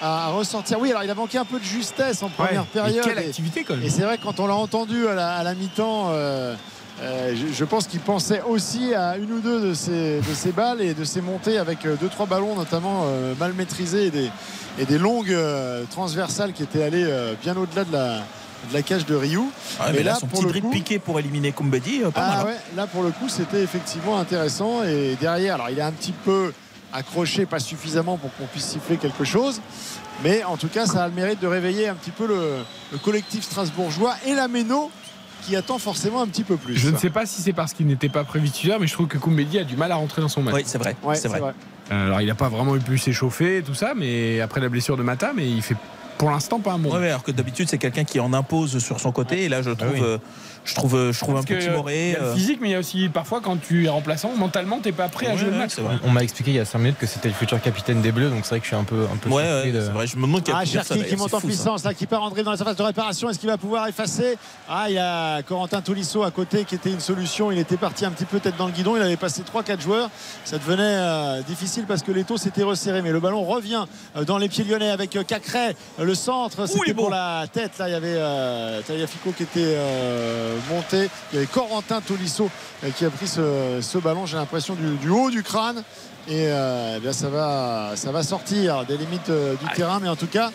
[0.01, 0.79] Retrouver à ressortir.
[0.81, 3.05] Oui, alors il a manqué un peu de justesse en première Ouais, période.
[3.05, 3.85] quelle et- activité, quand même.
[3.85, 6.55] et c'est vrai que quand on l'a entendu à la, à la mi-temps, euh,
[7.03, 10.53] euh, je, je pense qu'il pensait aussi à une ou deux de ses, de ses
[10.53, 14.11] balles et de ses montées avec euh, deux trois ballons notamment euh, mal maîtrisés et
[14.11, 14.31] des,
[14.79, 15.37] et des longues
[15.91, 17.07] transversales qui étaient allées
[17.43, 18.19] bien au-delà de la,
[18.69, 19.41] de la cage de Ryu.
[19.81, 22.31] Ah, mais là, là, son pour petit coup- piqué pour éliminer Koumbedi, euh, pas mal.
[22.33, 22.47] Ah hein.
[22.47, 26.13] ouais, là pour le coup c'était effectivement intéressant et derrière alors il est un petit
[26.13, 26.53] peu
[26.95, 29.61] accroché pas suffisamment pour qu'on puisse siffler quelque chose
[30.23, 32.41] mais en tout cas ça a le mérite de réveiller un petit peu le,
[32.93, 34.91] le collectif strasbourgeois et la Méno
[35.43, 36.75] qui attend forcément un petit peu plus.
[36.75, 39.09] Je ne sais pas si c'est parce qu'il n'était pas prévu titulaire, mais je trouve
[39.09, 40.55] que Koumbedi a du mal à rentrer dans son match.
[40.55, 40.97] Oui, c'est vrai.
[41.03, 41.43] Ouais, c'est vrai.
[41.93, 44.97] Euh, Alors, il n'a pas vraiment pu s'échauffer et tout ça, mais après la blessure
[44.97, 45.77] de Mata, mais il fait
[46.17, 46.97] pour l'instant pas un bon.
[46.97, 49.43] Ouais, alors que d'habitude, c'est quelqu'un qui en impose sur son côté.
[49.45, 50.01] Et là, je trouve, oui.
[50.01, 50.17] euh,
[50.65, 52.09] je trouve, je trouve un peu que, euh, timoré.
[52.09, 53.89] Il y a le euh, physique, mais il y a aussi parfois quand tu es
[53.89, 55.73] remplaçant, mentalement, t'es pas prêt à Ouais, jouer le ouais, match.
[55.75, 55.97] c'est vrai.
[56.05, 58.31] On m'a expliqué il y a 5 minutes que c'était le futur capitaine des Bleus,
[58.31, 60.07] donc c'est vrai que je suis un peu, un peu Ouais, de- c'est vrai.
[60.07, 61.47] Je me demande Ah, Cherki qui monte en ça.
[61.47, 63.29] puissance, là, qui part en dribble dans la surface de réparation.
[63.31, 64.37] Est-ce qu'il va pouvoir effacer?
[64.69, 67.51] Ah, il y a Corentin Tolisso à côté qui était une solution.
[67.53, 68.97] Il était parti un petit peu tête dans le guidon.
[68.97, 70.11] Il avait passé 3-4 joueurs.
[70.45, 73.03] Ça devenait euh, difficile parce que l'étau s'était resserré.
[73.03, 73.85] Mais le ballon revient
[74.27, 75.77] dans les pieds lyonnais avec Cacré.
[76.01, 77.11] Le centre, c'était pour bon.
[77.11, 77.73] la tête.
[77.79, 81.09] Là, il y avait euh, Tagliafico qui était euh, monté.
[81.33, 82.51] Il y avait Corentin Tolisso
[82.85, 85.83] euh, qui a pris ce, ce ballon, j'ai l'impression, du, du haut du crâne.
[86.27, 89.99] Et euh, eh bien, ça, va, ça va sortir des limites euh, du terrain.
[90.01, 90.51] Mais en tout cas,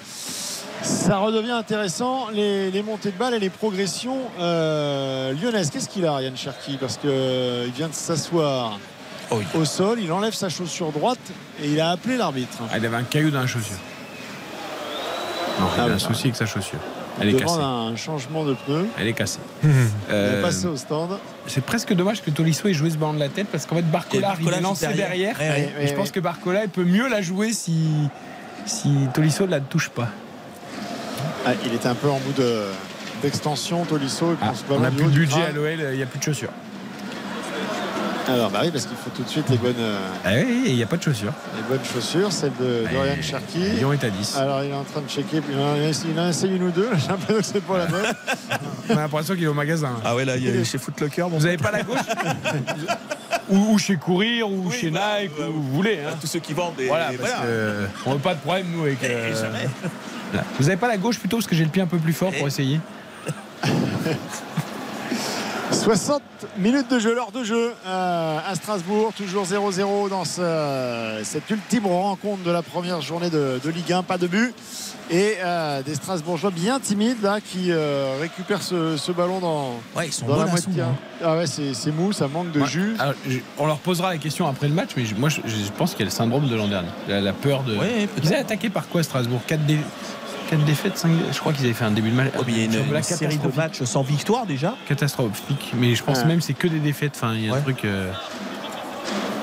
[0.81, 5.69] ça redevient intéressant, les, les montées de balles et les progressions euh, lyonnaises.
[5.69, 6.77] Qu'est-ce qu'il a, Yann Cherki?
[6.77, 8.79] Parce qu'il vient de s'asseoir
[9.31, 9.45] Oh oui.
[9.61, 11.19] au sol, il enlève sa chaussure droite
[11.61, 12.57] et il a appelé l'arbitre.
[12.71, 13.75] Ah, il avait un caillou dans la chaussure.
[15.59, 16.79] Non, il Ah a un souci avec sa chaussure.
[17.21, 17.67] Elle Il est demande cassée.
[17.69, 18.87] un changement de pneu.
[18.97, 19.39] Elle est cassée.
[19.63, 19.69] Il
[20.11, 21.17] Euh, est passé au stand.
[21.47, 23.81] C'est presque dommage que Tolisso ait joué ce ballon de la tête parce qu'en fait
[23.83, 25.37] Barcola arrive Barcola à joue lancer derrière.
[25.37, 25.37] derrière.
[25.39, 25.83] Ouais, ouais.
[25.83, 26.11] et je pense ouais.
[26.13, 27.87] que Barcola il peut mieux la jouer si,
[28.65, 30.07] si Tolisso ne la touche pas.
[31.45, 32.65] Ah, il était un peu en bout de-
[33.21, 34.31] d'extension, Tolisso.
[34.31, 36.49] il Ah, on n'a plus de budget à l'OL, il n'y a plus de chaussures.
[38.33, 40.75] Alors, bah oui, parce qu'il faut tout de suite les bonnes, euh, Ah oui, il
[40.75, 41.33] n'y a pas de chaussures.
[41.55, 43.59] les bonnes chaussures, celle de Dorian Cherki.
[43.59, 44.37] Lyon est à 10.
[44.37, 45.41] Alors, il est en train de checker.
[45.51, 46.89] Il en a, il en a essayé une ou deux.
[46.97, 48.05] J'ai l'impression que c'est pas la bonne.
[48.89, 49.95] On a l'impression qu'il est au magasin.
[50.05, 51.23] Ah ouais, là, il a chez Footlocker.
[51.23, 51.97] Bon, Vous n'avez pas la gauche
[53.49, 55.99] ou, ou chez Courir, ou chez voilà, Nike, ouais, où vous voulez.
[56.07, 56.13] hein.
[56.21, 56.79] tous ceux qui vendent.
[56.79, 57.45] Et, Voilà, et parce voilà.
[57.45, 59.01] que on veut pas de problème nous avec.
[59.03, 59.33] Et euh.
[60.59, 62.31] Vous n'avez pas la gauche plutôt parce que j'ai le pied un peu plus fort
[62.31, 62.79] pour Et- essayer.
[65.71, 66.21] 60
[66.57, 71.85] minutes de jeu, l'heure de jeu euh, à Strasbourg, toujours 0-0 dans ce- cette ultime
[71.85, 74.53] rencontre de la première journée de, de Ligue 1, pas de but.
[75.11, 80.07] Et euh, des Strasbourgeois bien timides là qui euh, récupèrent ce, ce ballon dans, Ouais,
[80.07, 80.71] ils sont dans la moitié.
[80.73, 80.95] sous, hein.
[81.23, 82.67] Ah ouais, c'est c'est mou, ça manque de Ouais.
[82.67, 82.95] jus.
[82.99, 85.71] Alors, je- on leur posera la question après le match, mais je- moi je, je
[85.77, 86.89] pense qu'il y a le syndrome de l'an dernier.
[87.07, 87.75] La, la peur de.
[87.75, 88.07] Ouais.
[88.21, 89.41] Ils avaient attaqué par quoi Strasbourg?
[89.47, 89.61] 4
[90.57, 92.31] défaites, 5 Je crois qu'ils avaient fait un début de match.
[92.39, 93.55] Oh, il y a une, série de catastrophique.
[93.55, 94.75] matchs sans victoire déjà.
[94.87, 95.71] catastrophique.
[95.75, 96.25] Mais je pense Ouais.
[96.25, 97.13] même que c'est que des défaites.
[97.15, 98.11] Enfin, il y a un truc euh,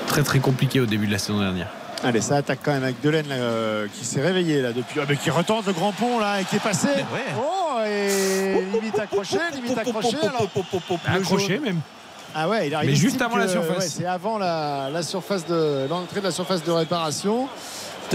[0.07, 1.67] très très compliqué au début de la saison dernière.
[2.03, 4.99] Allez, ça attaque quand même avec Delaine là, euh, qui s'est réveillé là depuis.
[5.01, 6.87] Ah, mais qui retente le grand pont là et qui est passé.
[6.87, 7.25] Ouais.
[7.39, 10.17] Oh, et limite accroché, limite accroché.
[10.21, 10.47] alors.
[10.55, 11.79] Le Accroché même.
[12.35, 13.77] Ah ouais, il arrive Mais juste avant la que, surface.
[13.77, 17.47] ouais, c'est avant la, la surface de l'entrée de la surface de réparation.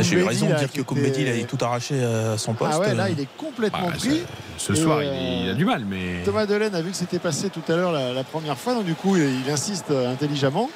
[0.01, 2.73] J'ai eu raison de dire que Koumbedi, était- il a tout arraché à son poste.
[2.75, 4.23] Ah ouais, là Euh, il est complètement Bah, pris.
[4.57, 6.23] Ce soir, il, euh, a du mal, mais.
[6.25, 8.85] Thomas Delaine a vu que c'était passé tout à l'heure la, la première fois, donc
[8.85, 10.71] du coup il, il insiste euh, intelligemment.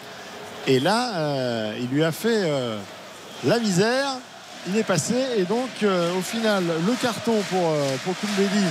[0.67, 2.77] Et là, euh, il lui a fait euh,
[3.45, 4.09] la misère.
[4.69, 5.15] il est passé.
[5.39, 8.65] Et donc, euh, au final, le carton pour, euh, pour Koumbedi,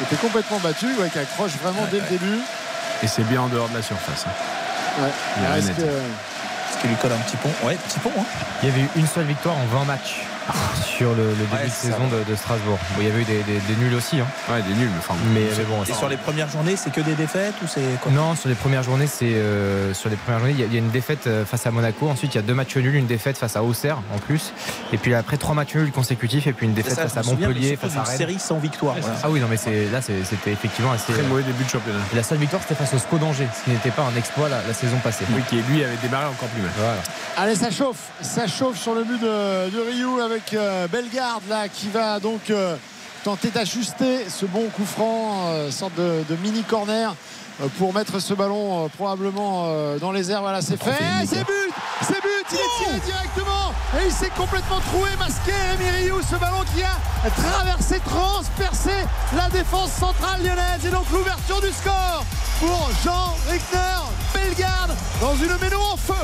[0.00, 2.38] était complètement battu, ouais, qui accroche vraiment dès le début.
[3.02, 4.24] Et c'est bien en dehors de la surface.
[4.26, 5.02] hein.
[5.02, 5.10] Ouais.
[5.36, 5.50] Il y a
[6.80, 8.12] Qu'il lui colle un petit pont Ouais, petit pont.
[8.18, 8.24] Hein.
[8.62, 10.22] Il y avait eu une seule victoire en 20 matchs
[10.84, 12.78] sur le, le début Ouais, de saison de, de Strasbourg.
[12.94, 14.20] Bon, il y avait eu des, des- des nuls aussi.
[14.20, 14.26] hein.
[14.50, 15.14] Ouais, des nuls, mais enfin.
[15.34, 18.10] Mais, mais bon, Et sur les premières journées, c'est que des défaites ou c'est quoi?
[18.12, 20.72] Non, sur les premières journées, c'est euh, sur les premières journées, il y, a- il
[20.72, 22.08] y a une défaite euh, face à Monaco.
[22.08, 24.52] Ensuite, il y a deux matchs nuls, une défaite face à Auxerre en plus.
[24.92, 27.76] Et puis après trois matchs nuls consécutifs et puis une défaite ça, face à Montpellier,
[27.76, 28.16] face à Rennes.
[28.16, 28.96] série sans victoire.
[29.00, 29.16] voilà.
[29.22, 31.12] Ah oui, non, mais c'est là, c'était effectivement assez.
[31.12, 31.98] Très euh, mauvais début de championnat.
[32.14, 34.62] la seule victoire, c'était face au SCO d'Angers, ce qui n'était pas un exploit la,
[34.66, 35.24] la saison passée.
[35.34, 36.70] Oui, qui lui avait démarré encore plus mal.
[36.76, 36.94] Voilà.
[37.36, 41.68] Allez, ça chauffe, ça chauffe sur le but de, de Ryu avec euh, Bellegarde là
[41.68, 42.76] qui va donc euh,
[43.24, 47.14] tenter d'ajuster ce bon coup franc, euh, sorte de, mini corner
[47.78, 50.42] pour mettre ce ballon euh, probablement euh, dans les airs.
[50.42, 50.90] Voilà, c'est fait.
[51.22, 51.72] Eh, C'est but,
[52.02, 56.36] c'est but, il est tiré directement et il s'est complètement troué, masqué Rémi Rioux, ce
[56.36, 58.90] ballon qui a traversé, transpercé
[59.36, 62.24] la défense centrale lyonnaise et donc l'ouverture du score
[62.60, 63.78] pour Jean Rickner.
[64.34, 66.14] Bellegarde dans une méno en feu.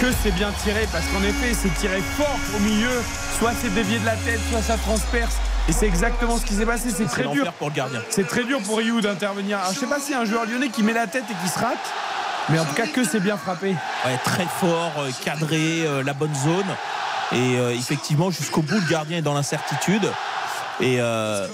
[0.00, 3.02] Que c'est bien tiré, parce qu'en effet, c'est tiré fort au milieu.
[3.38, 5.36] Soit c'est dévié de la tête, soit ça transperce.
[5.70, 6.88] Et c'est exactement ce qui s'est passé.
[6.90, 7.52] C'est très dur.
[7.52, 8.00] pour le gardien.
[8.10, 9.58] C'est très dur pour Ryu d'intervenir.
[9.72, 11.48] Je sais pas s'il y a un joueur lyonnais qui met la tête et qui
[11.48, 11.78] se rate.
[12.48, 13.76] Mais en tout cas, que c'est bien frappé.
[14.04, 16.66] Ouais, très fort, euh, cadré, euh, la bonne zone.
[17.32, 20.10] Et euh, effectivement, jusqu'au bout, le gardien est dans l'incertitude.
[20.80, 21.46] Et euh,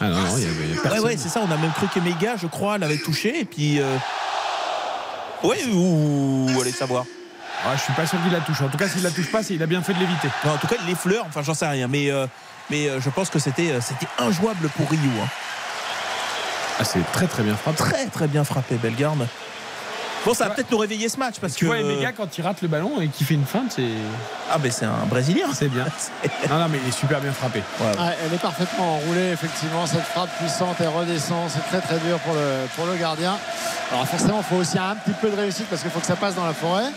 [0.00, 1.04] Ah non, non, il y avait ouais, personne.
[1.04, 1.40] ouais, c'est ça.
[1.46, 3.40] On a même cru qu'Emega, je crois, l'avait touché.
[3.40, 3.94] Et puis, euh,
[5.42, 7.04] ouais, ou allez savoir.
[7.66, 8.62] Ah, je suis pas sûr qu'il la touche.
[8.62, 10.28] En tout cas, s'il la touche pas, c'est- il a bien fait de l'éviter.
[10.46, 11.24] En tout cas, il l'effleure.
[11.28, 11.88] Enfin, j'en sais rien.
[11.88, 12.26] Mais, euh,
[12.70, 14.98] mais euh, je pense que c'était, euh, c'était injouable pour Ryu.
[15.22, 15.28] hein.
[16.80, 17.76] Ah, c'est très très bien frappé.
[17.78, 19.26] Très, très bien frappé, Bellegarde.
[20.26, 20.56] Bon, ça va Ouais.
[20.56, 21.66] peut-être nous réveiller ce match parce Tu que.
[21.70, 23.88] vois, Emega, quand il rate le ballon et qu'il fait une feinte, c'est.
[24.50, 25.46] Ah, ben c'est un Brésilien.
[25.54, 25.86] C'est bien.
[26.50, 27.62] Non, non, mais il est super bien frappé.
[27.80, 27.86] Ouais.
[27.86, 29.86] Ouais, elle est parfaitement enroulée, effectivement.
[29.86, 31.48] Cette frappe puissante, elle redescend.
[31.48, 33.36] C'est très très dur pour le, pour le gardien.
[33.92, 36.16] Alors forcément, il faut aussi un petit peu de réussite parce qu'il faut que ça
[36.16, 36.90] passe dans la forêt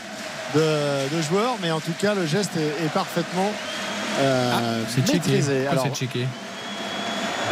[0.56, 1.56] de, de joueurs.
[1.62, 3.52] Mais en tout cas, le geste est, est parfaitement
[4.20, 5.42] euh, Ah, C'est checké.
[5.70, 6.28] Alors, c'est checké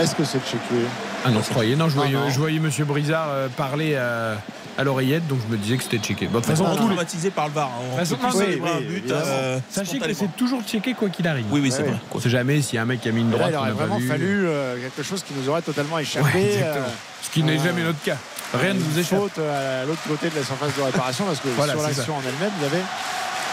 [0.02, 0.86] est-ce que c'est checké?
[1.26, 1.76] Ah non, je croyais.
[1.76, 2.30] Non, je voyais, non.
[2.30, 4.38] je voyais Monsieur Brizard euh, parler à,
[4.78, 6.28] à l'oreillette, donc je me disais que c'était checké.
[6.28, 7.68] Bon, de toute façon, tout les- traumatisé par le VAR.
[7.68, 7.84] hein.
[7.94, 7.98] On
[9.12, 11.46] euh, Sachez que c'est toujours checké quoi qu'il arrive.
[11.52, 11.98] Oui, oui, c'est Ouais, vrai.
[12.14, 13.52] On sait jamais s'il y a un mec qui a mis une Et Là, droite.
[13.54, 14.08] il aurait vraiment vu.
[14.08, 16.26] fallu euh, quelque chose qui nous aurait totalement échappé.
[16.34, 16.86] Ouais, exactement.
[16.86, 18.16] euh, Ce qui n'est euh, jamais notre cas.
[18.54, 19.20] Rien ne une vous échappe.
[19.20, 22.52] faute à l'autre côté de la surface de réparation parce que sur l'action en elle-même,
[22.60, 22.84] il y avait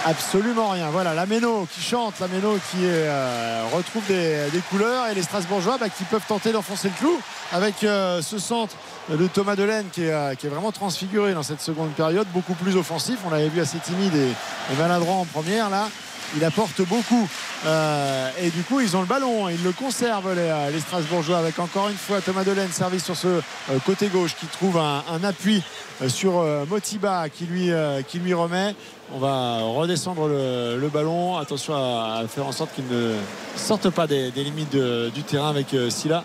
[0.06, 0.88] absolument rien.
[0.90, 5.78] Voilà, la Méno qui chante, la Méno qui euh, retrouve des, couleurs et les Strasbourgeois
[5.78, 7.20] bah, qui peuvent tenter d'enfoncer le clou
[7.52, 8.74] avec euh, ce centre
[9.10, 12.54] de Thomas Delaine qui est, euh, qui est vraiment transfiguré dans cette seconde période, beaucoup
[12.54, 13.18] plus offensif.
[13.26, 14.30] On l'avait vu assez timide et,
[14.72, 15.88] et maladroit en première là.
[16.34, 17.28] Il apporte beaucoup
[17.64, 21.58] Euh, et du coup ils ont le ballon, ils le conservent les, euh, Strasbourgeois avec
[21.58, 23.40] encore une fois Thomas Delaine servi sur ce euh,
[23.86, 25.62] côté gauche qui trouve un, appui
[26.08, 27.70] sur Motiba qui lui,
[28.06, 28.74] qui lui remet.
[29.14, 31.38] On va redescendre le, ballon.
[31.38, 33.14] Attention à, à faire en sorte qu'il ne
[33.56, 36.22] sorte pas des, limites du terrain avec Silla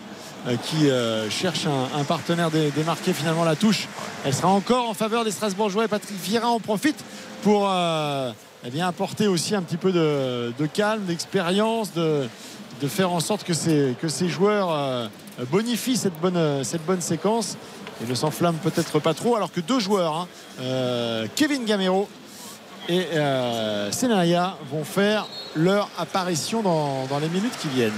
[0.64, 0.90] qui
[1.30, 3.88] cherche un, partenaire dé- démarqué finalement la touche.
[4.26, 7.02] Elle sera encore en faveur des Strasbourgeois et Patrick Vieira en profite
[7.42, 7.70] pour
[8.64, 12.28] eh bien, apporter aussi un petit peu de, de calme, d'expérience, de,
[12.80, 15.08] de faire en sorte que ces, que ces joueurs euh,
[15.50, 17.56] bonifient cette bonne, cette bonne séquence
[18.02, 19.36] et ne s'enflamment peut-être pas trop.
[19.36, 20.28] Alors que deux joueurs, hein,
[20.60, 22.08] euh, Kevin Gamero
[22.88, 27.92] et euh, Senaya, vont faire leur apparition dans, dans les minutes qui viennent.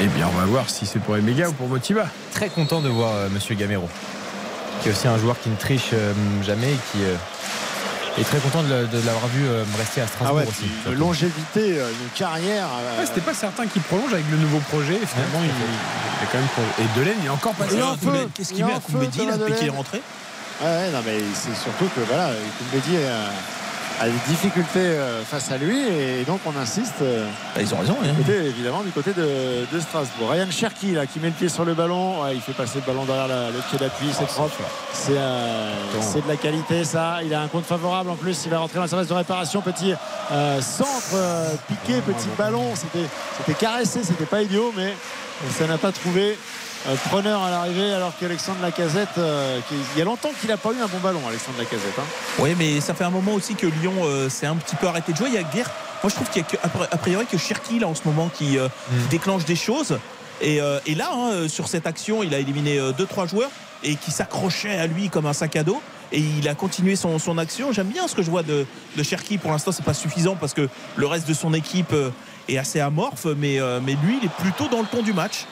[0.00, 2.06] Eh bien, on va voir si c'est pour Emega ou pour Motiba.
[2.32, 3.88] Très content de voir euh, Monsieur Gamero,
[4.82, 6.12] qui est aussi un joueur qui ne triche euh,
[6.42, 6.98] jamais et qui
[8.20, 10.66] est très content de, l'avoir vu euh, rester à Ah Strasbourg ouais, aussi.
[10.86, 12.66] une longévité, euh, une carrière.
[12.66, 14.94] euh, Ouais, C'était pas certain qu'il prolonge avec le nouveau projet.
[14.94, 16.48] Et finalement, il, il est quand même.
[16.48, 17.76] pro- Et Delaine, il est encore passé.
[17.76, 18.28] Feu.
[18.34, 20.02] Qu'est-ce Il qu'il met à Thomas là, depuis qu'il est rentré?
[20.60, 23.28] Ouais, ouais, non, mais c'est surtout que voilà, Koumbedi euh,
[24.00, 26.94] a des difficultés euh, face à lui et donc on insiste.
[27.02, 27.96] euh, Bah, Ils ont raison.
[28.02, 28.32] hein.
[28.46, 30.30] évidemment du côté de, de Strasbourg.
[30.30, 32.82] Ryan Cherki là, qui met le pied sur le ballon, Ouais, il fait passer le
[32.86, 34.54] ballon derrière la- le pied d'appui, c'est propre.
[34.92, 37.18] C'est euh, c'est de la qualité ça.
[37.24, 38.40] Il a un compte favorable en plus.
[38.44, 39.60] Il va rentrer dans la surface de réparation.
[39.62, 39.94] Petit
[40.30, 42.74] euh, centre euh, piqué, petit ballon.
[42.76, 44.94] C'était caressé, c'était pas idiot, mais
[45.58, 46.38] ça n'a pas trouvé.
[47.10, 50.70] Preneur à l'arrivée alors qu'Alexandre Lacazette euh, qui- il y a longtemps qu'il n'a pas
[50.70, 52.04] eu un bon ballon Alexandre Lacazette hein.
[52.38, 55.12] Oui, mais ça fait un moment aussi que Lyon euh, s'est un petit peu arrêté
[55.12, 55.28] de jouer.
[55.28, 55.42] Il y a.
[55.42, 56.56] Moi, je trouve qu'il y a que,
[56.94, 58.68] a priori que Cherki là en ce moment qui euh,
[59.10, 59.98] déclenche des choses.
[60.40, 63.50] Et, euh, et là, hein, sur cette action, il a éliminé 2-3 joueurs
[63.82, 65.82] et qui s'accrochaient à lui comme un sac à dos.
[66.12, 67.72] et il a continué son, son action.
[67.72, 68.64] J'aime bien ce que je vois de,
[68.96, 69.38] de Cherki.
[69.38, 72.10] Pour l'instant, c'est pas suffisant parce que le reste de son équipe euh,
[72.48, 75.46] est assez amorphe, mais, euh, mais lui, il est plutôt dans le ton du match.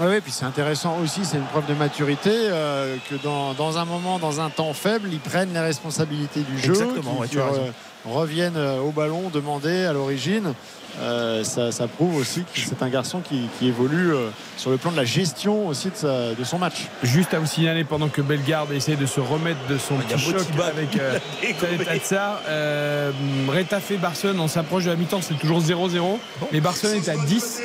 [0.00, 3.78] Oui, oui, puis c'est intéressant aussi, c'est une preuve de maturité euh, que dans, dans
[3.78, 7.28] un moment, dans un temps faible, ils prennent les responsabilités du jeu, Exactement, qu'ils- ouais,
[7.28, 7.72] tu as qu'ils, raison.
[8.04, 10.54] Reviennent euh, au ballon demandé à l'origine.
[11.00, 14.76] Euh, ça, ça prouve aussi que c'est un garçon qui, qui évolue euh, sur le
[14.76, 16.86] plan de la gestion aussi de, sa- de son match.
[17.02, 20.42] Juste à vous signaler pendant que Bellegarde essaie de se remettre de son petit choc
[20.68, 21.18] avec euh,
[21.86, 23.10] Tatsar, euh,
[23.48, 26.18] Retafe Barcelone on s'approche de la mi-temps c'est toujours 0-0
[26.52, 27.60] mais Barcelone est à 10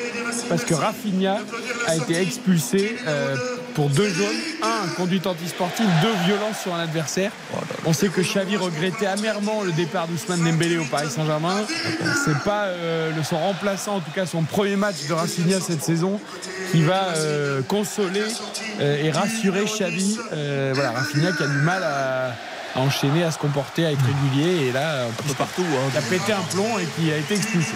[0.48, 1.38] parce que Rafinha
[1.88, 3.36] a été expulsé euh,
[3.78, 7.32] pour deux jaunes un conduite antisportive deux violences sur un adversaire.
[7.86, 11.64] On sait que Xavi regrettait amèrement le départ d'Ousmane Dembélé au Paris Saint-Germain.
[12.26, 15.84] C'est pas euh, le, son remplaçant en tout cas son premier match de Rafinha cette
[15.84, 16.20] saison
[16.72, 18.24] qui va euh, consoler
[18.82, 20.18] euh, et rassurer Xavi.
[20.34, 22.30] Euh, voilà Rafinha qui a du mal à,
[22.76, 24.70] à enchaîner à se comporter à être régulier.
[24.70, 25.92] Et là un peu partout hein.
[25.94, 27.74] il a pété un plomb et qui a été expulsé.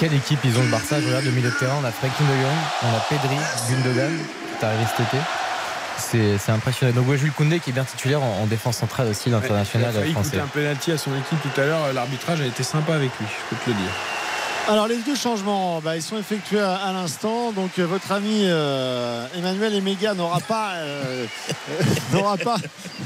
[0.00, 1.76] Quelle équipe ils ont le Barça Je regarde le milieu de terrain.
[1.80, 3.38] On a Frenkie de Jong, on a Pedri,
[3.70, 4.10] Gundogan
[4.58, 6.38] qui est arrivé cet été.
[6.38, 6.92] C'est impressionnant.
[6.92, 9.96] Donc ouais, Jules Koundé qui est bien titulaire en, en défense centrale aussi, l'international il
[9.96, 10.30] a failli français.
[10.30, 13.26] coûter un penalty à son équipe tout à l'heure l'arbitrage a été sympa avec lui
[13.28, 13.90] je peux te le dire
[14.68, 17.52] Alors les deux changements, bah, ils sont effectués à, à l'instant.
[17.52, 21.26] Donc euh, votre ami euh, Emmanuel Emega n'aura pas, euh,
[22.12, 22.56] n'aura pas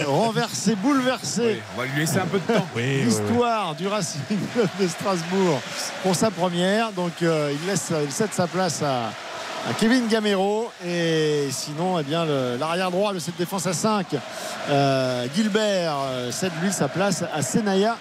[0.07, 4.21] renversé, bouleversé on va lui laisser un peu de temps l'histoire du Racing
[4.55, 5.61] Club de Strasbourg
[6.03, 6.93] pour sa première.
[6.93, 9.11] Donc euh, il laisse, il cède sa place à,
[9.67, 12.25] à Kevin Gamero et sinon eh bien
[12.59, 14.07] l'arrière droit de cette défense à 5
[14.71, 17.97] euh, Gilbert euh, cède lui sa place à Senaya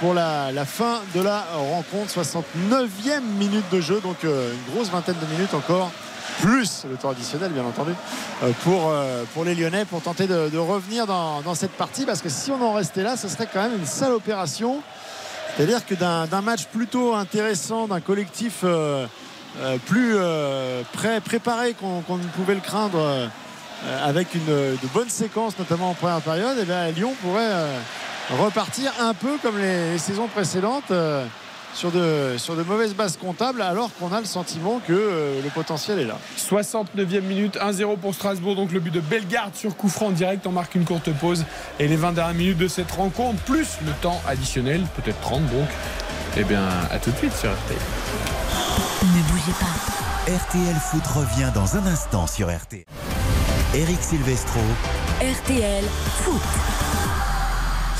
[0.00, 2.12] pour la, fin de la rencontre.
[2.12, 5.90] 69e minute de jeu donc euh, une grosse vingtaine de minutes encore
[6.40, 7.92] plus le temps additionnel bien entendu
[8.62, 8.92] pour,
[9.34, 12.06] pour les Lyonnais pour tenter de, revenir dans, cette partie.
[12.06, 14.82] Parce que si on en restait là ce serait quand même une sale opération.
[15.56, 18.64] C'est-à-dire que d'un match plutôt intéressant d'un collectif
[19.86, 23.28] plus euh, prêt, préparé qu'on ne pouvait le craindre euh,
[24.04, 27.78] avec une de bonnes séquences notamment en première période et bien Lyon pourrait euh,
[28.30, 31.26] repartir un peu comme les, saisons précédentes euh,
[31.74, 36.04] sur de, mauvaises bases comptables alors qu'on a le sentiment que euh, le potentiel est
[36.04, 38.56] là 69e minute, 1-0 pour Strasbourg.
[38.56, 40.46] Donc le but de Bellegarde sur coup franc direct.
[40.46, 41.44] On marque une courte pause.
[41.78, 45.68] Et les 20 dernières minutes de cette rencontre, plus le temps additionnel, peut-être 30 donc.
[46.36, 48.31] Eh bien, à tout de suite sur RTL.
[49.42, 50.32] Ne bougez pas.
[50.32, 52.84] RTL Foot revient dans un instant sur RTL.
[53.74, 54.60] Eric Silvestro.
[55.20, 55.84] RTL
[56.22, 56.42] Foot.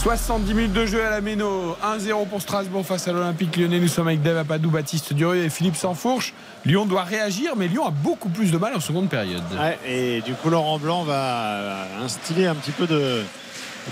[0.02, 1.76] 70 minutes de jeu à la Méno.
[1.82, 3.80] 1-0 pour Strasbourg face à l'Olympique lyonnais.
[3.80, 6.34] Nous sommes avec Dave Apadou, Baptiste Durieux et Philippe Sansfourche.
[6.64, 9.42] Lyon doit réagir, mais Lyon a beaucoup plus de mal en seconde période.
[9.52, 13.22] Ouais, et du coup Laurent Blanc va instiller un petit peu de,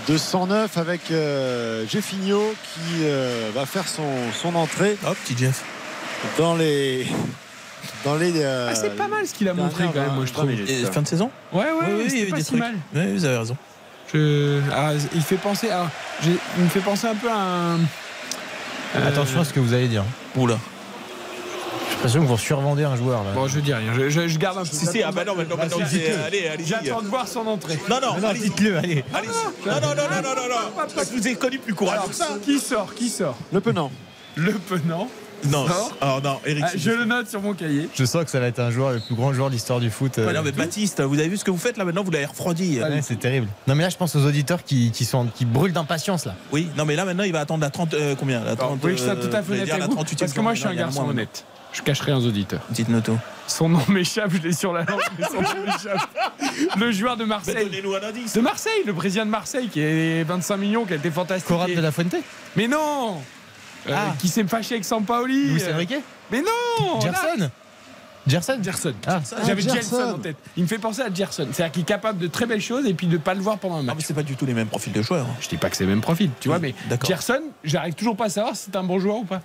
[0.07, 4.03] de 109 avec euh, Jeffinho qui euh, va faire son,
[4.33, 5.63] son entrée Hop, petit Jeff.
[6.37, 7.05] Dans les
[8.05, 10.33] dans les euh, Ah, c'est pas mal ce qu'il a montré quand même, moi je
[10.33, 10.49] trouve.
[10.51, 11.29] Et fin de saison?
[11.53, 12.59] Ouais, ouais, Oui, oui, il y avait pas des si trucs.
[12.59, 12.75] mal.
[12.95, 13.57] Ouais, vous avez raison.
[14.13, 15.69] Je- ah, il fait penser.
[16.57, 17.75] il me fait penser un peu à un.
[17.77, 20.03] euh, Attention à ce que vous allez dire.
[20.35, 20.57] Oula.
[21.87, 23.31] J'ai l'impression que vous survendez un joueur là.
[23.33, 23.93] Bon, je dis rien.
[23.93, 24.67] Je, je- je garde un peu.
[24.71, 26.65] Si, si, ah bah non, maintenant, maintenant, Vas-y, c'est- allez, allez.
[26.65, 27.79] J'attends de voir son entrée.
[27.89, 29.03] Non, non, Non, dites-le, allez.
[29.13, 29.21] Non,
[29.73, 30.87] non, non, non, non, non, non.
[30.97, 32.29] Je vous ai connu plus courageux que ça.
[32.43, 33.37] qui sort Qui sort?
[33.53, 33.91] Le penant.
[34.35, 35.07] Le penant.
[35.49, 35.65] Non,
[36.01, 36.63] alors non, Eric.
[36.67, 37.89] Ah, je le note sur mon cahier.
[37.95, 39.89] Je sens que ça va être un joueur, le plus grand joueur de l'histoire du
[39.89, 40.19] foot.
[40.19, 42.11] euh, Ouais, non, mais Baptiste, vous avez vu ce que vous faites là maintenant Vous
[42.11, 42.79] l'avez refroidi.
[42.81, 43.47] Ouais, c'est terrible.
[43.67, 46.35] Non mais là je pense aux auditeurs qui, qui sont qui brûlent d'impatience là.
[46.51, 47.93] Oui, non, mais là maintenant il va attendre la 30.
[47.93, 48.39] euh, combien?
[48.39, 48.71] La Alors, 30.
[48.73, 50.41] vous voyez que je sois tout à fait euh, dire la vous 38e Parce que
[50.41, 51.45] moi, je suis un garçon honnête.
[51.73, 52.59] Je cacherai un auditeur.
[52.69, 53.17] Dites-nous tout.
[53.47, 56.09] Son nom m'échappe, je l'ai sur la langue, mais son nom m'échappe.
[56.77, 57.63] Le joueur de Marseille.
[57.65, 58.33] donnez-nous un indice.
[58.33, 61.47] De Marseille, le président de Marseille, qui est 25 millions, qui a été fantastique.
[61.47, 62.15] Corrade de la Fuente
[62.57, 63.21] Mais non
[63.89, 64.13] Euh, Ah.
[64.19, 65.53] Qui s'est fâché avec Sampaoli.
[65.53, 65.95] Luis euh, Enrique
[66.31, 67.49] Mais non Gerson
[68.27, 68.93] Gerson Gerson.
[69.07, 69.19] Ah.
[69.47, 70.13] J'avais Ah, Gerson Gerson.
[70.15, 70.37] en tête.
[70.55, 71.47] Il me fait penser à Gerson.
[71.51, 73.77] C'est-à-dire qu'il est capable de très belles choses et puis de pas le voir pendant
[73.77, 73.95] un Ah, match.
[73.97, 75.25] mais c'est pas du tout les mêmes profils de joueurs.
[75.39, 76.75] Je dis pas que c'est le même profil, tu vois, mais.
[77.03, 79.41] Gerson, j'arrive toujours pas à savoir si c'est un bon joueur ou pas.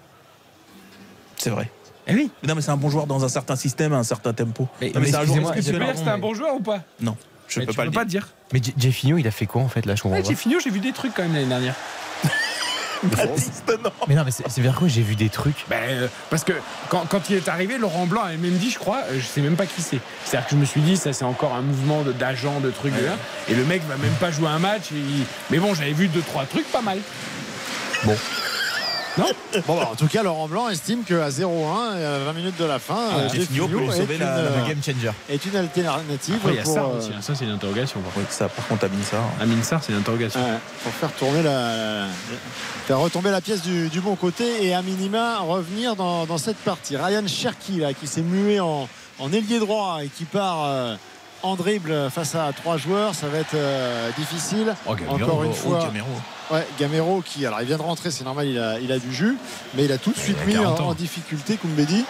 [1.36, 1.70] C'est vrai.
[2.06, 2.30] Eh oui.
[2.42, 4.68] Mais non, mais c'est un bon joueur dans un certain système, un certain tempo.
[4.80, 6.54] Mais- mais mais c'est un joueur excusez-moi, Tu peux dire que c'est un bon joueur
[6.54, 6.82] ou pas?
[7.00, 7.16] Non,
[7.48, 8.22] je Mais peux tu pas peux le pas dire.
[8.22, 8.34] dire.
[8.52, 10.78] Mais Jeffinho il a fait quoi en fait là je comprends Ouais, fini, j'ai vu
[10.80, 11.74] des trucs quand même l'année dernière.
[13.08, 13.90] Baptiste, non.
[14.08, 15.64] Mais non mais c'est vers quoi j'ai vu des trucs?
[15.68, 16.52] Ben, euh, parce que
[16.88, 19.40] quand, quand il est arrivé, Laurent Blanc avait même dit, je crois, euh, je sais
[19.40, 19.98] même pas qui c'est.
[20.24, 22.94] C'est-à-dire que je me suis dit, ça c'est encore un mouvement de- d'agent, de, trucs,
[22.98, 23.16] de là.
[23.48, 24.92] Et le mec va même pas jouer un match.
[24.92, 26.98] et il- Mais bon, j'avais vu deux, trois trucs pas mal.
[29.18, 29.26] Non
[29.66, 31.46] Bon, bah, en tout cas, Laurent Blanc estime qu'à 0-1,
[31.96, 34.82] à 20 minutes de la fin, Ah, euh, peut sauver une, la- euh, la game
[34.84, 35.10] changer.
[35.30, 37.10] Est une alternative Après, il y a pour, ça euh, aussi.
[37.22, 38.00] Ça, c'est une interrogation.
[38.00, 38.84] Par, Oui, ça, par contre.
[39.40, 40.38] Amine Sarr, c'est une interrogation.
[40.40, 42.06] ouais, pour faire tourner la,
[42.86, 46.58] faire retomber la pièce du, du bon côté et à minima revenir dans, dans cette
[46.58, 46.96] partie.
[46.96, 48.86] Ryan Cherky là, qui s'est mué en,
[49.18, 50.94] en ailier droit et qui part euh,
[51.46, 54.74] en dribble face à trois joueurs, ça va être euh, difficile.
[54.86, 55.14] Oh, Gamero.
[55.24, 55.78] Encore une Oh, fois.
[55.84, 56.08] Gamero.
[56.50, 59.12] Ouais, Gamero qui, alors il vient de rentrer, c'est normal, il a, il a du
[59.12, 59.36] jus,
[59.74, 60.88] mais il a tout de suite mis en, 40 ans.
[60.90, 62.04] en difficulté Koumbedi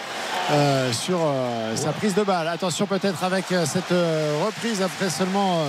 [0.51, 2.47] euh, sur euh, sa prise de balle.
[2.47, 3.93] Attention peut-être avec euh, cette
[4.45, 5.63] reprise après seulement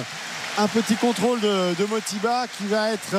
[0.59, 3.17] un petit contrôle de, de Motiba qui va être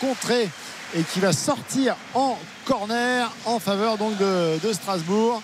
[0.00, 0.48] contré
[0.96, 5.42] et qui va sortir en corner en faveur donc de, de Strasbourg.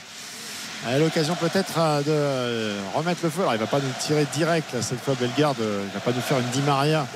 [0.85, 3.43] À l'occasion peut-être euh, de euh, remettre le feu.
[3.43, 6.11] Alors il va pas nous tirer direct là, cette fois Bellegarde, euh, il va pas
[6.11, 7.07] nous faire une Di Maria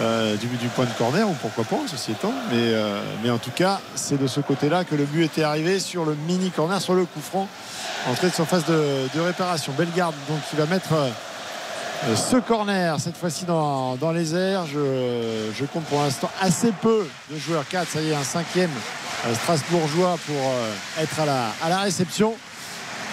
[0.00, 2.32] euh, du, du point de corner ou pourquoi pas ceci étant.
[2.50, 5.42] Mais, euh, mais en tout cas c'est de ce côté là que le but était
[5.42, 7.48] arrivé sur le mini corner sur le coup franc
[8.08, 9.72] entrée de surface de, de réparation.
[9.76, 10.94] Bellegarde donc qui va mettre
[12.14, 14.64] ce corner cette fois-ci dans, les airs.
[14.66, 18.70] Je, compte pour l'instant assez peu de joueurs 4 ça y est un cinquième
[19.34, 20.52] Strasbourgeois pour
[21.00, 22.34] être à la réception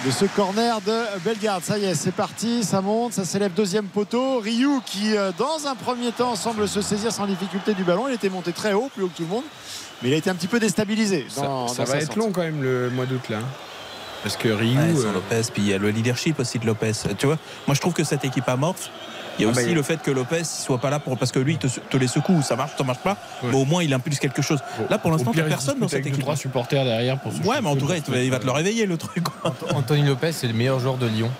[0.05, 1.63] de ce corner de Bellegarde.
[1.63, 4.39] Ça y est, c'est parti, ça monte, ça s'élève deuxième poteau.
[4.39, 8.07] Ryu qui, euh, dans un premier temps, semble se saisir sans difficulté du ballon.
[8.07, 9.43] Il était monté très haut, plus haut que tout le monde,
[10.01, 11.25] mais il a été un petit peu déstabilisé.
[11.29, 13.39] Ça, dans- ça dans va être long quand même le mois d'août là.
[14.23, 14.77] Parce que Ryu.
[14.77, 16.91] Ouais, sans euh, Lopez, puis il y a le leadership aussi de Lopez.
[17.17, 18.89] Tu vois, moi je trouve que cette équipe amorphe.
[19.39, 21.39] Il y a Ah aussi le fait que Lopez soit pas là pour parce que
[21.39, 23.17] lui il te, te les secoue, ça marche, ça marche pas.
[23.41, 23.49] Ouais.
[23.51, 24.59] Mais au moins il impulse quelque chose.
[24.89, 26.19] Là pour l'instant personne dans cette équipe.
[26.19, 28.85] trois supporters derrière pour se Ouais, mais en tout cas il, va te le réveiller
[28.85, 29.23] le truc.
[29.23, 29.55] quoi.
[29.73, 31.31] Anthony Lopez, c'est le meilleur joueur de Lyon.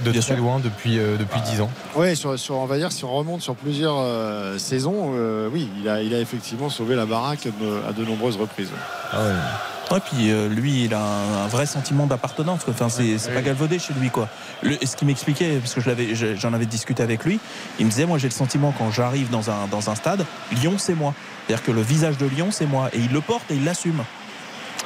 [0.00, 0.36] De Bien très sûr.
[0.42, 1.70] loin depuis, euh, depuis 10 ans.
[1.94, 5.68] Oui, sur, sur- on va dire si on remonte sur plusieurs euh, saisons, euh, oui,
[5.80, 8.70] il a, il a effectivement sauvé la baraque de- à de nombreuses reprises.
[9.90, 12.62] Ouais, puis euh, lui, il a un, un vrai sentiment d'appartenance.
[12.68, 14.28] Enfin, c'est c'est pas galvaudé chez lui, quoi.
[14.62, 17.38] Le- et ce qui m'expliquait, parce que je l'avais- je- j'en avais discuté avec lui,
[17.78, 20.74] il me disait, moi, j'ai le sentiment quand j'arrive dans un, dans un stade, Lyon,
[20.78, 21.12] c'est moi.
[21.46, 22.88] C'est-à-dire que le visage de Lyon, c'est moi.
[22.94, 24.02] Et il le porte et il l'assume.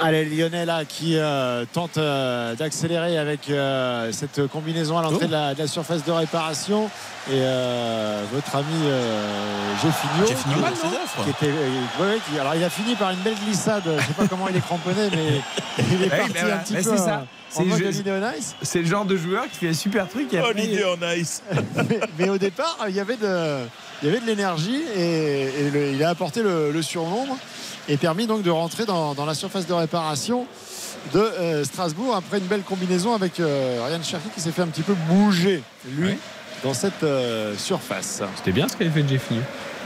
[0.00, 5.32] Allez, Lyonnais là qui euh, tente euh, d'accélérer avec euh, cette combinaison à l'entrée de,
[5.32, 6.86] la, de la surface de réparation.
[7.28, 12.62] Et euh, votre ami euh, Jeffinho, qui- qui était, euh, ouais, ouais, qui- alors il
[12.62, 13.82] a fini par une belle glissade.
[13.86, 15.40] Je sais pas comment il est cramponné, mais
[15.92, 17.26] il est parti un petit peu c'est ça.
[17.50, 17.92] C'est Holiday
[18.82, 20.32] le genre de joueur qui fait un super truc.
[20.32, 21.42] Et après, on ice.
[21.88, 23.58] mais, mais au départ, il y avait de,
[24.02, 27.36] il y avait de l'énergie et, et le- il a apporté le, le surnombre
[27.88, 30.46] et permis donc de rentrer dans, dans la surface de réparation
[31.12, 34.66] de euh, Strasbourg après une belle combinaison avec euh, Ryan Cherky qui s'est fait un
[34.66, 35.62] petit peu bouger
[35.96, 36.18] lui
[36.62, 38.22] dans cette euh, surface.
[38.36, 39.42] C'était bien ce qu'avait fait Jeffinho.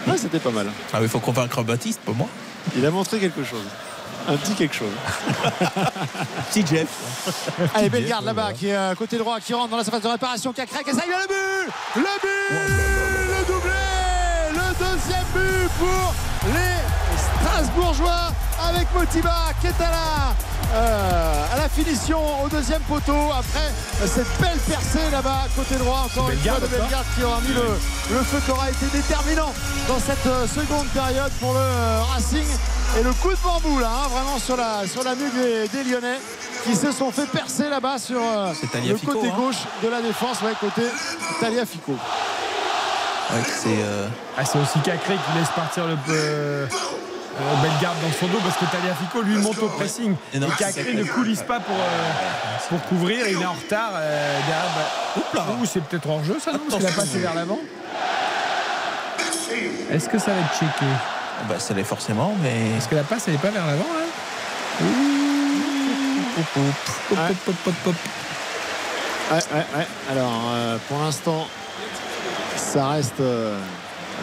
[0.07, 0.69] Ouais, c'était pas mal.
[0.93, 2.29] Ah, il faut convaincre Baptiste, pas moi.
[2.77, 3.65] Il a montré quelque chose.
[4.29, 4.93] Un petit quelque chose.
[6.51, 6.89] Petit Jeff.
[7.75, 10.09] Allez, belle garde là-bas qui est euh, côté droit, qui rentre dans la surface de
[10.09, 12.57] réparation, qui a craqué, ça y est, le but Le but
[13.29, 13.71] Le doublé
[14.53, 16.15] Le deuxième but pour
[16.53, 17.12] les
[17.43, 18.33] Strasbourgeois
[18.69, 23.73] avec Motiba qui est à la, euh, à la finition au deuxième poteau après
[24.07, 28.17] cette belle percée là-bas côté droit encore une fois de Bellegarde qui aura mis le,
[28.17, 29.53] le feu qui aura été déterminant
[29.89, 32.47] dans cette euh, seconde période pour le euh, Racing
[32.99, 35.85] et le coup de bambou là hein, vraiment sur la, sur la nuque des, des
[35.85, 36.21] Lyonnais
[36.65, 38.53] qui se sont fait percer là-bas sur euh,
[38.87, 39.35] le côté hein.
[39.37, 40.83] gauche de la défense ouais, côté
[41.41, 41.93] Taliafico
[43.33, 43.69] Ouais, c'est.
[43.83, 45.97] euh, Ah, c'est aussi Cacré qui laisse partir le
[47.41, 50.15] euh, euh, Bellegarde dans son dos parce que Taliafico lui monte au pressing.
[50.35, 52.11] Et Et, Cacré ne coulisse pas pour, euh,
[52.69, 53.27] pour couvrir.
[53.29, 53.93] Il est en retard.
[53.95, 54.71] euh, derrière,
[55.35, 57.59] bah, ouh, c'est peut-être hors jeu ça, non Parce qu'il a passé vers l'avant.
[59.91, 60.87] Est-ce que ça va être checké?
[61.49, 62.77] Bah, ça l'est forcément, mais.
[62.79, 63.85] Est-ce que la passe elle est pas vers l'avant
[66.39, 67.19] hop, hop, Ouais.
[67.31, 67.95] hop, hop, hop.
[69.31, 69.37] Ouais,
[69.79, 69.87] ouais.
[70.11, 71.47] Alors, euh, pour l'instant,
[72.57, 73.21] ça reste.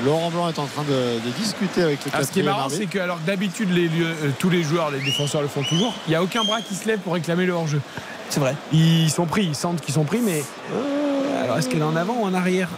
[0.05, 2.69] Laurent Blanc est en train de, de discuter avec le Ah, ce qui est marrant,
[2.69, 5.93] c'est que alors que d'habitude les euh, tous les joueurs, les défenseurs le font toujours.
[6.07, 7.81] Il n'y a aucun bras qui se lève pour réclamer le hors-jeu.
[8.29, 8.55] C'est vrai.
[8.71, 10.43] Ils sont pris, ils sentent qu'ils sont pris, mais
[10.73, 12.69] euh, alors est-ce qu'elle est en avant ou en arrière?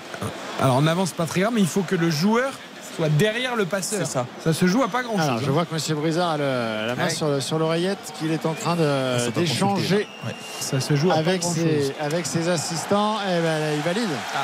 [0.61, 2.51] Alors en avant c'est pas très grave, mais il faut que le joueur
[2.95, 3.99] soit derrière le passeur.
[4.05, 4.25] C'est ça.
[4.43, 5.45] Ça se joue à pas grand Alors, chose.
[5.45, 5.97] je vois que M.
[5.97, 7.09] Brizard a le- la main Ouais.
[7.09, 8.81] sur, sur l'oreillette, qu'il est en train de-
[9.17, 10.35] Ça doit d'échanger Ouais.
[10.59, 11.93] Ça se joue à avec, pas grand ses, chose.
[12.01, 13.15] avec ses assistants.
[13.21, 14.09] Et ben, il valide.
[14.09, 14.39] Tant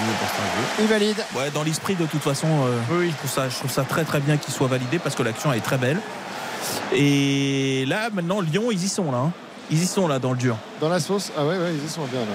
[0.00, 0.68] mieux pour Strasbourg.
[0.80, 1.24] Il valide.
[1.36, 3.10] Ouais, dans l'esprit, de toute façon, euh, Oui.
[3.10, 5.52] je, trouve ça, je trouve ça très très bien qu'il soit validé parce que l'action
[5.52, 5.98] est très belle.
[6.94, 9.18] Et là, maintenant, Lyon, ils y sont là.
[9.18, 9.32] hein.
[9.70, 10.56] Ils y sont là dans le dur.
[10.80, 11.32] Dans la sauce.
[11.36, 12.26] Ah ouais, ouais, ils y sont bien là.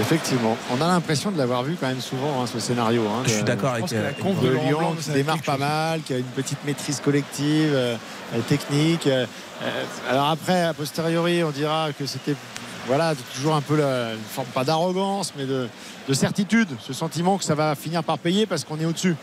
[0.00, 3.02] Effectivement, on a l'impression de l'avoir vu quand même souvent hein, ce scénario.
[3.08, 5.52] hein, Je suis d'accord Je avec que la euh, de Lyon Blanc, qui démarre pas
[5.52, 5.60] chose.
[5.60, 7.96] mal, qui a une petite maîtrise collective, euh,
[8.34, 9.06] euh, technique.
[9.06, 9.26] euh,
[9.62, 12.34] euh, alors après, a posteriori, on dira que c'était
[12.86, 15.68] voilà toujours un peu la, une forme pas d'arrogance, mais de,
[16.08, 19.16] de certitude, ce sentiment que ça va finir par payer parce qu'on est au-dessus.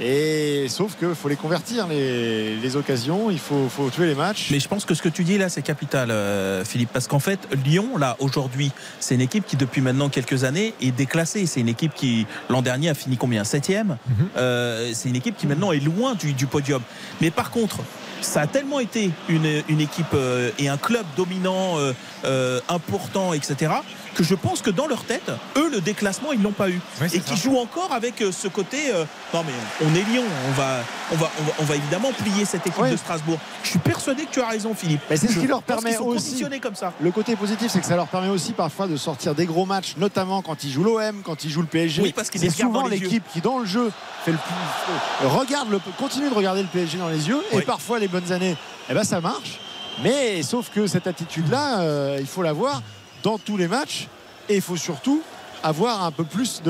[0.00, 4.48] Et sauf que faut les convertir les, les occasions, il faut, faut tuer les matchs.
[4.50, 7.20] Mais je pense que ce que tu dis là, c'est capital, euh, Philippe, parce qu'en
[7.20, 11.46] fait, Lyon, là, aujourd'hui, c'est une équipe qui, depuis maintenant quelques années, est déclassée.
[11.46, 13.44] C'est une équipe qui, l'an dernier, a fini combien?
[13.44, 13.98] Septième?
[14.36, 16.82] Euh, c'est une équipe qui maintenant est loin du, du podium.
[17.20, 17.76] Mais par contre,
[18.24, 21.92] ça a tellement été une, une équipe euh, et un club dominant, euh,
[22.24, 23.72] euh, important, etc.,
[24.14, 26.80] que je pense que dans leur tête, eux, le déclassement, ils l'ont pas eu.
[27.00, 28.90] Oui, et qui jouent encore avec euh, ce côté.
[28.92, 29.52] euh, non, mais
[29.86, 30.78] on est Lyon, on va,
[31.12, 32.90] on va, on va, on va évidemment plier cette équipe Oui.
[32.90, 33.38] de Strasbourg.
[33.62, 35.00] Je suis persuadé que tu as raison, Philippe.
[35.10, 36.92] Mais c'est ce qui leur permet aussi- comme ça.
[37.00, 39.94] Le côté positif, c'est que ça leur permet aussi parfois de sortir des gros matchs,
[39.96, 42.02] notamment quand ils jouent l'OM, quand ils jouent le PSG.
[42.02, 43.90] Oui, parce qu'ils c'est souvent l'équipe qui, dans le jeu,
[44.24, 47.42] fait le plus, euh, regarde le, continue de regarder le PSG dans les yeux.
[47.52, 48.56] Et parfois, les bonnes années,
[48.88, 49.58] eh ben, ça marche.
[50.02, 52.82] Mais sauf que cette attitude-là, euh, il faut l'avoir
[53.24, 54.06] dans tous les matchs.
[54.48, 55.20] Et il faut surtout
[55.64, 56.62] avoir un peu plus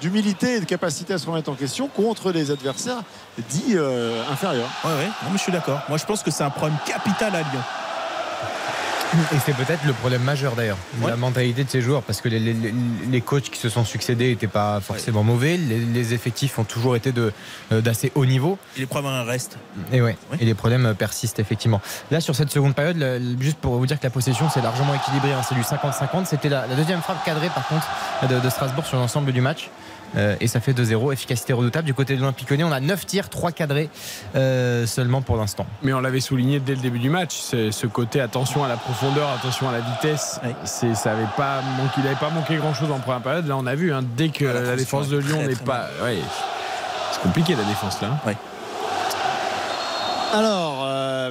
[0.00, 3.02] d'humilité et de capacité à se remettre en question contre des adversaires
[3.50, 4.70] dits euh, inférieurs.
[4.84, 5.82] Ouais, ouais, je suis d'accord.
[5.88, 7.60] Moi, je pense que c'est un problème capital à Lyon.
[9.34, 11.10] Et c'est peut-être le problème majeur d'ailleurs, Ouais.
[11.10, 12.74] la mentalité de ces joueurs, parce que les, les- les-
[13.10, 16.96] les coachs qui se sont succédés n'étaient pas forcément mauvais, les, les effectifs ont toujours
[16.96, 17.32] été de,
[17.72, 19.58] euh, d'assez haut niveau, Et les problèmes restent.
[19.92, 20.38] et, ouais, Ouais.
[20.40, 21.80] et les problèmes euh, persistent effectivement.
[22.10, 22.96] Là, sur cette seconde période,
[23.40, 26.48] juste pour vous dire que la possession c'est largement équilibré, hein, c'est du 50-50, c'était
[26.48, 27.86] la, la deuxième frappe cadrée par contre
[28.28, 29.70] de, de Strasbourg sur l'ensemble du match.
[30.16, 31.84] Euh, et ça fait 2-0, efficacité redoutable.
[31.86, 33.90] Du côté de l'Olympique Lyonnais, on a 9 tirs, 3 cadrés
[34.34, 35.66] euh, seulement pour l'instant.
[35.82, 38.76] Mais on l'avait souligné dès le début du match, c'est ce côté attention à la
[38.76, 40.40] profondeur, attention à la vitesse.
[40.64, 43.46] C'est, ça avait pas manqué, il n'avait pas manqué grand chose en première période.
[43.46, 45.88] Là, on a vu, hein, dès que Ah, la défense de Lyon n'est pas.
[46.02, 46.18] ouais,
[47.12, 48.08] c'est compliqué la défense là.
[48.26, 48.32] hein.
[50.34, 50.75] Alors,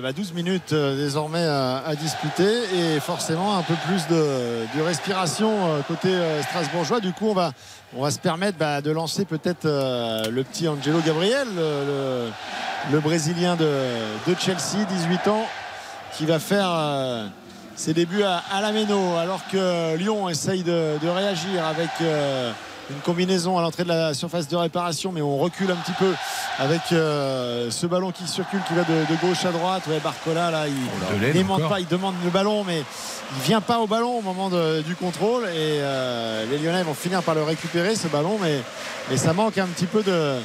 [0.02, 5.82] bah, 12 minutes euh, désormais à, disputer et forcément un peu plus de, respiration euh,
[5.82, 7.00] côté euh, strasbourgeois.
[7.00, 7.52] Du coup, on va,
[7.96, 12.30] on va se permettre bah, de lancer peut-être le petit Angelo Gabriel, le,
[12.92, 13.70] le- Brésilien de,
[14.28, 15.46] de Chelsea, 18 ans,
[16.18, 16.72] qui va faire
[17.76, 21.90] ses débuts à, à la Méno, alors que Lyon essaye de, réagir avec
[22.90, 26.14] une combinaison à l'entrée de la surface de réparation, mais on recule un petit peu
[26.60, 29.84] avec euh, ce ballon qui circule, qui va de, de gauche à droite.
[29.88, 32.80] Ouais, Barcola, là, il Delay, n'aimante pas, il demande le ballon, mais
[33.38, 35.44] il vient pas au ballon au moment de- du contrôle.
[35.46, 38.60] Et euh, les Lyonnais vont finir par le récupérer, ce ballon, mais,
[39.10, 40.36] mais ça manque un petit peu de,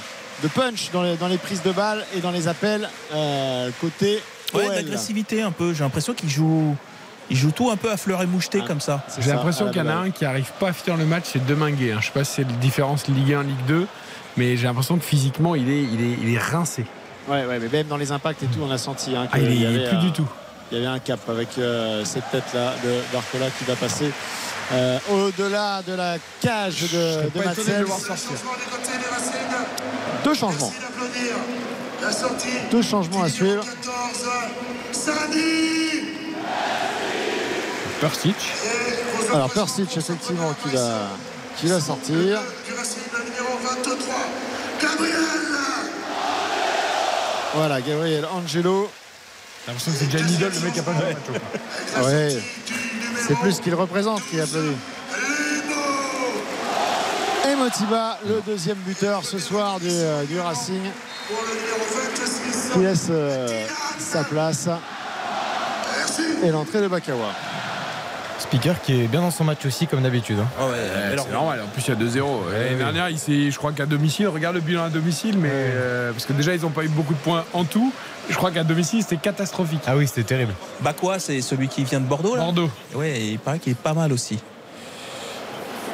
[0.43, 4.23] de punch dans les, dans les prises de balles et dans les appels euh, côté
[4.53, 5.73] Ouais, d'agressivité un peu.
[5.75, 6.75] J'ai l'impression qu'il joue,
[7.31, 8.67] il joue tout un peu à fleur et moucheté Ah.
[8.67, 9.03] comme ça.
[9.19, 11.45] J'ai l'impression qu'il y en a un qui arrive pas à finir le match, c'est
[11.47, 11.93] Deminguet.
[11.93, 11.99] Hein.
[12.01, 13.87] Je sais pas si c'est la différence Ligue 1, Ligue 2,
[14.37, 16.85] mais j'ai l'impression que physiquement il est, il est, il est rincé.
[17.29, 19.51] Ouais, ouais, mais même dans les impacts et tout, on a senti hein, Ah, qu'il
[19.53, 20.27] il y est avait plus un- du tout.
[20.73, 24.11] Il y avait un cap avec euh, cette tête-là de Barcola qui va passer
[24.73, 27.81] euh, au-delà de la cage de, de Pas étonné de Matzels.
[27.81, 28.31] le voir sortir.
[30.25, 30.73] Deux changements.
[32.71, 33.65] Deux changements à suivre.
[38.01, 38.37] Persic.
[39.33, 41.09] Alors Persic effectivement qui va,
[41.59, 42.41] qui va sortir.
[47.55, 48.89] Voilà, Gabriel Angelo.
[49.67, 51.35] J'ai l'impression que c'est déjà une idole, le mec a pas quoi.
[51.97, 52.01] Ah
[53.29, 54.77] c'est plus ce qu'il représente qui applaudit.
[57.51, 60.83] Et Motiba, le deuxième buteur ce soir du, euh, du Racing,
[62.73, 63.67] qui laisse euh,
[63.99, 64.69] sa place.
[66.43, 67.35] Et l'entrée de Bakawa.
[68.41, 70.39] Speaker qui est bien dans son match aussi, comme d'habitude.
[70.41, 70.47] hein.
[70.59, 72.51] Ah ouais, Ouais, alors, c'est normal, en plus il y a 2-0.
[72.53, 72.77] L'année oui.
[72.79, 76.25] dernière, il s'est- je crois qu'à domicile, regarde le bilan à domicile, mais euh, parce
[76.27, 77.93] que déjà ils n'ont pas eu beaucoup de points en tout.
[78.29, 79.83] Je crois qu'à domicile c'était catastrophique.
[79.87, 80.55] Ah oui, c'était terrible.
[80.81, 82.43] Bakwa, c'est celui qui vient de Bordeaux là.
[82.43, 82.71] Bordeaux.
[82.95, 84.39] Ouais, il paraît qu'il est pas mal aussi.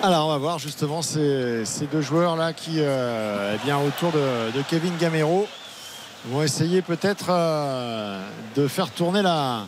[0.03, 4.13] Alors on va voir justement ces, ces deux joueurs là qui, euh, eh bien, autour
[4.13, 5.49] de, de Kevin Gamero,
[6.27, 8.21] vont essayer peut-être euh,
[8.57, 9.67] de faire tourner la,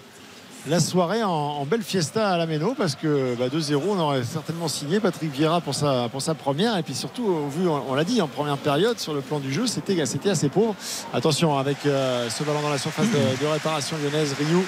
[0.69, 4.69] la soirée en, belle fiesta à la Méno parce que bah, 2-0 on aurait certainement
[4.69, 8.05] signé Patrick Vieira pour sa, pour sa première et puis surtout au vu on, l'a
[8.05, 10.75] dit en première période sur le plan du jeu c'était assez pauvre
[11.13, 14.65] attention avec euh, ce ballon dans la surface de, réparation lyonnaise Ryu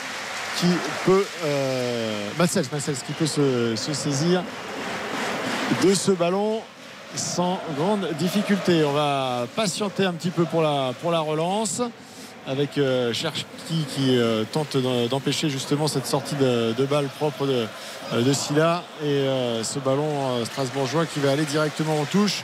[0.59, 0.67] qui
[1.05, 2.31] peut euh,
[3.07, 4.43] qui peut se, se saisir
[5.85, 6.61] de ce ballon
[7.15, 8.85] sans grande difficulté.
[8.85, 11.83] On va patienter un petit peu pour la, pour la relance.
[12.51, 13.45] Avec euh, Cherki
[13.95, 14.77] qui euh, tente
[15.09, 17.67] d'empêcher justement cette sortie de, balle propre de,
[18.21, 19.25] de Silla et
[19.63, 22.43] ce ballon strasbourgeois qui va aller directement en touche.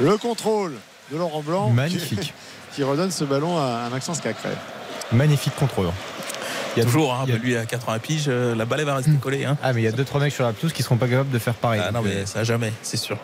[0.00, 0.74] Le contrôle
[1.10, 1.70] de Laurent Blanc.
[1.70, 2.34] Magnifique.
[2.74, 4.50] Qui, redonne ce ballon à, Maxence Cacré.
[5.10, 5.88] Magnifique contrôle.
[6.76, 9.44] Il y a toujours, hein, lui à 80 piges, la balle va rester collée.
[9.46, 9.56] Hein.
[9.62, 11.38] Ah, mais il y a 2-3 mecs sur la pelouse qui seront pas capables de
[11.38, 11.80] faire pareil.
[11.84, 13.16] Ah, non, mais ça jamais, c'est sûr.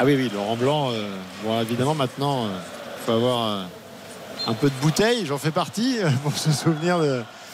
[0.00, 0.90] Ah oui, oui, Laurent Blanc,
[1.44, 3.68] bon, évidemment, maintenant, il faut avoir
[4.46, 6.98] un peu de bouteille, j'en fais partie, pour se souvenir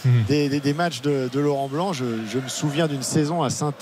[0.05, 0.23] hmm.
[0.29, 1.93] des, matchs de, Laurent Blanc.
[1.93, 3.73] Je, me souviens d'une saison à saint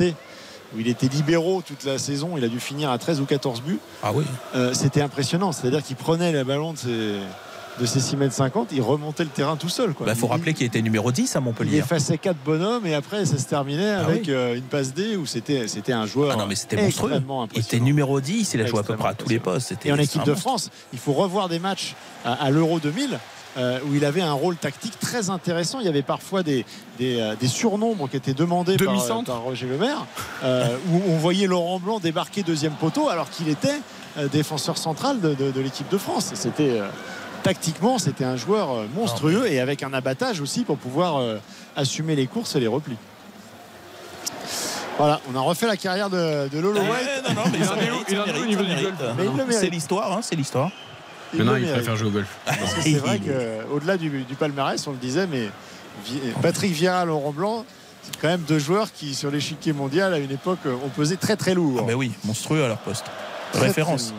[0.74, 3.62] où il était libéraux toute la saison, il a dû finir à 13 ou 14
[3.62, 3.78] buts.
[4.02, 4.24] Ah oui.
[4.54, 7.14] Euh, c'était impressionnant, c'est-à-dire qu'il prenait le ballon de ses,
[7.78, 9.94] de ses 6 mètres 50, il remontait le terrain tout seul.
[9.98, 11.76] Il bah, faut rappeler qu'il était numéro 10 à Montpellier.
[11.76, 15.16] Il effaçait 4 bonhommes et après ça se terminait ah avec euh, une passe D
[15.16, 16.32] où c'était, c'était un joueur.
[16.32, 17.22] Ah non, mais c'était monstrueux.
[17.54, 19.74] Il était numéro 10, il a joué à peu près à tous les postes.
[19.84, 23.18] Et en équipe de France, il faut revoir des matchs à, l'Euro 2000.
[23.56, 25.80] Euh, où il avait un rôle tactique très intéressant.
[25.80, 26.64] Il y avait parfois des,
[26.98, 30.06] des, euh, surnoms qui étaient demandés par, Roger Lemaire,
[30.44, 33.80] où on voyait Laurent Blanc débarquer deuxième poteau alors qu'il était
[34.30, 36.30] défenseur central de, de l'équipe de France.
[36.34, 36.78] C'était
[37.48, 41.38] tactiquement, c'était un joueur euh, monstrueux et avec un abattage aussi pour pouvoir euh,
[41.76, 42.96] assumer les courses et les replis.
[44.98, 47.34] Voilà, on a refait la carrière de, Lolo eh, White.
[47.34, 47.58] non, mais
[48.08, 50.70] il en est au niveau du golf C'est l'histoire, hein, c'est l'histoire.
[51.32, 52.38] Maintenant, il préfère jouer au golf.
[52.82, 55.48] c'est vrai qu'au-delà du, du, palmarès, on le disait, mais
[56.42, 57.64] Patrick Vieira, Laurent Blanc,
[58.02, 61.36] c'est quand même deux joueurs qui, sur l'échiquier mondial, à une époque, ont pesé très
[61.36, 61.78] très lourd.
[61.80, 63.06] Ah, mais oui, monstrueux à leur poste.
[63.54, 64.12] Référence.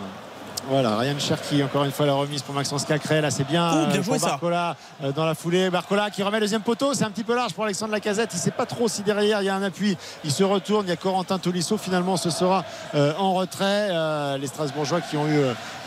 [0.69, 3.21] Voilà, Ryan Cherki, encore une fois la remise pour Maxence Cacré.
[3.21, 5.71] Là, c'est bien, oh, bien joué, Barcola euh, dans la foulée.
[5.71, 6.93] Barcola qui remet le deuxième poteau.
[6.93, 8.29] C'est un petit peu large pour Alexandre Lacazette.
[8.33, 9.97] Il ne sait pas trop si derrière il y a un appui.
[10.23, 10.85] Il se retourne.
[10.85, 11.79] Il y a Corentin Tolisso.
[11.79, 13.87] Finalement, ce sera euh, en retrait.
[13.89, 15.41] Euh, les Strasbourgeois qui ont eu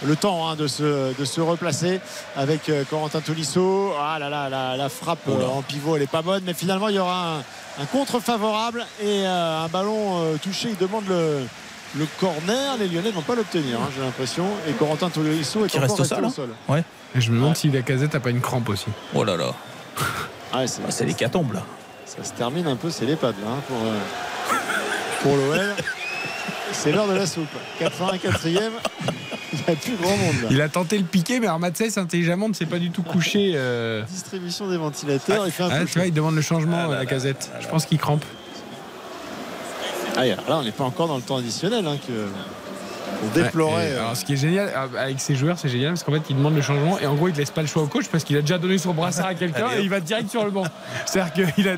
[0.05, 2.01] le temps hein, de, se, de se replacer
[2.37, 3.93] avec Corentin Tolisso.
[4.01, 6.43] Ah là là, la, frappe en pivot, elle est pas bonne.
[6.45, 7.39] Mais finalement, il y aura un,
[7.83, 10.71] un contre favorable et un ballon touché.
[10.71, 11.39] Il demande le
[11.97, 14.47] le corner, les Lyonnais ne vont pas l'obtenir, hein, j'ai l'impression.
[14.69, 16.25] Et Corentin Tolisso est qui reste au sol.
[16.25, 16.73] Hein.
[16.73, 16.85] Ouais.
[17.15, 18.87] Et je me demande si la casette n'a pas une crampe aussi.
[19.15, 19.53] Oh là là.
[20.55, 21.65] Ah, c'est l'hécatombe là.
[22.05, 23.99] Ça se termine un peu, c'est l'EHPAD là, hein, pour, euh,
[25.23, 25.75] pour l'OL.
[26.73, 27.49] C'est l'heure de la soupe.
[27.81, 28.61] 84e.
[29.53, 30.49] Il n'y a plus grand monde là.
[30.51, 33.53] Il a tenté le piqué, mais Armatsès intelligemment ne s'est pas du tout couché.
[33.55, 34.03] Euh.
[34.05, 35.47] Distribution des ventilateurs.
[35.47, 37.51] il fait un ah, tu vois, il demande le changement à la casette.
[37.63, 38.25] Je pense qu'il crampe.
[40.17, 41.87] Ah, là, on n'est pas encore dans le temps additionnel.
[41.87, 42.29] Hein, que
[43.25, 43.93] on déplorait.
[43.93, 46.23] Euh, alors, ce qui est génial euh, avec ces joueurs, c'est génial parce qu'en fait,
[46.31, 48.07] ils demandent le changement et en gros, ils ne laissent pas le choix au coach
[48.11, 50.51] parce qu'il a déjà donné son brassard à quelqu'un et il va direct sur le
[50.51, 50.65] banc.
[51.07, 51.77] C'est-à-dire qu'il a.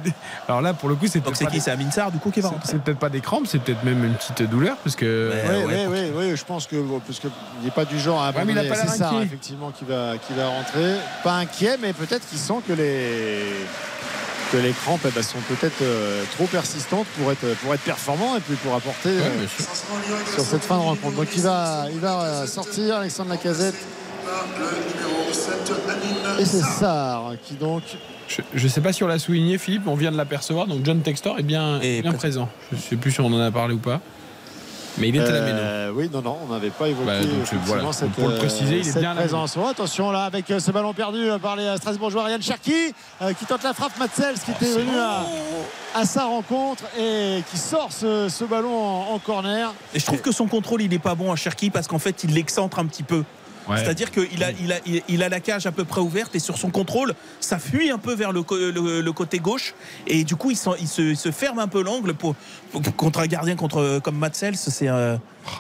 [0.49, 1.21] Alors là, pour le coup, c'est.
[1.21, 3.47] Donc c'est qui C'est Aminsar du coup qui va rentrer C'est peut-être pas des crampes,
[3.47, 5.33] c'est peut-être même une petite douleur parce que.
[5.67, 7.31] Oui, oui, oui, je pense que parce qu'il
[7.63, 8.69] n'est pas du genre à abandonner.
[8.75, 10.95] c'est ça, effectivement, qui va, qui va rentrer.
[11.23, 13.43] Pas inquiet, mais peut-être qu'il sent que les
[14.53, 18.41] les crampes eh ben, sont peut-être euh, trop persistantes pour être, pour être performant et
[18.41, 19.47] puis pour apporter euh,
[20.35, 21.17] sur cette fin de rencontre.
[21.17, 23.75] Donc il va, il va euh, sortir Alexandre Lacazette.
[26.39, 27.83] Et c'est Sarr qui donc.
[28.29, 30.67] Je ne sais pas si on l'a souligné, Philippe, on vient de l'apercevoir.
[30.67, 32.49] Donc John Textor est bien, bien présent.
[32.71, 34.01] Je ne sais plus si on en a parlé ou pas.
[34.99, 38.11] Mais il était à la euh, Oui, non, non, on n'avait pas évoqué bah, cette,
[38.13, 39.57] pour le préciser, il est bien présence.
[39.61, 42.95] Oh, attention là, avec euh, ce ballon perdu euh, par les Strasbourgeois, Ryan Cherki
[43.39, 44.93] qui tente la frappe, Matzels qui était venu
[45.95, 48.75] à, sa rencontre et qui sort ce, ballon
[49.13, 49.73] en, corner.
[49.95, 52.25] Et je trouve que son contrôle, il n'est pas bon à Cherki parce qu'en fait,
[52.25, 53.25] il l'excentre un petit peu.
[53.69, 54.77] C'est-à-dire qu'il a, il a,
[55.09, 57.99] il a la cage à peu près ouverte et sur son contrôle, ça fuit un
[57.99, 58.43] peu vers le,
[59.01, 59.75] le, côté gauche
[60.07, 62.35] et du coup, il, il, se, ferme un peu l'angle pour,
[62.97, 64.57] contre un gardien contre, comme Matsels.
[64.57, 65.17] C'est euh,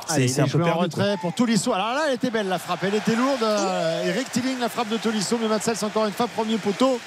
[0.08, 0.84] c'est un peu perdu.
[0.84, 1.72] retrait pour Tolisso.
[1.72, 3.42] Alors là, elle était belle la frappe, elle était lourde.
[3.42, 6.98] Euh, Eric Tilling, la frappe de Tolisso, mais Matsels, encore une fois, premier poteau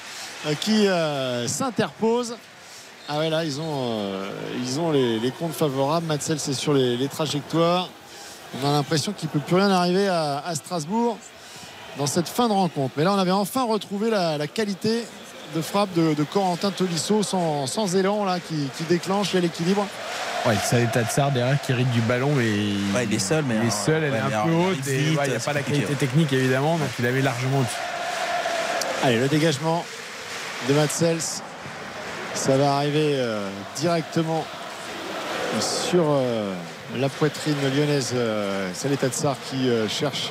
[0.46, 0.86] euh, qui
[1.48, 2.36] s'interpose.
[3.08, 4.02] Ah ouais, là, ils ont,
[4.62, 6.06] ils ont les, comptes favorables.
[6.06, 7.88] Matsels, c'est sur les, les trajectoires.
[8.54, 11.18] On a l'impression qu'il ne peut plus rien arriver à, Strasbourg
[11.98, 12.94] dans cette fin de rencontre.
[12.96, 15.04] Mais là, on avait enfin retrouvé la, qualité
[15.54, 19.86] de frappe de, Corentin Tolisso sans, élan là, qui, déclenche l'équilibre.
[20.46, 23.56] Ouais, ça l'état de Sard derrière qui hérite du ballon mais il est seul mais
[23.60, 26.32] il est seul elle est un peu haute il n'y a pas la qualité technique
[26.32, 27.64] évidemment donc il avait largement
[29.02, 29.84] allez le dégagement
[30.68, 31.42] de Matsels
[32.34, 34.44] ça va arriver euh, directement
[35.60, 36.54] sur euh,
[36.96, 38.12] la poitrine lyonnaise.
[38.14, 40.30] Euh, c'est l'état de Sar qui euh, cherche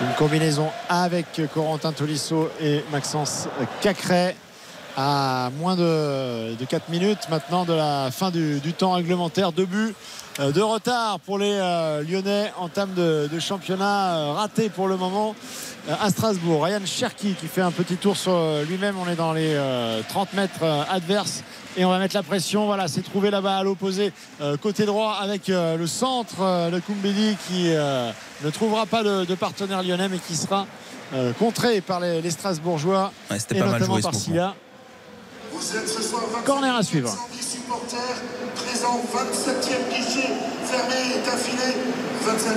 [0.00, 3.46] une combinaison avec Corentin Tolisso et Maxence
[3.80, 4.34] Cacré.
[4.96, 9.52] à moins de, 4 minutes maintenant de la fin du, temps réglementaire.
[9.52, 9.94] Deux buts
[10.40, 11.58] euh, de retard pour les
[12.08, 15.36] Lyonnais en termes de, championnat raté pour le moment
[16.00, 16.64] à Strasbourg.
[16.64, 18.36] Ryan Cherki qui fait un petit tour sur
[18.68, 18.96] lui-même.
[18.98, 19.56] On est dans les
[20.08, 21.44] 30 mètres adverses
[21.76, 22.66] et on va mettre la pression.
[22.66, 24.12] Voilà, c'est trouvé là-bas à l'opposé,
[24.62, 30.18] côté droit, avec le centre, le Koumbedi qui ne trouvera pas de, partenaire lyonnais, mais
[30.18, 30.66] qui sera
[31.38, 34.54] contré par les, Strasbourgeois et notamment par Silla.
[36.44, 37.16] Corner à suivre.
[38.54, 40.28] présents, 27e guichet
[40.64, 41.74] fermé et affilé.
[42.24, 42.56] 25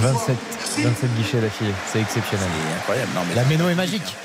[0.00, 0.36] 27,
[0.78, 2.48] 27 guichets d'affilée, c'est exceptionnel.
[2.78, 3.10] incroyable.
[3.14, 4.16] Non, mais la méno est magique.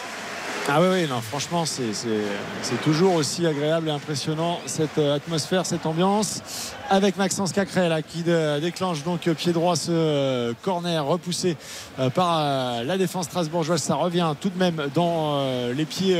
[0.69, 5.85] Ah oui, oui, non, franchement, c'est toujours aussi agréable et impressionnant cette euh, atmosphère, cette
[5.85, 6.73] ambiance.
[6.89, 11.55] Avec Maxence Cacré là, qui déclenche donc pied droit ce euh, corner repoussé
[11.97, 13.81] euh, par la défense strasbourgeoise.
[13.81, 15.41] Ça revient tout de même dans
[15.73, 16.15] les pieds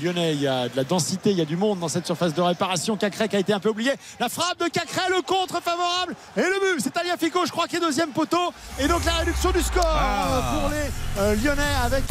[0.00, 0.34] lyonnais.
[0.34, 2.40] Il y a de la densité, il y a du monde dans cette surface de
[2.40, 2.96] réparation.
[2.96, 3.92] Cacré qui a été un peu oublié.
[4.18, 6.82] La frappe de Cacré, le contre favorable et le but.
[6.82, 8.52] C'est Aliafico, je crois, qui est deuxième poteau.
[8.80, 10.60] Et donc la réduction du score ah.
[10.60, 12.04] pour les Lyonnais avec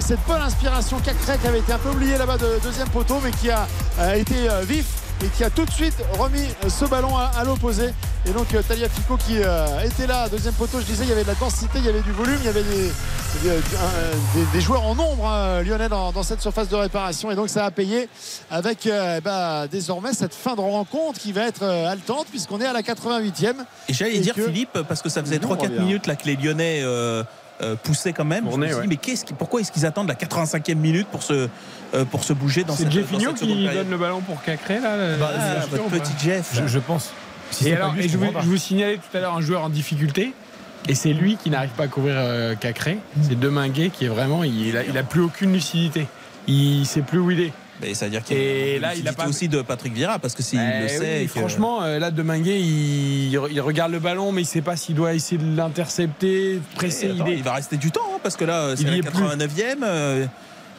[0.00, 0.98] cette bonne inspiration.
[1.00, 4.34] Cacré qui avait été un peu oublié là-bas de deuxième poteau, mais qui a été
[4.62, 7.90] vif et qui a tout de suite remis ce ballon à, l'opposé.
[8.26, 11.12] Et donc euh, Talia Fico qui euh, était là, deuxième poteau, je disais, il y
[11.12, 14.94] avait de la densité, il y avait du volume, il y avait des, joueurs en
[14.94, 17.30] nombre hein, lyonnais dans, cette surface de réparation.
[17.30, 18.08] Et donc ça a payé
[18.50, 22.72] avec euh, bah, désormais cette fin de rencontre qui va être haletante puisqu'on est à
[22.72, 23.54] la 88e.
[23.88, 26.82] Et j'allais dire Philippe, parce que ça faisait 3-4 minutes là que les Lyonnais
[27.60, 28.44] euh, poussé quand même.
[28.50, 31.48] je me suis dit, mais qu'est-ce pourquoi est-ce qu'ils attendent la 85e minute pour se,
[31.94, 35.16] euh, pour se bouger dans cette C'est Jeffinho qui donne le ballon pour Cacré là
[35.18, 35.30] bah,
[35.70, 36.60] Votre petit Jeff.
[36.66, 37.12] Je, pense.
[37.64, 40.32] et alors, je, vous, signalais tout à l'heure un joueur en difficulté.
[40.88, 42.98] Et c'est lui qui n'arrive pas à couvrir euh, Cacré.
[43.22, 44.44] C'est Deminguet qui est vraiment.
[44.44, 46.06] Il a, il a plus aucune lucidité.
[46.46, 47.52] Il sait plus où il est.
[47.80, 50.42] Mais ça veut dire qu'il y a, là, pas aussi de Patrick Vieira parce que
[50.42, 51.26] s'il le eh sait.
[51.28, 54.94] Franchement, euh, là, Deminguet, il, il, regarde le ballon, mais il ne sait pas s'il
[54.94, 57.12] doit essayer de l'intercepter, presser.
[57.26, 60.28] il, va rester du temps hein, parce que là, c'est la 89e.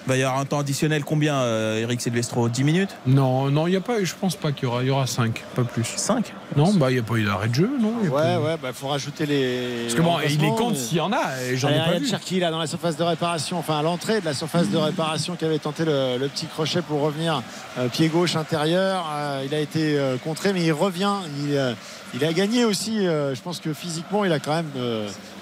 [0.09, 2.49] Il va y avoir un temps additionnel combien, euh, Eric Silvestro?
[2.49, 2.89] 10 minutes?
[3.05, 5.05] Non, non, il y a pas, je pense pas qu'il y aura, il y aura
[5.05, 5.85] 5, pas plus.
[5.85, 8.73] 5 Non, bah il n'y a pas eu d'arrêt de jeu, non Ouais, ouais, bah
[8.73, 9.83] faut rajouter les.
[9.83, 11.19] Parce que bon, il les compte s'il y en a,
[11.53, 12.07] j'en ai pas vu.
[12.07, 15.35] Cherki là dans la surface de réparation, enfin à l'entrée de la surface de réparation
[15.35, 17.43] qui avait tenté le, petit crochet pour revenir
[17.77, 19.05] euh, pied gauche intérieur.
[19.13, 21.17] Euh, il a été contré, mais il revient.
[21.38, 21.75] Il,
[22.15, 23.03] il a gagné aussi.
[23.03, 24.71] je pense que physiquement, il a quand même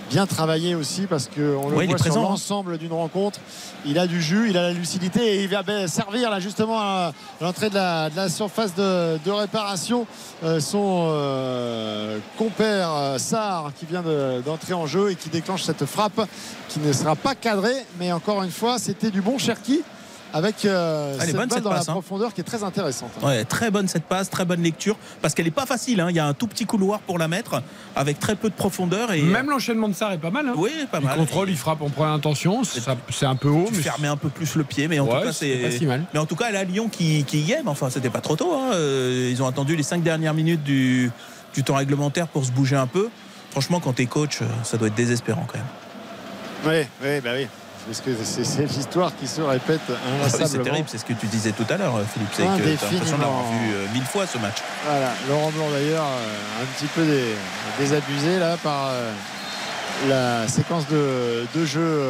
[0.09, 2.21] bien travaillé aussi parce qu'on le voit sur hein.
[2.21, 3.39] l'ensemble d'une rencontre.
[3.85, 7.13] Il a du jus, il a la lucidité et il va servir là justement à
[7.41, 10.07] l'entrée de la, surface de, réparation.
[10.43, 14.03] Euh, son euh, compère euh, Sarr qui vient
[14.45, 16.21] d'entrer en jeu et qui déclenche cette frappe
[16.69, 17.85] qui ne sera pas cadrée.
[17.99, 19.81] Mais encore une fois, c'était du bon Cherki
[20.33, 21.83] avec euh, cette balle dans la hein.
[21.85, 23.11] profondeur qui est très intéressante.
[23.22, 26.01] Ouais, très bonne cette passe, très bonne lecture parce qu'elle n'est pas facile.
[26.01, 26.07] Hein.
[26.09, 27.61] Il y a un tout petit couloir pour la mettre
[27.95, 29.11] avec très peu de profondeur.
[29.14, 29.22] Et...
[29.22, 30.47] Même l'enchaînement de Sarr est pas mal.
[30.47, 30.53] Hein.
[30.56, 31.14] Oui, pas mal.
[31.15, 32.61] Il contrôle, il frappe en première intention.
[32.64, 33.69] C'est un peu haut.
[33.72, 36.03] mais fermer un peu plus le pied, mais en tout cas, c'est pas si mal.
[36.14, 37.67] Mais en tout cas, elle a Lyon qui, qui y aime.
[37.67, 38.53] Enfin, c'était pas trop tôt.
[38.73, 41.11] Euh, ils ont attendu les cinq dernières minutes du,
[41.53, 43.09] du temps réglementaire pour se bouger un peu.
[43.51, 45.67] Franchement, quand tu es coach, ça doit être désespérant quand même.
[46.65, 47.47] Oui, oui, bah oui
[47.88, 50.48] parce que c'est l'histoire qui se répète inlassablement.
[50.48, 52.30] c'est terrible, c'est ce que tu disais tout à l'heure, Philippe.
[52.33, 54.57] C'est que tu l'impression d'avoir vu euh, mille fois ce match.
[54.85, 57.06] Voilà, Laurent Blanc d'ailleurs, euh, un petit peu
[57.80, 59.11] désabusé là par euh,
[60.09, 62.01] la séquence de, jeu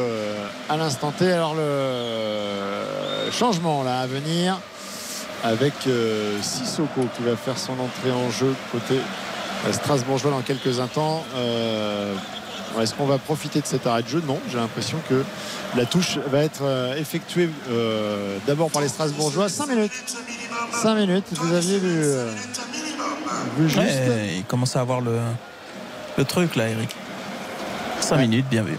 [0.68, 1.32] à l'instant T.
[1.32, 4.60] Alors le changement là à venir
[5.44, 5.74] avec
[6.42, 9.00] Sissoko qui va faire son entrée en jeu côté
[9.72, 11.24] Strasbourgeois dans quelques instants.
[12.80, 15.24] Est-ce qu'on va profiter de cet arrêt de jeu Non, j'ai l'impression que
[15.76, 19.50] la touche va être euh, effectuée euh, d'abord par les Strasbourgeois.
[19.50, 19.92] 5 minutes.
[20.74, 22.32] 5 minutes, vous aviez vu, euh,
[23.68, 23.80] juste.
[24.36, 25.18] il commence à avoir le,
[26.18, 26.96] le truc là, Eric.
[28.00, 28.78] 5 minutes, bien vu.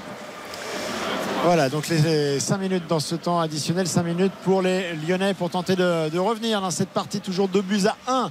[1.44, 5.50] Voilà, donc les 5 minutes dans ce temps additionnel, 5 minutes pour les Lyonnais pour
[5.50, 8.30] tenter de, revenir dans cette partie, toujours 2 buts à 1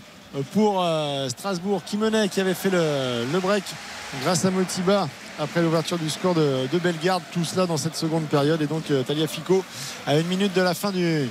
[0.53, 0.85] pour
[1.29, 3.63] Strasbourg qui menait, qui avait fait le, le break
[4.23, 5.07] grâce à Motiba
[5.39, 7.23] après l'ouverture du score de, Bellegarde.
[7.31, 8.61] Tout cela dans cette seconde période.
[8.61, 9.63] Et donc euh, Talia Fico
[10.05, 11.29] à une minute de la fin du,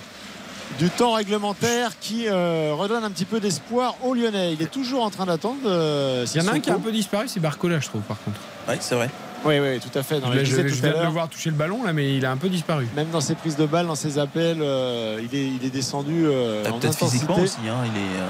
[0.78, 4.52] du temps réglementaire qui euh, redonne un petit peu d'espoir aux Lyonnais.
[4.52, 5.60] Il est toujours en train d'attendre.
[5.66, 8.02] Euh, Il y en a un qui a un peu disparu, c'est Barcola, je trouve,
[8.02, 8.40] par contre.
[8.68, 9.10] Oui, c'est vrai.
[9.44, 10.20] Oui, oui, tout à fait.
[10.44, 12.88] je, viens de le voir toucher le ballon là, mais il a un peu disparu.
[12.96, 16.24] Même dans ses prises de balles, dans ses appels, il, est, il est descendu.
[16.64, 17.56] Peut-être physiquement aussi.
[17.68, 18.22] Hein, il est,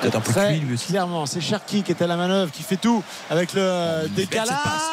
[0.00, 0.88] Peut-être un peu cuit lui aussi.
[0.88, 4.48] Clairement, c'est Cherki qui est à la manœuvre, qui fait tout avec le décalage.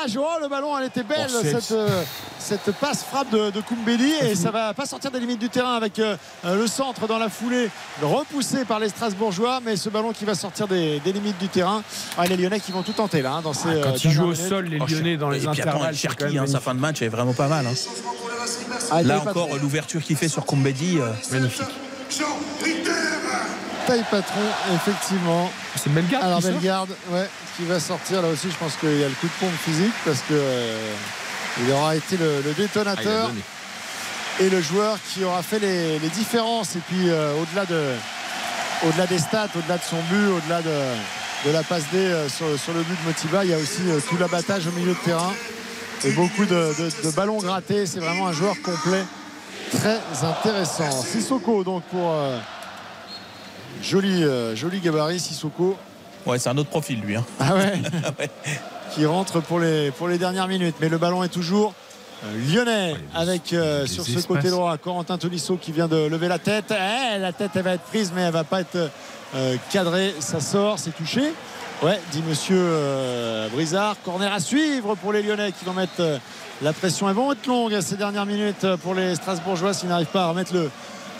[0.05, 2.03] cette Oh, le ballon, elle était belle, Oh, cette, euh,
[2.39, 4.13] cette passe frappe de, de Koumbeli.
[4.21, 6.15] Et ça va pas sortir des limites du terrain avec euh,
[6.45, 7.69] euh, le centre dans la foulée,
[8.01, 9.59] repoussé par les Strasbourgeois.
[9.63, 11.83] Mais ce ballon qui va sortir des, des limites du terrain.
[12.17, 13.69] Ah, les Lyonnais qui vont tout tenter là, hein, dans ces.
[13.69, 16.45] Ah, euh, Quand ils jouent au sol, les Lyonnais dans les puis attends, Cherki, hein,
[16.47, 17.65] sa fin de match est vraiment pas mal.
[17.67, 17.73] hein.
[18.91, 21.65] Ah, il Là encore, l'ouverture qu'il fait sur Koumbedi, euh, magnifique.
[23.87, 24.41] Taille patron,
[24.75, 25.51] effectivement.
[25.75, 28.49] C'est Bellegarde Alors qui sort Bellegarde, ouais, qui va sortir là aussi.
[28.51, 30.93] Je pense qu'il y a le coup de pompe physique parce que euh,
[31.65, 33.41] il aura été le, Ah, détonateur donné.
[34.39, 36.75] et le joueur qui aura fait les, les différences.
[36.75, 37.93] Et puis euh, au-delà de,
[38.87, 40.71] au-delà des stats, au-delà de son but, au-delà de,
[41.45, 43.81] de la passe D euh, sur, sur le but de Motiva, il y a aussi
[43.87, 45.31] euh, tout l'abattage au milieu de terrain
[46.05, 47.85] et beaucoup de, de- de ballons grattés.
[47.85, 49.03] C'est vraiment un joueur complet,
[49.71, 50.91] très intéressant.
[50.91, 52.37] Sissoko donc pour euh,
[53.81, 55.75] joli, euh, joli gabarit Sissoko.
[56.25, 57.15] ouais, c'est un autre profil lui.
[57.15, 57.25] hein.
[57.39, 57.81] Ah ouais
[58.93, 60.75] Qui rentre pour les, pour les dernières minutes.
[60.81, 61.73] Mais le ballon est toujours
[62.53, 64.25] lyonnais avec euh, sur ce espaces.
[64.27, 66.71] côté droit Corentin Tolisso qui vient de lever la tête.
[66.71, 68.91] Eh, la tête elle va être prise mais elle va pas être
[69.35, 70.13] euh, cadrée.
[70.19, 71.33] Ça sort, c'est touché.
[71.81, 73.95] Ouais, dit monsieur euh, Brizard.
[74.03, 76.17] Corner à suivre pour les Lyonnais qui vont mettre euh,
[76.61, 77.09] la pression.
[77.09, 80.53] Elles vont être longues ces dernières minutes pour les Strasbourgeois s'ils n'arrivent pas à remettre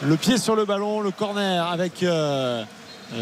[0.03, 1.01] le, pied sur le ballon.
[1.01, 2.03] Le corner avec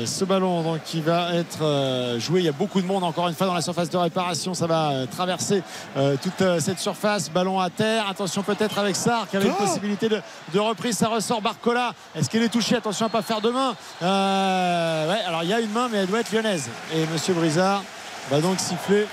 [0.06, 2.42] ce ballon donc, qui va être euh, joué.
[2.42, 4.54] Il y a beaucoup de monde encore une fois dans la surface de réparation.
[4.54, 5.64] Ça va euh, traverser
[5.98, 7.30] euh, toute euh, cette surface.
[7.32, 8.08] Ballon à terre.
[8.10, 10.22] Attention peut-être avec Sarr qui avait une possibilité de,
[10.54, 10.98] de reprise.
[10.98, 11.94] Ça ressort Barcola.
[12.16, 12.76] Est-ce qu'elle est touchée?
[12.76, 13.76] Attention à ne pas faire de main.
[14.04, 16.70] Euh, ouais, alors il y a une main mais elle doit être lyonnaise.
[16.94, 17.84] Et Monsieur Brizard
[18.30, 19.08] va donc siffler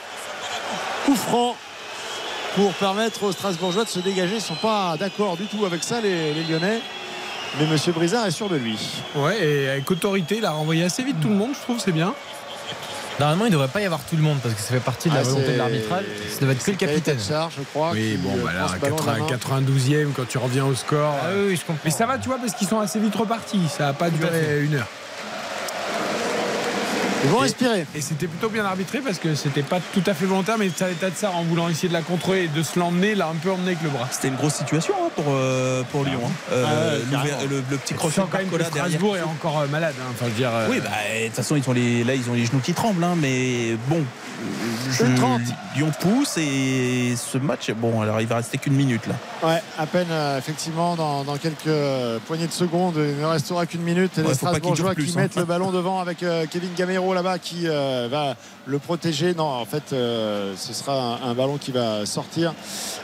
[1.07, 1.57] coup franc
[2.55, 4.33] pour permettre aux Strasbourgeois de se dégager.
[4.35, 6.81] Ils ne sont pas d'accord du tout avec ça les, les Lyonnais.
[7.59, 8.79] Mais Monsieur Brizard est sûr de lui.
[9.15, 11.93] Ouais, et avec autorité, il a renvoyé assez vite tout le monde, je trouve, c'est
[11.93, 12.15] bien.
[13.19, 15.09] Normalement, il ne devrait pas y avoir tout le monde parce que ça fait partie
[15.09, 16.05] de la Ah, volonté de l'arbitrage.
[16.31, 17.19] Ça devait être que le capitaine.
[17.19, 17.93] Sarr, je crois.
[17.93, 19.27] Oui, bon, euh, bah là, prend ce ballon de la main.
[19.27, 21.15] 92e, quand tu reviens au score.
[21.23, 21.81] Ah oui, oui, je comprends.
[21.87, 23.63] Mais ça va, tu vois, parce qu'ils sont assez vite repartis.
[23.75, 24.87] Ça n'a pas Tout duré une heure.
[27.27, 27.87] Ils vont Et- respirer.
[27.95, 31.11] Et c'était plutôt bien arbitré parce que c'était pas tout à fait volontaire, mais Tata
[31.11, 33.69] Tsar, en voulant essayer de la contrôler et de se l'emmener, l'a un peu emmené
[33.73, 34.09] avec le bras.
[34.11, 36.21] C'était une grosse situation hein, pour, euh, pour Lyon.
[36.25, 36.31] hein.
[36.53, 37.51] Euh, Ah l'ouvert- carrément.
[37.51, 38.65] le, le petit crochet de quand même que.
[38.65, 39.95] Strasbourg est encore euh, malade.
[40.01, 40.05] hein.
[40.13, 40.51] Enfin, je veux dire.
[40.53, 40.91] euh, Oui, bah,
[41.21, 43.03] de toute façon, ils ont les, là, ils ont les genoux qui tremblent.
[43.05, 44.03] hein, mais bon,
[44.91, 45.05] je-.
[45.77, 49.15] Lyon pousse et ce match, bon, alors il va rester qu'une minute là.
[49.47, 52.95] Ouais, à peine euh, effectivement dans, dans quelques euh, poignées de secondes.
[52.97, 54.17] Il ne restera qu'une minute.
[54.17, 55.13] Et Ouais, les Strasbourgeois qui hein.
[55.21, 58.37] mettent le ballon devant avec euh, Kevin Gamero là-bas qui euh, va
[58.67, 59.35] le protéger.
[59.35, 62.55] Non, en fait, euh, ce sera un, un ballon qui va sortir.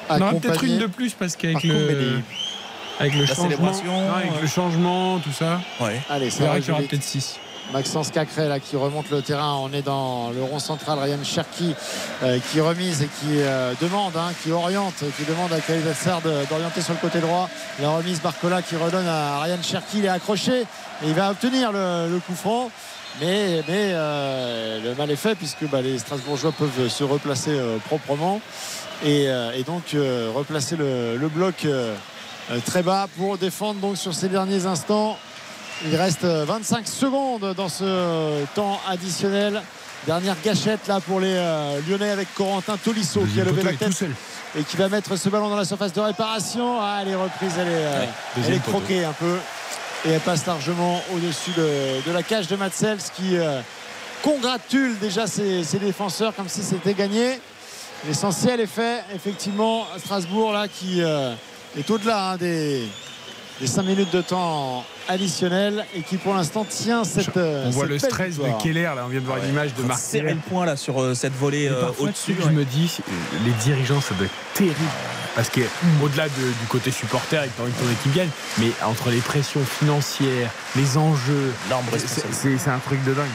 [0.08, 2.20] On aura peut-être une de plus parce qu'avec le,
[3.00, 4.40] avec le La changement, non, avec euh.
[4.42, 6.00] le changement, tout ça, Ouais.
[6.08, 7.38] Allez, c'est ça vrai va qu'il y aura peut-être 6.
[7.72, 9.56] Maxence Cacré là qui remonte le terrain.
[9.62, 10.98] On est dans le rond central.
[10.98, 11.74] Ryan Cherki
[12.22, 15.84] euh, qui remise et qui euh, demande, hein, qui oriente, qui demande à Khalid
[16.50, 17.48] d'orienter sur le côté droit.
[17.80, 19.98] La remise Barcola qui redonne à Ryan Cherki.
[19.98, 22.70] Il est accroché et il va obtenir le, le coup franc.
[23.20, 27.76] Mais, mais euh, le mal est fait puisque bah, les Strasbourgeois peuvent se replacer euh,
[27.86, 28.40] proprement
[29.04, 29.94] et, euh, et donc
[30.34, 31.66] replacer le, le bloc
[32.64, 35.18] très bas pour défendre donc sur ces derniers instants.
[35.84, 39.62] Il reste euh, 25 secondes dans ce temps additionnel.
[40.06, 41.34] Dernière gâchette là pour les
[41.88, 44.04] Lyonnais avec Corentin Tolisso qui a levé la tête
[44.58, 46.78] et qui va mettre ce ballon dans la surface de réparation.
[46.80, 48.08] Ah, elle est reprise, elle est, Ouais,
[48.48, 49.36] elle est croquée un peu
[50.04, 53.60] et elle passe largement au-dessus de, la cage de Matsels qui euh,
[54.22, 57.40] congratule déjà ses, défenseurs comme si c'était gagné.
[58.06, 61.34] L'essentiel est fait, effectivement, Strasbourg là qui euh,
[61.78, 62.88] est au-delà hein, des,
[63.62, 67.36] des 5 minutes de temps additionnel et qui pour l'instant tient cette.
[67.36, 68.58] On voit le stress victoire.
[68.58, 70.76] de Keller, là, on vient de voir une image de Marc serrer le point là
[70.76, 72.36] sur euh, cette volée euh, au-dessus.
[72.42, 72.98] je me dis,
[73.44, 74.74] les dirigeants, ça doit être terrible.
[75.36, 75.60] Parce que
[76.02, 78.72] au-delà de- du côté supporter et que tu as envie que ton équipe gagne, mais
[78.84, 81.52] entre les pressions financières, les enjeux,
[82.32, 83.26] c'est un truc de dingue.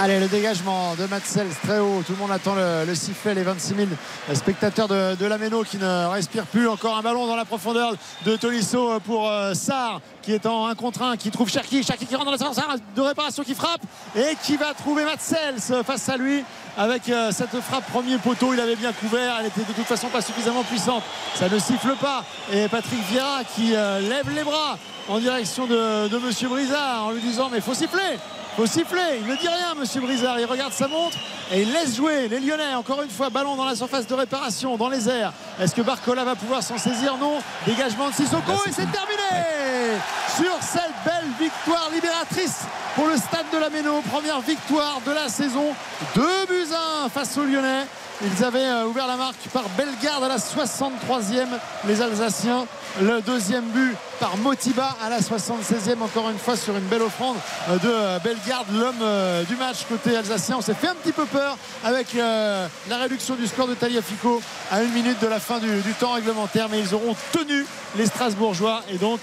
[0.00, 2.04] Allez, le dégagement de Matsels très haut.
[2.06, 3.34] Tout le monde attend le, le sifflet.
[3.34, 3.88] Les 26 000
[4.32, 6.68] spectateurs de, de qui ne respirent plus.
[6.68, 7.94] Encore un ballon dans la profondeur
[8.24, 11.82] de Tolisso pour euh, Sarr qui est en 1 contre 1, qui trouve Cherki.
[11.82, 13.80] Cherki qui rentre dans la surface de réparation qui frappe
[14.14, 16.44] et qui va trouver Matsels face à lui
[16.76, 18.54] avec euh, cette frappe premier poteau.
[18.54, 19.38] Il avait bien couvert.
[19.40, 21.02] Elle était de toute façon pas suffisamment puissante.
[21.34, 22.22] Ça ne siffle pas.
[22.52, 24.78] Et Patrick Vieira qui euh, lève les bras
[25.08, 28.16] en direction de, de Monsieur Brizard en lui disant mais faut siffler
[28.66, 31.16] siffler, il ne dit rien Monsieur Brizard, il regarde sa montre
[31.52, 34.76] et il laisse jouer les Lyonnais, encore une fois, ballon dans la surface de réparation,
[34.76, 35.32] dans les airs.
[35.60, 37.16] Est-ce que Barcola va pouvoir s'en saisir?
[37.16, 37.38] Non.
[37.66, 39.98] Dégagement de Sissoko et c'est terminé
[40.36, 42.60] sur cette belle victoire libératrice
[42.94, 44.00] pour le stade de la Méno.
[44.10, 45.74] Première victoire de la saison.
[46.14, 47.84] 2 buts 1 face aux Lyonnais.
[48.20, 51.46] Ils avaient euh, ouvert la marque par Bellegarde à la 63e,
[51.86, 52.66] les Alsaciens.
[53.00, 57.36] Le deuxième but par Motiba à la 76e, encore une fois sur une belle offrande
[57.68, 60.56] euh, de euh, Bellegarde, l'homme du match côté alsacien.
[60.58, 64.42] On s'est fait un petit peu peur avec la réduction du score de Taliafico
[64.72, 67.64] à une minute de la fin du temps réglementaire, mais ils auront tenu
[67.96, 69.20] les Strasbourgeois et donc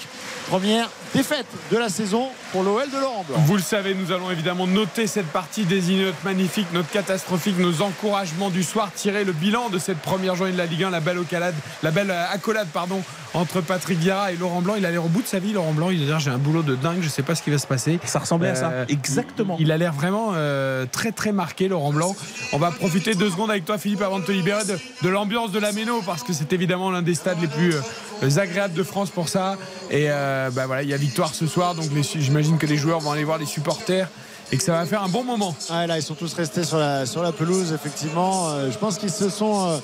[0.47, 3.37] première défaite de la saison pour l'OL de Laurent Blanc.
[3.45, 7.81] Vous le savez, nous allons évidemment noter cette partie, désigner notre magnifique, notre catastrophique, nos
[7.81, 10.99] encouragements du soir, tirer le bilan de cette première journée de la Ligue 1, la
[10.99, 13.01] belle accolade, la belle accolade pardon,
[13.33, 14.75] entre Patrick Vieira et Laurent Blanc.
[14.77, 15.89] Il a l'air au bout de sa vie, Laurent Blanc.
[15.89, 17.57] Il a dire j'ai un boulot de dingue, je ne sais pas ce qui va
[17.57, 17.99] se passer.
[18.05, 19.57] Ça ressemblait à ça, euh, exactement.
[19.59, 22.15] Il, a l'air vraiment euh, très très marqué, Laurent Blanc.
[22.53, 24.63] On va profiter deux secondes avec toi, Philippe, avant de te libérer
[25.01, 28.37] de, l'ambiance de la Méno, parce que c'est évidemment l'un des stades les plus euh,
[28.37, 29.57] agréables de France pour ça.
[29.91, 31.85] Et bah voilà, il y a victoire ce soir, donc
[32.15, 34.09] j'imagine que les joueurs vont aller voir les supporters
[34.51, 35.55] et que ça va faire un bon moment.
[35.69, 38.49] Ah, là, ils sont tous restés sur la, pelouse, effectivement.
[38.49, 39.77] Euh, je pense qu'ils se sont euh,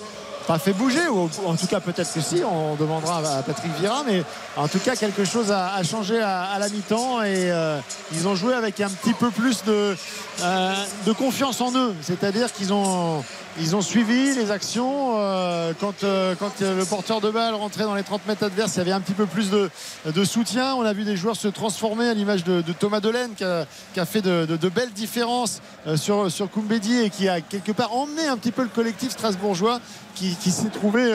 [0.48, 4.03] pas fait bouger, ou en tout cas peut-être que si, on demandera à Patrick Vira,
[4.08, 4.24] mais
[4.58, 7.80] en tout cas quelque chose a, changé à, la mi-temps et euh,
[8.14, 9.95] ils ont joué avec un petit peu plus de,
[11.06, 13.24] de confiance en eux, c'est-à-dire qu'ils ont
[13.59, 15.15] ils ont suivi les actions.
[15.17, 18.80] Euh, quand, euh, quand le porteur de balle rentrait dans les 30 mètres adverses, il
[18.80, 20.75] y avait un petit peu plus de, soutien.
[20.75, 24.21] On a vu des joueurs se transformer à l'image de, Thomas Delaine qui a, fait
[24.21, 28.51] de, belles différences euh, sur, sur Koumbedi et qui a quelque part emmené un petit
[28.51, 29.80] peu le collectif strasbourgeois
[30.15, 31.11] qui, s'est trouvé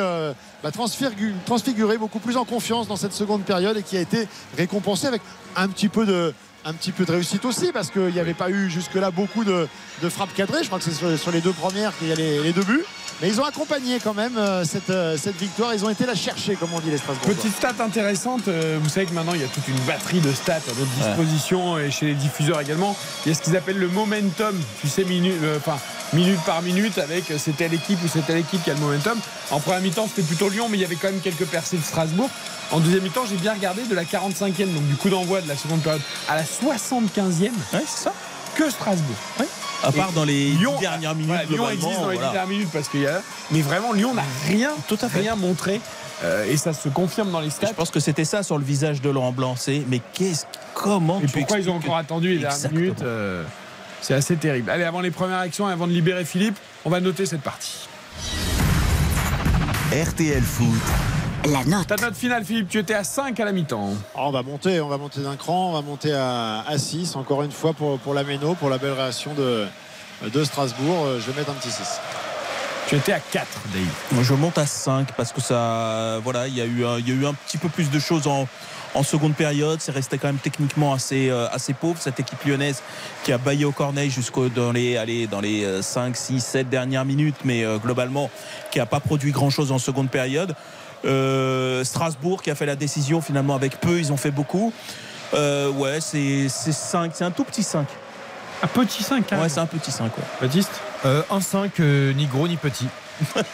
[0.65, 5.06] bah, transfiguré, beaucoup plus en confiance dans cette seconde période et qui a été récompensé
[5.06, 5.23] avec
[5.55, 6.34] un petit peu de,
[6.67, 9.69] un petit peu de réussite aussi parce qu'il n'y avait pas eu jusque-là beaucoup de,
[10.11, 10.62] frappes cadrées.
[10.62, 12.85] Je crois que c'est sur, les deux premières qu'il y a les, deux buts.
[13.23, 15.73] Mais ils ont accompagné quand même euh, euh, cette, victoire.
[15.73, 17.35] Ils ont été la chercher, comme on dit les Strasbourg.
[17.35, 18.49] Petite stat intéressante.
[18.49, 20.91] Euh, vous savez que maintenant, il y a toute une batterie de stats à notre
[20.93, 22.97] disposition et chez les diffuseurs également.
[23.25, 24.61] Il y a ce qu'ils appellent le momentum.
[24.81, 25.41] Tu sais, minute,
[26.12, 29.19] minute par minute avec c'était l'équipe ou c'était l'équipe qui a le momentum.
[29.51, 31.83] En première mi-temps, c'était plutôt Lyon, mais il y avait quand même quelques percées de
[31.83, 32.28] Strasbourg.
[32.73, 35.57] En deuxième mi-temps, j'ai bien regardé de la 45e, donc du coup d'envoi de la
[35.57, 37.44] seconde période, à la 75e.
[37.44, 37.51] Ouais,
[37.86, 38.12] c'est ça.
[38.55, 39.17] Que Strasbourg.
[39.83, 41.51] À part dans les dernières minutes.
[41.51, 43.20] Lyon existe dans les dernières minutes parce qu'il y a.
[43.51, 45.20] Mais vraiment, Lyon n'a rien, Tout à fait.
[45.20, 45.81] rien montré.
[46.25, 47.67] Euh, et ça se confirme dans les stats.
[47.68, 49.55] Je pense que c'était ça sur le visage de Laurent Blanc.
[49.57, 53.44] C'est mais qu'est-ce, comment Et pourquoi ils ont encore attendu les dernières minutes euh,
[54.01, 54.70] C'est assez terrible.
[54.70, 57.86] Allez, avant les premières actions, avant de libérer Philippe, on va noter cette partie.
[59.93, 60.67] RTL Foot
[61.47, 61.86] la note.
[61.86, 63.91] Ta note finale, Philippe, tu étais à 5 à la mi-temps.
[64.15, 67.42] Ah, on va monter, on va monter d'un cran, on va monter à, 6, encore
[67.42, 69.66] une fois pour, pour la Méno, pour la belle réaction de,
[70.28, 71.05] de Strasbourg.
[71.05, 72.00] Euh, je vais mettre un petit 6.
[72.89, 73.83] Tu étais à 4, Dave.
[74.12, 77.12] Moi, je monte à 5 parce que ça, voilà, il y a eu, il y
[77.12, 78.47] a eu un petit peu plus de choses en,
[78.94, 79.81] en seconde période.
[79.81, 82.83] C'est resté quand même techniquement assez, euh, assez pauvre, cette équipe lyonnaise
[83.25, 87.05] qui a baillé au corneille jusqu'au dans les, allez, dans les 5, 6, 7 dernières
[87.05, 88.31] minutes, mais euh, globalement
[88.70, 90.55] qui n'a pas produit grand-chose en seconde période.
[91.05, 94.73] Euh, Strasbourg qui a fait la décision finalement avec peu, ils ont fait beaucoup.
[95.34, 97.86] Euh, ouais, c'est 5, c'est un tout petit 5.
[98.62, 99.41] Un petit 5 hein.
[99.42, 100.10] Ouais, c'est un petit 5.
[100.41, 100.70] Baptiste?
[101.05, 102.89] Euh, Un 5, ni gros ni petit.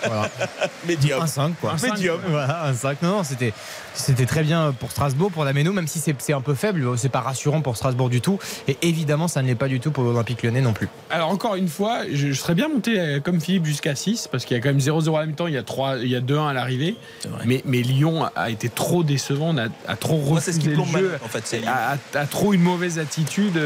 [0.04, 0.28] Voilà.
[0.86, 1.22] Médium.
[1.22, 1.72] Un 5 quoi.
[1.72, 2.20] Un Médium.
[2.28, 3.02] Voilà, un 5.
[3.02, 3.52] Non, c'était
[3.94, 7.08] c'était très bien pour Strasbourg, pour la Méno, même si c'est un peu faible, c'est
[7.08, 8.38] pas rassurant pour Strasbourg du tout.
[8.68, 10.88] Et évidemment, ça ne l'est pas du tout pour l'Olympique lyonnais non plus.
[11.10, 14.56] Alors encore une fois, je, serais bien monté euh, comme Philippe jusqu'à 6, parce qu'il
[14.56, 16.20] y a quand même 0-0 à la mi-temps, il y a 3, il y a
[16.20, 16.96] 2-1 à l'arrivée.
[17.44, 21.28] Mais, mais Lyon a été trop décevant, a, a trop refusé ce le jeu, en
[21.28, 23.60] fait, a, a, trop une mauvaise attitude.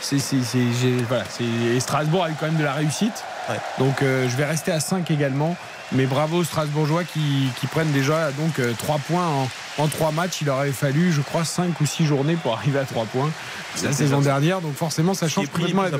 [0.00, 0.18] C'est,
[1.08, 1.24] voilà,
[1.74, 3.24] et Strasbourg a eu quand même de la réussite.
[3.78, 5.56] Donc euh, je vais rester à 5 également.
[5.92, 10.42] Mais bravo aux Strasbourgeois qui, prennent déjà donc 3 euh, points en, en 3 matchs.
[10.42, 13.30] Il aurait fallu, je crois, 5 ou 6 journées pour arriver à 3 points.
[13.82, 15.90] La saison dernière, donc forcément ça change complètement la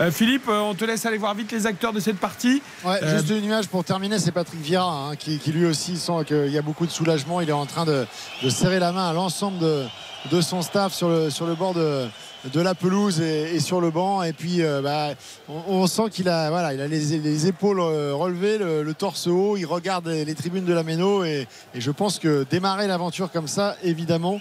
[0.00, 2.60] euh, Philippe, on te laisse aller voir vite les acteurs de cette partie.
[2.84, 6.50] Ouais, juste une image pour terminer, c'est Patrick Vieira hein, qui, lui aussi sent qu'il
[6.50, 7.40] y a beaucoup de soulagement.
[7.40, 8.06] Il est en train de,
[8.50, 9.84] serrer la main à l'ensemble de,
[10.30, 14.22] de, son staff sur le, bord de, la pelouse et, sur le banc.
[14.22, 15.14] Et puis, euh, bah,
[15.48, 19.56] on, sent qu'il a, voilà, il a les, épaules euh, relevées, le, torse haut.
[19.56, 21.24] Il regarde les, tribunes de la Méno.
[21.24, 24.40] Et, je pense que démarrer l'aventure comme ça, évidemment,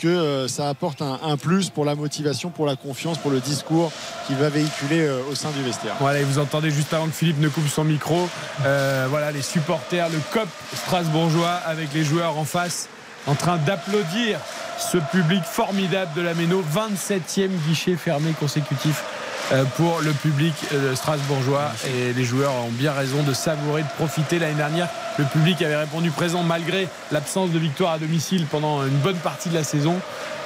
[0.00, 3.92] que euh, ça apporte un, plus pour la motivation, pour la confiance, pour le discours
[4.26, 5.94] qu'il va véhiculer au sein du vestiaire.
[6.00, 8.28] Voilà, et vous entendez juste avant que Philippe ne coupe son micro,
[8.60, 12.88] voilà les supporters, le COP strasbourgeois avec les joueurs en face
[13.26, 14.38] en train d'applaudir
[14.78, 16.62] ce public formidable de la Méno.
[16.62, 19.02] 27e guichet fermé consécutif
[19.52, 21.70] euh, pour le public euh, strasbourgeois.
[21.86, 24.38] Et les joueurs ont bien raison de savourer, de profiter.
[24.38, 24.88] L'année dernière,
[25.18, 29.48] le public avait répondu présent malgré l'absence de victoire à domicile pendant une bonne partie
[29.48, 29.96] de la saison.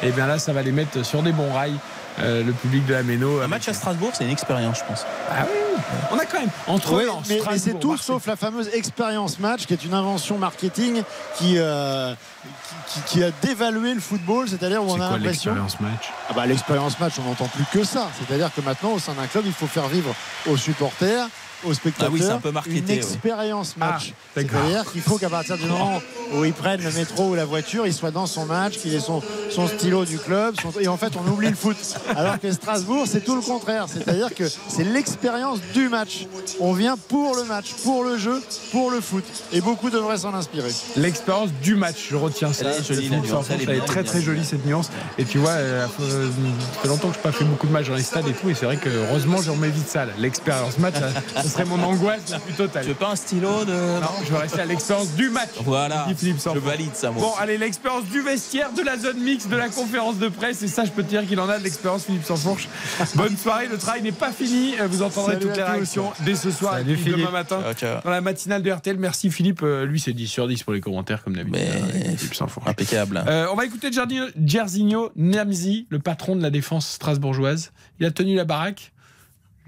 [0.02, 1.76] Et bien là, ça va les mettre sur des bons rails.
[2.20, 3.40] Euh, le public de la Méno.
[3.40, 5.04] Un match à Strasbourg, c'est une expérience, je pense.
[5.30, 5.80] Ah oui,
[6.10, 8.06] on a quand même entre Oui, Lens, mais, c'est tout Marseille.
[8.06, 11.02] sauf la fameuse expérience match qui est une invention marketing
[11.36, 12.12] qui, euh,
[12.44, 15.52] qui, qui- qui a dévalué le football, c'est-à-dire où on a quoi l'impression.
[15.54, 18.08] l'expérience match Ah bah, l'expérience match, on n'entend plus que ça.
[18.18, 20.12] C'est-à-dire que maintenant, au sein d'un club, il faut faire vivre
[20.48, 21.26] aux supporters,
[21.64, 22.94] aux spectateurs, Ah oui, c'est un peu marketé, une ouais.
[22.96, 24.12] expérience match.
[24.14, 24.60] Ah, d'accord.
[24.64, 26.00] C'est-à-dire qu'il faut qu'à partir du moment
[26.34, 29.00] où ils prennent le métro ou la voiture, il soit dans son match, qu'il ait
[29.00, 30.54] son, son stylo du club.
[30.60, 31.76] son- Et en fait, on oublie le foot.
[32.16, 33.86] Alors que Strasbourg, c'est tout le contraire.
[33.92, 36.26] C'est-à-dire que c'est l'expérience du match.
[36.60, 38.40] On vient pour le match, pour le jeu,
[38.72, 39.24] pour le foot.
[39.52, 40.70] Et beaucoup devraient s'en inspirer.
[40.96, 42.66] L'expérience du match, je retiens ça.
[42.70, 44.90] Elle est jolie, la nuance, elle est elle est bien, très très jolie cette nuance.
[45.18, 46.28] Et tu vois, euh, euh,
[46.74, 48.32] ça fait longtemps que je n'ai pas fait beaucoup de matchs dans les stades et
[48.32, 48.48] tout.
[48.50, 50.06] Et c'est vrai que heureusement, j'en mets vite ça.
[50.18, 52.82] L'expérience match, ça, ça serait mon angoisse la plus totale.
[52.84, 53.72] Tu veux pas un stylo de.
[53.72, 55.50] Non, je vais rester à l'expérience du match.
[55.64, 56.06] Voilà.
[56.16, 57.22] Philippe Je valide ça, moi.
[57.22, 60.62] Bon, allez, l'expérience du vestiaire, de la zone mixte, de la conférence de presse.
[60.62, 62.68] Et ça, je peux te dire qu'il en a de l'expérience, Philippe Sansfourche.
[63.14, 64.74] Bonne soirée, le travail n'est pas fini.
[64.80, 67.32] Euh, Vous entendrez Salut toutes les réactions dès ce soir Salut, et puis demain Philippe.
[67.32, 68.00] matin Ciao, ciao.
[68.04, 68.96] dans la matinale de RTL.
[68.98, 69.60] Merci Philippe.
[69.62, 71.60] Euh, lui, c'est 10 sur 10 pour les commentaires, comme d'habitude.
[71.62, 72.66] Mais- Euh, Philippe Sansfourche.
[72.68, 73.22] Impeccable.
[73.26, 77.72] Euh, on va écouter Giardino- Jairzinho Niamzi, le patron de la défense strasbourgeoise.
[78.00, 78.92] Il a tenu la baraque.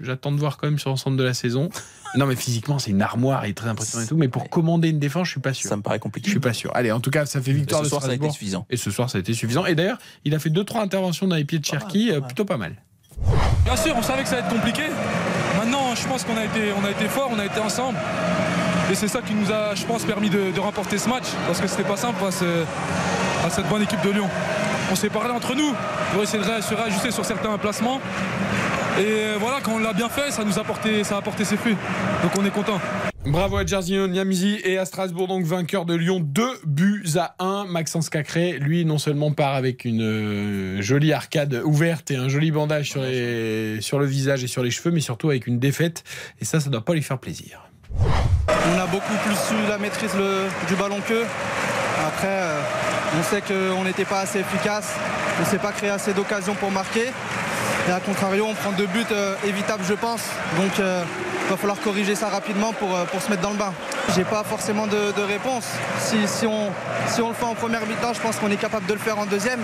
[0.03, 1.69] J'attends de voir quand même sur l'ensemble de la saison.
[2.17, 4.17] Non, mais physiquement, c'est une armoire, il est très impressionnant et tout.
[4.17, 5.69] Mais pour commander une défense, je suis pas sûr.
[5.69, 6.29] Ça me paraît Je compliqué.
[6.29, 6.69] suis pas sûr.
[6.75, 8.65] Allez, en tout cas, ça fait Et victoire ce de soir, ça a été suffisant.
[8.69, 9.65] Et ce soir, ça a été suffisant.
[9.65, 12.43] Et d'ailleurs, il a fait deux trois interventions dans les pieds de Cherki, euh, plutôt
[12.43, 12.75] pas mal.
[13.63, 14.81] Bien sûr, on savait que ça allait être compliqué.
[15.57, 17.97] Maintenant, je pense qu'on a été, on a été fort, on a été ensemble.
[18.91, 21.27] Et c'est ça qui nous a, je pense, permis de, de remporter ce match.
[21.47, 22.65] Parce que c'était pas simple face euh,
[23.45, 24.27] à cette bonne équipe de Lyon.
[24.91, 25.73] On s'est parlé entre nous
[26.11, 28.01] pour essayer de se réajuster sur certains placements.
[28.99, 31.57] Et voilà, quand on l'a bien fait, ça nous a porté, ça a porté ses
[31.57, 31.77] fruits.
[32.23, 32.79] Donc on est content.
[33.25, 37.65] Bravo à Jairzinho Niamzi et à Strasbourg, donc vainqueur de Lyon, 2 buts à 1.
[37.65, 42.51] Maxence Cacré, lui, non seulement part avec une euh, jolie arcade ouverte et un joli
[42.51, 46.03] bandage sur, les- sur le visage et sur les cheveux, mais surtout avec une défaite.
[46.41, 47.61] Et ça, ça doit pas lui faire plaisir.
[47.99, 51.25] On a beaucoup plus eu la maîtrise le- du ballon qu'eux.
[52.07, 52.59] Après, euh,
[53.19, 54.95] on sait qu'on n'était pas assez efficace.
[55.37, 57.05] On ne s'est pas créé assez d'occasions pour marquer.
[57.87, 60.21] Et à contrario, on prend deux buts euh, évitables, je pense.
[60.57, 61.03] Donc, euh,
[61.45, 63.73] il va falloir corriger ça rapidement pour, euh, pour se mettre dans le bain.
[64.15, 65.65] J'ai pas forcément de, réponse.
[65.99, 66.69] Si, si on,
[67.07, 69.17] si on le fait en première mi-temps, je pense qu'on est capable de le faire
[69.17, 69.59] en deuxième.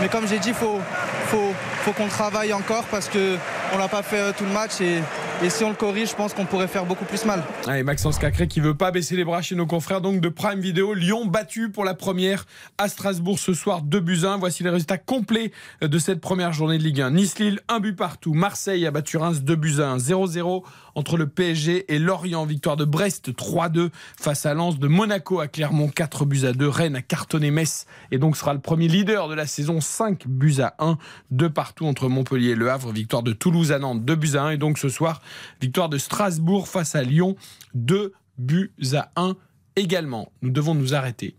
[0.00, 0.80] Mais comme j'ai dit, il faut,
[1.28, 4.80] faut, faut qu'on travaille encore parce qu'on l'a pas fait euh, tout le match.
[4.80, 5.02] Et,
[5.42, 7.42] et si on le corrige, je pense qu'on pourrait faire beaucoup plus mal.
[7.66, 10.60] Allez, Maxence Cacré qui veut pas baisser les bras chez nos confrères donc de Prime
[10.60, 10.92] Video.
[10.92, 12.44] Lyon battu pour la première
[12.76, 14.36] à Strasbourg ce soir 2 buts 1.
[14.36, 17.12] Voici les résultats complets de cette première journée de Ligue 1.
[17.12, 18.34] Nice-Lille, 1 but partout.
[18.34, 19.96] Marseille a battu Reims 2 buts à 1.
[19.96, 20.62] 0-0
[20.94, 22.46] entre le PSG et Lorient.
[22.46, 24.78] Victoire de Brest 3-2 face à Lens.
[24.78, 26.68] De Monaco à Clermont 4 buts à 2.
[26.68, 30.60] Rennes a cartonné Metz et donc sera le premier leader de la saison 5 buts
[30.60, 30.98] à 1.
[31.30, 32.92] De partout entre Montpellier et Le Havre.
[32.92, 34.50] Victoire de Toulouse à Nantes 2 buts à 1.
[34.50, 35.20] Et donc ce soir,
[35.60, 37.36] victoire de Strasbourg face à Lyon
[37.74, 39.36] 2 buts à 1
[39.76, 40.32] également.
[40.42, 41.36] Nous devons nous arrêter.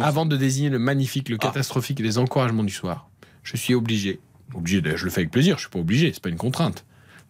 [0.00, 3.08] Avant de désigner le magnifique, le catastrophique et les encouragements du soir,
[3.42, 4.18] je suis obligé,
[4.54, 6.84] obligé, je le fais avec plaisir, je suis pas obligé, c'est pas une contrainte,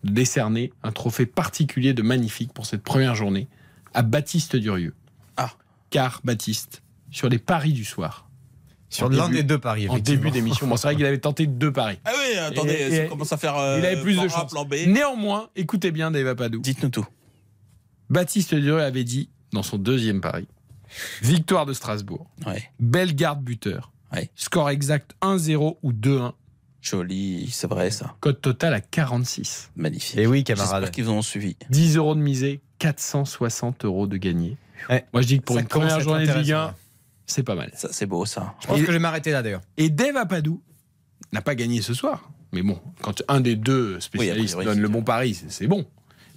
[0.06, 3.48] décerner un trophée particulier de magnifique pour cette première journée
[3.94, 4.94] à Baptiste Durieux.
[5.36, 5.50] Ah.
[5.90, 8.28] Car Baptiste, sur les paris du soir.
[8.88, 10.66] Sur l'un des deux paris, En début d'émission.
[10.68, 11.98] Bon, c'est vrai qu'il avait tenté deux paris.
[12.04, 13.56] Ah oui, attendez, Et- ça et- commence à faire.
[13.56, 14.54] euh, il avait plus plan de chance.
[14.86, 16.60] Néanmoins, écoutez bien Dave Apadou.
[16.60, 17.06] Dites-nous tout.
[18.10, 20.46] Baptiste Durieux avait dit dans son deuxième pari
[21.20, 22.30] victoire de Strasbourg,
[22.78, 23.92] Bellegarde buteur,
[24.36, 26.32] score exact 1-0 ou 2-1.
[26.90, 28.14] Joli, c'est vrai ça.
[28.20, 29.70] Code total à 46.
[29.76, 30.16] Magnifique.
[30.18, 30.90] Et oui, J'espère camarade.
[30.92, 31.56] qu'ils ont suivi.
[31.70, 34.56] 10 euros de misée, 460 euros de gagné.
[34.88, 36.74] Moi, je dis que pour Ça une première journée de Ligue 1, intéressant,
[37.26, 37.70] c'est pas mal.
[37.74, 38.54] Ça, c'est beau ça.
[38.60, 39.62] Je pense que je vais m'arrêter là d'ailleurs.
[39.76, 40.62] Et Dave Apadou
[41.32, 42.30] n'a pas gagné ce soir.
[42.52, 45.66] Mais bon, quand un des deux spécialistes Oui, priori, donne le bon pari, c'est- c'est
[45.66, 45.84] bon.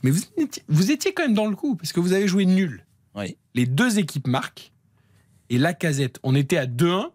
[0.01, 2.45] Mais vous étiez, vous étiez quand même dans le coup, parce que vous avez joué
[2.45, 2.85] nul.
[3.53, 4.71] Les deux équipes marquent.
[5.49, 7.11] Et la casette, on était à 2-1.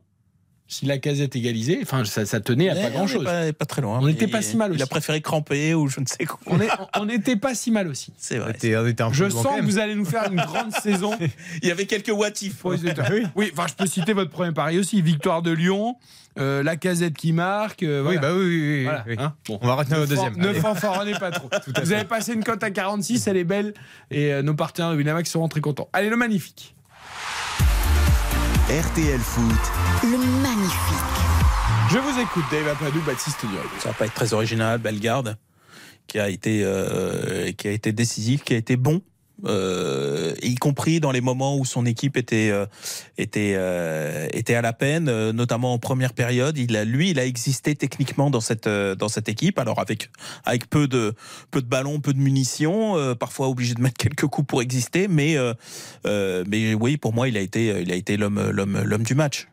[0.66, 3.22] Si la casette égalisait, enfin, ça, ça tenait à Mais pas on grand chose.
[3.22, 3.98] est Pas, pas très loin.
[4.00, 4.82] On n'était Il- pas si mal Il aussi.
[4.82, 6.40] a préféré cramper ou je ne sais quoi.
[6.96, 8.12] On n'était pas si mal aussi.
[8.16, 8.52] C'est vrai.
[8.52, 11.16] On était un peu Je sens que vous allez nous faire une grande saison.
[11.62, 12.64] Il y avait quelques what if.
[12.64, 12.78] Oui,
[13.36, 15.02] oui, enfin, je peux citer votre premier pari aussi.
[15.02, 15.96] Victoire de Lyon,
[16.38, 17.82] euh, la casette qui marque.
[17.82, 19.16] euh, Oui, bah oui, oui, oui, Voilà, oui.
[19.18, 19.34] hein.
[19.46, 19.58] Bon.
[19.60, 20.34] On va retenir le deuxième.
[20.38, 21.50] Ne fanfaronnez pas trop.
[21.84, 23.74] Vous avez passé une cote à 46, elle est belle.
[24.10, 25.88] Et euh, nos partenaires de Winamax seront très contents.
[25.92, 26.74] Allez, le magnifique.
[28.70, 29.44] RTL Foot,
[30.04, 30.96] Le magnifique.
[31.90, 33.68] Je vous écoute, Dave Apadou, Baptiste Durieux.
[33.78, 35.36] Ça va pas être très original, Bellegarde.
[36.06, 39.02] qui a été euh, qui a été décisif, qui a été bon
[39.46, 42.66] euh, y compris dans les moments où son équipe était euh,
[43.18, 46.56] était euh, était à la peine, euh, notamment en première période.
[46.58, 49.58] Il a lui, il a existé techniquement dans cette euh, dans cette équipe.
[49.58, 50.10] Alors avec
[50.44, 51.14] avec peu de
[51.50, 55.08] peu de ballons, peu de munitions, euh, parfois obligé de mettre quelques coups pour exister,
[55.08, 55.36] mais
[56.04, 59.48] mais oui, pour moi, il a été il a été l'homme l'homme l'homme du match.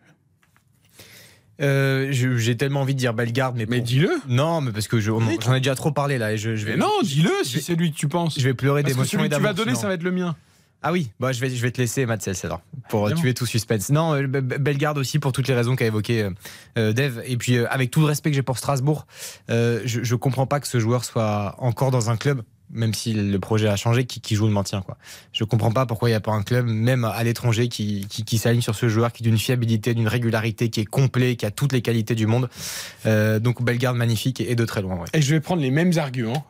[1.62, 4.10] Euh, J'ai tellement envie de dire Bellegarde, mais, mais dis-le.
[4.28, 6.34] Non, mais parce que j'en ai déjà trop parlé là.
[6.34, 8.40] Et je, je vais, non, dis-le si c'est lui que tu penses.
[8.40, 9.50] Je vais pleurer d'émotion et d'amour.
[9.50, 10.36] Tu vas donner, ça va être le mien.
[10.84, 13.92] Ah oui, bah, je, vais, je vais te laisser Matsels alors, pour tuer tout suspense.
[13.92, 16.32] Non, euh, Bellegarde aussi pour toutes les raisons qu'a évoqué euh,
[16.80, 17.22] euh, Dave.
[17.28, 19.06] Et puis, euh, avec tout le respect que j'ai pour Strasbourg,
[19.48, 22.42] je ne comprends pas que ce joueur soit encore dans un club
[22.74, 24.82] même si le projet a changé, qui, qui joue le maintien.
[24.82, 24.98] Quoi.
[25.34, 28.24] Je comprends pas pourquoi il n'y a pas un club, même à l'étranger, qui, qui,
[28.24, 31.52] qui s'aligne sur ce joueur, qui d'une fiabilité, d'une régularité, qui est complet, qui a
[31.52, 32.50] toutes les qualités du monde.
[33.06, 34.96] Euh, donc Bellegarde magnifique et, de très loin.
[34.96, 35.08] Ouais.
[35.14, 36.46] Et je vais prendre les mêmes arguments.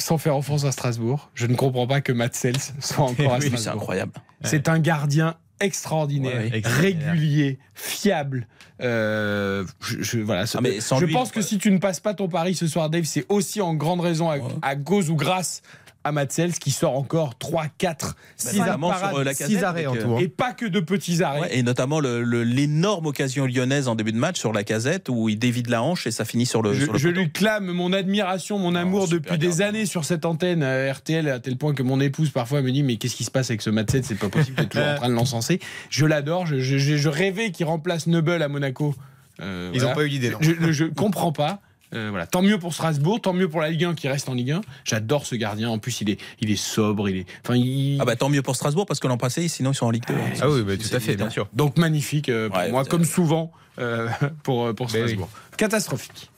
[0.00, 3.40] Sans faire offense à Strasbourg, je ne comprends pas que Matt Sels soit encore à
[3.40, 3.58] Strasbourg.
[3.58, 4.12] C'est incroyable.
[4.44, 8.46] C'est un gardien extraordinaire, ouais, régulier, fiable.
[8.80, 12.14] Euh, je, je, voilà, ah, mais je lui, pense que si tu ne passes pas
[12.14, 14.42] ton pari ce soir, Dave, c'est aussi en grande raison à, ouais.
[14.62, 15.62] à cause ou grâce
[16.08, 20.16] à Matsels qui sort encore 3, 4, 6 euh, arrêts en tout.
[20.16, 20.18] Hein.
[20.20, 21.40] Et pas que de petits arrêts.
[21.40, 25.28] Ouais, et notamment l'énorme le, occasion lyonnaise en début de match sur la casette où
[25.28, 26.72] il dévide la hanche et ça finit sur le.
[26.72, 30.04] Je, sur le je lui clame mon admiration, mon amour oh, depuis des années sur
[30.04, 33.16] cette antenne euh, RTL à tel point que mon épouse parfois me dit Mais qu'est-ce
[33.16, 35.14] qui se passe avec ce Matsels C'est pas possible, tu es toujours en train de
[35.14, 35.60] l'encenser.
[35.90, 38.94] Je l'adore, je, je, je, rêvais qu'il remplace Noble à Monaco.
[39.40, 39.94] Euh, Ils n'ont voilà.
[39.94, 40.32] pas eu l'idée.
[40.40, 41.60] Je, je comprends pas.
[41.94, 42.26] Euh, voilà.
[42.26, 44.60] Tant mieux pour Strasbourg, tant mieux pour la Ligue 1 qui reste en Ligue 1.
[44.84, 45.70] J'adore ce gardien.
[45.70, 47.08] En plus, il est, il est sobre.
[47.08, 47.98] Il est, enfin, il...
[48.00, 50.06] Ah bah tant mieux pour Strasbourg parce que l'an passé, sinon ils sont en Ligue
[50.06, 50.14] 2.
[50.40, 51.48] Ah oui, bah, tout à fait, bien sûr.
[51.52, 54.08] Donc magnifique euh, pour ouais, moi, comme souvent euh,
[54.42, 55.28] pour, pour Strasbourg.
[55.32, 55.56] Oui.
[55.56, 56.30] Catastrophique.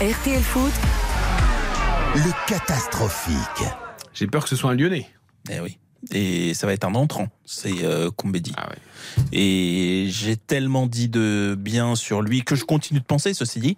[0.00, 0.72] RTL Foot.
[2.14, 3.66] Le catastrophique.
[4.14, 5.06] J'ai peur que ce soit un Lyonnais.
[5.50, 5.78] Eh oui
[6.12, 8.10] et ça va être un entrant, c'est euh.
[8.56, 9.24] Ah ouais.
[9.32, 13.76] Et j'ai tellement dit de bien sur lui que je continue de penser, ceci dit,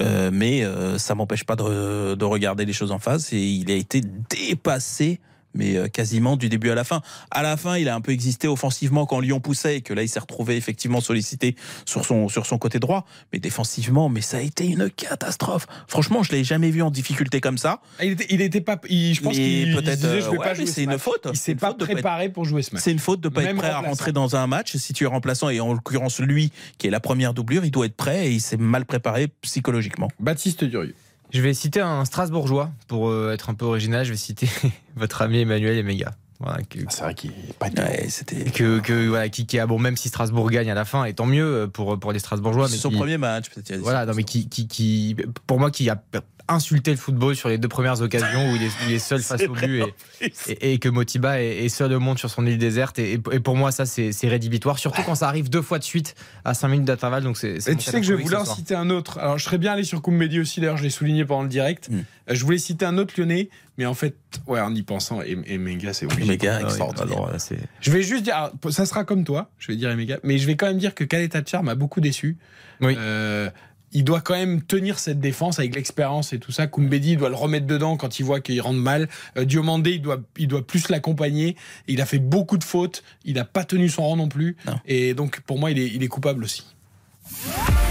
[0.00, 3.32] euh, mais euh, ça m'empêche pas de, de, regarder les choses en face.
[3.32, 5.20] Et il a été dépassé
[5.54, 7.02] mais euh, quasiment du début à la fin.
[7.30, 10.02] À la fin, il a un peu existé offensivement quand Lyon poussait et que là,
[10.02, 13.06] il s'est retrouvé effectivement sollicité sur son, sur son côté droit.
[13.32, 15.66] Mais défensivement, mais ça a été une catastrophe.
[15.86, 17.80] Franchement, je l'ai jamais vu en difficulté comme ça.
[17.98, 20.44] Ah, il était, il était pas, il, je pense qu'il peut-être, disait, je vais ouais,
[20.44, 21.26] pas jouer c'est une faute.
[21.30, 22.82] Il s'est pas préparé être, pour jouer ce match.
[22.82, 24.76] C'est une faute de pas Même être prêt à rentrer dans un match.
[24.76, 27.86] Si tu es remplaçant et en l'occurrence lui, qui est la première doublure, il doit
[27.86, 30.08] être prêt et il s'est mal préparé psychologiquement.
[30.18, 30.94] Baptiste Durieux.
[31.32, 34.04] Je vais citer un Strasbourgeois pour euh, être un peu original.
[34.04, 34.48] Je vais citer
[34.96, 36.12] votre ami Emmanuel Emega.
[36.40, 39.66] Voilà, que, c'est vrai qu'il est pas ouais, c'était que, que voilà qui, qui a
[39.66, 42.66] bon même si Strasbourg gagne à la fin et tant mieux pour pour les Strasbourgeois
[42.66, 45.14] c'est son qui, premier match peut-être voilà non mais qui, qui qui
[45.46, 46.02] pour moi qui a
[46.50, 49.42] insulté le football sur les deux premières occasions où il est, il est seul face
[49.42, 49.84] au but
[50.20, 52.98] et, et, et, que Motiba est, est, seul au monde sur son île déserte.
[52.98, 54.78] Et, et pour moi ça c'est rédhibitoire.
[54.78, 56.14] Surtout quand ça arrive deux fois de suite
[56.44, 57.22] à 5 minutes d'intervalle.
[57.22, 59.18] Donc c'est tu sais que je voulais en citer un autre.
[59.18, 60.60] Alors je serais bien allé sur Koumbedi aussi.
[60.60, 61.88] D'ailleurs je l'ai souligné pendant le direct.
[61.90, 62.00] Mm.
[62.28, 63.48] je voulais citer un autre lyonnais
[63.78, 64.14] mais en fait
[64.46, 67.18] ouais en y pensant Emega c'est Emega extraordinaire.
[67.18, 67.32] alors,
[67.80, 70.46] je vais juste dire alors, ça sera comme toi je vais dire Emega mais je
[70.46, 72.36] vais quand même dire que Kaleta Char m'a beaucoup déçu.
[72.80, 72.94] Oui.
[72.98, 73.50] Euh,
[73.92, 76.66] il doit quand même tenir cette défense avec l'expérience et tout ça.
[76.66, 79.08] Koumbedi doit le remettre dedans quand il voit qu'il rentre mal.
[79.36, 81.56] Euh, Diomandé, il doit, il doit plus l'accompagner.
[81.88, 83.02] Il a fait beaucoup de fautes.
[83.24, 84.56] Il n'a pas tenu son rang non plus.
[84.66, 84.78] Non.
[84.86, 86.64] Et donc, pour moi, il est, il est coupable aussi.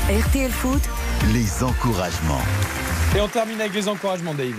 [0.10, 0.82] RTL Foot.
[1.34, 2.42] Les encouragements.
[3.16, 4.56] Et on termine avec les encouragements, Dave.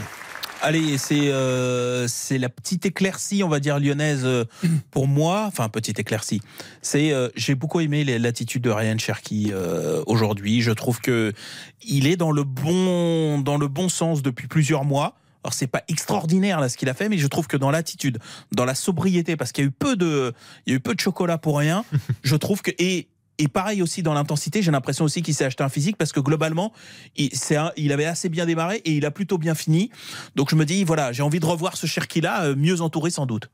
[0.62, 4.44] Allez, c'est euh, c'est la petite éclaircie, on va dire lyonnaise euh,
[4.90, 5.44] pour moi.
[5.46, 6.42] Enfin, petite éclaircie.
[6.82, 10.60] C'est euh, j'ai beaucoup aimé l'attitude de Ryan Cherky euh, aujourd'hui.
[10.60, 11.32] Je trouve que
[11.82, 15.16] il est dans le bon dans le bon sens depuis plusieurs mois.
[15.42, 18.18] Alors c'est pas extraordinaire là ce qu'il a fait, mais je trouve que dans l'attitude,
[18.52, 20.34] dans la sobriété, parce qu'il y a eu peu de,
[20.66, 21.86] il y a eu peu de chocolat pour rien.
[22.22, 23.08] je trouve que et
[23.40, 26.20] et pareil aussi dans l'intensité, j'ai l'impression aussi qu'il s'est acheté un physique parce que
[26.20, 26.72] globalement,
[27.16, 29.90] il, un, il, avait assez bien démarré et il a plutôt bien fini.
[30.36, 33.50] Donc je me dis, voilà, j'ai envie de revoir ce Cherki-là, mieux entouré sans doute.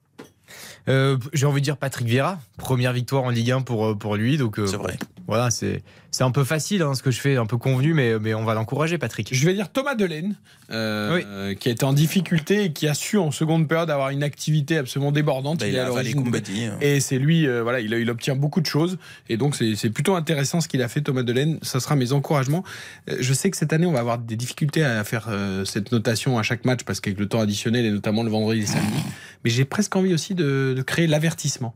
[0.89, 4.37] Euh, j'ai envie de dire Patrick Vieira, première victoire en Ligue 1 pour, pour lui.
[4.37, 4.97] Donc, euh, c'est vrai.
[5.27, 5.83] Voilà, c'est,
[6.17, 8.43] c'est un peu facile hein, ce que je fais, un peu convenu, mais, mais on
[8.43, 9.29] va l'encourager, Patrick.
[9.35, 10.35] Je vais dire Thomas Delaine,
[10.71, 11.21] euh,
[11.51, 11.57] oui.
[11.57, 14.79] qui a été en difficulté et qui a su en seconde période avoir une activité
[14.79, 15.61] absolument débordante.
[15.61, 16.69] Bah, il, il a de...
[16.69, 16.79] hein.
[16.81, 18.97] Et c'est lui, euh, voilà, il, il, obtient beaucoup de choses.
[19.29, 21.59] Et donc, c'est, plutôt intéressant ce qu'il a fait, Thomas Delaine.
[21.61, 22.65] Ça sera mes encouragements.
[23.11, 25.93] Euh, je sais que cette année, on va avoir des difficultés à faire euh, cette
[25.93, 28.69] notation à chaque match parce qu'avec le temps additionnel et notamment le vendredi et le
[28.69, 29.03] samedi.
[29.45, 31.75] Mais j'ai presque envie aussi de, de créer l'avertissement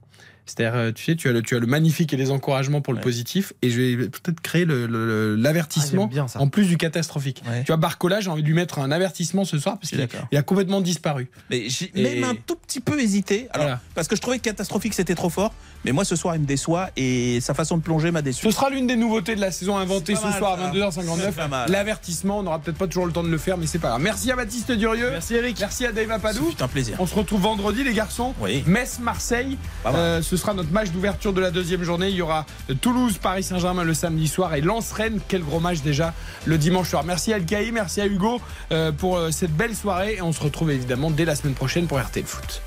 [0.57, 2.93] C'est-à-dire, euh, tu sais, tu as, le, tu as le magnifique et les encouragements pour
[2.93, 7.43] le positif, et je vais peut-être créer le- le- l'avertissement Ah, en plus du catastrophique.
[7.61, 10.07] Tu vois, Barcola, j'ai envie de lui mettre un avertissement ce soir parce qu'il a,
[10.33, 11.29] il a complètement disparu.
[11.51, 13.49] Mais j'ai Et- même un tout petit peu hésité.
[13.53, 13.81] Alors, Voilà.
[13.95, 15.53] Parce que je trouvais que catastrophique, c'était trop fort.
[15.85, 18.43] Mais moi, ce soir, il me déçoit et sa façon de plonger m'a déçu.
[18.45, 20.73] Ce sera l'une des nouveautés de la saison inventée ce soir à ça.
[20.73, 21.17] 22h59.
[21.27, 21.71] C'est pas mal.
[21.71, 24.03] L'avertissement, on n'aura peut-être pas toujours le temps de le faire, mais c'est pas grave.
[24.03, 25.11] Merci à Baptiste Durieux.
[25.11, 25.57] Merci Eric.
[25.61, 26.53] Merci à Dave Apadou.
[26.57, 26.97] C'est un plaisir.
[26.99, 28.35] On se retrouve vendredi, les garçons.
[28.41, 28.63] Oui.
[28.67, 29.57] Metz-Marseille.
[29.87, 32.09] Euh, ce sera notre match d'ouverture de la deuxième journée.
[32.09, 32.47] Il y aura
[32.81, 35.21] Toulouse-Paris-Saint-Germain le samedi soir et Lens-Rennes.
[35.29, 36.15] Quel gros match déjà
[36.47, 37.05] le dimanche soir.
[37.05, 38.41] Merci à Elkaï, merci à Hugo
[38.73, 40.15] euh, pour euh, cette belle soirée.
[40.15, 42.63] Et on se retrouve évidemment dès la semaine prochaine pour RTL Foot.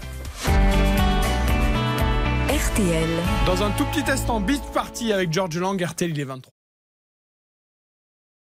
[2.50, 3.10] RTL.
[3.46, 6.54] Dans un tout petit instant, Beat Party avec George Lang, RTL, il est 23.